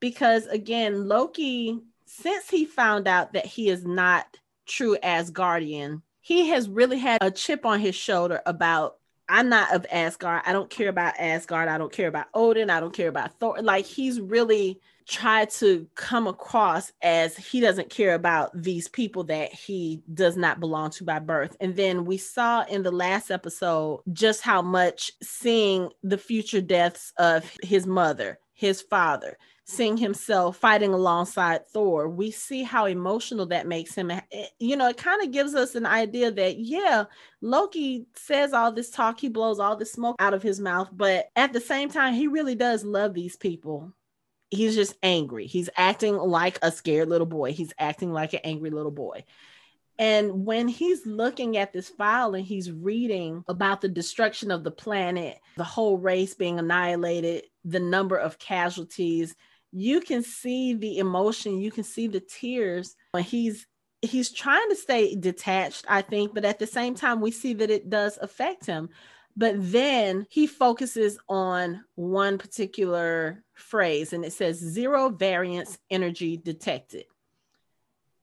because 0.00 0.46
again, 0.46 1.08
Loki 1.08 1.80
since 2.06 2.48
he 2.48 2.64
found 2.64 3.06
out 3.06 3.32
that 3.34 3.44
he 3.44 3.68
is 3.68 3.84
not 3.84 4.24
true 4.64 4.96
Asgardian, 5.02 6.02
he 6.20 6.48
has 6.48 6.68
really 6.68 6.98
had 6.98 7.22
a 7.22 7.30
chip 7.30 7.66
on 7.66 7.80
his 7.80 7.94
shoulder 7.94 8.40
about 8.46 8.96
I'm 9.28 9.48
not 9.48 9.74
of 9.74 9.84
Asgard. 9.90 10.42
I 10.46 10.52
don't 10.52 10.70
care 10.70 10.88
about 10.88 11.18
Asgard. 11.18 11.68
I 11.68 11.78
don't 11.78 11.92
care 11.92 12.06
about 12.06 12.28
Odin. 12.32 12.70
I 12.70 12.78
don't 12.78 12.94
care 12.94 13.08
about 13.08 13.38
Thor. 13.40 13.60
Like 13.60 13.84
he's 13.84 14.20
really 14.20 14.80
tried 15.06 15.50
to 15.50 15.86
come 15.94 16.26
across 16.26 16.92
as 17.02 17.36
he 17.36 17.60
doesn't 17.60 17.90
care 17.90 18.14
about 18.14 18.50
these 18.60 18.88
people 18.88 19.24
that 19.24 19.52
he 19.52 20.02
does 20.12 20.36
not 20.36 20.60
belong 20.60 20.90
to 20.90 21.04
by 21.04 21.18
birth. 21.18 21.56
And 21.60 21.76
then 21.76 22.04
we 22.04 22.16
saw 22.16 22.64
in 22.64 22.82
the 22.82 22.90
last 22.90 23.30
episode 23.30 24.02
just 24.12 24.42
how 24.42 24.62
much 24.62 25.12
seeing 25.22 25.90
the 26.02 26.18
future 26.18 26.60
deaths 26.60 27.12
of 27.18 27.50
his 27.62 27.86
mother, 27.86 28.38
his 28.52 28.82
father, 28.82 29.36
seeing 29.64 29.96
himself 29.96 30.56
fighting 30.56 30.94
alongside 30.94 31.66
Thor, 31.68 32.08
we 32.08 32.30
see 32.30 32.62
how 32.62 32.86
emotional 32.86 33.46
that 33.46 33.66
makes 33.66 33.94
him. 33.94 34.10
Eh, 34.10 34.20
you 34.58 34.76
know, 34.76 34.88
it 34.88 34.96
kind 34.96 35.22
of 35.22 35.32
gives 35.32 35.54
us 35.54 35.74
an 35.74 35.86
idea 35.86 36.30
that, 36.30 36.58
yeah, 36.58 37.04
Loki 37.40 38.06
says 38.14 38.52
all 38.52 38.72
this 38.72 38.90
talk, 38.90 39.20
he 39.20 39.28
blows 39.28 39.58
all 39.58 39.76
this 39.76 39.92
smoke 39.92 40.16
out 40.20 40.34
of 40.34 40.42
his 40.42 40.60
mouth, 40.60 40.88
but 40.92 41.26
at 41.34 41.52
the 41.52 41.60
same 41.60 41.88
time, 41.88 42.14
he 42.14 42.28
really 42.28 42.54
does 42.54 42.84
love 42.84 43.12
these 43.12 43.36
people. 43.36 43.92
He's 44.50 44.74
just 44.74 44.94
angry. 45.02 45.46
He's 45.46 45.70
acting 45.76 46.16
like 46.16 46.58
a 46.62 46.70
scared 46.70 47.08
little 47.08 47.26
boy. 47.26 47.52
He's 47.52 47.72
acting 47.78 48.12
like 48.12 48.32
an 48.32 48.40
angry 48.44 48.70
little 48.70 48.92
boy. 48.92 49.24
And 49.98 50.44
when 50.44 50.68
he's 50.68 51.06
looking 51.06 51.56
at 51.56 51.72
this 51.72 51.88
file 51.88 52.34
and 52.34 52.44
he's 52.44 52.70
reading 52.70 53.44
about 53.48 53.80
the 53.80 53.88
destruction 53.88 54.50
of 54.50 54.62
the 54.62 54.70
planet, 54.70 55.38
the 55.56 55.64
whole 55.64 55.96
race 55.96 56.34
being 56.34 56.58
annihilated, 56.58 57.44
the 57.64 57.80
number 57.80 58.16
of 58.16 58.38
casualties, 58.38 59.34
you 59.72 60.00
can 60.00 60.22
see 60.22 60.74
the 60.74 60.98
emotion, 60.98 61.58
you 61.58 61.70
can 61.70 61.84
see 61.84 62.08
the 62.08 62.20
tears 62.20 62.94
when 63.12 63.22
he's 63.22 63.66
he's 64.02 64.30
trying 64.30 64.68
to 64.68 64.76
stay 64.76 65.16
detached, 65.16 65.84
I 65.88 66.02
think, 66.02 66.34
but 66.34 66.44
at 66.44 66.58
the 66.58 66.66
same 66.66 66.94
time, 66.94 67.20
we 67.20 67.30
see 67.30 67.54
that 67.54 67.70
it 67.70 67.88
does 67.88 68.18
affect 68.20 68.66
him. 68.66 68.90
But 69.36 69.54
then 69.58 70.26
he 70.30 70.46
focuses 70.46 71.18
on 71.28 71.84
one 71.94 72.38
particular 72.38 73.44
phrase 73.54 74.12
and 74.12 74.24
it 74.24 74.32
says 74.32 74.58
zero 74.58 75.10
variance 75.10 75.78
energy 75.90 76.36
detected. 76.36 77.04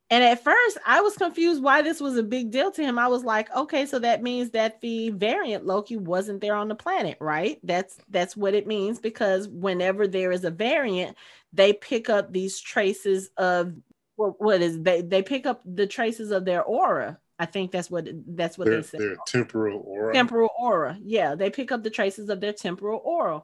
And 0.10 0.23
at 0.23 0.44
first, 0.44 0.77
I 0.85 1.02
was 1.02 1.18
confused 1.18 1.64
why 1.64 1.81
this 1.81 1.99
was 1.99 2.18
a 2.18 2.23
big 2.23 2.52
deal 2.52 2.72
to 2.72 2.84
him. 2.84 2.99
I 2.99 3.07
was 3.07 3.23
like, 3.23 3.52
okay, 3.56 3.88
so 3.88 3.98
that 3.99 4.22
means 4.22 4.52
that 4.52 4.80
the 4.80 5.10
variant 5.10 5.65
Loki 5.65 5.98
wasn't 5.98 6.40
there 6.41 6.56
on 6.56 6.68
the 6.68 6.76
planet, 6.76 7.18
right? 7.19 7.60
That's 7.64 7.98
that's 8.10 8.38
what 8.38 8.53
it 8.53 8.68
means 8.68 8.99
because 8.99 9.48
whenever 9.48 10.07
there 10.07 10.31
is 10.31 10.44
a 10.44 10.52
variant, 10.52 11.18
they 11.52 11.73
pick 11.73 12.11
up 12.11 12.31
these 12.31 12.60
traces 12.60 13.30
of 13.38 13.73
what, 14.15 14.40
what 14.40 14.61
is 14.61 14.80
they 14.81 15.02
they 15.02 15.23
pick 15.23 15.48
up 15.48 15.61
the 15.65 15.88
traces 15.88 16.30
of 16.30 16.45
their 16.45 16.64
aura. 16.64 17.18
I 17.39 17.45
think 17.45 17.72
that's 17.72 17.89
what 17.89 18.07
that's 18.27 18.57
what 18.57 18.68
their, 18.68 18.77
they 18.77 18.84
said. 18.84 18.99
Their 19.01 19.15
temporal 19.27 19.84
aura. 19.85 20.14
Temporal 20.14 20.49
aura. 20.60 20.97
Yeah, 21.01 21.35
they 21.35 21.49
pick 21.49 21.72
up 21.72 21.84
the 21.84 21.89
traces 21.89 22.30
of 22.30 22.39
their 22.39 22.53
temporal 22.53 23.01
aura. 23.03 23.43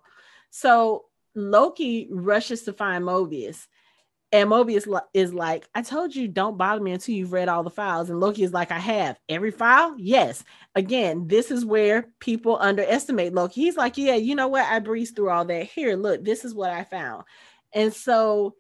So 0.52 1.06
Loki 1.36 2.08
rushes 2.12 2.64
to 2.64 2.74
find 2.74 3.04
Mobius 3.04 3.68
and 4.32 4.50
Mobius 4.50 4.88
is 5.14 5.34
like, 5.34 5.68
I 5.74 5.82
told 5.82 6.16
you, 6.16 6.28
don't 6.28 6.58
bother 6.58 6.82
me 6.82 6.92
until 6.92 7.16
you've 7.16 7.34
read 7.34 7.50
all 7.50 7.64
the 7.64 7.72
files. 7.72 8.10
And 8.10 8.20
Loki 8.20 8.44
is 8.44 8.54
like, 8.54 8.72
I 8.72 8.78
have 8.78 9.20
every 9.28 9.50
file. 9.50 9.96
Yes. 9.98 10.44
Again, 10.76 11.28
this 11.28 11.50
is 11.50 11.66
where 11.66 12.08
people 12.20 12.58
underestimate 12.60 13.34
Loki. 13.34 13.62
He's 13.62 13.78
like, 13.78 13.98
Yeah, 13.98 14.16
you 14.16 14.36
know 14.36 14.48
what? 14.48 14.66
I 14.66 14.80
breezed 14.80 15.16
through 15.16 15.32
all 15.32 15.46
that. 15.46 15.66
Here, 15.66 15.96
look, 15.96 16.24
this 16.24 16.46
is 16.46 16.54
what 16.54 16.70
I 16.70 16.84
found. 16.84 17.24
And 17.74 17.92
so 17.92 18.56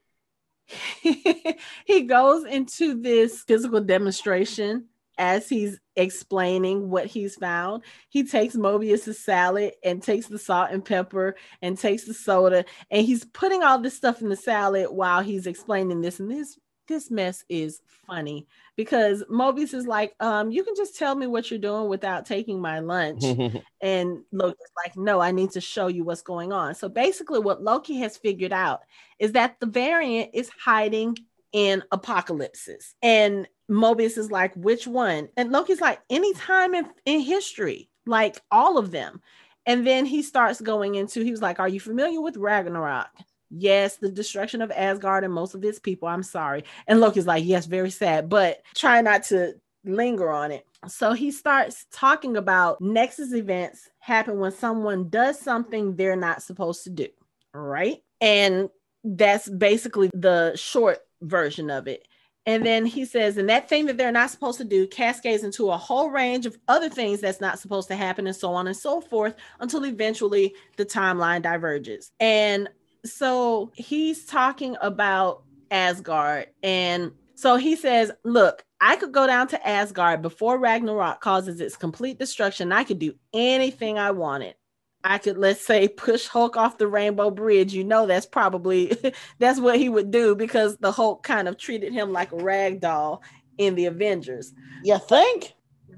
he 1.01 2.01
goes 2.07 2.45
into 2.45 2.99
this 2.99 3.43
physical 3.43 3.81
demonstration 3.81 4.85
as 5.19 5.47
he's 5.47 5.79
explaining 5.95 6.89
what 6.89 7.05
he's 7.05 7.35
found, 7.35 7.83
he 8.09 8.23
takes 8.23 8.55
Mobius's 8.55 9.19
salad 9.19 9.73
and 9.83 10.01
takes 10.01 10.27
the 10.27 10.39
salt 10.39 10.69
and 10.71 10.83
pepper 10.83 11.35
and 11.61 11.77
takes 11.77 12.05
the 12.05 12.13
soda 12.13 12.65
and 12.89 13.05
he's 13.05 13.25
putting 13.25 13.61
all 13.61 13.79
this 13.79 13.95
stuff 13.95 14.21
in 14.21 14.29
the 14.29 14.35
salad 14.35 14.87
while 14.89 15.21
he's 15.21 15.45
explaining 15.45 16.01
this. 16.01 16.19
And 16.19 16.31
this 16.31 16.57
this 16.87 17.11
mess 17.11 17.45
is 17.47 17.81
funny 18.07 18.47
because 18.75 19.23
Mobius 19.31 19.75
is 19.75 19.85
like, 19.85 20.15
um, 20.19 20.49
you 20.51 20.63
can 20.63 20.75
just 20.75 20.97
tell 20.97 21.15
me 21.15 21.27
what 21.27 21.51
you're 21.51 21.59
doing 21.59 21.87
without 21.87 22.25
taking 22.25 22.59
my 22.59 22.79
lunch. 22.79 23.23
and 23.81 24.23
Loki's 24.31 24.71
like, 24.83 24.97
no, 24.97 25.21
I 25.21 25.31
need 25.31 25.51
to 25.51 25.61
show 25.61 25.85
you 25.87 26.03
what's 26.03 26.23
going 26.23 26.51
on. 26.51 26.73
So 26.73 26.89
basically, 26.89 27.39
what 27.39 27.61
Loki 27.61 27.97
has 27.97 28.17
figured 28.17 28.51
out 28.51 28.81
is 29.19 29.33
that 29.33 29.59
the 29.59 29.67
variant 29.67 30.31
is 30.33 30.49
hiding 30.49 31.15
in 31.51 31.83
apocalypses. 31.91 32.95
And 33.01 33.47
Mobius 33.69 34.17
is 34.17 34.31
like, 34.31 34.53
which 34.55 34.87
one? 34.87 35.29
And 35.37 35.51
Loki's 35.51 35.81
like, 35.81 35.99
anytime 36.09 36.73
in, 36.73 36.87
in 37.05 37.21
history, 37.21 37.89
like 38.05 38.41
all 38.51 38.77
of 38.77 38.91
them. 38.91 39.21
And 39.65 39.85
then 39.85 40.05
he 40.05 40.23
starts 40.23 40.61
going 40.61 40.95
into, 40.95 41.23
he 41.23 41.31
was 41.31 41.41
like, 41.41 41.59
Are 41.59 41.69
you 41.69 41.79
familiar 41.79 42.21
with 42.21 42.37
Ragnarok? 42.37 43.09
Yes, 43.51 43.97
the 43.97 44.09
destruction 44.09 44.61
of 44.61 44.71
Asgard 44.71 45.23
and 45.23 45.33
most 45.33 45.55
of 45.55 45.63
its 45.63 45.79
people. 45.79 46.07
I'm 46.07 46.23
sorry. 46.23 46.63
And 46.87 46.99
Loki's 46.99 47.27
like, 47.27 47.45
Yes, 47.45 47.65
very 47.65 47.91
sad, 47.91 48.29
but 48.29 48.61
try 48.75 49.01
not 49.01 49.23
to 49.25 49.53
linger 49.85 50.29
on 50.29 50.51
it. 50.51 50.65
So 50.87 51.13
he 51.13 51.31
starts 51.31 51.85
talking 51.91 52.37
about 52.37 52.81
Nexus 52.81 53.33
events 53.33 53.89
happen 53.99 54.39
when 54.39 54.51
someone 54.51 55.09
does 55.09 55.39
something 55.39 55.95
they're 55.95 56.15
not 56.15 56.41
supposed 56.41 56.83
to 56.85 56.89
do. 56.89 57.07
Right. 57.53 58.01
And 58.21 58.69
that's 59.03 59.49
basically 59.49 60.09
the 60.13 60.55
short 60.55 60.99
version 61.21 61.69
of 61.69 61.87
it. 61.87 62.07
And 62.45 62.65
then 62.65 62.85
he 62.85 63.05
says, 63.05 63.37
and 63.37 63.49
that 63.49 63.69
thing 63.69 63.85
that 63.85 63.97
they're 63.97 64.11
not 64.11 64.31
supposed 64.31 64.57
to 64.57 64.63
do 64.63 64.87
cascades 64.87 65.43
into 65.43 65.69
a 65.69 65.77
whole 65.77 66.09
range 66.09 66.45
of 66.45 66.57
other 66.67 66.89
things 66.89 67.21
that's 67.21 67.41
not 67.41 67.59
supposed 67.59 67.87
to 67.89 67.95
happen, 67.95 68.25
and 68.27 68.35
so 68.35 68.53
on 68.53 68.67
and 68.67 68.75
so 68.75 69.01
forth, 69.01 69.35
until 69.59 69.85
eventually 69.85 70.55
the 70.77 70.85
timeline 70.85 71.41
diverges. 71.41 72.11
And 72.19 72.69
so 73.05 73.71
he's 73.75 74.25
talking 74.25 74.75
about 74.81 75.43
Asgard. 75.71 76.47
And 76.63 77.11
so 77.35 77.55
he 77.55 77.75
says, 77.75 78.11
Look, 78.23 78.63
I 78.81 78.95
could 78.95 79.11
go 79.11 79.27
down 79.27 79.47
to 79.49 79.67
Asgard 79.67 80.21
before 80.21 80.57
Ragnarok 80.57 81.21
causes 81.21 81.61
its 81.61 81.75
complete 81.75 82.17
destruction. 82.17 82.71
I 82.71 82.83
could 82.83 82.99
do 82.99 83.13
anything 83.33 83.99
I 83.99 84.11
wanted. 84.11 84.55
I 85.03 85.17
could 85.17 85.37
let's 85.37 85.65
say 85.65 85.87
push 85.87 86.27
Hulk 86.27 86.57
off 86.57 86.77
the 86.77 86.87
Rainbow 86.87 87.31
Bridge, 87.31 87.73
you 87.73 87.83
know 87.83 88.05
that's 88.05 88.25
probably 88.25 88.95
that's 89.39 89.59
what 89.59 89.77
he 89.77 89.89
would 89.89 90.11
do 90.11 90.35
because 90.35 90.77
the 90.77 90.91
Hulk 90.91 91.23
kind 91.23 91.47
of 91.47 91.57
treated 91.57 91.93
him 91.93 92.11
like 92.11 92.31
a 92.31 92.37
rag 92.37 92.81
doll 92.81 93.23
in 93.57 93.75
the 93.75 93.85
Avengers. 93.85 94.53
You 94.83 94.97
think? 94.97 95.53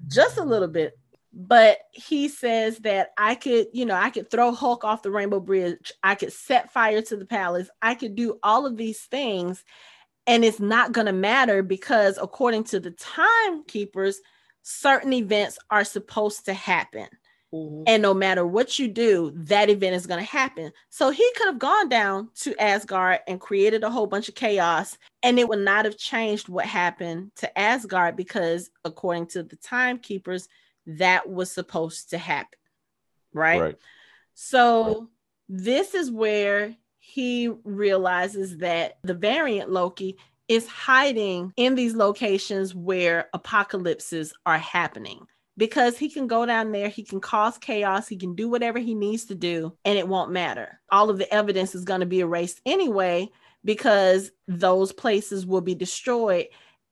Just 0.07 0.37
a 0.37 0.43
little 0.43 0.67
bit. 0.67 0.97
But 1.33 1.77
he 1.91 2.27
says 2.27 2.79
that 2.79 3.11
I 3.17 3.35
could, 3.35 3.67
you 3.71 3.85
know, 3.85 3.95
I 3.95 4.09
could 4.09 4.29
throw 4.29 4.51
Hulk 4.51 4.83
off 4.83 5.01
the 5.01 5.11
Rainbow 5.11 5.39
Bridge. 5.39 5.93
I 6.03 6.15
could 6.15 6.33
set 6.33 6.73
fire 6.73 7.01
to 7.03 7.15
the 7.15 7.25
palace. 7.25 7.69
I 7.81 7.95
could 7.95 8.15
do 8.15 8.37
all 8.43 8.65
of 8.65 8.75
these 8.75 8.99
things. 8.99 9.63
And 10.27 10.43
it's 10.43 10.59
not 10.59 10.91
going 10.91 11.07
to 11.07 11.13
matter 11.13 11.63
because, 11.63 12.19
according 12.21 12.65
to 12.65 12.79
the 12.79 12.91
timekeepers, 12.91 14.19
certain 14.61 15.13
events 15.13 15.57
are 15.69 15.85
supposed 15.85 16.45
to 16.45 16.53
happen. 16.53 17.07
Mm-hmm. 17.53 17.83
And 17.85 18.01
no 18.01 18.13
matter 18.13 18.45
what 18.45 18.79
you 18.79 18.87
do, 18.87 19.33
that 19.35 19.69
event 19.69 19.95
is 19.95 20.07
going 20.07 20.23
to 20.23 20.31
happen. 20.31 20.71
So 20.89 21.09
he 21.09 21.29
could 21.35 21.47
have 21.47 21.59
gone 21.59 21.89
down 21.89 22.29
to 22.41 22.55
Asgard 22.61 23.19
and 23.27 23.41
created 23.41 23.83
a 23.83 23.89
whole 23.89 24.07
bunch 24.07 24.29
of 24.29 24.35
chaos, 24.35 24.97
and 25.21 25.37
it 25.37 25.49
would 25.49 25.59
not 25.59 25.85
have 25.85 25.97
changed 25.97 26.47
what 26.47 26.65
happened 26.65 27.31
to 27.37 27.59
Asgard 27.59 28.15
because, 28.15 28.69
according 28.85 29.27
to 29.27 29.43
the 29.43 29.57
timekeepers, 29.57 30.47
that 30.85 31.29
was 31.29 31.51
supposed 31.51 32.11
to 32.11 32.17
happen. 32.17 32.57
Right. 33.33 33.61
right. 33.61 33.77
So 34.33 35.09
this 35.49 35.93
is 35.93 36.09
where 36.09 36.75
he 36.99 37.49
realizes 37.63 38.57
that 38.59 38.97
the 39.03 39.13
variant 39.13 39.69
Loki 39.69 40.17
is 40.47 40.67
hiding 40.67 41.53
in 41.57 41.75
these 41.75 41.95
locations 41.95 42.73
where 42.73 43.29
apocalypses 43.33 44.33
are 44.45 44.57
happening 44.57 45.25
because 45.61 45.95
he 45.95 46.09
can 46.09 46.25
go 46.25 46.43
down 46.43 46.71
there, 46.71 46.89
he 46.89 47.03
can 47.03 47.21
cause 47.21 47.55
chaos, 47.59 48.07
he 48.07 48.17
can 48.17 48.33
do 48.33 48.49
whatever 48.49 48.79
he 48.79 48.95
needs 48.95 49.25
to 49.25 49.35
do, 49.35 49.71
and 49.85 49.95
it 49.95 50.07
won't 50.07 50.31
matter. 50.31 50.81
All 50.91 51.11
of 51.11 51.19
the 51.19 51.31
evidence 51.31 51.75
is 51.75 51.85
going 51.85 51.99
to 51.99 52.07
be 52.07 52.21
erased 52.21 52.59
anyway 52.65 53.29
because 53.63 54.31
those 54.47 54.91
places 54.91 55.45
will 55.45 55.61
be 55.61 55.75
destroyed 55.75 56.47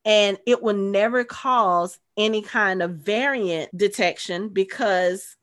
and 0.05 0.37
it 0.45 0.61
will 0.61 0.75
never 0.75 1.23
cause 1.23 1.97
any 2.15 2.43
kind 2.43 2.83
of 2.83 2.91
variant 2.91 3.75
detection 3.75 4.49
because 4.49 5.35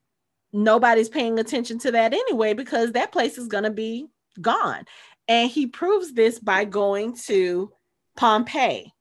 nobody's 0.53 1.09
paying 1.09 1.41
attention 1.41 1.81
to 1.81 1.91
that 1.91 2.15
anyway 2.15 2.55
because 2.55 2.93
that 2.93 3.11
place 3.11 3.39
is 3.39 3.49
going 3.49 3.65
to 3.65 3.71
be 3.71 4.07
gone 4.41 4.85
and 5.27 5.51
he 5.51 5.67
proves 5.67 6.13
this 6.13 6.39
by 6.39 6.65
going 6.65 7.17
to 7.17 7.73
pompeii 8.17 8.93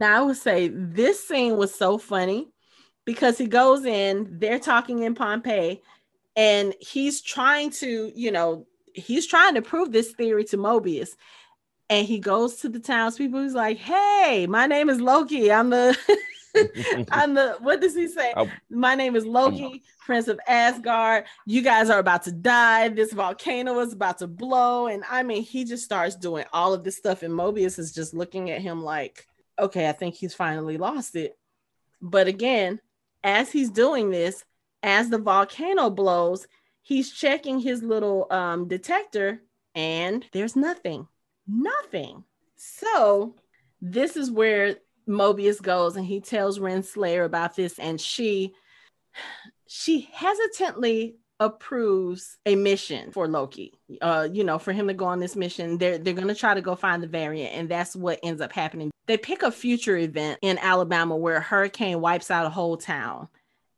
now 0.00 0.18
i 0.18 0.22
would 0.22 0.36
say 0.36 0.66
this 0.68 1.26
scene 1.26 1.56
was 1.56 1.72
so 1.72 1.96
funny 1.96 2.48
because 3.10 3.36
he 3.36 3.46
goes 3.48 3.84
in 3.84 4.38
they're 4.38 4.60
talking 4.60 5.02
in 5.02 5.16
pompeii 5.16 5.82
and 6.36 6.72
he's 6.78 7.20
trying 7.20 7.68
to 7.68 8.12
you 8.14 8.30
know 8.30 8.64
he's 8.94 9.26
trying 9.26 9.54
to 9.54 9.60
prove 9.60 9.90
this 9.90 10.12
theory 10.12 10.44
to 10.44 10.56
mobius 10.56 11.16
and 11.90 12.06
he 12.06 12.20
goes 12.20 12.56
to 12.58 12.68
the 12.68 12.78
townspeople. 12.78 13.42
He's 13.42 13.52
like, 13.52 13.76
"Hey, 13.76 14.46
my 14.48 14.66
name 14.66 14.88
is 14.88 15.00
Loki. 15.00 15.52
I'm 15.52 15.70
the, 15.70 15.98
I'm 17.10 17.34
the. 17.34 17.56
What 17.58 17.80
does 17.80 17.96
he 17.96 18.06
say? 18.06 18.32
I, 18.36 18.50
my 18.70 18.94
name 18.94 19.16
is 19.16 19.26
Loki, 19.26 19.82
Prince 20.06 20.28
of 20.28 20.38
Asgard. 20.46 21.24
You 21.46 21.62
guys 21.62 21.90
are 21.90 21.98
about 21.98 22.22
to 22.22 22.32
die. 22.32 22.90
This 22.90 23.12
volcano 23.12 23.80
is 23.80 23.92
about 23.92 24.18
to 24.18 24.28
blow." 24.28 24.86
And 24.86 25.02
I 25.10 25.24
mean, 25.24 25.42
he 25.42 25.64
just 25.64 25.84
starts 25.84 26.14
doing 26.14 26.44
all 26.52 26.72
of 26.72 26.84
this 26.84 26.96
stuff, 26.96 27.24
and 27.24 27.34
Mobius 27.34 27.76
is 27.78 27.92
just 27.92 28.14
looking 28.14 28.50
at 28.50 28.62
him 28.62 28.84
like, 28.84 29.26
"Okay, 29.58 29.88
I 29.88 29.92
think 29.92 30.14
he's 30.14 30.32
finally 30.32 30.78
lost 30.78 31.16
it." 31.16 31.36
But 32.00 32.28
again, 32.28 32.80
as 33.22 33.52
he's 33.52 33.70
doing 33.70 34.10
this, 34.10 34.44
as 34.82 35.10
the 35.10 35.18
volcano 35.18 35.90
blows, 35.90 36.46
he's 36.82 37.12
checking 37.12 37.60
his 37.60 37.82
little 37.82 38.26
um, 38.30 38.68
detector, 38.68 39.42
and 39.74 40.24
there's 40.32 40.56
nothing 40.56 41.06
nothing. 41.50 42.24
So 42.56 43.34
this 43.80 44.16
is 44.16 44.30
where 44.30 44.76
Mobius 45.08 45.60
goes 45.60 45.96
and 45.96 46.06
he 46.06 46.20
tells 46.20 46.58
Renslayer 46.58 47.24
about 47.24 47.56
this, 47.56 47.78
and 47.78 48.00
she 48.00 48.54
she 49.66 50.08
hesitantly 50.12 51.16
approves 51.40 52.36
a 52.44 52.54
mission 52.54 53.10
for 53.10 53.26
Loki. 53.26 53.72
Uh, 54.02 54.28
you 54.30 54.44
know, 54.44 54.58
for 54.58 54.72
him 54.72 54.86
to 54.88 54.94
go 54.94 55.06
on 55.06 55.18
this 55.18 55.34
mission, 55.34 55.78
they're 55.78 55.98
they're 55.98 56.14
gonna 56.14 56.34
try 56.34 56.54
to 56.54 56.60
go 56.60 56.76
find 56.76 57.02
the 57.02 57.08
variant, 57.08 57.54
and 57.54 57.68
that's 57.68 57.96
what 57.96 58.20
ends 58.22 58.42
up 58.42 58.52
happening. 58.52 58.90
They 59.06 59.16
pick 59.16 59.42
a 59.42 59.50
future 59.50 59.96
event 59.96 60.38
in 60.42 60.58
Alabama 60.58 61.16
where 61.16 61.36
a 61.36 61.40
hurricane 61.40 62.00
wipes 62.00 62.30
out 62.30 62.46
a 62.46 62.50
whole 62.50 62.76
town, 62.76 63.28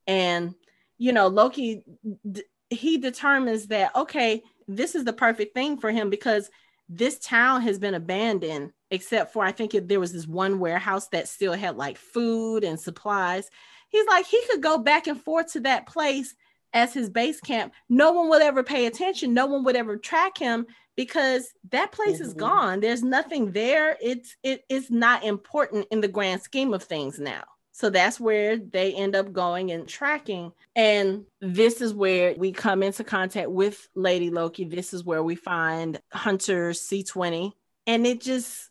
and 0.06 0.55
you 0.98 1.12
know 1.12 1.28
Loki 1.28 1.84
d- 2.30 2.43
he 2.68 2.98
determines 2.98 3.68
that 3.68 3.94
okay, 3.94 4.43
this 4.66 4.97
is 4.97 5.05
the 5.05 5.12
perfect 5.12 5.55
thing 5.55 5.78
for 5.78 5.93
him 5.93 6.10
because 6.10 6.51
this 6.89 7.18
town 7.20 7.62
has 7.62 7.78
been 7.78 7.94
abandoned 7.94 8.72
except 8.90 9.32
for 9.32 9.44
I 9.44 9.52
think 9.52 9.74
it, 9.74 9.89
there 9.89 10.01
was 10.01 10.12
this 10.12 10.26
one 10.26 10.59
warehouse 10.59 11.09
that 11.09 11.28
still 11.28 11.55
had 11.55 11.76
like 11.76 11.97
food 11.97 12.64
and 12.64 12.78
supplies. 12.78 13.48
He's 13.89 14.06
like 14.09 14.26
he 14.26 14.43
could 14.51 14.62
go 14.62 14.78
back 14.78 15.06
and 15.06 15.20
forth 15.20 15.52
to 15.52 15.60
that 15.60 15.86
place 15.86 16.34
as 16.72 16.94
his 16.94 17.10
base 17.10 17.40
camp. 17.40 17.72
No 17.88 18.12
one 18.12 18.28
would 18.28 18.42
ever 18.42 18.62
pay 18.62 18.86
attention. 18.86 19.34
No 19.34 19.46
one 19.46 19.64
would 19.64 19.76
ever 19.76 19.96
track 19.96 20.38
him 20.38 20.66
because 20.96 21.52
that 21.70 21.92
place 21.92 22.16
mm-hmm. 22.16 22.24
is 22.24 22.34
gone. 22.34 22.80
There's 22.80 23.02
nothing 23.02 23.52
there. 23.52 23.96
It's 24.00 24.36
it 24.42 24.64
is 24.68 24.90
not 24.90 25.24
important 25.24 25.86
in 25.90 26.00
the 26.00 26.08
grand 26.08 26.42
scheme 26.42 26.74
of 26.74 26.82
things 26.82 27.18
now. 27.18 27.44
So 27.74 27.88
that's 27.88 28.20
where 28.20 28.58
they 28.58 28.92
end 28.92 29.16
up 29.16 29.32
going 29.32 29.70
and 29.70 29.88
tracking. 29.88 30.52
And 30.76 31.24
this 31.40 31.80
is 31.80 31.94
where 31.94 32.34
we 32.36 32.52
come 32.52 32.82
into 32.82 33.02
contact 33.02 33.50
with 33.50 33.88
Lady 33.94 34.30
Loki. 34.30 34.64
This 34.64 34.92
is 34.92 35.04
where 35.04 35.22
we 35.22 35.36
find 35.36 35.98
Hunter 36.12 36.70
C20. 36.70 37.52
And 37.86 38.06
it 38.06 38.20
just 38.20 38.70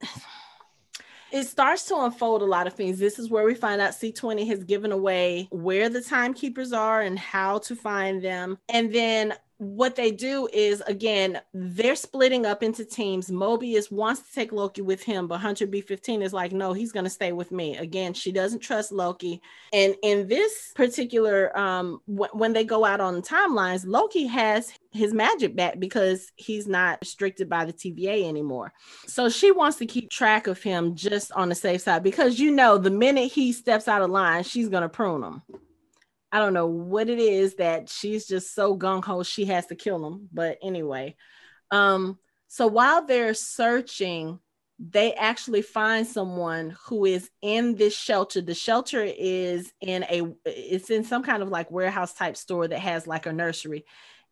it 1.32 1.44
starts 1.44 1.84
to 1.84 1.96
unfold 1.96 2.42
a 2.42 2.46
lot 2.46 2.66
of 2.66 2.74
things. 2.74 2.98
This 2.98 3.18
is 3.18 3.30
where 3.30 3.44
we 3.44 3.54
find 3.54 3.80
out 3.80 3.92
C20 3.92 4.46
has 4.48 4.64
given 4.64 4.92
away 4.92 5.48
where 5.50 5.88
the 5.88 6.02
timekeepers 6.02 6.72
are 6.72 7.00
and 7.00 7.18
how 7.18 7.58
to 7.58 7.76
find 7.76 8.22
them. 8.22 8.58
And 8.68 8.92
then 8.92 9.34
what 9.60 9.94
they 9.94 10.10
do 10.10 10.48
is 10.54 10.80
again 10.86 11.38
they're 11.52 11.94
splitting 11.94 12.46
up 12.46 12.62
into 12.62 12.82
teams. 12.82 13.30
Mobius 13.30 13.92
wants 13.92 14.22
to 14.22 14.32
take 14.32 14.52
loki 14.52 14.80
with 14.80 15.02
him 15.02 15.28
but 15.28 15.38
hunter 15.38 15.66
b15 15.66 16.22
is 16.22 16.32
like 16.32 16.52
no 16.52 16.72
he's 16.72 16.92
going 16.92 17.04
to 17.04 17.10
stay 17.10 17.32
with 17.32 17.52
me. 17.52 17.76
Again 17.76 18.14
she 18.14 18.32
doesn't 18.32 18.60
trust 18.60 18.90
loki. 18.90 19.42
And 19.74 19.94
in 20.02 20.26
this 20.28 20.72
particular 20.74 21.56
um 21.58 22.00
w- 22.08 22.30
when 22.32 22.54
they 22.54 22.64
go 22.64 22.86
out 22.86 23.02
on 23.02 23.20
timelines 23.20 23.84
loki 23.86 24.26
has 24.28 24.72
his 24.92 25.12
magic 25.12 25.54
back 25.54 25.78
because 25.78 26.32
he's 26.36 26.66
not 26.66 26.98
restricted 27.02 27.50
by 27.50 27.66
the 27.66 27.72
tva 27.74 28.26
anymore. 28.26 28.72
So 29.06 29.28
she 29.28 29.52
wants 29.52 29.76
to 29.76 29.86
keep 29.86 30.10
track 30.10 30.46
of 30.46 30.62
him 30.62 30.94
just 30.94 31.32
on 31.32 31.50
the 31.50 31.54
safe 31.54 31.82
side 31.82 32.02
because 32.02 32.38
you 32.38 32.50
know 32.50 32.78
the 32.78 32.90
minute 32.90 33.30
he 33.30 33.52
steps 33.52 33.88
out 33.88 34.00
of 34.00 34.08
line 34.08 34.42
she's 34.42 34.70
going 34.70 34.84
to 34.84 34.88
prune 34.88 35.22
him 35.22 35.42
I 36.32 36.38
don't 36.38 36.54
know 36.54 36.66
what 36.66 37.08
it 37.08 37.18
is 37.18 37.56
that 37.56 37.88
she's 37.88 38.26
just 38.26 38.54
so 38.54 38.76
gung 38.76 39.04
ho 39.04 39.22
she 39.22 39.46
has 39.46 39.66
to 39.66 39.74
kill 39.74 40.06
him. 40.06 40.28
But 40.32 40.58
anyway, 40.62 41.16
um, 41.70 42.18
so 42.48 42.66
while 42.66 43.04
they're 43.04 43.34
searching, 43.34 44.38
they 44.78 45.12
actually 45.12 45.62
find 45.62 46.06
someone 46.06 46.76
who 46.86 47.04
is 47.04 47.30
in 47.42 47.74
this 47.74 47.96
shelter. 47.96 48.40
The 48.40 48.54
shelter 48.54 49.02
is 49.02 49.72
in 49.80 50.04
a 50.04 50.22
it's 50.44 50.90
in 50.90 51.04
some 51.04 51.22
kind 51.22 51.42
of 51.42 51.48
like 51.48 51.70
warehouse 51.70 52.14
type 52.14 52.36
store 52.36 52.66
that 52.66 52.78
has 52.78 53.06
like 53.06 53.26
a 53.26 53.32
nursery. 53.32 53.84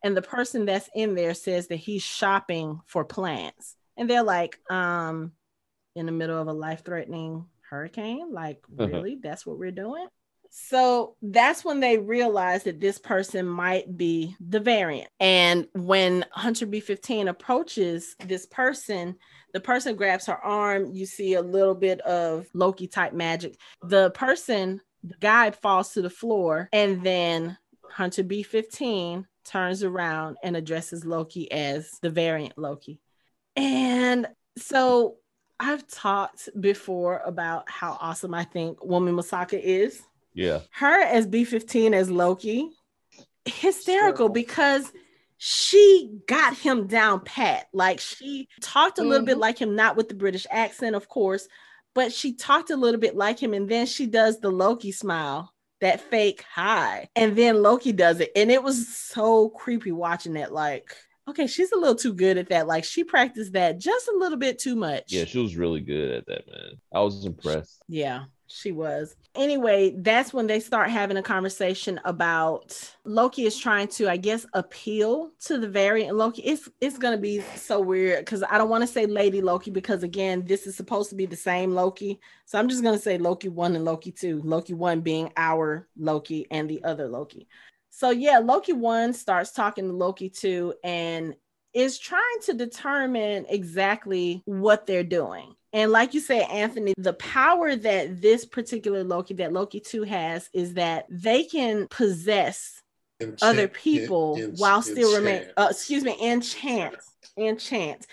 And 0.02 0.16
the 0.16 0.22
person 0.22 0.64
that's 0.64 0.88
in 0.94 1.14
there 1.14 1.34
says 1.34 1.68
that 1.68 1.76
he's 1.76 2.02
shopping 2.02 2.80
for 2.86 3.04
plants. 3.04 3.74
And 3.96 4.08
they're 4.08 4.22
like, 4.22 4.58
um, 4.70 5.32
in 5.96 6.06
the 6.06 6.12
middle 6.12 6.40
of 6.40 6.46
a 6.46 6.52
life-threatening 6.52 7.46
hurricane, 7.68 8.32
like, 8.32 8.62
uh-huh. 8.78 8.86
really? 8.86 9.18
That's 9.20 9.44
what 9.44 9.58
we're 9.58 9.72
doing? 9.72 10.06
So 10.50 11.16
that's 11.22 11.64
when 11.64 11.80
they 11.80 11.98
realized 11.98 12.64
that 12.64 12.80
this 12.80 12.98
person 12.98 13.46
might 13.46 13.96
be 13.96 14.34
the 14.40 14.60
variant. 14.60 15.10
And 15.20 15.68
when 15.74 16.24
Hunter 16.32 16.66
B15 16.66 17.28
approaches 17.28 18.16
this 18.24 18.46
person, 18.46 19.16
the 19.52 19.60
person 19.60 19.96
grabs 19.96 20.26
her 20.26 20.36
arm. 20.36 20.92
You 20.94 21.06
see 21.06 21.34
a 21.34 21.42
little 21.42 21.74
bit 21.74 22.00
of 22.00 22.46
Loki 22.54 22.86
type 22.86 23.12
magic. 23.12 23.56
The 23.82 24.10
person, 24.10 24.80
the 25.02 25.16
guy 25.20 25.50
falls 25.50 25.92
to 25.92 26.02
the 26.02 26.10
floor, 26.10 26.68
and 26.72 27.02
then 27.02 27.56
Hunter 27.90 28.24
B15 28.24 29.24
turns 29.44 29.82
around 29.82 30.36
and 30.42 30.56
addresses 30.56 31.04
Loki 31.04 31.50
as 31.50 31.90
the 32.02 32.10
variant 32.10 32.58
Loki. 32.58 33.00
And 33.56 34.26
so 34.56 35.16
I've 35.60 35.86
talked 35.88 36.48
before 36.60 37.20
about 37.24 37.68
how 37.70 37.96
awesome 38.00 38.34
I 38.34 38.44
think 38.44 38.78
Wunmi 38.78 39.12
Mosaku 39.12 39.60
is. 39.60 40.02
Yeah. 40.34 40.60
Her 40.70 41.02
as 41.02 41.26
B15 41.26 41.94
as 41.94 42.10
Loki, 42.10 42.70
hysterical 43.44 44.28
because 44.28 44.92
she 45.38 46.18
got 46.26 46.56
him 46.56 46.86
down 46.86 47.20
pat. 47.20 47.66
Like 47.72 48.00
she 48.00 48.48
talked 48.60 48.98
a 48.98 49.02
little 49.02 49.18
mm-hmm. 49.18 49.26
bit 49.26 49.38
like 49.38 49.58
him, 49.58 49.74
not 49.74 49.96
with 49.96 50.08
the 50.08 50.14
British 50.14 50.46
accent, 50.50 50.96
of 50.96 51.08
course, 51.08 51.48
but 51.94 52.12
she 52.12 52.34
talked 52.34 52.70
a 52.70 52.76
little 52.76 53.00
bit 53.00 53.16
like 53.16 53.38
him. 53.38 53.54
And 53.54 53.68
then 53.68 53.86
she 53.86 54.06
does 54.06 54.40
the 54.40 54.50
Loki 54.50 54.92
smile, 54.92 55.52
that 55.80 56.00
fake 56.00 56.44
hi. 56.52 57.08
And 57.14 57.36
then 57.36 57.62
Loki 57.62 57.92
does 57.92 58.20
it. 58.20 58.32
And 58.34 58.50
it 58.50 58.62
was 58.62 58.88
so 58.88 59.48
creepy 59.48 59.92
watching 59.92 60.34
that. 60.34 60.52
Like, 60.52 60.94
okay, 61.28 61.46
she's 61.46 61.72
a 61.72 61.78
little 61.78 61.94
too 61.94 62.14
good 62.14 62.36
at 62.36 62.48
that. 62.48 62.66
Like 62.66 62.84
she 62.84 63.04
practiced 63.04 63.52
that 63.52 63.78
just 63.78 64.08
a 64.08 64.16
little 64.18 64.38
bit 64.38 64.58
too 64.58 64.74
much. 64.74 65.12
Yeah, 65.12 65.24
she 65.24 65.38
was 65.38 65.56
really 65.56 65.80
good 65.80 66.10
at 66.10 66.26
that, 66.26 66.48
man. 66.48 66.80
I 66.92 67.00
was 67.00 67.24
impressed. 67.24 67.80
Yeah 67.88 68.24
she 68.48 68.72
was. 68.72 69.14
Anyway, 69.34 69.94
that's 69.98 70.32
when 70.32 70.46
they 70.46 70.58
start 70.58 70.90
having 70.90 71.16
a 71.16 71.22
conversation 71.22 72.00
about 72.04 72.94
Loki 73.04 73.44
is 73.44 73.58
trying 73.58 73.88
to, 73.88 74.08
I 74.08 74.16
guess, 74.16 74.46
appeal 74.54 75.30
to 75.44 75.58
the 75.58 75.68
variant 75.68 76.16
Loki. 76.16 76.42
It's 76.42 76.68
it's 76.80 76.98
gonna 76.98 77.18
be 77.18 77.40
so 77.54 77.80
weird 77.80 78.24
because 78.24 78.42
I 78.42 78.58
don't 78.58 78.70
want 78.70 78.82
to 78.82 78.86
say 78.88 79.06
Lady 79.06 79.40
Loki 79.40 79.70
because 79.70 80.02
again, 80.02 80.44
this 80.46 80.66
is 80.66 80.76
supposed 80.76 81.10
to 81.10 81.16
be 81.16 81.26
the 81.26 81.36
same 81.36 81.74
Loki. 81.74 82.18
So 82.46 82.58
I'm 82.58 82.68
just 82.68 82.82
gonna 82.82 82.98
say 82.98 83.18
Loki 83.18 83.48
one 83.48 83.76
and 83.76 83.84
Loki 83.84 84.10
two. 84.10 84.40
Loki 84.42 84.74
one 84.74 85.02
being 85.02 85.30
our 85.36 85.86
Loki 85.96 86.46
and 86.50 86.68
the 86.68 86.82
other 86.84 87.06
Loki. 87.06 87.46
So 87.90 88.10
yeah, 88.10 88.38
Loki 88.38 88.72
one 88.72 89.12
starts 89.12 89.52
talking 89.52 89.88
to 89.88 89.92
Loki 89.92 90.30
two 90.30 90.74
and 90.82 91.36
is 91.74 91.98
trying 91.98 92.22
to 92.44 92.54
determine 92.54 93.46
exactly 93.48 94.42
what 94.46 94.86
they're 94.86 95.04
doing. 95.04 95.54
And 95.72 95.92
like 95.92 96.14
you 96.14 96.20
said, 96.20 96.48
Anthony, 96.50 96.94
the 96.96 97.12
power 97.12 97.76
that 97.76 98.22
this 98.22 98.44
particular 98.46 99.04
Loki, 99.04 99.34
that 99.34 99.52
Loki 99.52 99.80
2 99.80 100.02
has, 100.04 100.48
is 100.54 100.74
that 100.74 101.06
they 101.10 101.44
can 101.44 101.86
possess 101.88 102.82
enchant, 103.20 103.42
other 103.42 103.68
people 103.68 104.36
en, 104.38 104.44
en, 104.44 104.50
while 104.56 104.80
still 104.80 105.14
remain, 105.14 105.46
uh, 105.56 105.68
excuse 105.70 106.04
me, 106.04 106.16
enchant, 106.22 106.96
enchant. 107.36 108.06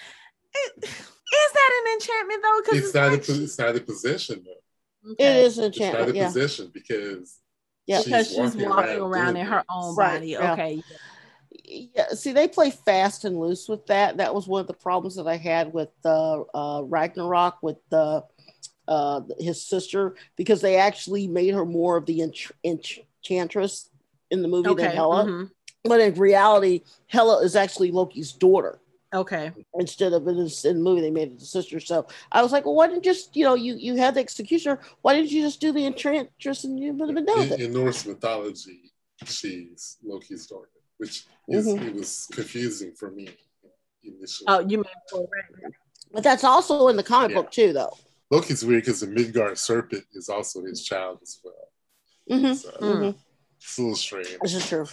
It, 0.54 0.84
is 0.84 1.52
that 1.54 1.84
an 1.86 1.94
enchantment 1.94 2.44
though? 2.44 2.62
Because 2.64 2.78
it's, 2.78 2.88
it's, 2.88 2.96
not 2.96 3.12
a, 3.14 3.44
it's 3.44 3.58
not 3.58 3.76
a 3.76 3.80
possession 3.80 4.46
though. 4.46 5.12
Okay. 5.14 5.40
It 5.40 5.46
is 5.46 5.60
enchantment. 5.60 5.94
It's 5.94 6.08
not 6.08 6.10
a 6.10 6.18
yeah. 6.18 6.28
possession 6.28 6.72
because 6.74 7.40
yeah, 7.88 7.98
she's 7.98 8.06
because 8.06 8.28
she's 8.30 8.38
walking, 8.38 8.70
walking 8.70 8.90
around, 8.98 9.12
around 9.12 9.38
in 9.38 9.46
her 9.46 9.64
own 9.70 9.96
right, 9.96 10.14
body. 10.16 10.28
Yeah. 10.28 10.54
Okay. 10.54 10.76
yeah, 10.76 10.98
see, 12.14 12.32
they 12.32 12.48
play 12.48 12.72
fast 12.72 13.26
and 13.26 13.40
loose 13.40 13.68
with 13.68 13.86
that. 13.88 14.18
That 14.18 14.34
was 14.34 14.48
one 14.48 14.62
of 14.62 14.68
the 14.68 14.74
problems 14.74 15.16
that 15.16 15.28
I 15.28 15.38
had 15.38 15.74
with 15.74 15.90
uh, 16.04 16.42
uh, 16.54 16.82
Ragnarok 16.84 17.62
with 17.62 17.78
the 17.90 18.24
uh, 18.88 19.22
his 19.40 19.66
sister 19.66 20.16
because 20.36 20.62
they 20.62 20.76
actually 20.78 21.28
made 21.28 21.54
her 21.54 21.66
more 21.66 21.98
of 21.98 22.06
the 22.06 22.20
ench- 22.20 22.52
enchantress 22.64 23.90
in 24.30 24.42
the 24.42 24.48
movie 24.48 24.70
Okay. 24.70 24.84
than 24.84 24.92
Hela. 24.96 25.26
mhm. 25.26 25.52
But 25.84 26.02
in 26.02 26.14
reality, 26.16 26.82
Hela 27.08 27.44
is 27.44 27.56
actually 27.56 27.92
Loki's 27.92 28.32
daughter 28.32 28.80
Okay. 29.14 29.52
instead 29.80 30.14
of 30.14 30.28
in, 30.28 30.38
this, 30.38 30.66
in 30.66 30.78
the 30.78 30.84
movie 30.84 31.02
they 31.02 31.12
made 31.12 31.30
it 31.32 31.40
the 31.40 31.46
sister. 31.46 31.80
So 31.80 32.06
I 32.32 32.42
was 32.44 32.52
like, 32.52 32.66
well, 32.66 32.76
why 32.76 32.88
didn't 32.88 33.06
you 33.06 33.12
just 33.14 33.36
you 33.36 33.44
know 33.46 33.56
you 33.56 33.76
you 33.76 33.96
had 33.96 34.16
the 34.16 34.20
executioner? 34.20 34.80
Why 35.02 35.16
didn't 35.16 35.32
you 35.32 35.42
just 35.42 35.62
do 35.62 35.72
the 35.72 35.86
enchantress 35.86 36.64
and 36.64 36.80
you 36.80 36.94
would 36.94 37.10
have 37.10 37.16
been 37.16 37.26
done 37.26 37.40
with 37.40 37.52
In, 37.54 37.60
it? 37.60 37.66
in 37.66 37.74
Norse 37.74 38.06
mythology, 38.06 38.92
she's 39.26 39.98
Loki's 40.04 40.46
daughter, 40.48 40.70
which 40.98 41.26
is 41.48 41.68
Mhm. 41.68 41.88
it 41.88 41.94
was 41.96 42.28
confusing 42.32 42.94
for 42.94 43.12
me 43.12 43.30
initially. 44.04 44.46
Oh, 44.48 44.60
you 44.60 44.78
mean 44.78 44.86
for 45.10 45.28
Ragnarok. 45.32 45.74
But 46.12 46.24
that's 46.24 46.44
also 46.44 46.88
in 46.88 46.96
the 46.98 47.04
comic 47.04 47.32
Yeah. 47.32 47.42
book 47.42 47.52
too, 47.52 47.74
though. 47.74 47.92
Loki's 48.32 48.64
weird 48.66 48.84
because 48.84 49.02
the 49.02 49.08
Midgard 49.08 49.58
serpent 49.58 50.06
is 50.14 50.30
also 50.30 50.64
his 50.64 50.84
child 50.84 51.20
as 51.22 51.40
well. 51.44 51.72
Mhm. 52.30 52.56
So 52.56 52.72
Mm. 52.82 53.16
it's 53.60 53.78
a 53.78 53.82
little 53.82 53.96
strange. 53.96 54.38
This 54.42 54.54
is 54.56 54.68
true. 54.68 54.88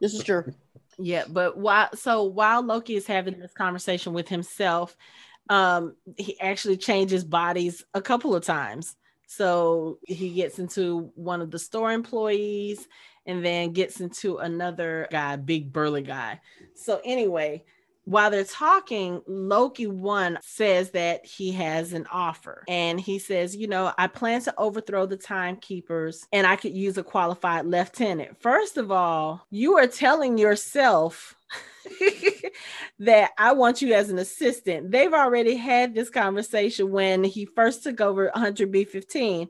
This 0.00 0.14
is 0.14 0.22
true. 0.24 0.44
Yeah, 1.00 1.26
but 1.28 1.56
while 1.56 1.88
so 1.94 2.24
while 2.24 2.60
Loki 2.60 2.96
is 2.96 3.06
having 3.06 3.38
this 3.38 3.52
conversation 3.52 4.12
with 4.12 4.28
himself, 4.28 4.96
um, 5.48 5.94
he 6.16 6.38
actually 6.40 6.76
changes 6.76 7.22
bodies 7.22 7.84
a 7.94 8.02
couple 8.02 8.34
of 8.34 8.42
times. 8.44 8.96
So 9.28 10.00
he 10.08 10.30
gets 10.34 10.58
into 10.58 11.12
one 11.14 11.40
of 11.40 11.52
the 11.52 11.58
store 11.60 11.92
employees 11.92 12.88
and 13.28 13.44
then 13.44 13.72
gets 13.72 14.00
into 14.00 14.38
another 14.38 15.06
guy, 15.10 15.36
big 15.36 15.72
burly 15.72 16.02
guy. 16.02 16.40
So 16.74 17.00
anyway, 17.04 17.62
while 18.04 18.30
they're 18.30 18.42
talking, 18.42 19.20
Loki 19.26 19.86
one 19.86 20.38
says 20.40 20.92
that 20.92 21.26
he 21.26 21.52
has 21.52 21.92
an 21.92 22.06
offer. 22.10 22.64
And 22.66 22.98
he 22.98 23.18
says, 23.18 23.54
you 23.54 23.66
know, 23.66 23.92
I 23.98 24.06
plan 24.06 24.40
to 24.42 24.54
overthrow 24.56 25.04
the 25.04 25.18
timekeepers 25.18 26.26
and 26.32 26.46
I 26.46 26.56
could 26.56 26.72
use 26.72 26.96
a 26.96 27.02
qualified 27.02 27.66
lieutenant. 27.66 28.40
First 28.40 28.78
of 28.78 28.90
all, 28.90 29.46
you 29.50 29.76
are 29.76 29.86
telling 29.86 30.38
yourself 30.38 31.36
that 32.98 33.32
I 33.36 33.52
want 33.52 33.82
you 33.82 33.92
as 33.92 34.08
an 34.08 34.18
assistant. 34.18 34.90
They've 34.90 35.12
already 35.12 35.56
had 35.56 35.94
this 35.94 36.08
conversation 36.08 36.90
when 36.90 37.24
he 37.24 37.44
first 37.44 37.82
took 37.82 38.00
over 38.00 38.32
Hunter 38.34 38.66
B15 38.66 39.48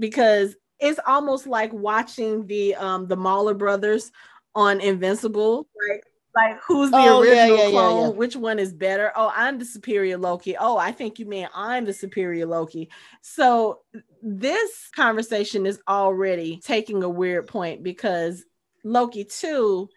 because 0.00 0.56
it's 0.78 1.00
almost 1.06 1.46
like 1.46 1.72
watching 1.72 2.46
the 2.46 2.74
um 2.76 3.06
the 3.06 3.16
Mauler 3.16 3.54
brothers 3.54 4.10
on 4.54 4.80
Invincible. 4.80 5.66
Like 5.88 6.04
like 6.34 6.60
who's 6.66 6.90
the 6.90 6.96
Oh, 6.96 7.20
original 7.20 7.58
yeah, 7.58 7.66
yeah, 7.66 7.70
clone? 7.70 8.00
yeah. 8.00 8.08
Which 8.08 8.36
one 8.36 8.58
is 8.58 8.72
better? 8.72 9.12
Oh, 9.14 9.32
I'm 9.34 9.58
the 9.58 9.64
superior 9.64 10.18
Loki. 10.18 10.56
Oh, 10.58 10.76
I 10.76 10.90
think 10.92 11.18
you 11.18 11.26
mean 11.26 11.48
I'm 11.54 11.84
the 11.84 11.92
superior 11.92 12.46
Loki. 12.46 12.90
So 13.22 13.80
this 14.22 14.90
conversation 14.94 15.64
is 15.64 15.80
already 15.88 16.58
taking 16.58 17.02
a 17.02 17.08
weird 17.08 17.46
point 17.46 17.82
because 17.82 18.44
Loki 18.82 19.24
2 19.24 19.88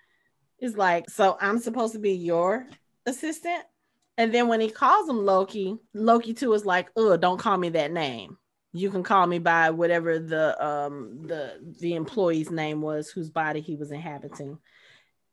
is 0.60 0.78
like, 0.78 1.10
so 1.10 1.38
I'm 1.42 1.60
supposed 1.60 1.94
to 1.94 2.00
be 2.00 2.14
your 2.14 2.68
assistant. 3.06 3.64
And 4.18 4.34
then 4.34 4.48
when 4.48 4.62
he 4.62 4.70
calls 4.70 5.10
him 5.10 5.26
Loki, 5.26 5.78
Loki 5.94 6.34
2 6.34 6.54
is 6.54 6.66
like, 6.66 6.90
oh, 6.96 7.18
don't 7.18 7.40
call 7.40 7.58
me 7.58 7.70
that 7.70 7.92
name. 7.92 8.38
You 8.74 8.90
can 8.92 9.04
call 9.04 9.26
me 9.26 9.40
by 9.40 9.72
whatever 9.72 10.20
the 10.20 10.66
um 10.66 11.26
the 11.28 11.76
the 11.80 11.96
employee's 11.96 12.52
name 12.52 12.82
was 12.82 13.10
whose 13.10 13.30
body 13.30 13.62
he 13.62 13.76
was 13.76 13.92
inhabiting. 13.92 14.60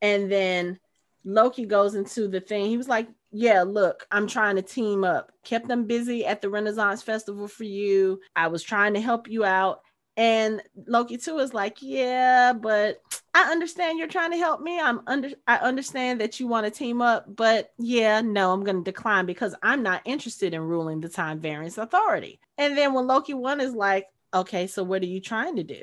And 0.00 0.30
then 0.30 0.78
Loki 1.24 1.64
goes 1.64 1.94
into 1.94 2.28
the 2.28 2.40
thing. 2.40 2.66
He 2.66 2.76
was 2.76 2.88
like, 2.88 3.08
Yeah, 3.32 3.62
look, 3.62 4.06
I'm 4.10 4.26
trying 4.26 4.56
to 4.56 4.62
team 4.62 5.04
up. 5.04 5.32
Kept 5.44 5.68
them 5.68 5.86
busy 5.86 6.24
at 6.26 6.42
the 6.42 6.50
Renaissance 6.50 7.02
Festival 7.02 7.48
for 7.48 7.64
you. 7.64 8.20
I 8.36 8.48
was 8.48 8.62
trying 8.62 8.94
to 8.94 9.00
help 9.00 9.28
you 9.28 9.44
out. 9.44 9.80
And 10.16 10.62
Loki 10.86 11.16
two 11.16 11.38
is 11.38 11.54
like, 11.54 11.78
Yeah, 11.80 12.52
but 12.52 13.00
I 13.34 13.50
understand 13.50 13.98
you're 13.98 14.06
trying 14.06 14.30
to 14.30 14.38
help 14.38 14.60
me. 14.60 14.78
I'm 14.80 15.00
under 15.08 15.30
I 15.48 15.56
understand 15.56 16.20
that 16.20 16.38
you 16.38 16.46
want 16.46 16.66
to 16.66 16.70
team 16.70 17.02
up, 17.02 17.24
but 17.34 17.72
yeah, 17.78 18.20
no, 18.20 18.52
I'm 18.52 18.62
gonna 18.62 18.82
decline 18.82 19.26
because 19.26 19.56
I'm 19.60 19.82
not 19.82 20.02
interested 20.04 20.54
in 20.54 20.60
ruling 20.62 21.00
the 21.00 21.08
time 21.08 21.40
variance 21.40 21.76
authority. 21.76 22.38
And 22.56 22.78
then 22.78 22.94
when 22.94 23.08
Loki 23.08 23.34
one 23.34 23.60
is 23.60 23.74
like, 23.74 24.06
okay, 24.32 24.68
so 24.68 24.84
what 24.84 25.02
are 25.02 25.06
you 25.06 25.20
trying 25.20 25.56
to 25.56 25.64
do? 25.64 25.82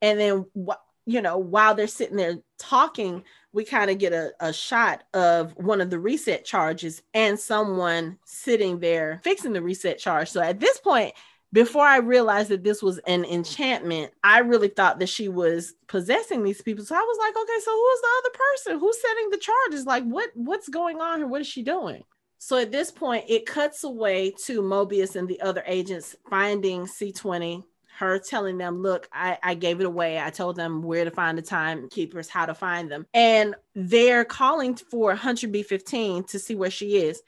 And 0.00 0.18
then 0.18 0.46
what 0.52 0.80
you 1.06 1.20
know, 1.20 1.38
while 1.38 1.74
they're 1.74 1.88
sitting 1.88 2.16
there 2.16 2.36
talking, 2.56 3.24
we 3.52 3.64
kind 3.64 3.90
of 3.90 3.98
get 3.98 4.12
a, 4.12 4.32
a 4.38 4.52
shot 4.52 5.02
of 5.12 5.52
one 5.56 5.80
of 5.80 5.90
the 5.90 5.98
reset 5.98 6.44
charges 6.44 7.02
and 7.14 7.40
someone 7.40 8.16
sitting 8.24 8.78
there 8.78 9.20
fixing 9.24 9.52
the 9.52 9.62
reset 9.62 9.98
charge. 9.98 10.28
So 10.28 10.40
at 10.40 10.60
this 10.60 10.78
point, 10.78 11.14
before 11.52 11.84
I 11.84 11.98
realized 11.98 12.50
that 12.50 12.64
this 12.64 12.82
was 12.82 12.98
an 13.06 13.24
enchantment, 13.24 14.12
I 14.22 14.40
really 14.40 14.68
thought 14.68 14.98
that 15.00 15.08
she 15.08 15.28
was 15.28 15.74
possessing 15.88 16.42
these 16.42 16.62
people. 16.62 16.84
So 16.84 16.94
I 16.94 17.00
was 17.00 17.18
like, 17.18 17.36
okay, 17.36 17.60
so 17.64 17.72
who's 17.72 18.00
the 18.00 18.08
other 18.18 18.36
person? 18.38 18.78
Who's 18.80 19.00
setting 19.00 19.30
the 19.30 19.38
charges? 19.38 19.86
Like, 19.86 20.04
what 20.04 20.30
what's 20.34 20.68
going 20.68 21.00
on 21.00 21.18
here? 21.18 21.26
What 21.26 21.40
is 21.40 21.46
she 21.46 21.62
doing? 21.62 22.02
So 22.38 22.56
at 22.56 22.72
this 22.72 22.90
point, 22.90 23.24
it 23.28 23.44
cuts 23.44 23.84
away 23.84 24.32
to 24.44 24.62
Mobius 24.62 25.16
and 25.16 25.28
the 25.28 25.40
other 25.42 25.62
agents 25.66 26.16
finding 26.28 26.86
C20 26.86 27.64
her 28.00 28.18
telling 28.18 28.56
them, 28.56 28.80
look, 28.80 29.10
I, 29.12 29.36
I 29.42 29.54
gave 29.54 29.78
it 29.78 29.86
away. 29.86 30.18
I 30.18 30.30
told 30.30 30.56
them 30.56 30.82
where 30.82 31.04
to 31.04 31.10
find 31.10 31.36
the 31.36 31.42
timekeepers, 31.42 32.30
how 32.30 32.46
to 32.46 32.54
find 32.54 32.90
them. 32.90 33.06
And 33.12 33.54
they're 33.74 34.24
calling 34.24 34.74
for 34.74 35.14
Hunter 35.14 35.48
B15 35.48 36.26
to 36.28 36.38
see 36.38 36.54
where 36.54 36.70
she 36.70 36.96
is. 36.96 37.20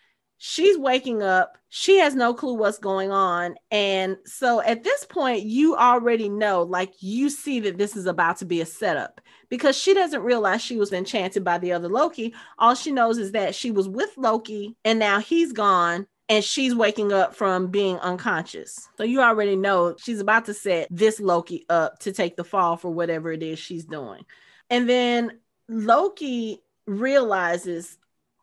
She's 0.44 0.76
waking 0.76 1.22
up. 1.22 1.56
She 1.68 1.98
has 1.98 2.16
no 2.16 2.34
clue 2.34 2.54
what's 2.54 2.78
going 2.78 3.12
on. 3.12 3.54
And 3.70 4.16
so 4.24 4.60
at 4.60 4.82
this 4.82 5.04
point, 5.04 5.44
you 5.44 5.76
already 5.76 6.28
know, 6.28 6.64
like, 6.64 6.94
you 6.98 7.30
see 7.30 7.60
that 7.60 7.78
this 7.78 7.96
is 7.96 8.06
about 8.06 8.38
to 8.38 8.44
be 8.44 8.60
a 8.60 8.66
setup 8.66 9.20
because 9.50 9.78
she 9.78 9.94
doesn't 9.94 10.24
realize 10.24 10.60
she 10.60 10.76
was 10.76 10.92
enchanted 10.92 11.44
by 11.44 11.58
the 11.58 11.70
other 11.70 11.88
Loki. 11.88 12.34
All 12.58 12.74
she 12.74 12.90
knows 12.90 13.18
is 13.18 13.30
that 13.30 13.54
she 13.54 13.70
was 13.70 13.88
with 13.88 14.10
Loki 14.16 14.74
and 14.84 14.98
now 14.98 15.20
he's 15.20 15.52
gone 15.52 16.08
and 16.28 16.42
she's 16.42 16.74
waking 16.74 17.12
up 17.12 17.36
from 17.36 17.68
being 17.68 17.98
unconscious. 17.98 18.88
So 18.96 19.04
you 19.04 19.20
already 19.20 19.54
know 19.54 19.94
she's 19.96 20.18
about 20.18 20.46
to 20.46 20.54
set 20.54 20.88
this 20.90 21.20
Loki 21.20 21.66
up 21.68 22.00
to 22.00 22.10
take 22.10 22.34
the 22.34 22.42
fall 22.42 22.76
for 22.76 22.90
whatever 22.90 23.30
it 23.30 23.44
is 23.44 23.60
she's 23.60 23.84
doing. 23.84 24.24
And 24.70 24.88
then 24.88 25.38
Loki 25.68 26.58
realizes 26.88 27.96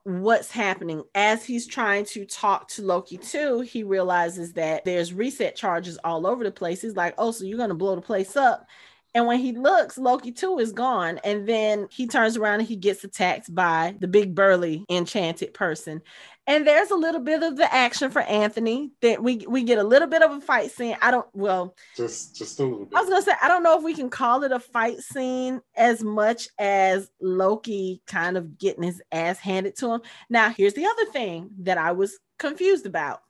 what's 0.04 0.52
happening 0.52 1.04
as 1.16 1.46
he's 1.46 1.68
trying 1.68 2.06
to 2.06 2.26
talk 2.26 2.68
to 2.70 2.82
Loki 2.82 3.18
two. 3.18 3.62
He 3.62 3.84
realizes 3.84 4.54
that 4.54 4.86
there's 4.86 5.14
reset 5.14 5.56
charges 5.56 5.98
all 6.04 6.26
over 6.26 6.44
the 6.44 6.52
place. 6.52 6.82
He's 6.82 6.96
like, 6.96 7.14
"Oh, 7.18 7.32
so 7.32 7.46
you're 7.46 7.58
going 7.58 7.70
to 7.70 7.76
blow 7.76 7.96
the 7.96 8.02
place 8.02 8.36
up." 8.36 8.68
And 9.16 9.26
when 9.26 9.40
he 9.40 9.54
looks, 9.54 9.98
Loki 9.98 10.32
two 10.32 10.60
is 10.60 10.72
gone. 10.72 11.20
And 11.24 11.48
then 11.48 11.88
he 11.92 12.08
turns 12.08 12.38
around 12.38 12.60
and 12.60 12.68
he 12.70 12.76
gets 12.76 13.04
attacked 13.04 13.54
by 13.54 13.96
the 14.00 14.08
big 14.08 14.36
burly 14.36 14.86
enchanted 14.90 15.54
person. 15.54 16.02
And 16.50 16.66
there's 16.66 16.90
a 16.90 16.96
little 16.96 17.22
bit 17.22 17.44
of 17.44 17.58
the 17.58 17.72
action 17.72 18.10
for 18.10 18.24
Anthony 18.24 18.90
that 19.02 19.22
we 19.22 19.46
we 19.48 19.62
get 19.62 19.78
a 19.78 19.84
little 19.84 20.08
bit 20.08 20.24
of 20.24 20.32
a 20.32 20.42
fight 20.42 20.72
scene. 20.72 20.98
I 21.00 21.12
don't 21.12 21.28
well, 21.32 21.76
Just 21.96 22.36
just 22.36 22.60
a 22.60 22.64
little 22.64 22.86
bit. 22.86 22.98
I 22.98 23.02
was 23.02 23.10
gonna 23.10 23.22
say 23.22 23.34
I 23.40 23.48
don't 23.48 23.62
know 23.62 23.78
if 23.78 23.84
we 23.84 23.94
can 23.94 24.10
call 24.10 24.44
it 24.44 24.52
a 24.52 24.60
fight 24.60 24.98
scene 24.98 25.62
as 25.78 26.04
much 26.04 26.50
as 26.58 27.12
Loki 27.22 28.02
kind 28.08 28.36
of 28.36 28.58
getting 28.58 28.82
his 28.82 29.00
ass 29.12 29.38
handed 29.38 29.78
to 29.78 29.94
him. 29.94 30.02
Now, 30.28 30.50
here's 30.50 30.74
the 30.74 30.88
other 30.88 31.06
thing 31.12 31.52
that 31.60 31.78
I 31.78 31.92
was 31.92 32.18
confused 32.40 32.88
about. 32.88 33.22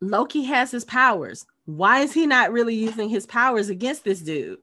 Loki 0.00 0.44
has 0.44 0.70
his 0.70 0.84
powers. 0.84 1.46
Why 1.64 2.02
is 2.02 2.12
he 2.12 2.28
not 2.28 2.52
really 2.52 2.76
using 2.76 3.08
his 3.08 3.26
powers 3.26 3.70
against 3.70 4.04
this 4.04 4.20
dude? 4.20 4.60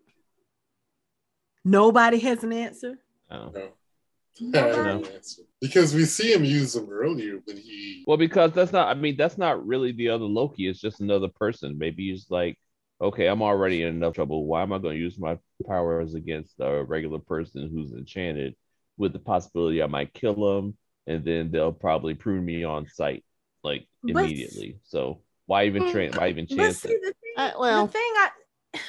Nobody 1.65 2.19
has 2.19 2.45
an 2.45 2.53
answer. 2.53 2.99
Oh. 3.29 3.51
No. 3.53 3.73
Nobody? 4.39 5.05
Because 5.61 5.93
we 5.93 6.05
see 6.05 6.33
him 6.33 6.43
use 6.43 6.73
them 6.73 6.89
earlier 6.89 7.39
when 7.45 7.57
he 7.57 8.03
Well, 8.07 8.17
because 8.17 8.51
that's 8.53 8.71
not. 8.71 8.87
I 8.87 8.93
mean, 8.99 9.15
that's 9.15 9.37
not 9.37 9.65
really 9.65 9.91
the 9.91 10.09
other 10.09 10.25
Loki. 10.25 10.67
It's 10.67 10.81
just 10.81 10.99
another 11.01 11.27
person. 11.27 11.77
Maybe 11.77 12.09
he's 12.09 12.27
like, 12.29 12.57
okay, 12.99 13.27
I'm 13.27 13.41
already 13.41 13.83
in 13.83 13.89
enough 13.89 14.15
trouble. 14.15 14.45
Why 14.45 14.61
am 14.63 14.73
I 14.73 14.79
going 14.79 14.95
to 14.95 15.01
use 15.01 15.19
my 15.19 15.37
powers 15.67 16.15
against 16.15 16.55
a 16.59 16.83
regular 16.83 17.19
person 17.19 17.69
who's 17.71 17.91
enchanted, 17.93 18.55
with 18.97 19.13
the 19.13 19.19
possibility 19.19 19.81
I 19.81 19.87
might 19.87 20.13
kill 20.13 20.57
him, 20.59 20.77
and 21.07 21.23
then 21.25 21.51
they'll 21.51 21.71
probably 21.71 22.13
prune 22.13 22.45
me 22.45 22.63
on 22.63 22.87
sight, 22.87 23.23
like 23.63 23.87
But- 24.03 24.11
immediately. 24.25 24.79
So 24.83 25.21
why 25.45 25.65
even 25.65 25.91
train? 25.91 26.11
Why 26.13 26.29
even 26.29 26.45
But 26.49 26.55
chance 26.57 26.79
see, 26.81 26.89
it? 26.89 27.01
the 27.01 27.13
thing, 27.13 27.33
Uh, 27.37 27.51
well- 27.59 27.85
the 27.87 27.91
thing 27.93 28.01
I, 28.01 28.29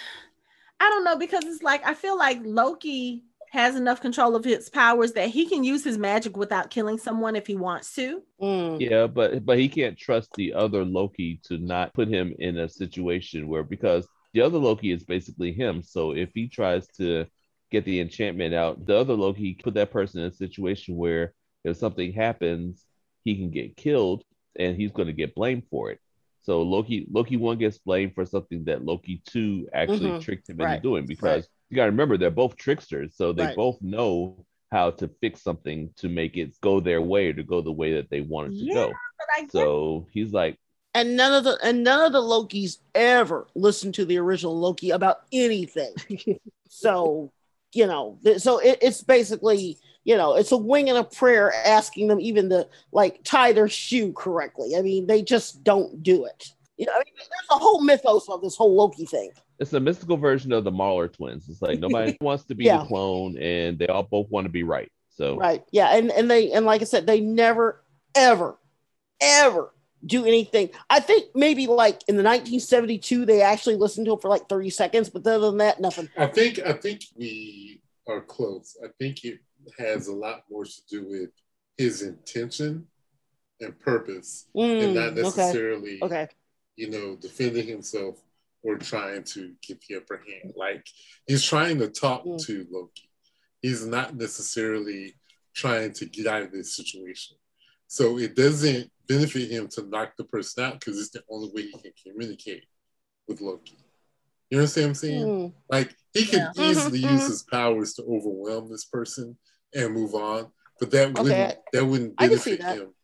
I 0.81 0.91
don't 0.91 1.05
know 1.05 1.16
because 1.16 1.45
it's 1.45 1.62
like 1.62 1.85
I 1.87 1.95
feel 1.95 2.16
like 2.19 2.41
Loki 2.45 3.25
has 3.55 3.76
enough 3.76 4.01
control 4.01 4.36
of 4.36 4.44
his 4.44 4.68
powers 4.68 5.12
that 5.12 5.31
he 5.31 5.47
can 5.47 5.64
use 5.64 5.82
his 5.85 5.97
magic 5.97 6.36
without 6.36 6.70
killing 6.70 6.98
someone 6.98 7.36
if 7.36 7.47
he 7.47 7.56
wants 7.56 7.94
to. 7.94 8.22
Mm. 8.40 8.81
Yeah, 8.81 9.06
but 9.06 9.44
but 9.47 9.59
he 9.59 9.68
can't 9.68 9.97
trust 9.97 10.31
the 10.35 10.52
other 10.52 10.85
Loki 10.85 11.40
to 11.44 11.59
not 11.59 11.94
put 11.94 12.09
him 12.09 12.35
in 12.39 12.59
a 12.59 12.68
situation 12.68 13.48
where 13.48 13.62
because 13.62 14.06
the 14.35 14.40
other 14.43 14.59
Loki 14.59 14.90
is 14.90 15.05
basically 15.05 15.52
him. 15.52 15.82
So 15.82 16.12
if 16.12 16.31
he 16.35 16.48
tries 16.48 16.86
to 16.98 17.26
get 17.70 17.85
the 17.85 17.98
enchantment 18.01 18.55
out. 18.55 18.85
The 18.86 18.97
other 18.97 19.14
Loki 19.14 19.55
put 19.55 19.74
that 19.74 19.90
person 19.90 20.20
in 20.20 20.26
a 20.26 20.32
situation 20.35 20.97
where 20.97 21.32
if 21.64 21.76
something 21.76 22.12
happens, 22.12 22.85
he 23.24 23.35
can 23.36 23.51
get 23.51 23.76
killed 23.76 24.22
and 24.56 24.76
he's 24.76 24.93
going 24.93 25.09
to 25.09 25.12
get 25.14 25.35
blamed 25.35 25.64
for 25.70 25.90
it. 25.90 25.98
So 26.43 26.62
Loki 26.62 27.06
Loki 27.10 27.36
one 27.36 27.59
gets 27.59 27.78
blamed 27.78 28.14
for 28.14 28.26
something 28.26 28.64
that 28.64 28.85
Loki 28.85 29.22
two 29.26 29.68
actually 29.72 30.10
Mhm. 30.10 30.20
tricked 30.20 30.48
him 30.51 30.59
Right. 30.59 30.74
into 30.74 30.82
doing 30.82 31.06
because 31.06 31.48
you 31.70 31.77
got 31.77 31.85
to 31.86 31.91
remember 31.91 32.16
they're 32.16 32.31
both 32.31 32.57
tricksters, 32.57 33.16
so 33.16 33.32
they 33.32 33.47
Right. 33.47 33.57
both 33.57 33.81
know 33.82 34.45
how 34.70 34.91
to 34.91 35.09
fix 35.20 35.43
something 35.43 35.91
to 35.97 36.09
make 36.09 36.36
it 36.36 36.59
go 36.61 36.81
their 36.81 37.01
way 37.03 37.28
or 37.28 37.32
to 37.35 37.43
go 37.43 37.61
the 37.61 37.73
way 37.73 37.95
that 37.95 38.11
they 38.11 38.20
want 38.20 38.49
it 38.49 38.59
to 38.59 38.66
Yeah, 38.66 38.74
go. 38.74 39.01
But 39.19 39.27
I 39.36 39.43
get 39.43 39.51
So 39.53 40.07
he's 40.12 40.32
like, 40.32 40.59
and 40.95 41.16
none 41.16 41.32
of 41.35 41.45
the 41.45 41.59
and 41.62 41.82
none 41.82 42.05
of 42.07 42.12
the 42.12 42.20
Lokis 42.20 42.78
ever 42.95 43.47
listened 43.55 43.95
to 43.95 44.05
the 44.05 44.19
original 44.19 44.59
Loki 44.59 44.91
about 44.91 45.23
anything. 45.32 45.95
so 46.69 47.32
you 47.73 47.86
know, 47.86 48.19
so 48.39 48.59
it, 48.59 48.78
it's 48.82 49.03
basically 49.03 49.78
you 50.05 50.16
know 50.16 50.35
it's 50.36 50.53
a 50.53 50.57
wing 50.57 50.89
and 50.89 50.99
a 50.99 51.05
prayer 51.05 51.53
asking 51.66 52.09
them 52.09 52.20
even 52.20 52.49
to 52.51 52.69
like 52.93 53.20
tie 53.24 53.53
their 53.53 53.69
shoe 53.69 54.12
correctly. 54.12 54.77
I 54.77 54.82
mean, 54.82 55.07
they 55.07 55.23
just 55.23 55.65
don't 55.65 56.03
do 56.03 56.24
it. 56.27 56.51
You 56.77 56.86
know, 56.86 56.93
I 56.93 56.99
mean, 56.99 57.15
there's 57.16 57.28
a 57.51 57.59
whole 57.59 57.81
mythos 57.82 58.28
of 58.28 58.43
this 58.43 58.57
whole 58.57 58.74
Loki 58.77 59.07
thing. 59.07 59.31
It's 59.59 59.72
a 59.72 59.81
mystical 59.81 60.16
version 60.16 60.52
of 60.52 60.64
the 60.64 60.70
Mauler 60.72 61.09
twins. 61.09 61.48
It's 61.48 61.62
like 61.62 61.78
nobody 61.78 62.16
wants 62.20 62.44
to 62.47 62.55
be 62.55 62.64
Yeah. 62.64 62.78
the 62.78 62.86
clone, 62.86 63.36
and 63.39 63.78
they 63.78 63.86
all 63.86 64.02
both 64.02 64.28
want 64.31 64.47
to 64.47 64.51
be 64.51 64.62
right. 64.62 64.90
So 65.10 65.36
Right. 65.36 65.62
Yeah. 65.70 65.97
And 65.97 66.10
and 66.10 66.31
they 66.31 66.52
and 66.52 66.66
like 66.66 66.81
I 66.81 66.85
said, 66.85 67.06
they 67.06 67.20
never, 67.20 67.82
ever, 68.14 68.59
ever 69.20 69.72
do 70.05 70.24
anything. 70.26 70.70
I 70.90 71.01
think 71.01 71.26
maybe 71.35 71.66
like 71.66 72.02
in 72.09 72.16
the 72.16 72.22
1972, 72.22 73.24
they 73.24 73.43
actually 73.43 73.76
listened 73.76 74.06
to 74.06 74.14
it 74.14 74.20
for 74.22 74.28
like 74.28 74.48
30 74.48 74.70
seconds, 74.70 75.09
but 75.09 75.26
other 75.26 75.47
than 75.47 75.59
that, 75.59 75.81
nothing. 75.81 76.09
I 76.18 76.26
think 76.26 76.59
I 76.59 76.72
think 76.72 77.02
we 77.16 77.81
are 78.09 78.20
close. 78.20 78.76
I 78.85 78.89
think 78.98 79.24
it 79.24 79.39
has 79.78 80.09
a 80.09 80.12
lot 80.12 80.44
more 80.51 80.64
to 80.64 80.86
do 80.90 81.06
with 81.09 81.31
his 81.78 82.02
intention 82.02 82.86
and 83.60 83.78
purpose, 83.81 84.47
and 84.55 84.94
not 84.94 85.12
Mm, 85.12 85.12
okay. 85.12 85.22
necessarily, 85.22 85.98
Okay. 86.02 86.28
you 86.76 86.90
know, 86.90 87.16
defending 87.16 87.66
himself 87.66 88.20
or 88.65 88.77
trying 88.78 89.23
to 89.23 89.53
get 89.66 89.81
the 89.82 89.97
upper 89.97 90.16
hand. 90.16 90.55
Like 90.57 90.85
he's 91.27 91.45
trying 91.45 91.78
to 91.78 91.89
talk 91.89 92.24
Mm. 92.24 92.45
to 92.47 92.66
Loki. 92.70 93.11
He's 93.62 93.86
not 93.86 94.16
necessarily 94.16 95.15
trying 95.55 95.93
to 95.93 96.07
get 96.07 96.27
out 96.27 96.43
of 96.43 96.53
this 96.53 96.74
situation. 96.74 97.36
So 97.86 98.19
it 98.19 98.35
doesn't 98.35 98.91
benefit 99.07 99.51
him 99.51 99.69
to 99.69 99.86
knock 99.86 100.15
the 100.16 100.24
person 100.24 100.65
out 100.65 100.81
because 100.81 100.99
it's 100.99 101.11
the 101.11 101.23
only 101.31 101.51
way 101.55 101.62
he 101.62 101.73
can 101.78 101.93
communicate 102.03 102.65
with 103.28 103.41
Loki. 103.41 103.77
You 104.51 104.59
understand 104.59 104.85
what 104.85 104.89
I'm 104.89 104.95
saying? 104.95 105.27
Mm, 105.27 105.53
Like 105.70 105.95
he 106.12 106.24
could 106.24 106.41
Yeah. 106.41 106.53
easily 106.57 107.01
Mhm, 107.01 107.11
use 107.11 107.24
mhm. 107.24 107.28
his 107.28 107.43
powers 107.45 107.95
to 107.95 108.03
overwhelm 108.03 108.70
this 108.70 108.85
person 108.85 109.39
and 109.74 109.93
move 109.95 110.15
on, 110.15 110.53
but 110.81 110.91
that 110.91 111.12
wouldn't 111.19 111.59
that 111.73 111.85
wouldn't 111.85 112.15
I 112.19 112.28
can 112.28 112.39
see 112.39 112.57
benefit 112.57 112.61
that. 112.66 112.78
him 112.78 112.95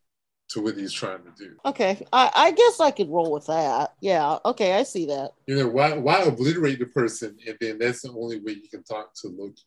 to 0.51 0.61
what 0.61 0.77
he's 0.77 0.93
trying 0.93 1.23
to 1.25 1.31
do. 1.37 1.55
okay. 1.65 2.05
I, 2.13 2.31
I 2.35 2.51
guess 2.53 2.81
I 2.81 2.91
could 2.91 3.09
roll 3.09 3.33
with 3.33 3.47
that. 3.47 3.95
Yeah. 4.01 4.39
Okay. 4.45 4.73
I 4.75 4.83
see 4.83 5.07
that. 5.07 5.33
You 5.47 5.57
know, 5.57 5.69
why 5.69 5.97
why 5.97 6.23
obliterate 6.23 6.79
the 6.79 6.87
person 6.87 7.37
and 7.47 7.57
then 7.61 7.79
that's 7.79 8.03
the 8.03 8.11
only 8.11 8.41
way 8.41 8.53
you 8.53 8.69
can 8.69 8.83
talk 8.83 9.15
to 9.23 9.29
Loki? 9.29 9.63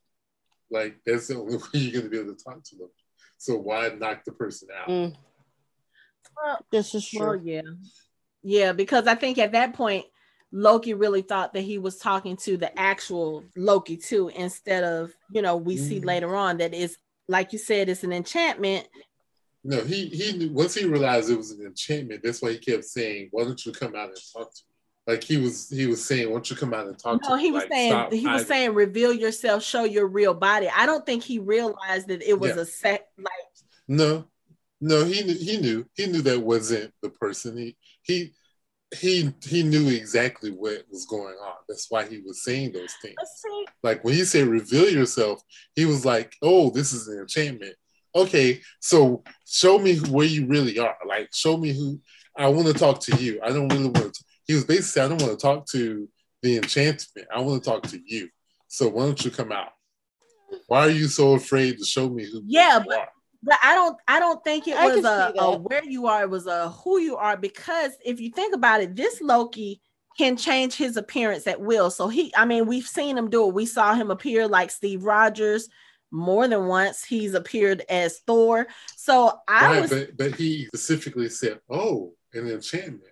Like 0.69 0.97
that's 1.05 1.27
the 1.27 1.37
only 1.39 1.57
way 1.73 1.79
you're 1.79 2.01
gonna 2.01 2.09
be 2.09 2.19
able 2.19 2.35
to 2.35 2.43
talk 2.43 2.63
to 2.63 2.75
Loki. 2.79 2.93
So 3.37 3.57
why 3.57 3.89
knock 3.89 4.23
the 4.25 4.31
person 4.33 4.69
out? 4.77 4.87
Mm, 4.89 5.15
Well, 6.41 6.65
this 6.71 6.95
is 6.95 7.09
well, 7.13 7.35
true. 7.37 7.41
yeah, 7.43 7.61
yeah, 8.41 8.71
because 8.73 9.07
I 9.07 9.15
think 9.15 9.37
at 9.37 9.51
that 9.53 9.73
point 9.73 10.05
Loki 10.51 10.93
really 10.93 11.21
thought 11.21 11.53
that 11.53 11.61
he 11.61 11.77
was 11.77 11.97
talking 11.97 12.37
to 12.37 12.57
the 12.57 12.77
actual 12.79 13.43
Loki 13.55 13.97
too, 13.97 14.29
instead 14.35 14.83
of 14.83 15.13
you 15.31 15.41
know 15.41 15.57
we 15.57 15.77
see 15.77 15.99
Mhm. 15.99 16.05
later 16.05 16.35
on 16.35 16.57
that 16.57 16.73
it's 16.73 16.97
like 17.27 17.53
you 17.53 17.59
said 17.59 17.87
it's 17.89 18.03
an 18.03 18.13
enchantment. 18.13 18.87
No, 19.63 19.81
he 19.81 20.07
he 20.07 20.47
once 20.49 20.75
he 20.75 20.85
realized 20.85 21.29
it 21.29 21.37
was 21.37 21.51
an 21.51 21.65
enchantment, 21.65 22.21
that's 22.23 22.41
why 22.41 22.51
he 22.51 22.57
kept 22.57 22.83
saying, 22.83 23.29
Why 23.31 23.43
don't 23.43 23.65
you 23.65 23.71
come 23.71 23.95
out 23.95 24.09
and 24.09 24.17
talk 24.33 24.53
to 24.53 24.61
me? 24.67 24.73
Like 25.13 25.23
he 25.23 25.37
was 25.37 25.69
he 25.69 25.87
was 25.87 26.03
saying, 26.03 26.27
Why 26.27 26.33
don't 26.33 26.49
you 26.49 26.55
come 26.55 26.73
out 26.73 26.87
and 26.87 26.99
talk 26.99 27.21
to 27.21 27.29
No, 27.29 27.35
me? 27.37 27.43
he 27.43 27.51
was 27.51 27.63
Like, 27.63 27.71
saying 27.71 28.11
he 28.11 28.27
was 28.27 28.45
saying 28.47 28.73
reveal 28.73 29.13
yourself, 29.13 29.63
show 29.63 29.85
your 29.85 30.07
real 30.07 30.33
body. 30.33 30.69
I 30.69 30.85
don't 30.85 31.05
think 31.05 31.23
he 31.23 31.39
realized 31.39 32.07
that 32.09 32.21
it 32.21 32.37
was 32.37 32.55
Yeah. 32.55 32.61
a 32.61 32.65
set 32.65 33.07
like 33.17 33.31
No, 33.87 34.25
no, 34.81 35.05
he 35.05 35.23
knew 35.23 35.35
he 35.35 35.57
knew 35.57 35.85
he 35.93 36.07
knew 36.07 36.21
that 36.23 36.41
wasn't 36.41 36.93
the 37.01 37.09
person. 37.09 37.57
He 37.57 37.77
he 38.01 38.33
he 38.99 39.33
he 39.45 39.63
knew 39.63 39.87
exactly 39.89 40.51
what 40.51 40.83
was 40.91 41.05
going 41.05 41.35
on. 41.35 41.55
That's 41.69 41.87
why 41.89 42.05
he 42.05 42.19
was 42.19 42.43
saying 42.43 42.73
those 42.73 42.93
things. 43.01 43.15
Like 43.81 44.03
when 44.03 44.13
he 44.13 44.25
said 44.25 44.47
reveal 44.47 44.89
yourself, 44.89 45.41
he 45.75 45.85
was 45.85 46.05
like, 46.05 46.35
Oh, 46.41 46.69
this 46.69 46.91
is 46.91 47.07
an 47.07 47.19
enchantment. 47.19 47.75
Okay, 48.15 48.61
so 48.79 49.23
show 49.45 49.79
me 49.79 49.97
where 49.97 50.27
you 50.27 50.45
really 50.45 50.77
are. 50.79 50.95
Like 51.07 51.29
show 51.33 51.57
me 51.57 51.73
who 51.73 51.99
I 52.37 52.47
want 52.47 52.67
to 52.67 52.73
talk 52.73 52.99
to 53.01 53.15
you. 53.17 53.39
I 53.43 53.49
don't 53.49 53.67
really 53.69 53.89
want 53.89 54.13
to 54.13 54.23
he 54.45 54.53
was 54.53 54.65
basically 54.65 55.01
I 55.03 55.07
don't 55.07 55.21
want 55.21 55.39
to 55.39 55.41
talk 55.41 55.65
to 55.67 56.07
the 56.41 56.57
enchantment. 56.57 57.27
I 57.33 57.39
want 57.41 57.63
to 57.63 57.69
talk 57.69 57.83
to 57.83 57.99
you. 58.05 58.29
So 58.67 58.89
why 58.89 59.05
don't 59.05 59.23
you 59.23 59.31
come 59.31 59.51
out? 59.51 59.69
Why 60.67 60.81
are 60.81 60.89
you 60.89 61.07
so 61.07 61.33
afraid 61.33 61.77
to 61.77 61.85
show 61.85 62.09
me 62.09 62.25
who 62.29 62.43
Yeah, 62.45 62.83
you 62.83 62.91
are? 62.91 63.07
But 63.41 63.59
I 63.61 63.75
don't 63.75 63.97
I 64.07 64.19
don't 64.19 64.43
think 64.43 64.67
it 64.67 64.77
I 64.77 64.87
was 64.87 65.05
a, 65.05 65.33
a 65.37 65.57
where 65.57 65.83
you 65.83 66.07
are, 66.07 66.23
it 66.23 66.29
was 66.29 66.47
a 66.47 66.69
who 66.69 66.99
you 66.99 67.17
are 67.17 67.35
because 67.35 67.91
if 68.05 68.21
you 68.21 68.31
think 68.31 68.55
about 68.55 68.81
it, 68.81 68.95
this 68.95 69.21
Loki 69.21 69.81
can 70.17 70.37
change 70.37 70.75
his 70.75 70.95
appearance 70.95 71.47
at 71.47 71.59
will. 71.59 71.89
So 71.89 72.07
he 72.07 72.33
I 72.35 72.45
mean, 72.45 72.67
we've 72.67 72.87
seen 72.87 73.17
him 73.17 73.29
do 73.29 73.47
it. 73.47 73.53
We 73.53 73.65
saw 73.65 73.93
him 73.95 74.11
appear 74.11 74.47
like 74.47 74.71
Steve 74.71 75.03
Rogers 75.03 75.67
more 76.13 76.47
than 76.47 76.67
once. 76.67 77.03
He's 77.03 77.33
appeared 77.33 77.83
as 77.89 78.19
Thor. 78.19 78.67
So 78.95 79.39
I 79.47 79.71
Right, 79.71 79.81
was 79.81 79.89
but 79.89 80.17
but 80.17 80.35
he 80.35 80.67
specifically 80.67 81.27
said, 81.29 81.59
"Oh, 81.69 82.13
an 82.33 82.47
enchantment." 82.47 83.11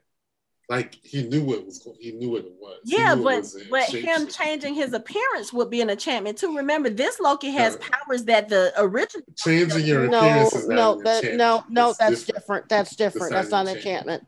Like 0.70 0.96
he 1.04 1.28
knew 1.28 1.44
what 1.44 1.66
was 1.66 1.80
going. 1.80 1.98
He 2.00 2.14
knew 2.14 2.30
what 2.30 2.46
it 2.46 2.54
was. 2.58 2.80
Yeah, 2.86 3.16
but 3.16 3.24
was 3.24 3.58
but 3.70 3.84
him 3.90 4.28
changing 4.28 4.76
his 4.76 4.94
appearance 4.94 5.52
would 5.52 5.70
be 5.70 5.82
an 5.82 5.90
enchantment 5.90 6.38
too. 6.38 6.56
Remember, 6.56 6.90
this 6.90 7.20
Loki 7.20 7.50
has 7.52 7.74
No. 7.76 7.80
powers 7.80 8.24
that 8.26 8.48
the 8.48 8.72
original 8.78 9.26
changing 9.36 9.86
your 9.86 10.08
No, 10.08 10.20
appearance 10.20 10.56
is 10.56 10.68
not 10.70 10.76
no, 10.76 10.94
an 10.94 11.04
that 11.04 11.24
enchantment. 11.26 11.38
no, 11.38 11.64
no, 11.70 11.90
It's 11.90 11.98
that's 11.98 12.24
different. 12.24 12.70
That's 12.70 12.96
different. 12.96 13.32
not 13.34 13.38
That's 13.38 13.52
not 13.52 13.62
an 13.66 13.68
an 13.72 13.78
enchantment. 13.78 14.24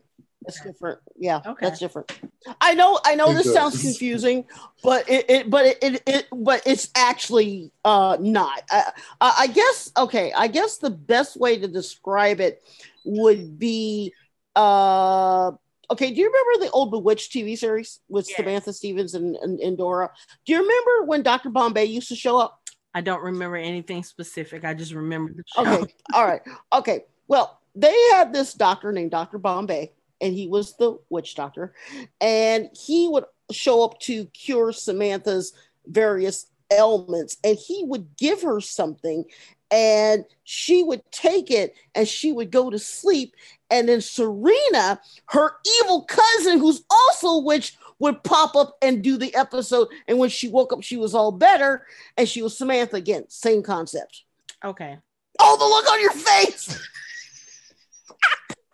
That's 0.45 0.61
different. 0.61 0.99
Yeah, 1.17 1.41
Okay. 1.45 1.65
that's 1.65 1.79
different. 1.79 2.11
I 2.59 2.73
know, 2.73 2.99
I 3.05 3.15
know 3.15 3.31
It 3.31 3.35
this 3.35 3.53
sounds 3.53 3.81
confusing, 3.81 4.45
but 4.83 5.09
it, 5.09 5.29
it 5.29 5.49
but 5.49 5.65
it, 5.65 5.77
it, 5.81 6.03
it, 6.05 6.27
but 6.31 6.61
it's 6.65 6.89
actually 6.95 7.71
uh 7.85 8.17
not. 8.19 8.63
I, 8.69 8.91
I 9.21 9.33
I 9.39 9.47
guess 9.47 9.91
okay. 9.97 10.33
I 10.33 10.47
guess 10.47 10.77
the 10.77 10.89
best 10.89 11.37
way 11.39 11.57
to 11.57 11.67
describe 11.67 12.39
it 12.41 12.61
would 13.05 13.57
be 13.57 14.13
uh 14.55 15.51
okay. 15.91 16.11
Do 16.11 16.19
you 16.19 16.27
remember 16.27 16.65
the 16.65 16.71
old 16.71 16.91
Bewitched 16.91 17.31
TV 17.31 17.57
series 17.57 17.99
with 18.09 18.27
Yes. 18.27 18.37
Samantha 18.37 18.73
Stevens 18.73 19.13
and, 19.13 19.35
and 19.37 19.59
Endora? 19.61 20.09
Do 20.45 20.53
you 20.53 20.59
remember 20.61 21.05
when 21.05 21.23
Dr. 21.23 21.49
Bombay 21.49 21.85
used 21.85 22.09
to 22.09 22.15
show 22.15 22.37
up? 22.39 22.59
I 22.93 23.01
don't 23.01 23.23
remember 23.23 23.55
anything 23.55 24.03
specific. 24.03 24.63
I 24.65 24.73
just 24.73 24.93
remember 24.93 25.33
the 25.33 25.43
show. 25.47 25.61
Okay. 25.65 25.93
All 26.13 26.25
right. 26.25 26.41
Okay. 26.73 27.05
Well, 27.27 27.59
they 27.73 27.95
had 28.11 28.31
this 28.33 28.53
doctor 28.53 28.91
named 28.91 29.09
Dr. 29.11 29.39
Bombay, 29.39 29.91
and 30.23 30.33
he 30.33 30.47
was 30.47 30.75
the 30.77 30.97
witch 31.09 31.35
doctor. 31.35 31.75
And 32.21 32.69
he 32.73 33.09
would 33.09 33.25
show 33.51 33.83
up 33.83 33.99
to 34.01 34.25
cure 34.27 34.71
Samantha's 34.71 35.51
various 35.85 36.47
ailments, 36.71 37.35
and 37.43 37.57
he 37.57 37.83
would 37.85 38.15
give 38.17 38.41
her 38.41 38.61
something, 38.61 39.25
and 39.69 40.23
she 40.43 40.81
would 40.83 41.01
take 41.11 41.51
it 41.51 41.75
and 41.95 42.07
she 42.07 42.31
would 42.31 42.51
go 42.51 42.69
to 42.69 42.79
sleep. 42.79 43.35
And 43.69 43.89
then 43.89 43.99
Serena, 44.01 45.01
her 45.29 45.51
evil 45.81 46.03
cousin, 46.03 46.59
who's 46.59 46.83
also 46.89 47.27
a 47.27 47.43
witch, 47.43 47.75
would 47.99 48.23
pop 48.23 48.55
up 48.55 48.77
and 48.81 49.03
do 49.03 49.17
the 49.17 49.35
episode. 49.35 49.87
And 50.07 50.19
when 50.19 50.29
she 50.29 50.47
woke 50.47 50.71
up, 50.73 50.83
she 50.83 50.97
was 50.97 51.15
all 51.15 51.31
better, 51.31 51.85
and 52.17 52.29
she 52.29 52.41
was 52.41 52.57
Samantha 52.57 52.97
again. 52.97 53.25
Same 53.29 53.63
concept. 53.63 54.23
Okay. 54.63 54.97
Oh, 55.39 55.57
the 55.57 55.65
look 55.65 55.91
on 55.91 55.99
your 55.99 56.11
face! 56.11 56.67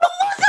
the 0.01 0.09
look 0.21 0.37
on 0.37 0.37
your 0.37 0.37
face! 0.37 0.45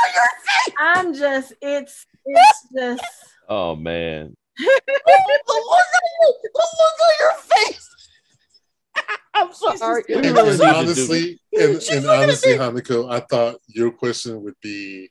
I'm 0.78 1.14
just 1.14 1.52
it's 1.62 2.06
it's 2.24 2.66
just 2.76 3.05
Oh 3.48 3.74
man. 3.76 4.34
The 4.56 4.64
look 4.64 4.76
on 5.06 5.80
your, 6.20 6.34
the 6.42 6.51
look 6.55 7.01
on 7.01 7.14
your 7.20 7.32
face! 7.66 7.88
I'm 9.34 9.52
sorry. 9.52 10.02
just- 10.02 10.10
And, 10.10 10.24
really 10.36 10.38
and 10.38 10.47
need 10.48 10.52
to 10.52 10.56
do- 10.59 10.64
honestly, 10.64 11.40
and, 11.55 11.82
and 11.92 12.06
honestly. 12.06 12.52
Hanako, 12.52 13.10
I 13.10 13.20
thought 13.20 13.56
your 13.66 13.90
question 13.90 14.42
would 14.42 14.55
be, 14.62 15.09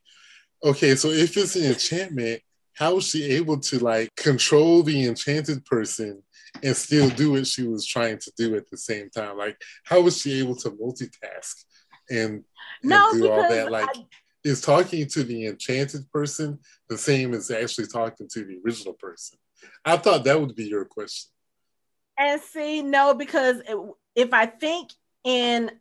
okay, 0.63 0.95
so 0.95 1.09
if 1.09 1.35
it's 1.35 1.55
an 1.55 1.65
enchantment, 1.65 2.41
how 2.75 2.95
was 2.95 3.07
she 3.07 3.23
able 3.31 3.59
to 3.59 3.79
like 3.79 4.15
control 4.15 4.83
the 4.83 5.05
enchanted 5.07 5.65
person 5.65 6.21
and 6.63 6.75
still 6.77 7.09
do 7.09 7.31
what 7.31 7.47
she 7.47 7.63
was 7.67 7.85
trying 7.85 8.19
to 8.19 8.31
do 8.37 8.55
at 8.55 8.69
the 8.69 8.77
same 8.77 9.09
time? 9.09 9.37
Like, 9.37 9.57
how 9.83 10.01
was 10.01 10.21
she 10.21 10.39
able 10.39 10.55
to 10.57 10.69
multitask 10.71 11.55
and, 12.09 12.19
and 12.19 12.43
no 12.83 13.09
do 13.13 13.29
all 13.31 13.49
that? 13.49 13.71
Like, 13.71 13.89
I- 13.97 14.05
is 14.43 14.61
talking 14.61 15.07
to 15.07 15.23
the 15.23 15.47
enchanted 15.47 16.09
person 16.11 16.59
the 16.87 16.97
same 16.97 17.33
as 17.33 17.51
actually 17.51 17.87
talking 17.87 18.27
to 18.31 18.45
the 18.45 18.59
original 18.65 18.93
person? 18.93 19.37
I 19.83 19.97
thought 19.97 20.23
that 20.23 20.39
would 20.39 20.55
be 20.55 20.67
your 20.67 20.85
question. 20.85 21.29
And 22.17 22.41
see, 22.41 22.81
no, 22.81 23.13
because 23.13 23.61
if 24.15 24.33
I 24.33 24.45
think 24.45 24.91
in 25.23 25.71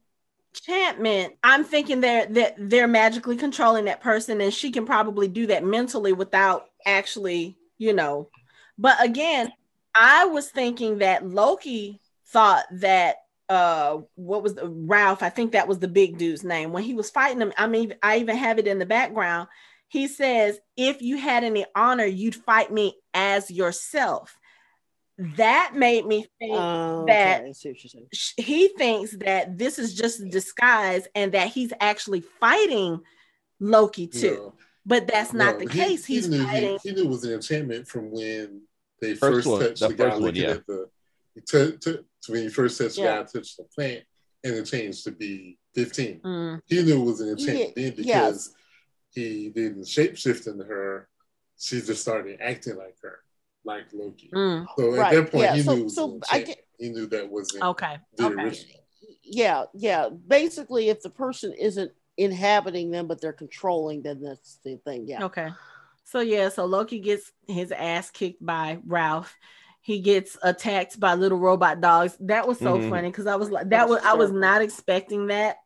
enchantment, 0.55 1.35
I'm 1.43 1.65
thinking 1.65 2.01
they're 2.01 2.27
that 2.27 2.55
they're 2.59 2.89
magically 2.89 3.37
controlling 3.37 3.87
that 3.87 4.01
person, 4.01 4.41
and 4.41 4.55
she 4.55 4.71
can 4.71 4.87
probably 4.87 5.29
do 5.29 5.47
that 5.49 5.65
mentally 5.65 6.13
without 6.13 6.67
actually, 6.87 7.57
you 7.77 7.93
know. 7.93 8.29
But 8.79 9.03
again, 9.03 9.53
I 9.95 10.27
was 10.27 10.49
thinking 10.49 10.99
that 10.99 11.27
Loki 11.27 12.01
thought 12.29 12.65
that 12.73 13.17
uh 13.49 13.99
what 14.15 14.43
was 14.43 14.55
the 14.55 14.69
Ralph, 14.69 15.23
I 15.23 15.31
think 15.31 15.53
that 15.53 15.69
was 15.69 15.79
the 15.79 15.89
big 15.89 16.19
dude's 16.19 16.45
name. 16.45 16.73
When 16.73 16.83
he 16.83 16.95
was 16.95 17.11
fighting 17.11 17.41
him, 17.41 17.53
I 17.57 17.67
mean, 17.67 17.95
I 18.03 18.19
even 18.19 18.37
have 18.37 18.59
it 18.59 18.67
in 18.67 18.79
the 18.79 18.87
background. 18.87 19.49
He 19.89 20.07
says, 20.07 20.61
if 20.77 21.01
you 21.01 21.17
had 21.17 21.45
any 21.45 21.65
honor, 21.75 22.05
you'd 22.05 22.35
fight 22.35 22.71
me 22.71 22.95
as 23.15 23.51
yourself 23.51 24.39
that 25.19 25.73
made 25.75 26.07
me 26.07 26.27
think 26.39 26.55
oh, 26.55 27.05
that 27.07 27.45
he 28.37 28.69
thinks 28.79 29.17
that 29.17 29.59
this 29.59 29.79
is 29.79 29.95
just 29.95 30.21
a 30.21 30.27
disguise 30.27 31.09
and 31.15 31.33
that 31.33 31.49
he's 31.49 31.73
actually 31.81 32.21
fighting 32.21 33.01
Loki 33.59 34.07
too. 34.07 34.31
No. 34.31 34.55
But 34.87 35.09
that's 35.09 35.33
not 35.33 35.59
no, 35.59 35.67
the 35.67 35.73
he, 35.73 35.79
case. 35.81 36.07
He's 36.07 36.27
he 36.27 36.31
knew, 36.31 36.45
fighting. 36.45 36.79
He, 36.83 36.91
he, 36.91 36.95
knew 36.95 37.05
it 37.05 37.09
was 37.09 37.25
an 37.25 37.33
enchantment 37.33 37.89
from 37.89 38.13
when 38.13 38.63
they 39.01 39.15
first, 39.15 39.21
first 39.21 39.49
one, 39.49 39.61
touched 39.61 39.81
the, 39.81 39.89
the 39.89 39.95
guy 39.95 40.15
looking 40.15 40.43
yeah. 40.43 40.51
at 40.51 40.67
the. 40.67 40.89
To, 41.47 41.77
to, 41.79 42.05
to 42.23 42.33
when 42.33 42.43
he 42.43 42.49
first 42.49 42.79
touched 42.79 42.99
yeah. 42.99 43.19
the 43.19 43.25
guy 43.25 43.31
touched 43.33 43.57
the 43.57 43.65
plant, 43.75 44.05
and 44.45 44.55
it 44.55 44.65
changed 44.65 45.05
to 45.05 45.13
be 45.13 45.59
fifteen. 45.75 46.21
Mm. 46.25 46.61
He 46.67 46.83
knew 46.83 47.03
it 47.03 47.05
was 47.05 47.21
an 47.21 47.31
enchantment 47.31 47.73
yeah. 47.77 47.85
then 47.85 47.97
because 47.97 48.55
he 49.11 49.51
didn't 49.51 49.83
shapeshift 49.83 50.47
into 50.47 50.65
her. 50.65 51.09
She 51.59 51.81
just 51.81 52.03
started 52.03 52.39
acting 52.41 52.77
like 52.77 52.97
her 53.03 53.21
like 53.65 53.87
Loki. 53.93 54.31
Mm, 54.35 54.67
so 54.77 54.95
at 54.95 54.99
right. 54.99 55.15
that 55.15 55.31
point, 55.31 55.45
yeah. 55.45 55.55
he 55.55 55.63
so, 55.63 55.75
knew 55.75 55.89
so 55.89 56.21
I 56.31 56.43
get, 56.43 56.59
he 56.79 56.91
knew 56.91 57.07
that 57.07 57.31
wasn't 57.31 57.65
okay. 57.65 57.99
The 58.17 58.27
okay. 58.27 58.43
original. 58.43 58.81
Yeah, 59.23 59.65
yeah. 59.75 60.09
Basically, 60.09 60.89
if 60.89 61.03
the 61.03 61.11
person 61.11 61.53
isn't 61.53 61.93
inhabiting 62.17 62.91
them, 62.91 63.07
but 63.07 63.21
they're 63.21 63.33
controlling, 63.33 64.03
then 64.03 64.23
that's 64.23 64.59
the 64.65 64.77
thing. 64.85 65.07
Yeah. 65.07 65.25
Okay. 65.25 65.51
So 66.05 66.21
yeah, 66.21 66.49
so 66.49 66.65
Loki 66.65 67.01
gets 67.01 67.31
his 67.47 67.71
ass 67.71 68.11
kicked 68.11 68.45
by 68.45 68.79
Ralph. 68.87 69.37
He 69.89 70.01
gets 70.01 70.37
attacked 70.43 71.01
by 71.01 71.15
little 71.15 71.39
robot 71.39 71.81
dogs. 71.81 72.17
That 72.21 72.47
was 72.47 72.59
so 72.59 72.77
mm-hmm. 72.77 72.91
funny 72.91 73.09
because 73.09 73.27
I 73.27 73.37
was 73.37 73.51
like, 73.51 73.71
that 73.71 73.89
was 73.89 74.03
I 74.05 74.15
was 74.15 74.31
not 74.31 74.61
expecting 74.61 75.29
that. 75.29 75.57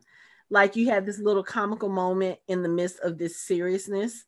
Like 0.49 0.77
you 0.77 0.89
had 0.89 1.07
this 1.07 1.19
little 1.19 1.43
comical 1.43 1.89
moment 1.89 2.39
in 2.47 2.63
the 2.63 2.69
midst 2.69 3.01
of 3.01 3.19
this 3.19 3.41
seriousness 3.41 4.25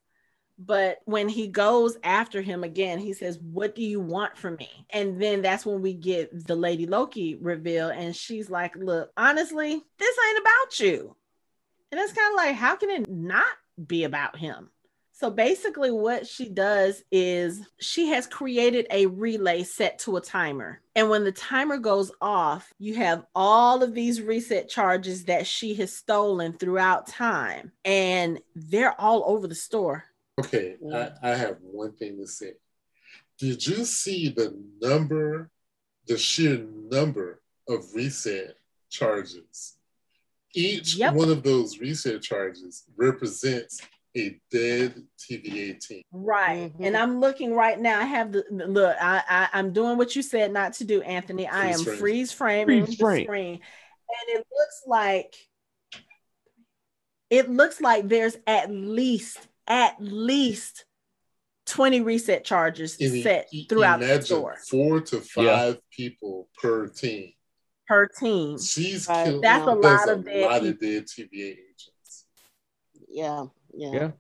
but 0.59 0.99
when 1.05 1.29
he 1.29 1.49
goes 1.49 1.97
after 2.05 2.41
him 2.41 2.63
again, 2.63 2.99
he 2.99 3.13
says, 3.13 3.39
What 3.39 3.75
do 3.75 3.83
you 3.83 4.01
want 4.01 4.37
from 4.37 4.57
me? 4.57 4.87
And 4.91 5.21
then 5.21 5.43
that's 5.43 5.67
when 5.67 5.83
we 5.83 5.95
get 5.95 6.47
the 6.47 6.55
Lady 6.55 6.87
Loki 6.87 7.35
reveal. 7.35 7.89
And 7.89 8.15
she's 8.15 8.49
like, 8.49 8.77
Look, 8.77 9.11
honestly, 9.17 9.83
this 9.99 10.17
ain't 10.29 10.39
about 10.39 10.81
you. 10.81 11.17
And 11.91 12.01
it's 12.01 12.13
kind 12.13 12.33
of 12.33 12.37
like, 12.37 12.55
How 12.55 12.77
can 12.77 12.91
it 12.91 13.11
not 13.11 13.47
be 13.85 14.05
about 14.05 14.37
him? 14.37 14.71
So 15.17 15.31
basically, 15.31 15.93
what 15.93 16.27
she 16.27 16.49
does 16.49 17.05
is 17.13 17.63
she 17.79 18.09
has 18.09 18.27
created 18.27 18.89
a 18.91 19.07
relay 19.07 19.63
set 19.63 20.01
to 20.01 20.17
a 20.17 20.21
timer. 20.21 20.81
And 20.97 21.09
when 21.09 21.23
the 21.23 21.31
timer 21.31 21.79
goes 21.79 22.11
off, 22.21 22.75
you 22.81 22.97
have 22.97 23.25
all 23.33 23.85
of 23.85 23.95
these 23.95 24.21
reset 24.21 24.69
charges 24.69 25.27
that 25.27 25.47
she 25.47 25.75
has 25.77 25.93
stolen 25.93 26.55
throughout 26.55 27.07
time, 27.07 27.71
and 27.85 28.41
they're 28.57 29.01
all 29.01 29.23
over 29.25 29.47
the 29.47 29.55
store. 29.55 30.05
Okay, 30.41 30.75
I, 30.93 31.11
I 31.23 31.31
have 31.37 31.59
one 31.61 31.93
thing 31.93 32.19
to 32.19 32.27
say. 32.27 32.55
Did 33.39 33.65
you 33.65 33.85
see 33.85 34.31
the 34.31 34.61
number, 34.83 35.49
the 36.09 36.19
sheer 36.19 36.67
number 36.91 37.41
of 37.69 37.95
reset 37.95 38.57
charges? 38.91 39.77
Each 40.53 40.97
yep. 40.97 41.15
one 41.15 41.31
of 41.31 41.45
those 41.45 41.79
reset 41.79 42.21
charges 42.21 42.83
represents 42.97 43.81
a 44.17 44.41
dead 44.51 45.03
TVA 45.19 45.81
team. 45.81 46.03
Right. 46.13 46.73
Mm-hmm. 46.73 46.85
And 46.85 46.97
I'm 46.97 47.21
looking 47.21 47.55
right 47.55 47.79
now. 47.79 48.01
I 48.01 48.05
have 48.05 48.33
the 48.33 48.45
look, 48.51 48.97
I, 49.01 49.49
I 49.53 49.59
am 49.59 49.73
doing 49.73 49.99
what 49.99 50.15
you 50.15 50.23
said 50.23 50.53
not 50.53 50.75
to 50.75 50.85
do, 50.85 51.03
Anthony. 51.03 51.49
I 51.49 51.69
am 51.69 51.83
frame. 51.83 51.99
freeze 51.99 52.33
framing 52.33 52.87
freeze 52.87 52.99
the 52.99 53.23
screen. 53.25 53.55
And 53.55 54.39
it 54.39 54.47
looks 54.53 54.83
like 54.87 55.35
it 57.31 57.51
looks 57.51 57.81
like 57.81 58.09
there's 58.09 58.37
at 58.47 58.71
least 58.71 59.39
at 59.67 59.97
least 60.01 60.85
20 61.67 62.03
reset 62.03 62.45
charges 62.45 63.01
and 63.01 63.23
set 63.23 63.49
throughout 63.69 64.01
the 64.01 64.23
store. 64.23 64.57
Four 64.69 65.01
to 65.01 65.21
five 65.21 65.45
yeah. 65.45 65.73
people 65.91 66.49
per 66.61 66.89
team. 66.89 67.33
Per 67.89 68.07
team. 68.07 68.59
She's 68.59 69.09
right. 69.09 69.27
killed, 69.27 69.43
that's 69.43 69.67
a 69.67 69.73
lot 69.73 70.09
of 70.09 70.25
dead, 70.25 70.43
lot 70.43 70.65
of 70.65 70.81
dead 70.81 71.07
TVA 71.07 71.57
agents. 71.57 72.27
Yeah, 73.09 73.45
yeah. 73.77 73.93
Yeah. 73.93 74.11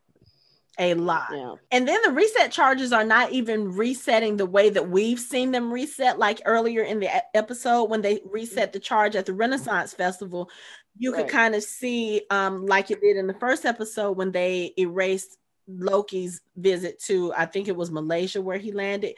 A 0.76 0.94
lot. 0.94 1.28
Yeah. 1.32 1.54
And 1.70 1.86
then 1.86 2.00
the 2.04 2.10
reset 2.10 2.50
charges 2.50 2.92
are 2.92 3.04
not 3.04 3.30
even 3.30 3.76
resetting 3.76 4.36
the 4.36 4.46
way 4.46 4.70
that 4.70 4.88
we've 4.88 5.20
seen 5.20 5.52
them 5.52 5.72
reset, 5.72 6.18
like 6.18 6.42
earlier 6.44 6.82
in 6.82 6.98
the 6.98 7.36
episode 7.36 7.84
when 7.84 8.02
they 8.02 8.20
reset 8.24 8.72
the 8.72 8.80
charge 8.80 9.14
at 9.14 9.26
the 9.26 9.34
Renaissance 9.34 9.94
Festival 9.94 10.50
you 10.98 11.12
right. 11.12 11.22
could 11.22 11.32
kind 11.32 11.54
of 11.54 11.62
see 11.62 12.22
um 12.30 12.66
like 12.66 12.90
it 12.90 13.00
did 13.00 13.16
in 13.16 13.26
the 13.26 13.34
first 13.34 13.64
episode 13.64 14.12
when 14.12 14.32
they 14.32 14.72
erased 14.78 15.36
Loki's 15.66 16.40
visit 16.56 17.00
to 17.04 17.32
I 17.36 17.46
think 17.46 17.68
it 17.68 17.76
was 17.76 17.90
Malaysia 17.90 18.40
where 18.40 18.58
he 18.58 18.72
landed 18.72 19.14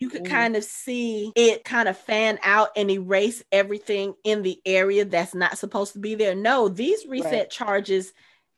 you 0.00 0.10
could 0.10 0.24
mm. 0.24 0.30
kind 0.30 0.56
of 0.56 0.64
see 0.64 1.32
it 1.36 1.64
kind 1.64 1.88
of 1.88 1.96
fan 1.96 2.38
out 2.42 2.70
and 2.76 2.90
erase 2.90 3.42
everything 3.52 4.14
in 4.24 4.42
the 4.42 4.60
area 4.66 5.04
that's 5.04 5.34
not 5.34 5.56
supposed 5.56 5.92
to 5.92 6.00
be 6.00 6.16
there. 6.16 6.34
No, 6.34 6.68
these 6.68 7.06
reset 7.06 7.32
right. 7.32 7.50
charges 7.50 8.12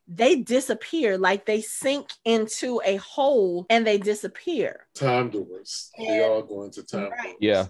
they 0.08 0.36
disappear 0.36 1.18
like 1.18 1.46
they 1.46 1.60
sink 1.60 2.10
into 2.24 2.80
a 2.84 2.96
hole 2.96 3.66
and 3.68 3.86
they 3.86 3.98
disappear. 3.98 4.86
Time 4.94 5.30
doors. 5.30 5.90
They 5.98 6.24
all 6.24 6.42
go 6.42 6.62
into 6.62 6.84
time. 6.84 7.10
Right. 7.10 7.34
Yeah. 7.40 7.66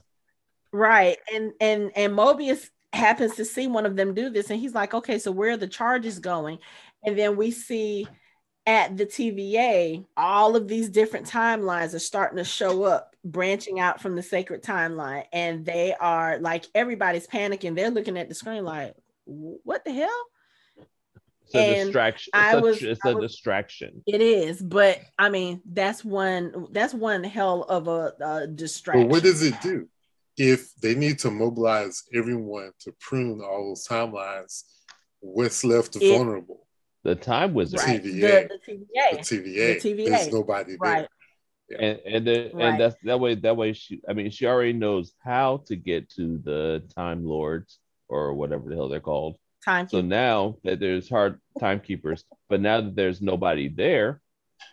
Right. 0.73 1.17
And 1.33 1.53
and 1.61 1.93
and 1.97 2.13
Mobius 2.13 2.69
happens 2.93 3.37
to 3.37 3.45
see 3.45 3.67
one 3.67 3.87
of 3.87 3.97
them 3.97 4.15
do 4.15 4.31
this 4.31 4.51
and 4.51 4.59
he's 4.59 4.75
like 4.75 4.95
okay 4.95 5.19
so 5.19 5.31
where 5.31 5.51
are 5.51 5.57
the 5.57 5.67
charges 5.67 6.19
going 6.19 6.59
and 7.05 7.19
then 7.19 7.37
we 7.37 7.51
see 7.51 8.07
at 8.65 8.97
the 8.97 9.05
TVA 9.05 10.05
all 10.17 10.57
of 10.57 10.67
these 10.67 10.89
different 10.89 11.27
timelines 11.27 11.95
are 11.95 11.99
starting 11.99 12.39
to 12.39 12.45
show 12.45 12.85
up 12.85 13.15
branching 13.25 13.81
out 13.81 14.01
from 14.01 14.17
the 14.17 14.23
sacred 14.23 14.63
timeline 14.63 15.25
and 15.33 15.67
they 15.67 15.95
are 16.01 16.39
like 16.39 16.65
everybody's 16.75 17.27
panicking 17.27 17.77
they're 17.77 17.91
looking 17.91 18.17
at 18.17 18.29
the 18.29 18.35
screen 18.35 18.65
like 18.65 18.95
what 19.27 19.85
the 19.85 19.93
hell 19.93 20.27
it's 21.47 21.55
a 21.55 21.59
and 21.59 21.87
distraction. 21.87 22.31
It's, 22.35 22.43
I 22.43 22.53
a, 22.53 22.61
was, 22.61 22.83
it's 22.83 23.05
a 23.05 23.15
was, 23.15 23.33
distraction. 23.33 24.03
It 24.07 24.21
is, 24.21 24.61
but 24.61 25.01
I 25.19 25.31
mean, 25.31 25.63
that's 25.65 26.05
one. 26.05 26.67
That's 26.73 26.95
one 26.95 27.25
hell 27.25 27.63
of 27.63 27.89
a, 27.89 28.13
a 28.21 28.47
distraction. 28.47 29.09
But 29.09 29.13
what 29.13 29.23
does 29.23 29.43
it 29.43 29.55
do? 29.63 29.89
if 30.37 30.75
they 30.77 30.95
need 30.95 31.19
to 31.21 31.31
mobilize 31.31 32.05
everyone 32.15 32.73
to 32.81 32.93
prune 33.01 33.41
all 33.41 33.69
those 33.69 33.87
timelines, 33.87 34.65
what's 35.21 35.65
left 35.65 35.97
it, 35.97 36.13
vulnerable? 36.13 36.67
The 37.05 37.15
time 37.15 37.55
wizard. 37.55 37.81
Right. 37.81 38.03
TVA. 38.03 38.49
The, 38.49 38.61
the, 38.67 38.73
TVA. 38.73 39.11
The 39.13 39.19
TVA. 39.19 39.83
The 39.83 39.95
TVA. 39.95 40.09
There's 40.09 40.33
nobody 40.33 40.77
right. 40.79 40.99
there. 40.99 41.09
Yeah. 41.69 41.87
And 41.87 42.01
and 42.15 42.27
the, 42.27 42.51
right. 42.55 42.65
and 42.65 42.81
that's 42.81 42.97
that 43.05 43.19
way 43.19 43.35
that 43.35 43.57
way 43.57 43.73
she 43.73 44.01
I 44.09 44.13
mean 44.13 44.31
she 44.31 44.47
already 44.47 44.73
knows 44.73 45.13
how 45.25 45.65
to 45.67 45.75
get 45.75 46.09
to 46.11 46.39
the 46.45 46.85
time 46.95 47.25
lords 47.25 47.81
or 48.09 48.35
whatever 48.35 48.69
the 48.69 48.77
hell 48.77 48.89
they're 48.89 49.01
called. 49.01 49.37
So 49.89 50.01
now 50.01 50.57
that 50.65 50.81
there's 50.81 51.09
hard 51.09 51.41
timekeepers, 51.59 52.25
but 52.49 52.61
now 52.61 52.81
that 52.81 52.95
there's 52.97 53.21
nobody 53.21 53.69
there, 53.69 54.21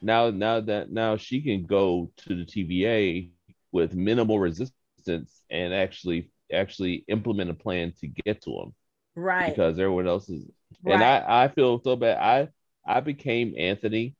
now 0.02 0.30
now 0.30 0.60
that 0.62 0.92
now 0.92 1.18
she 1.18 1.42
can 1.42 1.66
go 1.66 2.12
to 2.18 2.36
the 2.36 2.46
TVA 2.46 3.30
with 3.72 3.94
minimal 3.94 4.40
resistance 4.40 5.42
and 5.50 5.74
actually 5.74 6.30
actually 6.52 7.04
implement 7.08 7.50
a 7.50 7.54
plan 7.54 7.94
to 8.00 8.08
get 8.08 8.42
to 8.44 8.52
them 8.52 8.74
right. 9.16 9.50
Because 9.50 9.80
everyone 9.80 10.08
else 10.08 10.30
is 10.30 10.46
right. 10.84 10.94
and 10.94 11.04
i 11.04 11.46
i 11.46 11.48
feel 11.48 11.82
so 11.84 11.96
bad. 11.96 12.18
I 12.18 12.50
i 12.86 13.00
became 13.00 13.56
anthony 13.58 14.16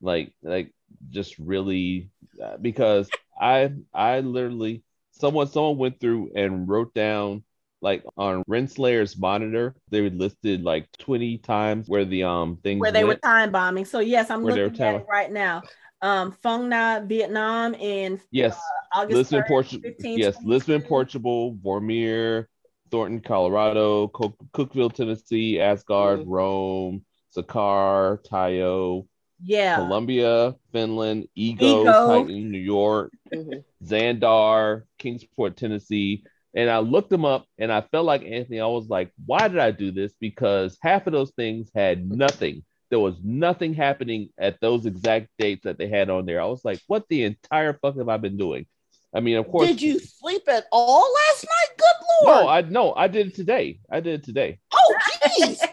like 0.00 0.32
like 0.42 0.72
just 1.10 1.38
really 1.38 2.10
uh, 2.42 2.56
because 2.58 3.10
i 3.40 3.72
i 3.92 4.20
literally 4.20 4.82
someone 5.12 5.46
someone 5.48 5.78
went 5.78 6.00
through 6.00 6.32
and 6.36 6.68
wrote 6.68 6.94
down 6.94 7.42
like 7.84 8.02
on 8.16 8.42
Renslayer's 8.48 9.16
monitor, 9.16 9.76
they 9.90 10.00
were 10.00 10.10
listed 10.10 10.64
like 10.64 10.88
20 10.98 11.38
times 11.38 11.88
where 11.88 12.04
the 12.04 12.24
um 12.24 12.58
things 12.64 12.80
where 12.80 12.90
they 12.90 13.04
went, 13.04 13.18
were 13.22 13.28
time 13.28 13.52
bombing. 13.52 13.84
So 13.84 14.00
yes, 14.00 14.30
I'm 14.30 14.42
looking 14.42 14.80
at 14.80 14.94
it 14.96 15.06
right 15.08 15.30
now 15.30 15.62
um, 16.04 16.36
Phong 16.42 16.68
Nha, 16.68 17.06
Vietnam, 17.06 17.74
and 17.80 18.20
yes, 18.30 18.56
uh, 18.94 19.00
August 19.00 19.16
Lisbon, 19.16 19.44
Portugal. 19.48 19.90
Yes, 20.00 20.36
Lisbon, 20.44 20.82
Portugal, 20.82 21.56
Vormir, 21.64 22.44
Thornton, 22.90 23.20
Colorado, 23.20 24.08
Cook- 24.08 24.36
Cookeville, 24.52 24.92
Tennessee, 24.92 25.58
Asgard, 25.58 26.20
mm-hmm. 26.20 26.30
Rome, 26.30 27.04
Sakaar, 27.34 28.18
Tayo, 28.22 29.06
yeah, 29.42 29.76
Colombia, 29.76 30.54
Finland, 30.72 31.26
Ego, 31.34 31.80
Ego. 31.80 32.06
Titan, 32.06 32.50
New 32.50 32.58
York, 32.58 33.10
mm-hmm. 33.34 33.60
Xandar, 33.82 34.82
Kingsport, 34.98 35.56
Tennessee, 35.56 36.22
And 36.56 36.70
I 36.70 36.78
looked 36.78 37.10
them 37.10 37.24
up 37.24 37.46
and 37.58 37.72
I 37.72 37.80
felt 37.80 38.06
like 38.06 38.22
Anthony. 38.24 38.60
I 38.60 38.66
was 38.66 38.88
like, 38.88 39.10
why 39.26 39.48
did 39.48 39.58
I 39.58 39.70
do 39.72 39.90
this? 39.90 40.12
Because 40.20 40.78
half 40.82 41.06
of 41.06 41.12
those 41.12 41.32
things 41.32 41.70
had 41.74 42.08
nothing. 42.08 42.64
There 42.90 43.00
was 43.00 43.16
nothing 43.24 43.74
happening 43.74 44.28
at 44.38 44.60
those 44.60 44.86
exact 44.86 45.28
dates 45.38 45.64
that 45.64 45.78
they 45.78 45.88
had 45.88 46.10
on 46.10 46.26
there. 46.26 46.40
I 46.40 46.44
was 46.46 46.64
like, 46.64 46.80
what 46.86 47.08
the 47.08 47.24
entire 47.24 47.72
fuck 47.82 47.96
have 47.96 48.08
I 48.08 48.18
been 48.18 48.36
doing? 48.36 48.66
I 49.12 49.20
mean, 49.20 49.36
of 49.36 49.48
course. 49.48 49.66
Did 49.68 49.82
you 49.82 49.98
sleep 49.98 50.42
at 50.48 50.66
all 50.70 51.12
last 51.12 51.44
night? 51.44 51.76
Good 51.78 52.26
lord. 52.26 52.44
No, 52.44 52.48
I 52.48 52.60
no, 52.62 52.94
I 52.94 53.08
did 53.08 53.28
it 53.28 53.34
today. 53.34 53.80
I 53.90 54.00
did 54.00 54.20
it 54.20 54.24
today. 54.24 54.58
Oh, 54.72 54.94
jeez. 55.40 55.58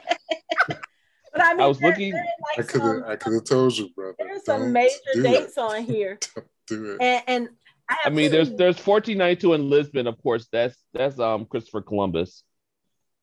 But 1.34 1.44
I 1.46 1.54
mean, 1.54 1.62
I 1.62 1.68
was 1.68 1.80
there- 1.80 1.90
looking- 1.92 2.12
there 2.12 2.22
are, 2.22 2.26
I 2.26 2.58
like, 2.62 2.68
could 2.68 2.82
have 2.82 3.04
I 3.08 3.16
could 3.16 3.34
have 3.34 3.46
told 3.46 3.78
you, 3.78 3.90
brother. 3.96 4.16
There's 4.20 4.44
some 4.46 4.74
major 4.74 4.96
dates 5.16 5.58
it. 5.58 5.62
on 5.62 5.84
here, 5.86 6.20
Don't 6.36 6.48
do 6.68 6.92
it. 6.92 6.98
and, 7.02 7.24
and 7.28 7.50
I, 7.92 7.94
I 7.94 7.98
have 8.06 8.14
mean, 8.14 8.32
there's 8.32 8.50
there's 8.50 8.78
1492 8.78 9.54
in 9.54 9.70
Lisbon, 9.70 10.08
of 10.08 10.22
course. 10.24 10.48
That's 10.52 10.78
that's 10.94 11.20
um 11.20 11.46
Christopher 11.46 11.82
Columbus. 11.82 12.44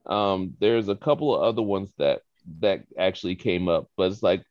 Um, 0.07 0.55
there's 0.61 0.89
a 0.89 0.97
couple 0.97 1.35
of 1.35 1.43
other 1.43 1.63
ones 1.63 1.93
that 1.99 2.21
that 2.61 2.85
actually 2.99 3.35
came 3.37 3.69
up, 3.69 3.89
but 3.97 4.11
it's 4.11 4.23
like 4.23 4.43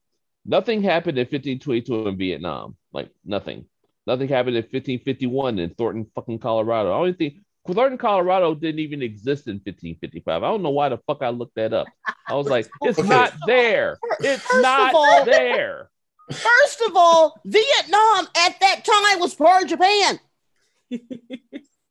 nothing 0.45 0.83
happened 0.83 1.17
in 1.17 1.25
1522 1.25 2.07
in 2.07 2.17
Vietnam. 2.17 2.75
Like 2.91 3.09
nothing. 3.25 3.65
Nothing 4.05 4.29
happened 4.29 4.55
in 4.55 4.63
1551 4.63 5.59
in 5.59 5.69
Thornton 5.71 6.07
fucking 6.15 6.39
Colorado. 6.39 6.93
I 6.97 7.05
don't 7.05 7.17
think 7.17 7.35
Thornton, 7.67 7.97
Colorado 7.97 8.55
didn't 8.55 8.79
even 8.79 9.01
exist 9.01 9.47
in 9.47 9.55
1555. 9.55 10.41
I 10.43 10.47
don't 10.47 10.61
know 10.63 10.69
why 10.69 10.87
the 10.87 10.97
fuck 11.05 11.21
I 11.21 11.29
looked 11.29 11.55
that 11.55 11.73
up. 11.73 11.87
I 12.25 12.35
was 12.35 12.47
like, 12.47 12.69
it's 12.83 12.97
Okay. 12.99 13.09
not 13.09 13.33
there. 13.45 13.97
It's 14.21 14.43
First 14.43 14.61
not 14.61 14.93
all- 14.93 15.25
there. 15.25 15.89
First 16.31 16.81
of 16.85 16.91
all, 16.95 17.39
Vietnam 17.45 18.27
at 18.37 18.59
that 18.59 18.83
time 18.83 19.19
was 19.19 19.33
part 19.35 19.63
of 19.63 19.69
Japan. 19.69 20.19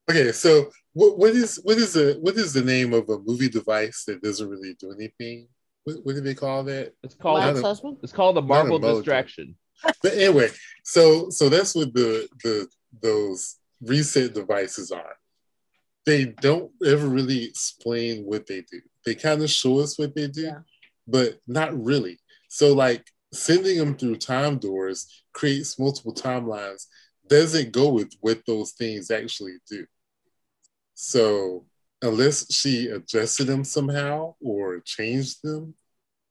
Okay, 0.08 0.30
so 0.30 0.70
what 0.92 1.18
what 1.18 1.30
is 1.30 1.58
what 1.64 1.78
is 1.78 1.94
the 1.94 2.16
what 2.20 2.36
is 2.36 2.52
the 2.52 2.62
name 2.62 2.92
of 2.94 3.08
a 3.08 3.18
movie 3.26 3.48
device 3.48 4.04
that 4.06 4.22
doesn't 4.22 4.48
really 4.48 4.74
do 4.78 4.92
anything? 4.92 5.48
What, 5.82 5.96
what 6.04 6.14
do 6.14 6.20
they 6.20 6.34
call 6.34 6.62
that? 6.64 6.92
It's 7.02 7.16
called 7.16 7.40
a- 7.42 7.60
husband. 7.60 7.96
it's 8.04 8.12
called 8.12 8.36
the 8.36 8.40
a 8.40 8.44
Marble 8.44 8.78
mulligan. 8.78 8.98
Distraction. 9.00 9.56
But 10.04 10.12
anyway, 10.14 10.50
so 10.84 11.28
so 11.30 11.48
that's 11.48 11.74
what 11.74 11.92
the 11.92 12.28
the 12.44 12.68
those 13.02 13.56
reset 13.82 14.32
devices 14.32 14.92
are. 14.92 15.16
They 16.04 16.26
don't 16.26 16.70
ever 16.86 17.08
really 17.08 17.42
explain 17.44 18.22
what 18.24 18.46
they 18.46 18.60
do. 18.60 18.80
They 19.04 19.16
kind 19.16 19.42
of 19.42 19.50
show 19.50 19.80
us 19.80 19.98
what 19.98 20.14
they 20.14 20.28
do, 20.28 20.42
Yeah. 20.42 20.60
but 21.08 21.40
not 21.48 21.76
really. 21.84 22.20
So 22.48 22.74
like 22.74 23.04
sending 23.36 23.78
them 23.78 23.96
through 23.96 24.16
time 24.16 24.58
doors 24.58 25.22
creates 25.32 25.78
multiple 25.78 26.14
timelines 26.14 26.86
doesn't 27.28 27.72
go 27.72 27.90
with 27.90 28.12
what 28.20 28.40
those 28.46 28.72
things 28.72 29.10
actually 29.10 29.56
do. 29.70 29.84
So 30.94 31.66
unless 32.02 32.52
she 32.52 32.88
adjusted 32.88 33.44
them 33.46 33.64
somehow 33.64 34.34
or 34.40 34.80
changed 34.80 35.38
them, 35.42 35.74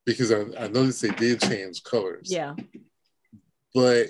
because 0.05 0.31
I, 0.31 0.41
I 0.59 0.67
noticed 0.67 1.01
they 1.01 1.09
did 1.09 1.41
change 1.41 1.83
colors 1.83 2.29
yeah, 2.31 2.53
but 3.73 4.07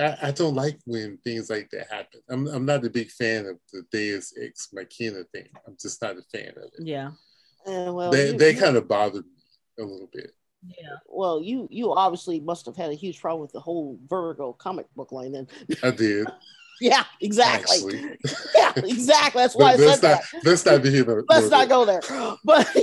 I, 0.00 0.16
I 0.22 0.30
don't 0.32 0.54
like 0.54 0.78
when 0.86 1.18
things 1.18 1.48
like 1.50 1.70
that 1.70 1.90
happen. 1.90 2.20
I'm, 2.28 2.46
I'm 2.48 2.66
not 2.66 2.84
a 2.84 2.90
big 2.90 3.10
fan 3.10 3.46
of 3.46 3.58
the 3.72 3.84
Deus 3.92 4.32
Ex 4.40 4.68
Machina 4.72 5.24
thing. 5.32 5.48
I'm 5.66 5.76
just 5.80 6.02
not 6.02 6.16
a 6.16 6.22
fan 6.36 6.50
of 6.56 6.70
it. 6.78 6.86
yeah, 6.86 7.10
Uh, 7.66 7.92
well, 7.92 8.10
they 8.10 8.32
you, 8.32 8.38
they 8.38 8.52
you- 8.52 8.60
kind 8.60 8.76
of 8.76 8.88
bothered 8.88 9.24
me 9.24 9.42
a 9.78 9.82
little 9.84 10.08
bit. 10.12 10.32
Yeah. 10.66 10.96
well, 11.06 11.40
you 11.42 11.68
you 11.70 11.92
obviously 11.92 12.40
must 12.40 12.66
have 12.66 12.76
had 12.76 12.90
a 12.90 12.94
huge 12.94 13.20
problem 13.20 13.42
with 13.42 13.52
the 13.52 13.60
whole 13.60 13.98
Virgo 14.08 14.52
comic 14.52 14.86
book 14.94 15.12
line. 15.12 15.32
Then, 15.32 15.48
I 15.82 15.90
did 15.90 16.26
yeah, 16.80 17.04
exactly. 17.20 17.76
actually. 17.76 18.18
Yeah, 18.54 18.72
exactly. 18.76 19.42
That's 19.42 19.54
why 19.54 19.76
But 19.76 19.80
I 19.80 19.86
let's 19.86 20.00
said 20.00 20.10
not 20.10 20.22
that. 20.32 20.44
let's 20.44 20.66
not 20.66 20.82
be 20.82 20.90
here. 20.90 21.24
Let's 21.28 21.48
not 21.50 21.68
go 21.68 21.84
there. 21.84 22.00
But 22.44 22.76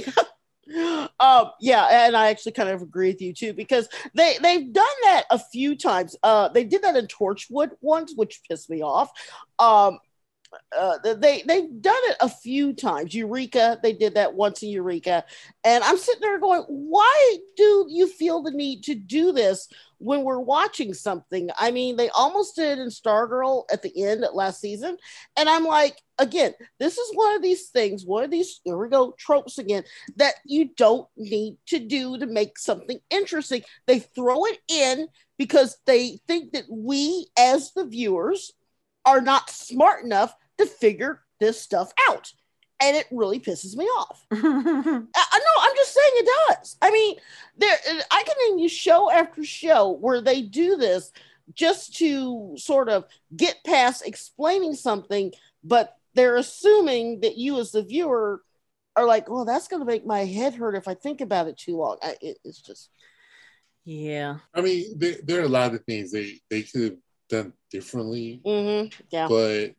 um, 1.19 1.51
yeah, 1.59 2.05
and 2.05 2.15
I 2.15 2.29
actually 2.29 2.53
kind 2.53 2.69
of 2.69 2.81
agree 2.81 3.09
with 3.09 3.21
you 3.21 3.33
too 3.33 3.53
because 3.53 3.89
they 4.13 4.37
they've 4.41 4.71
done 4.71 4.85
that 5.03 5.25
a 5.29 5.39
few 5.39 5.75
times. 5.75 6.15
Uh, 6.23 6.49
they 6.49 6.63
did 6.63 6.83
that 6.83 6.95
in 6.95 7.07
Torchwood 7.07 7.71
once, 7.81 8.13
which 8.15 8.41
pissed 8.47 8.69
me 8.69 8.81
off. 8.81 9.09
Um, 9.57 9.99
uh, 10.77 10.97
they 11.15 11.43
they've 11.43 11.81
done 11.81 12.01
it 12.05 12.17
a 12.21 12.29
few 12.29 12.73
times. 12.73 13.13
Eureka, 13.13 13.79
they 13.83 13.93
did 13.93 14.15
that 14.15 14.33
once 14.33 14.63
in 14.63 14.69
Eureka, 14.69 15.23
and 15.63 15.83
I'm 15.83 15.97
sitting 15.97 16.21
there 16.21 16.39
going, 16.39 16.63
why 16.67 17.37
do 17.55 17.85
you 17.89 18.07
feel 18.07 18.41
the 18.41 18.51
need 18.51 18.83
to 18.83 18.95
do 18.95 19.31
this 19.31 19.67
when 19.99 20.23
we're 20.23 20.39
watching 20.39 20.93
something? 20.93 21.49
I 21.57 21.71
mean, 21.71 21.97
they 21.97 22.09
almost 22.09 22.55
did 22.55 22.77
it 22.77 22.81
in 22.81 22.89
Stargirl 22.89 23.65
at 23.71 23.81
the 23.81 24.03
end 24.03 24.25
last 24.33 24.59
season, 24.59 24.97
and 25.37 25.47
I'm 25.47 25.65
like, 25.65 25.97
again, 26.17 26.53
this 26.79 26.97
is 26.97 27.15
one 27.15 27.35
of 27.35 27.41
these 27.41 27.69
things, 27.69 28.05
one 28.05 28.23
of 28.23 28.31
these 28.31 28.61
here 28.63 28.77
we 28.77 28.89
go 28.89 29.13
tropes 29.17 29.57
again 29.57 29.83
that 30.15 30.35
you 30.45 30.69
don't 30.77 31.07
need 31.15 31.57
to 31.67 31.79
do 31.79 32.17
to 32.17 32.25
make 32.25 32.57
something 32.57 32.99
interesting. 33.09 33.63
They 33.85 33.99
throw 33.99 34.45
it 34.45 34.59
in 34.67 35.07
because 35.37 35.77
they 35.85 36.19
think 36.27 36.53
that 36.53 36.65
we 36.69 37.27
as 37.37 37.71
the 37.73 37.85
viewers 37.85 38.51
are 39.05 39.21
not 39.21 39.49
smart 39.49 40.03
enough 40.03 40.35
to 40.57 40.65
figure 40.65 41.21
this 41.39 41.61
stuff 41.61 41.91
out. 42.09 42.31
And 42.81 42.95
it 42.95 43.07
really 43.11 43.39
pisses 43.39 43.75
me 43.75 43.85
off. 43.85 44.25
I, 44.31 44.37
I 44.37 44.41
know, 44.41 45.61
I'm 45.61 45.75
just 45.75 45.93
saying 45.93 46.13
it 46.15 46.29
does. 46.47 46.77
I 46.81 46.91
mean, 46.91 47.15
there 47.57 47.77
I 48.09 48.23
can 48.23 48.35
name 48.47 48.59
you 48.59 48.69
show 48.69 49.11
after 49.11 49.43
show 49.43 49.91
where 49.91 50.21
they 50.21 50.41
do 50.41 50.77
this 50.77 51.11
just 51.53 51.97
to 51.97 52.55
sort 52.57 52.87
of 52.89 53.05
get 53.35 53.57
past 53.65 54.05
explaining 54.05 54.75
something, 54.75 55.33
but 55.63 55.97
they're 56.13 56.37
assuming 56.37 57.21
that 57.21 57.37
you 57.37 57.59
as 57.59 57.71
the 57.71 57.83
viewer 57.83 58.41
are 58.95 59.05
like, 59.05 59.29
well, 59.29 59.45
that's 59.45 59.67
going 59.67 59.81
to 59.81 59.85
make 59.85 60.05
my 60.05 60.25
head 60.25 60.53
hurt 60.53 60.75
if 60.75 60.87
I 60.87 60.93
think 60.93 61.21
about 61.21 61.47
it 61.47 61.57
too 61.57 61.77
long. 61.77 61.97
I, 62.01 62.15
it, 62.21 62.37
it's 62.43 62.61
just, 62.61 62.89
yeah. 63.85 64.37
I 64.53 64.61
mean, 64.61 64.97
there, 64.97 65.15
there 65.23 65.41
are 65.41 65.45
a 65.45 65.49
lot 65.49 65.73
of 65.73 65.83
things 65.85 66.11
they 66.11 66.39
they 66.49 66.63
could 66.63 66.81
have 66.81 66.97
done 67.29 67.53
differently, 67.71 68.41
mhm, 68.45 68.93
yeah. 69.11 69.27
but 69.27 69.73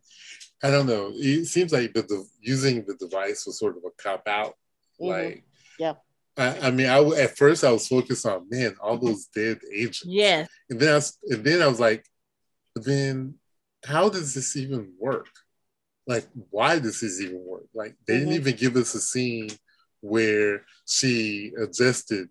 I 0.62 0.70
don't 0.70 0.86
know. 0.86 1.10
It 1.14 1.46
seems 1.46 1.72
like 1.72 1.92
the, 1.94 2.02
the 2.02 2.24
using 2.40 2.84
the 2.86 2.94
device 2.94 3.46
was 3.46 3.58
sort 3.58 3.76
of 3.76 3.84
a 3.84 3.90
cop 4.02 4.26
out. 4.28 4.54
Mhm. 5.00 5.08
Like, 5.08 5.44
Yeah. 5.78 5.94
I, 6.36 6.68
I 6.68 6.70
mean, 6.70 6.86
I 6.86 7.00
at 7.22 7.36
first 7.36 7.64
I 7.64 7.72
was 7.72 7.88
focused 7.88 8.24
on 8.26 8.46
man, 8.48 8.76
all 8.82 8.96
those 8.98 9.26
dead 9.26 9.58
agents. 9.72 10.04
Yes. 10.06 10.48
And 10.70 10.78
then 10.80 10.90
I 10.92 10.94
was, 10.94 11.18
and 11.28 11.44
then 11.44 11.62
I 11.62 11.66
was 11.66 11.80
like, 11.80 12.04
then 12.76 13.34
how 13.84 14.08
does 14.08 14.32
this 14.34 14.56
even 14.56 14.92
work? 14.98 15.28
Like, 16.06 16.26
why 16.50 16.78
does 16.78 17.00
this 17.00 17.20
even 17.20 17.44
work? 17.44 17.66
Like, 17.74 17.96
they 18.06 18.18
didn't 18.18 18.34
Mhm. 18.34 18.40
even 18.40 18.56
give 18.56 18.76
us 18.76 18.94
a 18.94 19.00
scene 19.00 19.50
where 20.00 20.64
she 20.86 21.52
adjusted 21.58 22.28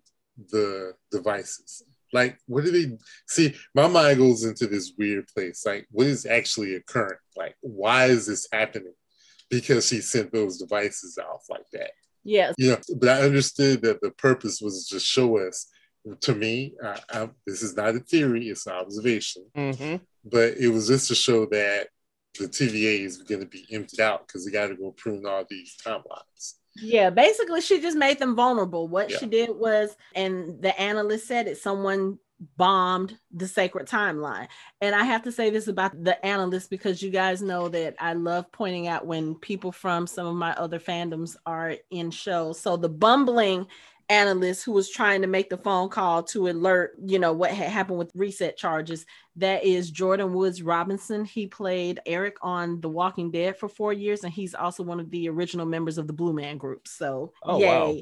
the 0.50 0.94
devices. 1.10 1.82
Like, 2.12 2.38
what 2.46 2.64
do 2.64 2.70
they 2.70 2.96
see? 3.26 3.54
My 3.74 3.86
mind 3.86 4.18
goes 4.18 4.44
into 4.44 4.66
this 4.66 4.92
weird 4.98 5.26
place. 5.28 5.64
Like, 5.64 5.86
what 5.90 6.06
is 6.06 6.26
actually 6.26 6.74
occurring? 6.74 7.18
Like, 7.36 7.56
why 7.60 8.06
is 8.06 8.26
this 8.26 8.48
happening? 8.52 8.94
Because 9.48 9.86
she 9.86 10.00
sent 10.00 10.32
those 10.32 10.58
devices 10.58 11.18
off 11.18 11.44
like 11.48 11.68
that. 11.72 11.90
Yes. 12.24 12.54
You 12.58 12.72
know, 12.72 12.78
but 12.96 13.08
I 13.08 13.22
understood 13.22 13.82
that 13.82 14.00
the 14.00 14.10
purpose 14.10 14.60
was 14.60 14.86
to 14.88 15.00
show 15.00 15.38
us. 15.38 15.66
To 16.22 16.34
me, 16.34 16.74
I, 16.82 16.98
I, 17.10 17.30
this 17.46 17.62
is 17.62 17.76
not 17.76 17.94
a 17.94 18.00
theory; 18.00 18.48
it's 18.48 18.66
an 18.66 18.72
observation. 18.72 19.44
Mm-hmm. 19.54 19.96
But 20.24 20.56
it 20.56 20.68
was 20.68 20.88
just 20.88 21.08
to 21.08 21.14
show 21.14 21.44
that 21.46 21.88
the 22.38 22.46
TVA 22.46 23.00
is 23.00 23.18
going 23.18 23.40
to 23.40 23.46
be 23.46 23.66
emptied 23.70 24.00
out 24.00 24.26
because 24.26 24.44
they 24.44 24.52
got 24.52 24.68
to 24.68 24.76
go 24.76 24.92
prune 24.92 25.26
all 25.26 25.44
these 25.48 25.76
timelines. 25.84 26.54
Yeah, 26.76 27.10
basically, 27.10 27.60
she 27.60 27.80
just 27.80 27.96
made 27.96 28.18
them 28.18 28.36
vulnerable. 28.36 28.88
What 28.88 29.10
Yeah. 29.10 29.18
she 29.18 29.26
did 29.26 29.50
was, 29.50 29.96
and 30.14 30.60
the 30.62 30.78
analyst 30.80 31.26
said 31.26 31.48
it, 31.48 31.58
someone 31.58 32.18
bombed 32.56 33.18
the 33.32 33.46
sacred 33.46 33.86
timeline. 33.86 34.48
And 34.80 34.94
I 34.94 35.02
have 35.04 35.22
to 35.24 35.32
say 35.32 35.50
this 35.50 35.68
about 35.68 36.02
the 36.02 36.24
analyst 36.24 36.70
because 36.70 37.02
you 37.02 37.10
guys 37.10 37.42
know 37.42 37.68
that 37.68 37.96
I 37.98 38.14
love 38.14 38.50
pointing 38.50 38.86
out 38.88 39.06
when 39.06 39.34
people 39.34 39.72
from 39.72 40.06
some 40.06 40.26
of 40.26 40.34
my 40.36 40.54
other 40.54 40.78
fandoms 40.78 41.36
are 41.44 41.76
in 41.90 42.10
shows. 42.10 42.58
So 42.58 42.76
the 42.76 42.88
bumbling 42.88 43.66
analyst 44.10 44.64
who 44.64 44.72
was 44.72 44.90
trying 44.90 45.22
to 45.22 45.28
make 45.28 45.48
the 45.48 45.56
phone 45.56 45.88
call 45.88 46.22
to 46.24 46.48
alert, 46.48 46.96
you 47.06 47.18
know, 47.18 47.32
what 47.32 47.50
had 47.52 47.68
happened 47.68 47.98
with 47.98 48.10
reset 48.14 48.56
charges, 48.56 49.06
that 49.36 49.64
is 49.64 49.90
Jordan 49.90 50.34
Woods 50.34 50.62
Robinson. 50.62 51.24
He 51.24 51.46
played 51.46 52.00
Eric 52.04 52.36
on 52.42 52.80
The 52.80 52.88
Walking 52.88 53.30
Dead 53.30 53.56
for 53.56 53.68
four 53.68 53.92
years, 53.92 54.24
and 54.24 54.32
he's 54.32 54.54
also 54.54 54.82
one 54.82 55.00
of 55.00 55.10
the 55.10 55.28
original 55.28 55.64
members 55.64 55.96
of 55.96 56.06
the 56.06 56.12
Blue 56.12 56.32
Man 56.32 56.58
Group. 56.58 56.88
So, 56.88 57.32
Oh, 57.42 57.58
yay. 57.58 57.66
wow. 57.66 57.94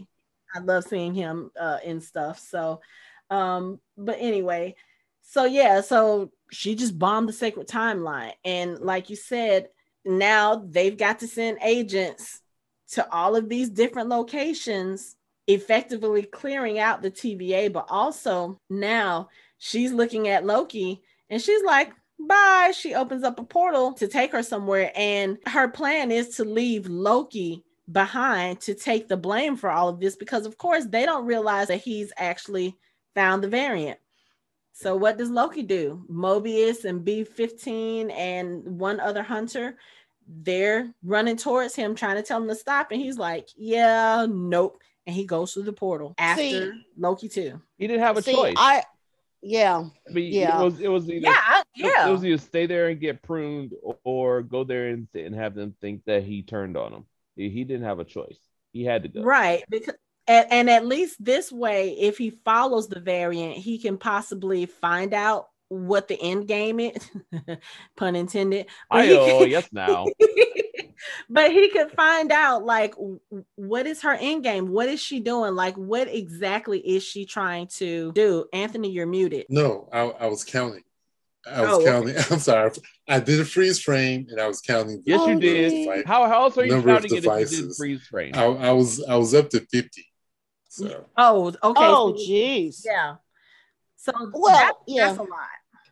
I 0.55 0.65
love 0.65 0.85
seeing 0.85 1.15
him 1.15 1.51
uh, 1.61 1.79
in 1.85 2.01
stuff. 2.01 2.39
So, 2.39 2.81
um, 3.31 3.79
but 3.97 4.17
anyway, 4.19 4.77
so 5.21 5.45
yeah, 5.45 5.83
so 5.83 6.33
she 6.51 6.75
just 6.75 6.99
bombed 6.99 7.29
the 7.29 7.35
sacred 7.35 7.69
timeline. 7.69 8.33
And 8.45 8.79
like 8.79 9.11
you 9.11 9.17
said, 9.17 9.69
now 10.07 10.57
they've 10.57 10.97
got 10.97 11.19
to 11.19 11.29
send 11.29 11.59
agents 11.63 12.41
to 12.93 13.07
all 13.13 13.37
of 13.37 13.51
these 13.51 13.69
different 13.69 14.09
locations, 14.09 15.15
effectively 15.49 16.23
clearing 16.23 16.79
out 16.79 17.03
the 17.03 17.11
TVA. 17.11 17.73
But 17.73 17.87
also 17.89 18.61
now 18.71 19.29
she's 19.59 19.93
looking 19.93 20.29
at 20.29 20.47
Loki 20.47 21.03
and 21.31 21.43
she's 21.43 21.65
like, 21.65 21.93
bye. 22.19 22.73
She 22.75 22.95
opens 22.95 23.25
up 23.25 23.39
a 23.39 23.45
portal 23.45 23.93
to 23.95 24.09
take 24.09 24.33
her 24.33 24.43
somewhere, 24.43 24.93
and 24.95 25.39
her 25.47 25.69
plan 25.69 26.11
is 26.11 26.31
to 26.37 26.45
leave 26.45 26.87
Loki 26.87 27.65
behind 27.91 28.61
to 28.61 28.75
take 28.75 29.09
the 29.09 29.17
blame 29.17 29.57
for 29.57 29.71
all 29.71 29.89
of 29.89 30.01
this 30.01 30.17
because, 30.17 30.47
of 30.47 30.59
course, 30.59 30.85
they 30.87 31.07
don't 31.07 31.27
realize 31.27 31.69
that 31.69 31.81
he's 31.81 32.13
actually 32.17 32.77
found 33.15 33.43
the 33.43 33.49
variant. 33.49 33.99
So, 34.73 34.97
what 34.97 35.19
does 35.19 35.31
Loki 35.31 35.63
do? 35.63 36.05
Mobius 36.11 36.85
and 36.85 37.05
B15 37.05 38.13
and 38.13 38.79
one 38.79 39.01
other 39.01 39.23
hunter, 39.23 39.77
they're 40.27 40.93
running 41.03 41.37
towards 41.37 41.75
him, 41.75 41.95
trying 41.95 42.17
to 42.17 42.23
tell 42.23 42.41
him 42.41 42.49
to 42.49 42.55
stop. 42.55 42.93
And 42.93 43.01
he's 43.01 43.19
like, 43.19 43.49
Yeah, 43.57 44.27
nope. 44.29 44.81
And 45.09 45.17
he 45.17 45.25
goes 45.25 45.55
through 45.55 45.63
the 45.63 45.73
portal 45.73 46.15
after 46.19 46.43
See- 46.43 46.85
Loki, 46.99 47.31
too. 47.31 47.63
He 47.79 47.87
didn't 47.87 48.03
have 48.03 48.19
a 48.19 48.23
See, 48.23 48.35
choice. 48.35 48.55
I 48.59 48.83
yeah. 49.41 49.85
I 50.09 50.13
mean, 50.13 50.33
yeah. 50.35 50.61
it 50.61 50.65
was 50.65 50.81
it 50.81 50.89
was 50.89 51.09
either, 51.09 51.29
Yeah, 51.29 51.35
I- 51.35 51.63
yeah. 51.75 52.09
It 52.09 52.13
was 52.13 52.23
either 52.25 52.37
stay 52.37 52.67
there 52.67 52.89
and 52.89 53.01
get 53.01 53.23
pruned 53.23 53.73
or 54.05 54.43
go 54.43 54.65
there 54.65 54.89
and, 54.89 55.09
and 55.15 55.35
have 55.35 55.55
them 55.55 55.75
think 55.81 56.03
that 56.05 56.25
he 56.25 56.43
turned 56.43 56.77
on 56.77 56.93
him. 56.93 57.07
He, 57.37 57.49
he 57.49 57.65
didn't 57.65 57.87
have 57.87 58.01
a 58.01 58.05
choice. 58.05 58.39
He 58.73 58.85
had 58.85 59.05
to 59.05 59.09
go. 59.09 59.23
Right. 59.23 59.65
Because 59.71 59.95
and, 60.27 60.47
and 60.51 60.71
at 60.71 60.85
least 60.85 61.25
this 61.25 61.51
way, 61.51 61.93
if 61.99 62.19
he 62.19 62.39
follows 62.45 62.89
the 62.89 63.01
variant, 63.01 63.57
he 63.57 63.79
can 63.79 63.97
possibly 63.97 64.67
find 64.67 65.15
out 65.15 65.47
what 65.69 66.07
the 66.09 66.21
end 66.21 66.47
game 66.47 66.81
is. 66.81 67.11
Pun 67.97 68.15
intended. 68.15 68.67
I 68.91 69.09
oh 69.13 69.45
yes 69.45 69.69
now. 69.73 70.05
but 71.29 71.53
he 71.53 71.69
could 71.71 71.91
find 71.93 72.31
out 72.33 72.65
like 72.65 72.95
what 73.57 73.87
is 73.87 74.03
her 74.03 74.13
end 74.15 74.45
game? 74.45 74.69
What 74.69 74.89
is 74.89 75.01
she 75.01 75.21
doing? 75.21 75.55
Like 75.55 75.77
what 75.77 76.09
exactly 76.09 76.79
is 76.81 77.03
she 77.03 77.27
trying 77.27 77.67
to 77.79 78.13
do? 78.13 78.47
Anthony, 78.53 78.91
you're 78.91 79.07
muted. 79.07 79.47
No, 79.49 79.89
I, 79.93 80.01
I 80.01 80.27
was 80.27 80.45
counting. 80.45 80.83
I 81.51 81.61
was 81.63 81.71
Oh, 81.71 81.75
okay. 81.81 81.85
counting. 81.91 82.17
I'm 82.31 82.39
sorry. 82.41 82.71
I 83.09 83.21
did 83.21 83.41
a 83.41 83.45
freeze 83.45 83.81
frame 83.81 84.27
and 84.31 84.41
I 84.41 84.47
was 84.47 84.61
counting. 84.61 85.03
Yes, 85.07 85.27
you 85.27 85.39
did. 85.41 85.71
geez. 85.71 86.05
How, 86.07 86.27
how 86.27 86.43
else 86.45 86.59
are 86.59 86.65
you 86.65 86.73
Number 86.73 86.91
of 86.91 86.97
counting 87.03 87.17
it 87.17 87.25
if 87.25 87.51
you 87.53 87.63
did 87.69 87.77
freeze 87.77 88.07
frame? 88.07 88.33
I, 88.35 88.45
I 88.45 88.73
was 88.73 89.03
I 89.05 89.17
was 89.17 89.35
up 89.35 89.49
to 89.51 89.61
50. 89.61 90.05
So 90.69 91.07
Oh, 91.17 91.47
okay. 91.49 91.57
Oh, 91.65 92.15
so- 92.17 92.23
jeez. 92.23 92.83
yeah. 92.85 93.15
So 93.97 94.13
Well, 94.33 94.53
that- 94.55 94.75
yeah. 94.87 95.07
that's 95.07 95.19
a 95.19 95.23
lot. 95.23 95.31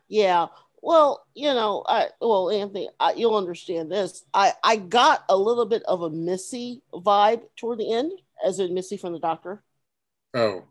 Yeah. 0.07 0.47
Well, 0.81 1.25
you 1.33 1.53
know, 1.53 1.83
I 1.87 2.09
well, 2.21 2.49
Anthony, 2.51 2.89
I, 2.99 3.13
you'll 3.13 3.35
understand 3.35 3.91
this. 3.91 4.23
I 4.33 4.53
I 4.63 4.77
got 4.77 5.23
a 5.29 5.35
little 5.37 5.65
bit 5.65 5.83
of 5.83 6.01
a 6.01 6.09
Missy 6.09 6.81
vibe 6.93 7.41
toward 7.57 7.79
the 7.79 7.91
end, 7.93 8.11
as 8.45 8.59
in 8.59 8.73
Missy 8.73 8.97
from 8.97 9.13
the 9.13 9.19
Doctor. 9.19 9.63
oh 10.33 10.63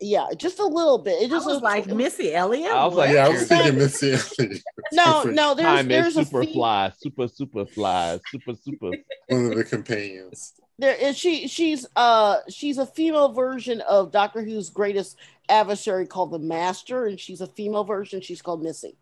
Yeah, 0.00 0.26
just 0.36 0.58
a 0.58 0.66
little 0.66 0.98
bit. 0.98 1.22
It 1.22 1.26
I 1.26 1.28
just 1.28 1.46
was 1.46 1.60
like 1.62 1.86
Missy 1.88 2.34
Elliott. 2.34 2.78
I 2.78 2.86
was 2.86 2.96
like, 2.96 3.10
yeah, 3.10 3.26
I 3.26 3.28
was 3.30 3.46
thinking 3.46 3.76
Missy 3.76 4.12
Elliott. 4.12 4.62
no, 4.92 5.24
no. 5.24 5.54
There's 5.54 5.66
Time 5.66 5.90
is 5.90 6.14
there's 6.14 6.16
a 6.16 6.24
super 6.24 6.44
fe- 6.44 6.52
fly, 6.52 6.92
super 6.96 7.28
super 7.28 7.66
fly, 7.66 8.20
super 8.30 8.54
super. 8.54 8.92
One 9.28 9.46
of 9.46 9.56
the 9.56 9.64
companions. 9.64 10.54
there 10.78 10.94
is 10.94 11.16
she 11.16 11.48
she's 11.48 11.86
uh 11.96 12.38
she's 12.48 12.78
a 12.78 12.86
female 12.86 13.32
version 13.32 13.80
of 13.82 14.12
Doctor 14.12 14.42
Who's 14.42 14.70
greatest 14.70 15.16
adversary 15.48 16.06
called 16.06 16.32
the 16.32 16.38
Master, 16.38 17.06
and 17.06 17.18
she's 17.18 17.40
a 17.40 17.46
female 17.46 17.84
version. 17.84 18.20
She's 18.20 18.42
called 18.42 18.62
Missy. 18.62 18.96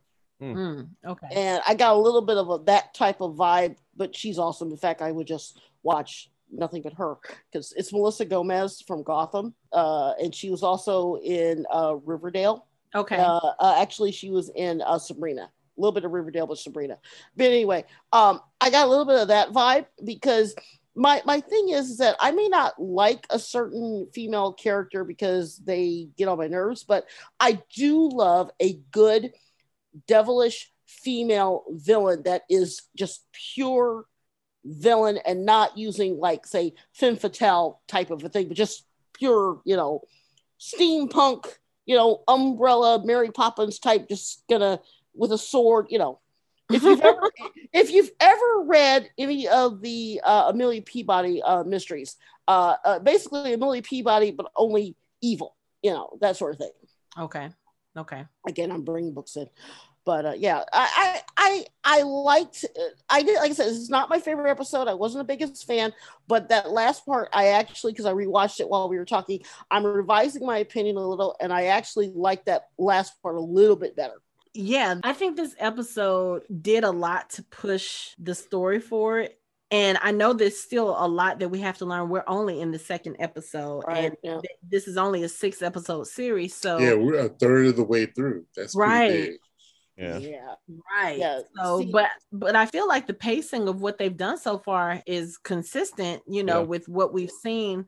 Mm, 0.53 0.89
okay. 1.07 1.27
and 1.33 1.63
I 1.67 1.75
got 1.75 1.95
a 1.95 1.99
little 1.99 2.23
bit 2.23 2.37
of 2.37 2.51
a, 2.51 2.59
that 2.65 2.95
type 2.95 3.21
of 3.21 3.35
vibe, 3.35 3.77
but 3.97 4.15
she's 4.15 4.39
awesome. 4.39 4.71
In 4.71 4.77
fact, 4.77 5.03
I 5.03 5.11
would 5.11 5.27
just 5.27 5.61
watch 5.83 6.31
nothing 6.51 6.83
but 6.83 6.93
her 6.95 7.17
because 7.51 7.73
it's 7.77 7.93
Melissa 7.93 8.25
Gomez 8.25 8.83
from 8.87 9.03
Gotham, 9.03 9.55
uh, 9.73 10.13
and 10.21 10.35
she 10.35 10.51
was 10.51 10.63
also 10.63 11.17
in 11.17 11.65
uh, 11.73 11.97
Riverdale. 12.05 12.67
Okay. 12.95 13.17
Uh, 13.17 13.41
uh, 13.59 13.77
actually, 13.79 14.13
she 14.13 14.31
was 14.31 14.51
in 14.55 14.81
uh, 14.83 14.99
Sabrina. 14.99 15.51
A 15.77 15.81
little 15.81 15.93
bit 15.93 16.05
of 16.05 16.13
Riverdale, 16.13 16.47
but 16.47 16.59
Sabrina. 16.59 16.99
But 17.37 17.47
anyway, 17.47 17.85
um, 18.13 18.41
I 18.61 18.71
got 18.71 18.87
a 18.87 18.91
little 18.91 19.05
bit 19.05 19.21
of 19.21 19.29
that 19.29 19.51
vibe 19.51 19.87
because 20.05 20.55
my 20.95 21.21
my 21.25 21.41
thing 21.41 21.71
is, 21.71 21.91
is 21.91 21.99
that 21.99 22.17
I 22.21 22.31
may 22.31 22.49
not 22.49 22.81
like 22.81 23.27
a 23.31 23.39
certain 23.39 24.09
female 24.15 24.53
character 24.53 25.05
because 25.05 25.59
they 25.59 26.09
get 26.17 26.29
on 26.29 26.39
my 26.39 26.47
nerves, 26.47 26.85
but 26.85 27.07
I 27.41 27.61
do 27.75 28.09
love 28.09 28.51
a 28.61 28.75
good 28.93 29.33
devilish 30.07 30.71
female 30.87 31.65
villain 31.71 32.23
that 32.25 32.43
is 32.49 32.83
just 32.97 33.25
pure 33.55 34.07
villain 34.65 35.19
and 35.27 35.45
not 35.45 35.77
using 35.77 36.19
like 36.19 36.47
say 36.47 36.73
femme 36.93 37.17
fatale 37.17 37.81
type 37.87 38.11
of 38.11 38.25
a 38.25 38.29
thing, 38.29 38.49
but 38.49 38.57
just 38.57 38.87
pure, 39.13 39.61
you 39.65 39.77
know, 39.77 40.03
steampunk, 40.61 41.47
you 41.87 41.97
know, 41.97 42.23
umbrella, 42.29 43.05
Mary 43.05 43.31
Poppins 43.31 43.79
type, 43.79 44.09
just 44.09 44.43
gonna 44.49 44.81
with 45.15 45.33
a 45.33 45.39
sword, 45.39 45.87
you 45.91 45.99
know. 45.99 46.21
If 46.71 46.83
you've 46.83 47.01
ever 47.01 47.31
if 47.73 47.91
you've 47.91 48.11
ever 48.21 48.65
read 48.65 49.11
any 49.19 49.49
of 49.49 49.81
the 49.83 50.21
uh, 50.25 50.47
Amelia 50.49 50.83
Peabody 50.83 51.43
uh, 51.43 51.65
mysteries, 51.65 52.17
uh, 52.49 52.77
uh, 52.85 52.99
basically 53.01 53.53
Amelia 53.53 53.83
Peabody, 53.83 54.31
but 54.31 54.51
only 54.57 54.97
evil, 55.21 55.57
you 55.83 55.91
know, 55.91 56.17
that 56.21 56.37
sort 56.37 56.55
of 56.55 56.59
thing 56.59 56.71
okay. 57.19 57.51
Okay. 57.97 58.25
again 58.47 58.73
i'm 58.73 58.83
bringing 58.83 59.13
books 59.13 59.37
in 59.37 59.49
but 60.05 60.27
uh, 60.27 60.33
yeah 60.37 60.63
i 60.73 61.21
i 61.37 61.65
i, 61.85 61.99
I 61.99 62.03
liked 62.03 62.65
i 63.09 63.23
did 63.23 63.37
like 63.37 63.51
i 63.51 63.55
said 63.55 63.67
this 63.67 63.79
is 63.79 63.91
not 63.91 64.11
my 64.11 64.19
favorite 64.19 64.51
episode 64.51 64.89
i 64.89 64.95
wasn't 64.95 65.27
the 65.27 65.33
biggest 65.33 65.67
fan 65.67 65.93
but 66.27 66.49
that 66.49 66.71
last 66.71 67.07
part 67.07 67.29
i 67.33 67.49
actually 67.49 67.93
because 67.93 68.07
i 68.07 68.13
rewatched 68.13 68.61
it 68.61 68.69
while 68.69 68.89
we 68.89 68.99
were 68.99 69.05
talking 69.05 69.41
i'm 69.71 69.87
revising 69.87 70.45
my 70.45 70.59
opinion 70.59 70.97
a 70.97 71.07
little 71.07 71.37
and 71.41 71.53
i 71.53 71.67
actually 71.67 72.13
like 72.15 72.45
that 72.45 72.69
last 72.79 73.21
part 73.23 73.37
a 73.37 73.41
little 73.41 73.77
bit 73.77 73.97
better 73.97 74.21
Yeah, 74.55 75.01
I 75.03 75.13
think 75.15 75.37
this 75.37 75.57
episode 75.59 76.43
did 76.63 76.85
a 76.85 76.91
lot 76.91 77.31
to 77.31 77.43
push 77.43 78.15
the 78.19 78.35
story 78.37 78.79
forward. 78.79 79.31
And 79.75 79.99
I 80.03 80.13
know 80.13 80.33
there's 80.33 80.57
still 80.61 80.91
a 80.97 81.09
lot 81.09 81.41
that 81.41 81.49
we 81.49 81.59
have 81.61 81.79
to 81.79 81.85
learn. 81.85 82.09
We're 82.09 82.23
only 82.29 82.61
in 82.61 82.71
the 82.71 82.79
second 82.79 83.17
episode, 83.19 83.83
Right, 83.89 84.05
and 84.05 84.17
yeah. 84.23 84.35
th- 84.41 84.59
this 84.71 84.87
is 84.87 84.97
only 84.97 85.25
a 85.25 85.29
six 85.29 85.63
episode 85.63 86.07
series. 86.07 86.55
So, 86.55 86.79
Yeah, 86.79 86.95
we're 86.95 87.19
a 87.19 87.29
third 87.29 87.67
of 87.67 87.77
the 87.77 87.83
way 87.83 88.07
through. 88.07 88.47
That's 88.57 88.75
pretty 88.77 88.91
Right. 88.93 89.11
big. 89.11 89.39
Yeah. 89.97 90.19
yeah 90.19 90.55
right. 90.93 91.19
Yeah, 91.19 91.41
So, 91.57 91.81
see- 91.81 91.91
but 91.93 92.11
but 92.31 92.55
I 92.57 92.67
feel 92.67 92.87
like 92.87 93.07
the 93.09 93.15
pacing 93.15 93.67
of 93.69 93.81
what 93.81 93.99
they've 93.99 94.17
done 94.17 94.39
so 94.39 94.59
far 94.59 95.03
is 95.07 95.39
consistent. 95.39 96.23
You 96.29 96.45
know, 96.45 96.61
Yeah. 96.61 96.67
with 96.67 96.89
what 96.89 97.13
we've 97.13 97.31
seen 97.31 97.87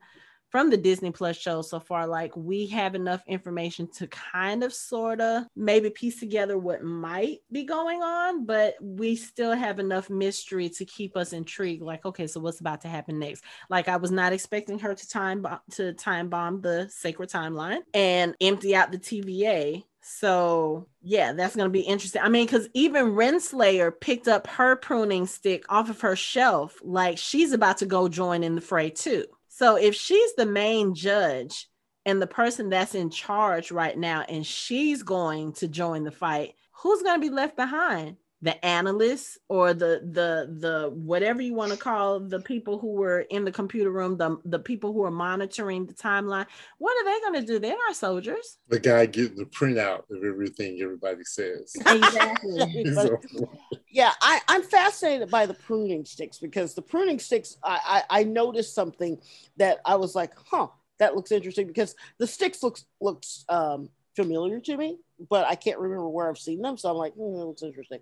from 0.49 0.69
the 0.69 0.77
Disney 0.77 1.11
Plus 1.11 1.37
show 1.37 1.61
so 1.61 1.79
far. 1.79 2.07
Like 2.07 2.35
we 2.35 2.67
have 2.67 2.95
enough 2.95 3.21
information 3.27 3.89
to 3.93 4.07
kind 4.07 4.63
of 4.63 4.73
sort 4.73 5.21
of 5.21 5.45
maybe 5.55 5.89
piece 5.89 6.19
together 6.19 6.57
what 6.57 6.83
might 6.83 7.39
be 7.51 7.63
going 7.63 8.01
on, 8.01 8.45
but 8.45 8.75
we 8.81 9.15
still 9.15 9.53
have 9.53 9.79
enough 9.79 10.09
mystery 10.09 10.69
to 10.69 10.85
keep 10.85 11.17
us 11.17 11.33
intrigued. 11.33 11.81
Like, 11.81 12.05
okay, 12.05 12.27
so 12.27 12.39
what's 12.39 12.59
about 12.59 12.81
to 12.81 12.87
happen 12.87 13.19
next? 13.19 13.43
Like, 13.69 13.87
I 13.87 13.97
was 13.97 14.11
not 14.11 14.33
expecting 14.33 14.79
her 14.79 14.93
to 14.93 15.09
time 15.09 15.41
bomb 15.41 15.59
to 15.71 15.93
time 15.93 16.29
bomb 16.29 16.61
the 16.61 16.87
sacred 16.89 17.29
timeline 17.29 17.79
and 17.93 18.35
empty 18.41 18.75
out 18.75 18.91
the 18.91 18.99
TVA. 18.99 19.83
So 20.09 20.87
yeah, 21.01 21.33
that's 21.33 21.55
gonna 21.55 21.69
be 21.69 21.81
interesting. 21.81 22.21
I 22.21 22.29
mean, 22.29 22.45
because 22.45 22.69
even 22.73 23.07
Renslayer 23.07 23.91
picked 23.99 24.29
up 24.29 24.47
her 24.47 24.77
pruning 24.77 25.27
stick 25.27 25.65
off 25.67 25.89
of 25.89 25.99
her 25.99 26.15
shelf, 26.15 26.79
like 26.81 27.17
she's 27.17 27.51
about 27.51 27.79
to 27.79 27.85
go 27.85 28.07
join 28.07 28.41
in 28.43 28.55
the 28.55 28.61
fray 28.61 28.89
too. 28.89 29.25
So 29.57 29.75
if 29.75 29.95
she's 29.95 30.35
the 30.35 30.45
main 30.45 30.93
judge 30.93 31.67
and 32.05 32.21
the 32.21 32.27
person 32.27 32.69
that's 32.69 32.93
in 32.93 33.09
charge 33.09 33.71
right 33.71 33.97
now, 33.97 34.21
and 34.29 34.45
she's 34.45 35.01
going 35.01 35.53
to 35.53 35.67
join 35.67 36.03
the 36.03 36.11
fight, 36.11 36.53
who's 36.73 37.01
gonna 37.01 37.19
be 37.19 37.31
left 37.31 37.55
behind? 37.55 38.17
The 38.43 38.63
analysts 38.63 39.39
or 39.49 39.73
the 39.73 40.01
the 40.11 40.55
the 40.59 40.91
whatever 40.93 41.41
you 41.41 41.55
want 41.55 41.71
to 41.71 41.77
call 41.77 42.19
the 42.19 42.39
people 42.39 42.77
who 42.77 42.89
were 42.93 43.21
in 43.21 43.43
the 43.45 43.51
computer 43.51 43.91
room, 43.91 44.15
the 44.15 44.37
the 44.45 44.59
people 44.59 44.93
who 44.93 45.03
are 45.03 45.11
monitoring 45.11 45.87
the 45.87 45.93
timeline. 45.93 46.45
What 46.77 46.95
are 46.97 47.05
they 47.05 47.19
gonna 47.21 47.45
do? 47.45 47.57
They're 47.57 47.75
not 47.87 47.95
soldiers. 47.95 48.57
The 48.67 48.79
guy 48.79 49.07
getting 49.07 49.37
the 49.37 49.45
printout 49.45 50.03
of 50.11 50.23
everything 50.23 50.79
everybody 50.81 51.23
says. 51.23 51.75
Exactly. 51.87 53.47
Yeah 53.89 54.11
I, 54.21 54.41
i'm 54.47 54.61
fascinated 54.61 55.31
by 55.31 55.45
the 55.45 55.53
pruning 55.53 56.05
sticks 56.05 56.37
because 56.37 56.75
the 56.75 56.81
pruning 56.81 57.19
sticks 57.19 57.57
I, 57.63 58.03
I 58.09 58.19
i 58.19 58.23
noticed 58.23 58.75
something 58.75 59.17
that 59.57 59.79
i 59.85 59.95
was 59.95 60.13
like 60.13 60.33
huh 60.51 60.67
that 60.99 61.15
looks 61.15 61.31
interesting 61.31 61.67
because 61.67 61.95
the 62.17 62.27
sticks 62.27 62.61
looks 62.61 62.85
looks 63.01 63.45
um 63.49 63.89
familiar 64.15 64.59
to 64.59 64.77
me 64.77 64.97
but 65.29 65.45
i 65.47 65.55
can't 65.55 65.79
remember 65.79 66.07
where 66.09 66.29
i've 66.29 66.37
seen 66.37 66.61
them 66.61 66.77
so 66.77 66.89
i'm 66.89 66.97
like 66.97 67.13
hmm, 67.13 67.33
that 67.37 67.45
looks 67.45 67.63
interesting. 67.63 67.99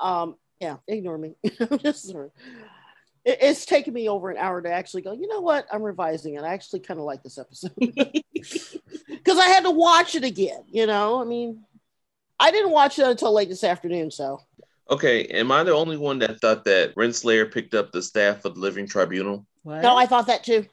Um 0.00 0.36
yeah 0.60 0.76
ignore 0.88 1.18
me. 1.18 1.34
Just 1.82 2.08
sort 2.08 2.26
of- 2.26 2.32
it- 3.24 3.38
it's 3.40 3.64
taken 3.66 3.92
me 3.94 4.08
over 4.08 4.30
an 4.30 4.36
hour 4.36 4.60
to 4.62 4.70
actually 4.70 5.02
go 5.02 5.12
you 5.12 5.26
know 5.28 5.40
what? 5.40 5.66
I'm 5.72 5.82
revising 5.82 6.34
it. 6.34 6.42
I 6.42 6.52
actually 6.54 6.80
kind 6.80 7.00
of 7.00 7.06
like 7.06 7.22
this 7.22 7.38
episode. 7.38 7.72
Because 9.08 9.38
i 9.38 9.46
had 9.46 9.64
to 9.64 9.70
watch 9.70 10.14
it 10.14 10.24
again 10.24 10.62
you 10.68 10.86
know? 10.86 11.20
I 11.20 11.24
mean 11.24 11.64
i 12.38 12.50
didn't 12.50 12.72
watch 12.72 12.98
it 12.98 13.06
until 13.06 13.32
late 13.32 13.48
this 13.48 13.64
afternoon 13.64 14.10
so. 14.10 14.40
Okay, 14.90 15.24
am 15.28 15.50
I 15.50 15.62
the 15.64 15.72
only 15.72 15.96
one 15.96 16.18
that 16.18 16.42
thought 16.42 16.64
that 16.66 16.94
Renslayer 16.94 17.50
picked 17.50 17.72
up 17.74 17.90
the 17.90 18.02
staff 18.02 18.44
of 18.44 18.54
the 18.54 18.60
Living 18.60 18.86
Tribunal? 18.86 19.46
What? 19.62 19.80
no 19.80 19.96
i 19.96 20.04
thought 20.04 20.26
that 20.26 20.44
too. 20.44 20.66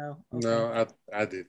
Oh, 0.00 0.10
okay. 0.32 0.46
No, 0.48 0.86
I, 1.12 1.22
I 1.22 1.24
didn't. 1.24 1.48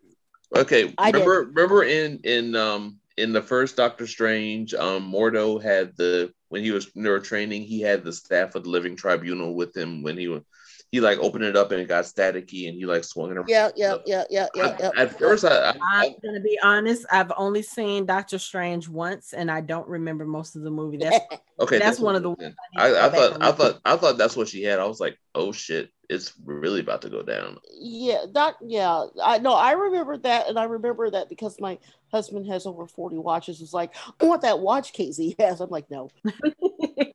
Okay, 0.56 0.91
I 0.97 1.11
remember 1.11 1.43
remember 1.43 1.84
in 1.84 2.19
in 2.23 2.56
um 2.56 2.99
in 3.20 3.34
the 3.34 3.41
first 3.41 3.76
Doctor 3.76 4.08
Strange, 4.08 4.74
um 4.74 5.12
Mordo 5.12 5.62
had 5.62 5.96
the 5.98 6.32
when 6.48 6.64
he 6.64 6.72
was 6.72 6.88
neurotraining, 6.96 7.66
he 7.66 7.82
had 7.82 8.04
the 8.04 8.14
staff 8.14 8.56
of 8.56 8.64
the 8.64 8.70
Living 8.70 8.96
Tribunal 8.96 9.54
with 9.56 9.76
him 9.76 10.02
when 10.02 10.18
he 10.18 10.28
was 10.28 10.41
he 10.91 11.02
like 11.02 11.20
opened 11.20 11.44
it 11.44 11.56
up 11.56 11.72
and 11.72 11.82
it 11.82 11.88
got 11.88 12.06
staticky 12.06 12.68
and 12.68 12.76
he 12.76 12.86
like 12.86 13.03
swung 13.03 13.30
it 13.32 13.38
around. 13.38 13.48
Yeah, 13.48 13.70
yeah, 13.76 13.98
yeah, 14.06 14.24
yeah, 14.30 14.48
yeah. 14.56 14.76
yeah. 14.80 14.90
At 14.98 15.18
first, 15.18 15.45
I, 15.45 15.70
I, 15.70 16.06
I'm 16.06 16.16
gonna 16.24 16.40
be 16.40 16.57
honest. 16.64 17.06
I've 17.11 17.32
only 17.38 17.61
seen 17.61 18.06
Doctor 18.06 18.40
Strange 18.40 18.90
once, 18.90 19.34
and 19.34 19.52
I 19.52 19.61
don't 19.61 19.88
remember 19.88 20.26
most 20.26 20.56
of 20.56 20.64
the 20.64 20.72
movie. 20.72 20.98
That's 20.98 21.20
okay. 21.60 21.78
That's 21.78 21.99
one 21.99 22.16
of 22.16 22.24
the- 22.24 22.36
then. 22.36 22.56
I 22.76 22.88
I, 22.88 23.06
I 23.06 23.10
thought 23.10 23.41
I 23.41 23.52
thought 23.52 23.80
I 23.86 23.95
thought 23.98 24.18
that's 24.18 24.36
what 24.36 24.48
she 24.48 24.64
had. 24.64 24.80
I 24.80 24.86
was 24.86 24.99
like, 24.99 25.18
oh 25.36 25.52
shit, 25.52 25.91
it's 26.10 26.34
really 26.44 26.80
about 26.80 27.03
to 27.03 27.10
go 27.10 27.22
down. 27.22 27.57
yeah, 27.80 28.26
that 28.34 28.56
yeah. 28.61 29.06
I 29.24 29.38
know. 29.38 29.53
I 29.53 29.74
remember 29.74 30.18
that, 30.18 30.48
and 30.48 30.57
I 30.57 30.64
remember 30.64 31.11
that 31.11 31.30
because 31.30 31.60
my 31.60 31.78
husband 32.11 32.48
has 32.48 32.66
over 32.66 32.88
forty 32.88 33.18
watches. 33.18 33.61
It's 33.61 33.74
like 33.74 33.94
I 34.20 34.26
want 34.26 34.41
that 34.41 34.60
watch 34.60 34.94
Casey 34.94 35.36
has. 35.40 35.61
I'm 35.61 35.70
like, 35.70 35.91
no. 35.91 36.10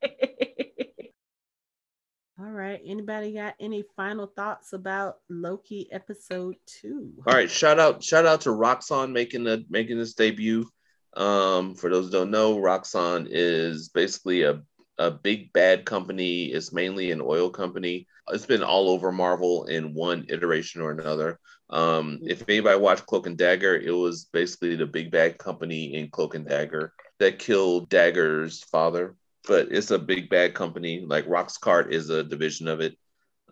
All 2.39 2.51
right. 2.51 2.81
Anybody 2.85 3.33
got 3.33 3.55
any 3.61 3.85
final 3.97 4.27
thoughts 4.27 4.73
about 4.73 5.19
Loki 5.29 5.89
episode 5.93 6.57
two? 6.67 7.13
All 7.27 7.35
right, 7.35 7.51
shout 7.51 7.79
out 7.79 8.03
shout 8.03 8.27
out 8.27 8.41
to 8.43 8.51
Roxxon 8.51 9.13
making 9.13 9.45
the 9.45 9.65
making 9.71 9.99
this 9.99 10.15
debut. 10.15 10.69
Um, 11.17 11.77
for 11.77 11.91
those 11.91 12.11
don't 12.11 12.33
know, 12.33 12.57
Roxxon 12.57 13.29
is 13.31 13.89
basically 13.89 14.43
a 14.43 14.63
a 14.99 15.13
big 15.13 15.53
bad 15.53 15.85
company. 15.85 16.47
It's 16.47 16.73
mainly 16.73 17.13
an 17.13 17.21
oil 17.21 17.51
company. 17.51 18.09
It's 18.31 18.47
been 18.47 18.65
all 18.65 18.89
over 18.89 19.13
Marvel 19.13 19.67
in 19.67 19.95
one 19.95 20.27
iteration 20.29 20.81
or 20.81 20.91
another. 20.91 21.39
Um, 21.71 22.19
if 22.23 22.45
anybody 22.49 22.79
watched 22.79 23.07
Cloak 23.07 23.27
and 23.27 23.39
Dagger, 23.39 23.77
it 23.77 23.91
was 23.91 24.27
basically 24.33 24.77
the 24.77 24.87
big 24.87 25.11
bad 25.11 25.39
company 25.39 25.95
in 25.95 26.11
Cloak 26.11 26.35
and 26.35 26.47
Dagger 26.47 26.93
that 27.19 27.39
killed 27.39 27.89
Dagger's 27.89 28.63
father. 28.65 29.15
But 29.47 29.69
it's 29.71 29.91
a 29.91 29.99
big 29.99 30.31
bad 30.31 30.55
company. 30.55 31.05
Like 31.07 31.27
Roxxcart 31.27 31.93
is 31.93 32.11
a 32.11 32.23
division 32.23 32.69
of 32.69 32.81
it. 32.81 32.97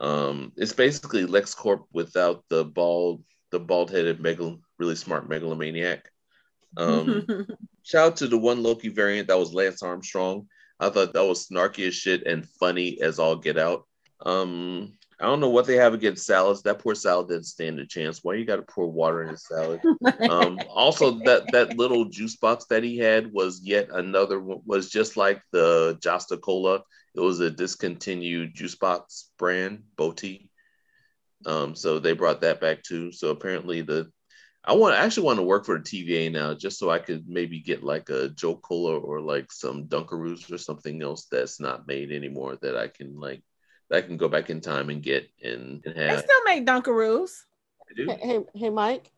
Um, 0.00 0.52
it's 0.56 0.72
basically 0.72 1.26
LexCorp 1.26 1.84
without 1.92 2.44
the 2.48 2.64
bald, 2.64 3.22
the 3.50 3.60
bald-headed, 3.60 4.20
megal- 4.20 4.60
really 4.78 4.96
smart 4.96 5.28
megalomaniac. 5.28 6.10
Um, 6.76 7.26
shout 7.82 8.06
out 8.06 8.16
to 8.16 8.28
the 8.28 8.38
one 8.38 8.62
Loki 8.62 8.88
variant 8.88 9.28
that 9.28 9.38
was 9.38 9.52
Lance 9.52 9.82
Armstrong. 9.82 10.48
I 10.80 10.88
thought 10.88 11.12
that 11.12 11.24
was 11.24 11.46
snarky 11.46 11.86
as 11.86 11.94
shit 11.94 12.26
and 12.26 12.48
funny 12.48 13.00
as 13.00 13.18
all 13.18 13.36
get 13.36 13.58
out. 13.58 13.86
Um, 14.24 14.94
I 15.22 15.26
don't 15.26 15.38
know 15.38 15.50
what 15.50 15.66
they 15.66 15.76
have 15.76 15.94
against 15.94 16.26
salads. 16.26 16.62
That 16.62 16.80
poor 16.80 16.96
salad 16.96 17.28
didn't 17.28 17.46
stand 17.46 17.78
a 17.78 17.86
chance. 17.86 18.24
Why 18.24 18.34
you 18.34 18.44
got 18.44 18.56
to 18.56 18.62
pour 18.62 18.88
water 18.88 19.22
in 19.22 19.28
his 19.28 19.46
salad? 19.46 19.80
Um, 20.28 20.58
also, 20.68 21.12
that 21.20 21.52
that 21.52 21.76
little 21.76 22.06
juice 22.06 22.34
box 22.34 22.64
that 22.70 22.82
he 22.82 22.98
had 22.98 23.32
was 23.32 23.60
yet 23.62 23.88
another 23.92 24.40
one- 24.40 24.62
was 24.66 24.90
just 24.90 25.16
like 25.16 25.40
the 25.52 25.96
Josta 26.00 26.40
Cola. 26.40 26.82
It 27.14 27.20
was 27.20 27.38
a 27.38 27.50
discontinued 27.50 28.56
juice 28.56 28.74
box 28.74 29.30
brand, 29.38 29.84
Boti. 29.96 30.48
Um, 31.46 31.76
so 31.76 32.00
they 32.00 32.14
brought 32.14 32.40
that 32.40 32.60
back 32.60 32.82
too. 32.82 33.12
So 33.12 33.28
apparently 33.28 33.82
the 33.82 34.10
I 34.64 34.74
want 34.74 34.96
I 34.96 35.04
actually 35.04 35.26
want 35.26 35.38
to 35.38 35.44
work 35.44 35.64
for 35.66 35.78
the 35.78 35.84
TVA 35.84 36.32
now, 36.32 36.54
just 36.54 36.80
so 36.80 36.90
I 36.90 36.98
could 36.98 37.28
maybe 37.28 37.60
get 37.60 37.84
like 37.84 38.08
a 38.10 38.28
Joe 38.30 38.56
Cola 38.56 38.98
or 38.98 39.20
like 39.20 39.52
some 39.52 39.86
Dunkaroos 39.86 40.52
or 40.52 40.58
something 40.58 41.00
else 41.00 41.26
that's 41.30 41.60
not 41.60 41.86
made 41.86 42.10
anymore 42.10 42.58
that 42.62 42.76
I 42.76 42.88
can 42.88 43.20
like 43.20 43.42
I 43.92 44.00
can 44.02 44.16
go 44.16 44.28
back 44.28 44.50
in 44.50 44.60
time 44.60 44.90
and 44.90 45.02
get 45.02 45.28
and, 45.42 45.84
and 45.84 45.94
they 45.94 46.16
still 46.16 46.44
make 46.44 46.66
Dunkaroos. 46.66 47.42
I 47.90 47.94
do. 47.94 48.06
Hey, 48.06 48.18
hey, 48.22 48.40
hey, 48.54 48.70
Mike. 48.70 49.10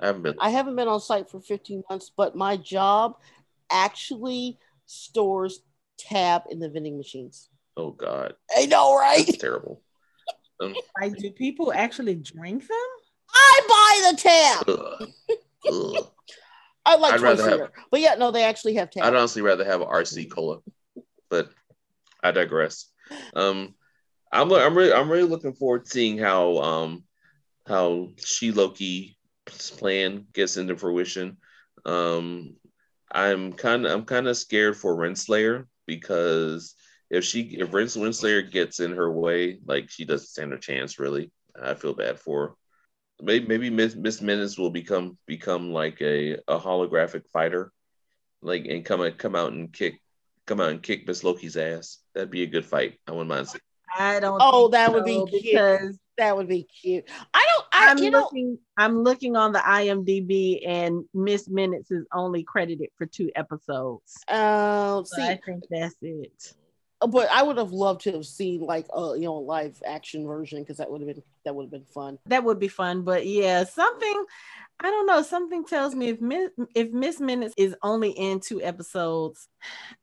I 0.00 0.06
haven't 0.06 0.22
been. 0.22 0.34
I 0.40 0.50
haven't 0.50 0.76
been 0.76 0.88
on 0.88 1.00
site 1.00 1.28
for 1.30 1.40
15 1.40 1.84
months, 1.90 2.10
but 2.16 2.36
my 2.36 2.56
job 2.56 3.16
actually 3.70 4.58
stores 4.86 5.60
tab 5.98 6.42
in 6.50 6.58
the 6.58 6.68
vending 6.68 6.96
machines. 6.96 7.48
Oh 7.76 7.90
God, 7.92 8.34
I 8.56 8.66
know, 8.66 8.96
right? 8.96 9.24
that's 9.26 9.38
terrible. 9.38 9.82
Um, 10.60 10.74
Like, 11.00 11.16
do 11.16 11.30
people 11.30 11.72
actually 11.72 12.16
drink 12.16 12.66
them? 12.66 12.88
I 13.32 13.60
buy 13.68 14.10
the 14.10 14.16
tab. 14.16 14.68
ugh. 14.68 15.08
Ugh. 15.96 16.06
I 16.86 16.96
like 16.96 17.14
I'd 17.14 17.20
rather 17.20 17.48
have- 17.50 17.70
but 17.90 18.00
yeah, 18.00 18.14
no, 18.14 18.30
they 18.30 18.42
actually 18.44 18.74
have 18.74 18.90
tab. 18.90 19.04
I'd 19.04 19.14
honestly 19.14 19.42
rather 19.42 19.64
have 19.64 19.80
an 19.82 19.88
RC 19.88 20.30
cola, 20.30 20.58
but 21.28 21.50
I 22.22 22.30
digress. 22.32 22.86
Um, 23.34 23.74
I'm 24.32 24.52
I'm 24.52 24.76
really 24.76 24.92
I'm 24.92 25.10
really 25.10 25.28
looking 25.28 25.54
forward 25.54 25.84
to 25.84 25.90
seeing 25.90 26.18
how 26.18 26.58
um 26.58 27.04
how 27.66 28.08
she 28.16 28.52
Loki's 28.52 29.14
plan 29.76 30.26
gets 30.32 30.56
into 30.56 30.76
fruition. 30.76 31.36
Um, 31.84 32.56
I'm 33.10 33.52
kind 33.52 33.86
of 33.86 33.92
I'm 33.92 34.04
kind 34.04 34.28
of 34.28 34.36
scared 34.36 34.76
for 34.76 34.96
Renslayer 34.96 35.66
because 35.86 36.74
if 37.10 37.24
she 37.24 37.42
if 37.58 37.72
Rens 37.72 37.96
Renslayer 37.96 38.50
gets 38.50 38.80
in 38.80 38.92
her 38.92 39.10
way, 39.10 39.60
like 39.64 39.90
she 39.90 40.04
doesn't 40.04 40.26
stand 40.26 40.52
a 40.52 40.58
chance. 40.58 40.98
Really, 40.98 41.30
I 41.60 41.74
feel 41.74 41.94
bad 41.94 42.18
for 42.18 42.48
her. 42.48 42.54
Maybe 43.20 43.46
maybe 43.46 43.70
Miss 43.70 43.96
Miss 44.20 44.58
will 44.58 44.70
become 44.70 45.18
become 45.26 45.72
like 45.72 46.00
a, 46.00 46.34
a 46.46 46.58
holographic 46.58 47.28
fighter, 47.32 47.72
like 48.42 48.66
and 48.66 48.84
come 48.84 49.10
come 49.12 49.34
out 49.34 49.52
and 49.52 49.72
kick 49.72 50.00
come 50.46 50.60
out 50.60 50.70
and 50.70 50.82
kick 50.82 51.06
Miss 51.06 51.24
Loki's 51.24 51.56
ass. 51.56 51.98
That'd 52.14 52.30
be 52.30 52.42
a 52.42 52.46
good 52.46 52.64
fight. 52.64 52.98
I 53.06 53.12
wouldn't 53.12 53.28
mind. 53.28 53.48
I 53.98 54.20
don't. 54.20 54.40
Oh, 54.40 54.62
think 54.62 54.72
that 54.72 54.92
would 54.92 55.04
be 55.04 55.18
so, 55.18 55.26
cute. 55.26 55.96
That 56.18 56.36
would 56.36 56.48
be 56.48 56.64
cute. 56.64 57.04
I 57.34 57.46
don't. 57.52 57.66
I, 57.72 57.90
I'm 57.90 57.98
you 57.98 58.10
know, 58.10 58.20
looking. 58.20 58.58
I'm 58.76 59.02
looking 59.02 59.36
on 59.36 59.52
the 59.52 59.58
IMDb, 59.58 60.66
and 60.66 61.04
Miss 61.12 61.48
Minutes 61.48 61.90
is 61.90 62.06
only 62.12 62.44
credited 62.44 62.88
for 62.96 63.06
two 63.06 63.30
episodes. 63.36 64.16
uh, 64.28 65.02
So 65.04 65.16
see, 65.16 65.22
I 65.22 65.40
think 65.44 65.64
that's 65.70 65.96
it. 66.00 66.54
but 67.00 67.28
I 67.32 67.42
would 67.42 67.58
have 67.58 67.72
loved 67.72 68.02
to 68.02 68.12
have 68.12 68.26
seen 68.26 68.60
like 68.60 68.86
a 68.94 69.14
you 69.16 69.24
know 69.24 69.34
live 69.34 69.80
action 69.84 70.26
version 70.26 70.62
because 70.62 70.78
that 70.78 70.90
would 70.90 71.00
have 71.00 71.08
been 71.08 71.22
that 71.48 71.54
would 71.54 71.64
have 71.64 71.70
been 71.70 71.84
fun. 71.86 72.18
That 72.26 72.44
would 72.44 72.58
be 72.58 72.68
fun, 72.68 73.02
but 73.02 73.26
yeah, 73.26 73.64
something. 73.64 74.24
I 74.80 74.90
don't 74.90 75.06
know. 75.06 75.22
Something 75.22 75.64
tells 75.64 75.96
me 75.96 76.10
if 76.10 76.20
Miss 76.20 76.50
if 76.72 76.92
Miss 76.92 77.18
Minutes 77.18 77.52
is 77.56 77.74
only 77.82 78.10
in 78.10 78.38
two 78.38 78.62
episodes, 78.62 79.48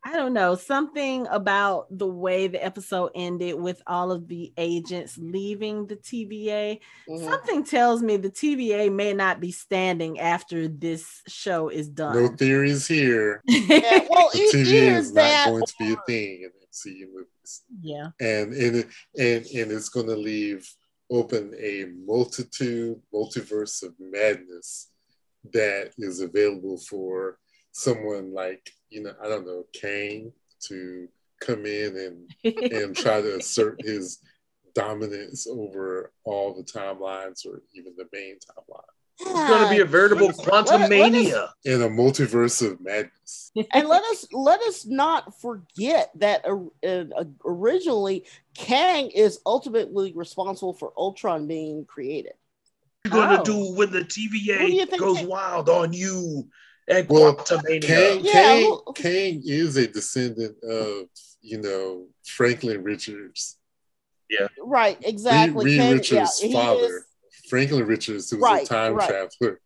I 0.03 0.17
don't 0.17 0.33
know. 0.33 0.55
Something 0.55 1.27
about 1.27 1.85
the 1.97 2.07
way 2.07 2.47
the 2.47 2.61
episode 2.61 3.11
ended 3.15 3.55
with 3.55 3.81
all 3.87 4.11
of 4.11 4.27
the 4.27 4.51
agents 4.57 5.17
leaving 5.17 5.87
the 5.87 5.95
TVA. 5.95 6.81
Mhm. 7.07 7.23
Something 7.23 7.63
tells 7.63 8.01
me 8.01 8.17
the 8.17 8.29
TVA 8.29 8.89
may 8.91 9.13
not 9.13 9.39
be 9.39 9.53
standing 9.53 10.19
after 10.19 10.67
this 10.67 11.21
show 11.25 11.69
is 11.69 11.87
done. 11.87 12.15
No 12.21 12.27
theories 12.35 12.85
here. 12.85 13.41
Yeah, 13.47 14.05
well, 14.09 14.29
The 14.33 14.39
TVA 14.51 14.97
is 14.97 15.05
is 15.07 15.13
not 15.13 15.21
that. 15.21 15.47
going 15.51 15.63
to 15.65 15.73
be 15.79 15.93
a 15.93 15.97
thing 16.05 16.41
in 16.43 16.49
MCU 16.69 17.05
movies, 17.13 17.61
yeah. 17.81 18.07
and 18.19 18.51
and 18.53 18.75
and 19.17 19.45
and 19.45 19.71
it's 19.71 19.87
going 19.87 20.07
to 20.07 20.17
leave 20.17 20.67
open 21.11 21.53
a 21.59 21.85
multitude 22.05 22.99
multiverse 23.13 23.83
of 23.83 23.93
madness 23.99 24.91
that 25.53 25.91
is 25.97 26.21
available 26.21 26.77
for 26.77 27.37
someone 27.71 28.33
like 28.33 28.71
you 28.89 29.03
know 29.03 29.13
I 29.23 29.27
don't 29.27 29.45
know 29.45 29.65
Kang 29.73 30.31
to 30.67 31.07
come 31.41 31.65
in 31.65 32.27
and 32.43 32.55
and 32.73 32.95
try 32.95 33.21
to 33.21 33.37
assert 33.37 33.81
his 33.83 34.19
dominance 34.73 35.47
over 35.47 36.11
all 36.23 36.53
the 36.53 36.63
timelines 36.63 37.45
or 37.45 37.61
even 37.73 37.93
the 37.97 38.07
main 38.11 38.35
timeline 38.35 38.94
It's 39.19 39.31
gonna 39.31 39.69
be 39.69 39.79
a 39.81 39.85
veritable 39.85 40.27
Let 40.27 40.35
us- 40.39 40.45
quantum 40.45 40.81
let 40.81 40.83
us- 40.83 40.89
mania. 40.89 41.53
in 41.63 41.81
a 41.81 41.89
multiverse 41.89 42.61
of 42.69 42.81
madness. 42.81 43.51
and 43.73 43.87
let 43.87 44.03
us 44.03 44.25
let 44.33 44.59
us 44.61 44.85
not 44.85 45.39
forget 45.39 46.11
that 46.15 46.45
uh, 46.45 46.85
uh, 46.87 47.23
originally 47.45 48.25
Kang 48.55 49.09
is 49.11 49.39
ultimately 49.45 50.11
responsible 50.13 50.73
for 50.73 50.91
Ultron 50.97 51.47
being 51.47 51.85
created. 51.85 52.33
What 53.05 53.13
are 53.13 53.17
you 53.17 53.23
gonna 53.37 53.41
Oh. 53.41 53.43
do 53.45 53.75
when 53.77 53.91
the 53.91 53.99
What 53.99 54.09
do 54.09 54.21
you 54.21 54.29
TVA 54.85 54.97
goes 54.97 55.17
Kang- 55.19 55.27
wild 55.27 55.69
on 55.69 55.93
you 55.93 56.49
and 56.87 57.07
Well, 57.07 57.35
Quantumania? 57.35 57.81
Kang, 57.83 58.19
Yeah, 58.25 58.31
Kang, 58.31 58.63
who- 58.63 58.93
Kang 58.93 59.41
is 59.45 59.77
a 59.77 59.87
descendant 59.87 60.61
of 60.63 61.07
you 61.41 61.59
know 61.59 62.07
Franklin 62.25 62.83
Richards, 62.83 63.57
Yeah. 64.29 64.47
Right, 64.59 64.97
exactly. 65.03 65.65
Reed 65.65 65.77
Kang- 65.79 65.93
Richards' 65.93 66.41
yeah, 66.41 66.47
he 66.47 66.53
father. 66.53 66.97
is- 66.97 67.03
Franklin 67.49 67.85
Richards, 67.85 68.29
who 68.29 68.37
was 68.37 68.43
Right, 68.43 68.63
a 68.63 68.67
time 68.67 68.93
right. 68.95 69.09
traveler. 69.09 69.59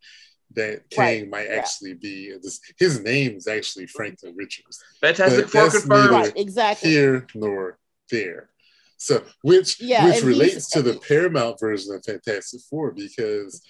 That 0.56 0.90
Kang 0.90 1.20
Right, 1.20 1.30
might 1.30 1.48
yeah. 1.48 1.56
actually 1.58 1.94
be 1.94 2.34
this, 2.42 2.60
his 2.76 3.00
name 3.00 3.36
is 3.36 3.46
actually 3.46 3.86
Franklin 3.86 4.34
Richards. 4.36 4.82
Fantastic 5.00 5.48
Four 5.48 5.70
confirmed. 5.70 6.10
right, 6.10 6.32
exactly. 6.36 6.90
Here 6.90 7.26
nor 7.36 7.78
there. 8.10 8.50
So 8.96 9.22
which 9.42 9.80
Yeah, 9.80 10.06
which 10.06 10.24
relates 10.24 10.68
to 10.70 10.82
the 10.82 10.94
Paramount 11.06 11.60
version 11.60 11.94
of 11.94 12.04
Fantastic 12.04 12.60
Four 12.68 12.90
because 12.90 13.62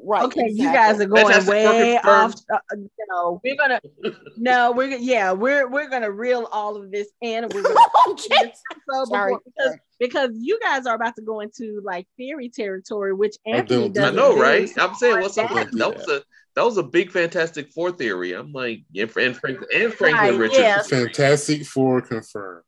Right. 0.00 0.24
Okay, 0.24 0.48
you 0.48 0.72
guys 0.72 1.00
are 1.00 1.06
going 1.06 1.26
Fantastic 1.26 1.44
Four 1.46 1.72
way 1.72 1.98
off. 1.98 2.34
Uh, 2.50 2.54
uh, 2.54 2.58
you 2.76 2.88
know, 3.10 3.40
we're 3.44 3.56
gonna 3.56 3.80
no, 4.36 4.70
we're 4.72 4.90
gonna 4.90 5.02
yeah, 5.02 5.32
we're 5.32 5.68
we're 5.68 5.88
gonna 5.90 6.10
reel 6.10 6.48
all 6.52 6.76
of 6.76 6.90
this 6.92 7.08
in. 7.20 7.44
and 7.44 7.52
We're 7.52 7.62
gonna 7.62 7.74
Oh, 7.78 8.16
jeez. 8.16 8.50
so 8.90 9.04
Sorry. 9.06 9.32
before, 9.34 9.42
because 9.44 9.76
because 9.98 10.30
you 10.34 10.58
guys 10.60 10.86
are 10.86 10.94
about 10.94 11.16
to 11.16 11.22
go 11.22 11.40
into 11.40 11.80
like 11.84 12.06
theory 12.16 12.48
territory, 12.48 13.12
which 13.12 13.36
Anthony 13.44 13.88
don't 13.88 14.04
I 14.04 14.10
know, 14.16 14.34
do, 14.36 14.40
right? 14.42 14.70
I'm 14.78 14.94
saying, 14.94 15.20
what's 15.20 15.36
up? 15.36 15.50
that- 15.50 15.72
that 15.72 15.96
was 15.96 16.08
a 16.08 16.22
that 16.54 16.64
was 16.64 16.76
a 16.76 16.82
big 16.84 17.10
Fantastic 17.10 17.70
Four 17.72 17.90
theory. 17.92 18.32
I'm 18.32 18.52
like, 18.52 18.82
yeah, 18.92 19.02
and 19.02 19.36
Frank 19.36 19.58
and 19.74 19.92
Franklin 19.92 20.30
Right, 20.30 20.38
Richards. 20.38 20.58
yeah. 20.60 20.82
Fantastic 20.82 21.66
Four 21.66 22.00
confirmed. 22.02 22.62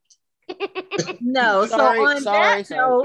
No, 1.20 1.65
Sorry, 1.66 1.97
so 1.98 2.07
on 2.07 2.20
sorry, 2.23 2.62
that 2.62 2.66
sorry. 2.66 3.02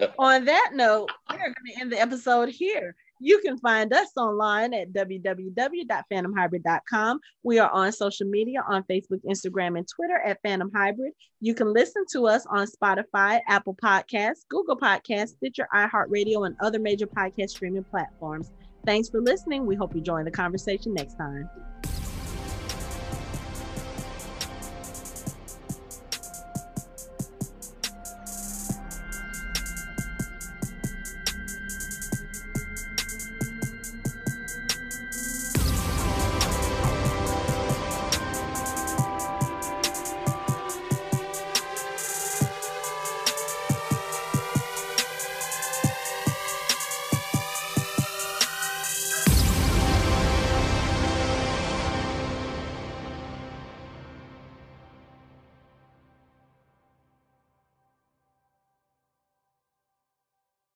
note, 0.00 0.10
on 0.18 0.44
that 0.46 0.70
note, 0.74 1.10
we're 1.30 1.36
going 1.38 1.54
to 1.74 1.80
end 1.80 1.92
the 1.92 2.00
episode 2.00 2.48
here. 2.48 2.94
You 3.24 3.38
can 3.38 3.56
find 3.58 3.92
us 3.92 4.08
online 4.16 4.74
at 4.74 4.92
www.phantomhybrid.com. 4.92 7.20
We 7.44 7.60
are 7.60 7.70
on 7.70 7.92
social 7.92 8.26
media 8.26 8.64
on 8.68 8.82
Facebook, 8.90 9.20
Instagram, 9.24 9.78
and 9.78 9.86
Twitter 9.86 10.20
at 10.26 10.40
Phantom 10.42 10.68
Hybrid. 10.74 11.12
You 11.40 11.54
can 11.54 11.72
listen 11.72 12.04
to 12.14 12.26
us 12.26 12.44
on 12.50 12.66
Spotify, 12.66 13.40
Apple 13.48 13.76
Podcasts, 13.80 14.40
Google 14.48 14.76
Podcasts, 14.76 15.36
Stitcher, 15.36 15.68
iHeartRadio, 15.72 16.46
and 16.46 16.56
other 16.60 16.80
major 16.80 17.06
podcast 17.06 17.50
streaming 17.50 17.84
platforms. 17.84 18.50
Thanks 18.84 19.08
for 19.08 19.20
listening. 19.20 19.66
We 19.66 19.76
hope 19.76 19.94
you 19.94 20.00
join 20.00 20.24
the 20.24 20.32
conversation 20.32 20.92
next 20.92 21.14
time. 21.14 21.48